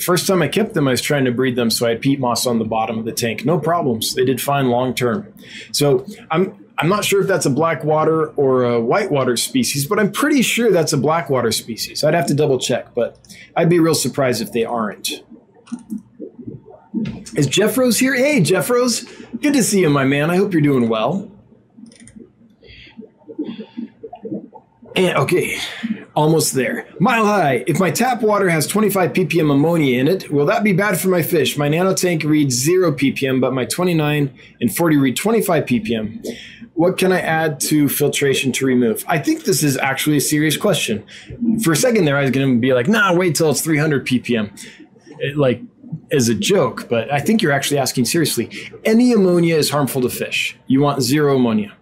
first 0.00 0.26
time 0.26 0.42
I 0.42 0.48
kept 0.48 0.74
them, 0.74 0.88
I 0.88 0.92
was 0.92 1.02
trying 1.02 1.24
to 1.26 1.32
breed 1.32 1.54
them, 1.54 1.70
so 1.70 1.86
I 1.86 1.90
had 1.90 2.00
peat 2.00 2.18
moss 2.18 2.46
on 2.46 2.58
the 2.58 2.64
bottom 2.64 2.98
of 2.98 3.04
the 3.04 3.12
tank. 3.12 3.44
No 3.44 3.58
problems. 3.58 4.14
They 4.14 4.24
did 4.24 4.40
fine 4.40 4.68
long 4.68 4.94
term. 4.94 5.32
So 5.72 6.06
I'm 6.30 6.63
I'm 6.76 6.88
not 6.88 7.04
sure 7.04 7.20
if 7.20 7.28
that's 7.28 7.46
a 7.46 7.50
blackwater 7.50 8.28
or 8.30 8.64
a 8.64 8.80
whitewater 8.80 9.36
species, 9.36 9.86
but 9.86 10.00
I'm 10.00 10.10
pretty 10.10 10.42
sure 10.42 10.72
that's 10.72 10.92
a 10.92 10.96
blackwater 10.96 11.52
species. 11.52 12.02
I'd 12.02 12.14
have 12.14 12.26
to 12.26 12.34
double 12.34 12.58
check, 12.58 12.94
but 12.94 13.18
I'd 13.56 13.68
be 13.68 13.78
real 13.78 13.94
surprised 13.94 14.42
if 14.42 14.52
they 14.52 14.64
aren't. 14.64 15.22
Is 17.36 17.46
Jeff 17.46 17.78
Rose 17.78 17.98
here? 17.98 18.14
Hey, 18.14 18.40
Jeff 18.40 18.70
Rose. 18.70 19.04
Good 19.40 19.54
to 19.54 19.62
see 19.62 19.80
you, 19.80 19.90
my 19.90 20.04
man. 20.04 20.30
I 20.30 20.36
hope 20.36 20.52
you're 20.52 20.62
doing 20.62 20.88
well. 20.88 21.30
And 24.96 25.16
okay, 25.18 25.58
almost 26.14 26.54
there. 26.54 26.86
Mile 27.00 27.26
high. 27.26 27.64
If 27.66 27.80
my 27.80 27.90
tap 27.90 28.22
water 28.22 28.48
has 28.48 28.66
25 28.66 29.12
ppm 29.12 29.50
ammonia 29.52 29.98
in 29.98 30.06
it, 30.06 30.30
will 30.30 30.46
that 30.46 30.62
be 30.62 30.72
bad 30.72 31.00
for 31.00 31.08
my 31.08 31.22
fish? 31.22 31.56
My 31.56 31.68
nano 31.68 31.94
tank 31.94 32.22
reads 32.22 32.54
0 32.54 32.92
ppm, 32.92 33.40
but 33.40 33.52
my 33.52 33.64
29 33.64 34.32
and 34.60 34.76
40 34.76 34.96
read 34.96 35.16
25 35.16 35.64
ppm. 35.64 36.24
What 36.74 36.98
can 36.98 37.12
I 37.12 37.20
add 37.20 37.60
to 37.60 37.88
filtration 37.88 38.50
to 38.52 38.66
remove? 38.66 39.04
I 39.06 39.18
think 39.18 39.44
this 39.44 39.62
is 39.62 39.76
actually 39.76 40.16
a 40.16 40.20
serious 40.20 40.56
question. 40.56 41.04
For 41.62 41.72
a 41.72 41.76
second 41.76 42.04
there, 42.04 42.16
I 42.16 42.22
was 42.22 42.32
going 42.32 42.54
to 42.54 42.60
be 42.60 42.74
like, 42.74 42.88
nah, 42.88 43.14
wait 43.14 43.36
till 43.36 43.50
it's 43.50 43.60
300 43.60 44.04
ppm. 44.06 44.50
It, 45.20 45.36
like, 45.36 45.62
as 46.12 46.28
a 46.28 46.34
joke, 46.34 46.88
but 46.88 47.12
I 47.12 47.20
think 47.20 47.42
you're 47.42 47.52
actually 47.52 47.78
asking 47.78 48.06
seriously. 48.06 48.50
Any 48.84 49.12
ammonia 49.12 49.56
is 49.56 49.70
harmful 49.70 50.02
to 50.02 50.08
fish. 50.08 50.56
You 50.66 50.80
want 50.80 51.02
zero 51.02 51.36
ammonia. 51.36 51.72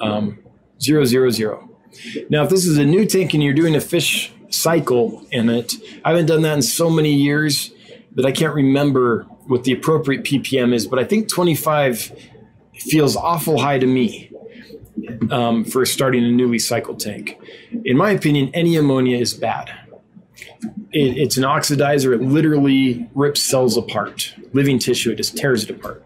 Um, 0.00 0.38
zero, 0.80 1.04
zero, 1.04 1.30
zero. 1.30 1.68
Now, 2.30 2.44
if 2.44 2.50
this 2.50 2.64
is 2.64 2.78
a 2.78 2.84
new 2.84 3.04
tank 3.04 3.34
and 3.34 3.42
you're 3.42 3.54
doing 3.54 3.74
a 3.74 3.80
fish 3.80 4.32
cycle 4.48 5.26
in 5.30 5.50
it, 5.50 5.74
I 6.04 6.10
haven't 6.10 6.26
done 6.26 6.42
that 6.42 6.54
in 6.54 6.62
so 6.62 6.88
many 6.88 7.12
years 7.14 7.72
that 8.14 8.24
I 8.24 8.32
can't 8.32 8.54
remember 8.54 9.24
what 9.46 9.64
the 9.64 9.72
appropriate 9.72 10.24
ppm 10.24 10.72
is, 10.72 10.86
but 10.86 10.98
I 10.98 11.04
think 11.04 11.28
25 11.28 12.12
feels 12.74 13.16
awful 13.16 13.60
high 13.60 13.78
to 13.78 13.86
me 13.86 14.29
um, 15.30 15.64
for 15.64 15.84
starting 15.86 16.24
a 16.24 16.30
newly 16.30 16.58
cycled 16.58 17.00
tank. 17.00 17.38
In 17.84 17.96
my 17.96 18.10
opinion, 18.10 18.50
any 18.54 18.76
ammonia 18.76 19.18
is 19.18 19.34
bad. 19.34 19.70
it, 20.92 21.18
it's 21.18 21.36
an 21.36 21.44
oxidizer. 21.44 22.14
It 22.14 22.22
literally 22.22 23.08
rips 23.14 23.42
cells 23.42 23.76
apart, 23.76 24.34
living 24.52 24.78
tissue. 24.78 25.10
It 25.10 25.16
just 25.16 25.36
tears 25.36 25.64
it 25.64 25.70
apart. 25.70 26.04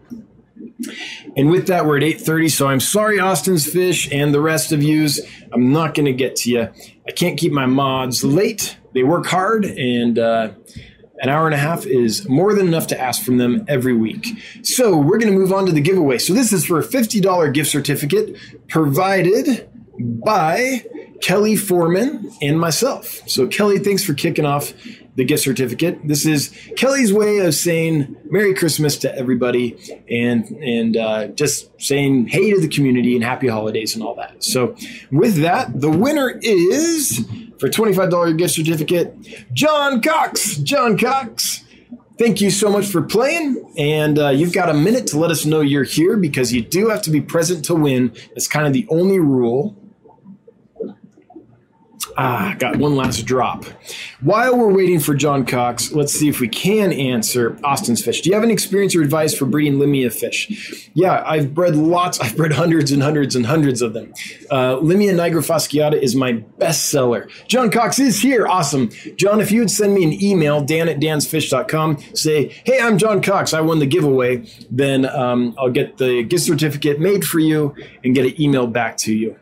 And 1.37 1.49
with 1.49 1.67
that, 1.67 1.85
we're 1.85 1.97
at 1.97 2.03
8:30. 2.03 2.51
So 2.51 2.67
I'm 2.67 2.79
sorry, 2.79 3.19
Austin's 3.19 3.69
Fish 3.69 4.11
and 4.11 4.33
the 4.33 4.41
rest 4.41 4.71
of 4.71 4.83
yous. 4.83 5.19
I'm 5.51 5.71
not 5.71 5.93
going 5.93 6.05
to 6.05 6.13
get 6.13 6.35
to 6.37 6.51
you. 6.51 6.69
I 7.07 7.11
can't 7.11 7.37
keep 7.37 7.51
my 7.51 7.65
mods 7.65 8.23
late. 8.23 8.77
They 8.93 9.03
work 9.03 9.25
hard, 9.25 9.65
and 9.65 10.17
uh, 10.17 10.51
an 11.21 11.29
hour 11.29 11.45
and 11.45 11.55
a 11.55 11.57
half 11.57 11.85
is 11.85 12.27
more 12.27 12.53
than 12.53 12.67
enough 12.67 12.87
to 12.87 12.99
ask 12.99 13.23
from 13.23 13.37
them 13.37 13.65
every 13.67 13.95
week. 13.95 14.27
So 14.63 14.97
we're 14.97 15.17
going 15.17 15.31
to 15.31 15.37
move 15.37 15.53
on 15.53 15.65
to 15.65 15.71
the 15.71 15.81
giveaway. 15.81 16.17
So 16.17 16.33
this 16.33 16.51
is 16.51 16.65
for 16.65 16.79
a 16.79 16.83
$50 16.83 17.53
gift 17.53 17.69
certificate 17.69 18.37
provided 18.67 19.69
by 19.97 20.85
Kelly 21.21 21.55
Foreman 21.55 22.31
and 22.41 22.59
myself. 22.59 23.21
So 23.27 23.47
Kelly, 23.47 23.79
thanks 23.79 24.03
for 24.03 24.13
kicking 24.13 24.45
off 24.45 24.73
the 25.15 25.23
gift 25.23 25.43
certificate. 25.43 25.99
This 26.03 26.25
is 26.25 26.53
Kelly's 26.75 27.13
way 27.13 27.39
of 27.39 27.55
saying 27.55 28.15
Merry 28.25 28.53
Christmas 28.53 28.97
to 28.97 29.15
everybody 29.15 29.77
and 30.09 30.45
and 30.45 30.97
uh, 30.97 31.27
just 31.27 31.69
saying 31.81 32.27
hey 32.27 32.51
to 32.51 32.59
the 32.59 32.67
community 32.67 33.15
and 33.15 33.23
happy 33.23 33.47
holidays 33.47 33.95
and 33.95 34.03
all 34.03 34.15
that. 34.15 34.43
So 34.43 34.75
with 35.11 35.37
that, 35.37 35.79
the 35.79 35.89
winner 35.89 36.37
is 36.41 37.25
for 37.59 37.69
$25 37.69 38.37
gift 38.37 38.53
certificate, 38.53 39.15
John 39.53 40.01
Cox. 40.01 40.57
John 40.57 40.97
Cox. 40.97 41.63
Thank 42.17 42.39
you 42.39 42.49
so 42.49 42.69
much 42.69 42.87
for 42.87 43.01
playing. 43.01 43.73
And 43.77 44.17
uh, 44.17 44.29
you've 44.29 44.53
got 44.53 44.69
a 44.69 44.73
minute 44.73 45.07
to 45.07 45.19
let 45.19 45.31
us 45.31 45.45
know 45.45 45.59
you're 45.59 45.83
here 45.83 46.15
because 46.15 46.53
you 46.53 46.61
do 46.61 46.89
have 46.89 47.01
to 47.03 47.09
be 47.09 47.19
present 47.19 47.65
to 47.65 47.75
win. 47.75 48.13
That's 48.29 48.47
kind 48.47 48.65
of 48.65 48.73
the 48.73 48.87
only 48.89 49.19
rule. 49.19 49.75
Ah, 52.17 52.55
got 52.57 52.77
one 52.77 52.95
last 52.95 53.25
drop. 53.25 53.65
While 54.21 54.57
we're 54.57 54.71
waiting 54.71 55.01
for 55.01 55.13
John 55.13 55.45
Cox, 55.45 55.91
let's 55.91 56.13
see 56.13 56.29
if 56.29 56.39
we 56.39 56.47
can 56.47 56.93
answer 56.93 57.57
Austin's 57.61 58.03
fish. 58.03 58.21
Do 58.21 58.29
you 58.29 58.35
have 58.35 58.43
any 58.43 58.53
experience 58.53 58.95
or 58.95 59.01
advice 59.01 59.37
for 59.37 59.45
breeding 59.45 59.79
Limia 59.79 60.13
fish? 60.13 60.89
Yeah, 60.93 61.21
I've 61.25 61.53
bred 61.53 61.75
lots. 61.75 62.21
I've 62.21 62.37
bred 62.37 62.53
hundreds 62.53 62.93
and 62.93 63.03
hundreds 63.03 63.35
and 63.35 63.45
hundreds 63.45 63.81
of 63.81 63.93
them. 63.93 64.13
Uh, 64.49 64.77
Limia 64.77 65.13
nigrofasciata 65.13 66.01
is 66.01 66.15
my 66.15 66.33
best 66.57 66.89
seller. 66.89 67.27
John 67.49 67.69
Cox 67.69 67.99
is 67.99 68.21
here. 68.21 68.47
Awesome. 68.47 68.91
John, 69.17 69.41
if 69.41 69.51
you 69.51 69.59
would 69.59 69.71
send 69.71 69.93
me 69.93 70.03
an 70.05 70.13
email, 70.23 70.61
dan 70.61 70.87
at 70.87 70.99
dansfish.com, 70.99 71.97
say, 72.13 72.47
hey, 72.63 72.79
I'm 72.79 72.97
John 72.97 73.21
Cox. 73.21 73.53
I 73.53 73.59
won 73.59 73.79
the 73.79 73.85
giveaway. 73.85 74.49
Then 74.71 75.05
um, 75.05 75.53
I'll 75.57 75.69
get 75.69 75.97
the 75.97 76.23
gift 76.23 76.43
certificate 76.43 77.01
made 77.01 77.25
for 77.25 77.39
you 77.39 77.75
and 78.05 78.15
get 78.15 78.25
it 78.25 78.37
emailed 78.37 78.71
back 78.71 78.95
to 78.97 79.13
you. 79.13 79.35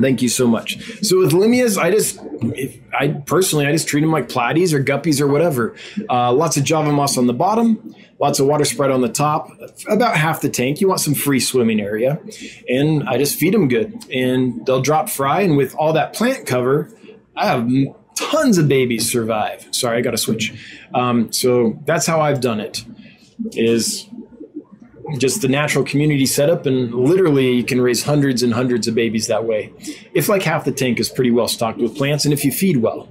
Thank 0.00 0.20
you 0.20 0.28
so 0.28 0.46
much. 0.46 0.78
So 1.02 1.18
with 1.18 1.32
limias, 1.32 1.78
I 1.78 1.90
just, 1.90 2.20
if, 2.54 2.78
I 2.98 3.08
personally, 3.08 3.66
I 3.66 3.72
just 3.72 3.88
treat 3.88 4.02
them 4.02 4.10
like 4.10 4.28
platies 4.28 4.72
or 4.72 4.82
guppies 4.82 5.20
or 5.20 5.26
whatever. 5.26 5.74
Uh, 6.10 6.32
lots 6.32 6.56
of 6.56 6.64
Java 6.64 6.92
moss 6.92 7.16
on 7.16 7.26
the 7.26 7.32
bottom, 7.32 7.94
lots 8.20 8.38
of 8.38 8.46
water 8.46 8.64
sprite 8.64 8.90
on 8.90 9.00
the 9.00 9.08
top, 9.08 9.50
about 9.88 10.16
half 10.16 10.42
the 10.42 10.50
tank. 10.50 10.80
You 10.80 10.88
want 10.88 11.00
some 11.00 11.14
free 11.14 11.40
swimming 11.40 11.80
area, 11.80 12.20
and 12.68 13.08
I 13.08 13.16
just 13.16 13.38
feed 13.38 13.54
them 13.54 13.68
good, 13.68 14.04
and 14.12 14.66
they'll 14.66 14.82
drop 14.82 15.08
fry. 15.08 15.40
And 15.40 15.56
with 15.56 15.74
all 15.76 15.94
that 15.94 16.12
plant 16.12 16.46
cover, 16.46 16.90
I 17.34 17.46
have 17.46 17.70
tons 18.16 18.58
of 18.58 18.68
babies 18.68 19.10
survive. 19.10 19.66
Sorry, 19.70 19.98
I 19.98 20.00
got 20.02 20.12
to 20.12 20.18
switch. 20.18 20.52
Um, 20.94 21.32
so 21.32 21.78
that's 21.84 22.06
how 22.06 22.20
I've 22.20 22.40
done 22.40 22.60
it. 22.60 22.84
Is 23.52 24.06
just 25.18 25.42
the 25.42 25.48
natural 25.48 25.84
community 25.84 26.26
setup 26.26 26.66
and 26.66 26.94
literally 26.94 27.52
you 27.52 27.64
can 27.64 27.80
raise 27.80 28.02
hundreds 28.02 28.42
and 28.42 28.52
hundreds 28.52 28.88
of 28.88 28.94
babies 28.94 29.26
that 29.28 29.44
way. 29.44 29.72
If 30.14 30.28
like 30.28 30.42
half 30.42 30.64
the 30.64 30.72
tank 30.72 30.98
is 31.00 31.08
pretty 31.08 31.30
well 31.30 31.48
stocked 31.48 31.78
with 31.78 31.96
plants 31.96 32.24
and 32.24 32.34
if 32.34 32.44
you 32.44 32.52
feed 32.52 32.78
well. 32.78 33.08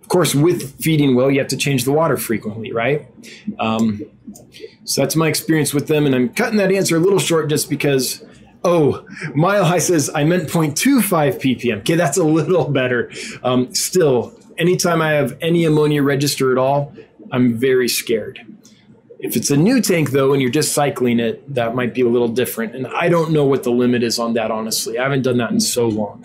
Of 0.00 0.08
course 0.08 0.34
with 0.34 0.80
feeding 0.80 1.14
well 1.14 1.30
you 1.30 1.38
have 1.38 1.48
to 1.48 1.56
change 1.56 1.84
the 1.84 1.92
water 1.92 2.16
frequently 2.16 2.72
right? 2.72 3.06
Um, 3.58 4.00
so 4.84 5.02
that's 5.02 5.16
my 5.16 5.28
experience 5.28 5.74
with 5.74 5.86
them 5.88 6.06
and 6.06 6.14
i'm 6.14 6.28
cutting 6.30 6.56
that 6.58 6.72
answer 6.72 6.96
a 6.96 7.00
little 7.00 7.18
short 7.18 7.48
just 7.48 7.68
because 7.68 8.24
oh 8.64 9.06
mile 9.34 9.64
high 9.64 9.78
says 9.78 10.10
i 10.14 10.24
meant 10.24 10.48
0.25 10.48 11.40
ppm 11.40 11.78
okay 11.78 11.94
that's 11.94 12.16
a 12.16 12.24
little 12.24 12.68
better. 12.70 13.10
Um, 13.42 13.72
still 13.74 14.38
anytime 14.56 15.02
i 15.02 15.10
have 15.10 15.36
any 15.40 15.64
ammonia 15.64 16.02
register 16.02 16.52
at 16.52 16.58
all 16.58 16.92
i'm 17.32 17.56
very 17.56 17.88
scared 17.88 18.40
if 19.18 19.36
it's 19.36 19.50
a 19.50 19.56
new 19.56 19.80
tank, 19.80 20.10
though, 20.10 20.32
and 20.32 20.40
you're 20.40 20.50
just 20.50 20.72
cycling 20.72 21.18
it, 21.18 21.54
that 21.54 21.74
might 21.74 21.92
be 21.94 22.02
a 22.02 22.08
little 22.08 22.28
different. 22.28 22.74
And 22.74 22.86
I 22.86 23.08
don't 23.08 23.32
know 23.32 23.44
what 23.44 23.64
the 23.64 23.70
limit 23.70 24.02
is 24.02 24.18
on 24.18 24.34
that, 24.34 24.50
honestly. 24.50 24.98
I 24.98 25.02
haven't 25.02 25.22
done 25.22 25.38
that 25.38 25.50
in 25.50 25.60
so 25.60 25.88
long. 25.88 26.24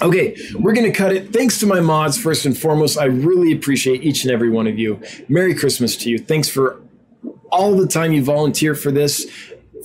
Okay, 0.00 0.36
we're 0.54 0.74
going 0.74 0.90
to 0.90 0.96
cut 0.96 1.12
it. 1.12 1.32
Thanks 1.32 1.58
to 1.60 1.66
my 1.66 1.80
mods, 1.80 2.18
first 2.18 2.46
and 2.46 2.56
foremost. 2.56 2.98
I 2.98 3.06
really 3.06 3.52
appreciate 3.52 4.02
each 4.02 4.22
and 4.24 4.32
every 4.32 4.50
one 4.50 4.66
of 4.66 4.78
you. 4.78 5.00
Merry 5.28 5.54
Christmas 5.54 5.96
to 5.96 6.10
you. 6.10 6.18
Thanks 6.18 6.48
for 6.48 6.80
all 7.50 7.74
the 7.74 7.86
time 7.86 8.12
you 8.12 8.22
volunteer 8.22 8.74
for 8.74 8.92
this 8.92 9.26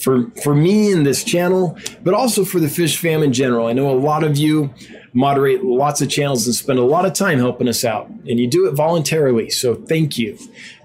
for 0.01 0.29
for 0.43 0.53
me 0.53 0.91
and 0.91 1.05
this 1.05 1.23
channel, 1.23 1.77
but 2.03 2.13
also 2.13 2.43
for 2.43 2.59
the 2.59 2.67
fish 2.67 2.97
fam 2.97 3.23
in 3.23 3.33
general. 3.33 3.67
I 3.67 3.73
know 3.73 3.89
a 3.89 3.97
lot 3.97 4.23
of 4.23 4.37
you 4.37 4.73
moderate 5.13 5.63
lots 5.63 6.01
of 6.01 6.09
channels 6.09 6.45
and 6.47 6.55
spend 6.55 6.79
a 6.79 6.83
lot 6.83 7.05
of 7.05 7.13
time 7.13 7.37
helping 7.37 7.67
us 7.67 7.85
out, 7.85 8.07
and 8.07 8.39
you 8.39 8.47
do 8.47 8.67
it 8.67 8.73
voluntarily. 8.73 9.49
So 9.49 9.75
thank 9.75 10.17
you. 10.17 10.37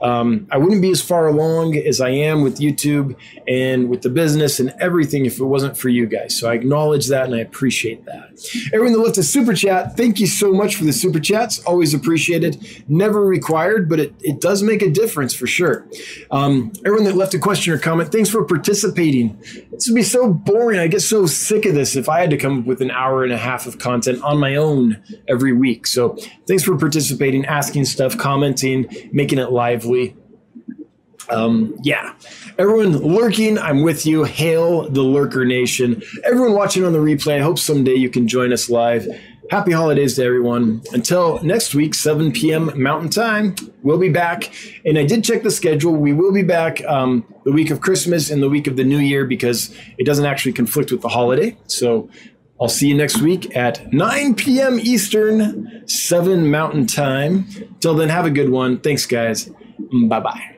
Um, 0.02 0.46
I 0.50 0.58
wouldn't 0.58 0.82
be 0.82 0.90
as 0.90 1.00
far 1.00 1.26
along 1.26 1.76
as 1.76 2.00
I 2.00 2.10
am 2.10 2.42
with 2.42 2.58
YouTube 2.58 3.16
and 3.48 3.88
with 3.88 4.02
the 4.02 4.10
business 4.10 4.60
and 4.60 4.72
everything 4.80 5.26
if 5.26 5.40
it 5.40 5.44
wasn't 5.44 5.76
for 5.76 5.88
you 5.88 6.06
guys. 6.06 6.38
So 6.38 6.48
I 6.48 6.54
acknowledge 6.54 7.08
that 7.08 7.24
and 7.24 7.34
I 7.34 7.40
appreciate 7.40 8.04
that. 8.04 8.30
Everyone 8.72 8.92
that 8.92 9.00
left 9.00 9.18
a 9.18 9.22
super 9.22 9.54
chat, 9.54 9.96
thank 9.96 10.20
you 10.20 10.26
so 10.26 10.52
much 10.52 10.76
for 10.76 10.84
the 10.84 10.92
super 10.92 11.18
chats. 11.18 11.58
Always 11.60 11.94
appreciated. 11.94 12.84
Never 12.88 13.24
required, 13.24 13.88
but 13.88 13.98
it, 13.98 14.14
it 14.20 14.40
does 14.40 14.62
make 14.62 14.82
a 14.82 14.90
difference 14.90 15.34
for 15.34 15.46
sure. 15.46 15.86
Um, 16.30 16.72
everyone 16.84 17.04
that 17.04 17.16
left 17.16 17.34
a 17.34 17.38
question 17.38 17.72
or 17.72 17.78
comment, 17.78 18.12
thanks 18.12 18.30
for 18.30 18.44
participating. 18.44 19.36
This 19.72 19.88
would 19.88 19.96
be 19.96 20.02
so 20.02 20.32
boring. 20.32 20.78
I 20.78 20.86
get 20.86 21.00
so 21.00 21.26
sick 21.26 21.64
of 21.66 21.74
this 21.74 21.96
if 21.96 22.08
I 22.08 22.20
had 22.20 22.30
to 22.30 22.36
come 22.36 22.60
up 22.60 22.66
with 22.66 22.80
an 22.82 22.90
hour 22.90 23.24
and 23.24 23.32
a 23.32 23.38
half 23.38 23.66
of 23.66 23.78
content 23.78 24.17
on 24.22 24.38
my 24.38 24.56
own 24.56 25.02
every 25.28 25.52
week. 25.52 25.86
So 25.86 26.16
thanks 26.46 26.62
for 26.62 26.76
participating, 26.76 27.44
asking 27.46 27.84
stuff, 27.86 28.16
commenting, 28.16 28.86
making 29.12 29.38
it 29.38 29.52
lively. 29.52 30.16
Um, 31.30 31.76
yeah, 31.82 32.14
everyone 32.58 32.96
lurking, 32.98 33.58
I'm 33.58 33.82
with 33.82 34.06
you. 34.06 34.24
Hail 34.24 34.88
the 34.88 35.02
Lurker 35.02 35.44
Nation. 35.44 36.02
Everyone 36.24 36.54
watching 36.54 36.84
on 36.84 36.92
the 36.92 36.98
replay, 36.98 37.36
I 37.36 37.42
hope 37.42 37.58
someday 37.58 37.94
you 37.94 38.08
can 38.08 38.26
join 38.28 38.52
us 38.52 38.70
live. 38.70 39.06
Happy 39.50 39.72
holidays 39.72 40.16
to 40.16 40.24
everyone. 40.24 40.82
Until 40.92 41.42
next 41.42 41.74
week, 41.74 41.94
7 41.94 42.32
p.m. 42.32 42.70
Mountain 42.80 43.08
Time, 43.08 43.54
we'll 43.82 43.98
be 43.98 44.10
back. 44.10 44.52
And 44.84 44.98
I 44.98 45.06
did 45.06 45.24
check 45.24 45.42
the 45.42 45.50
schedule. 45.50 45.94
We 45.94 46.12
will 46.12 46.32
be 46.32 46.42
back 46.42 46.84
um, 46.84 47.24
the 47.44 47.52
week 47.52 47.70
of 47.70 47.80
Christmas 47.80 48.30
and 48.30 48.42
the 48.42 48.48
week 48.50 48.66
of 48.66 48.76
the 48.76 48.84
New 48.84 48.98
Year 48.98 49.24
because 49.24 49.74
it 49.96 50.04
doesn't 50.04 50.26
actually 50.26 50.52
conflict 50.52 50.92
with 50.92 51.00
the 51.00 51.08
holiday. 51.08 51.56
So 51.66 52.10
I'll 52.60 52.68
see 52.68 52.88
you 52.88 52.94
next 52.94 53.20
week 53.20 53.56
at 53.56 53.92
9 53.92 54.34
p.m. 54.34 54.78
Eastern, 54.80 55.86
7 55.86 56.50
Mountain 56.50 56.86
Time. 56.86 57.46
Till 57.80 57.94
then, 57.94 58.08
have 58.08 58.26
a 58.26 58.30
good 58.30 58.50
one. 58.50 58.80
Thanks, 58.80 59.06
guys. 59.06 59.50
Bye 60.08 60.20
bye. 60.20 60.57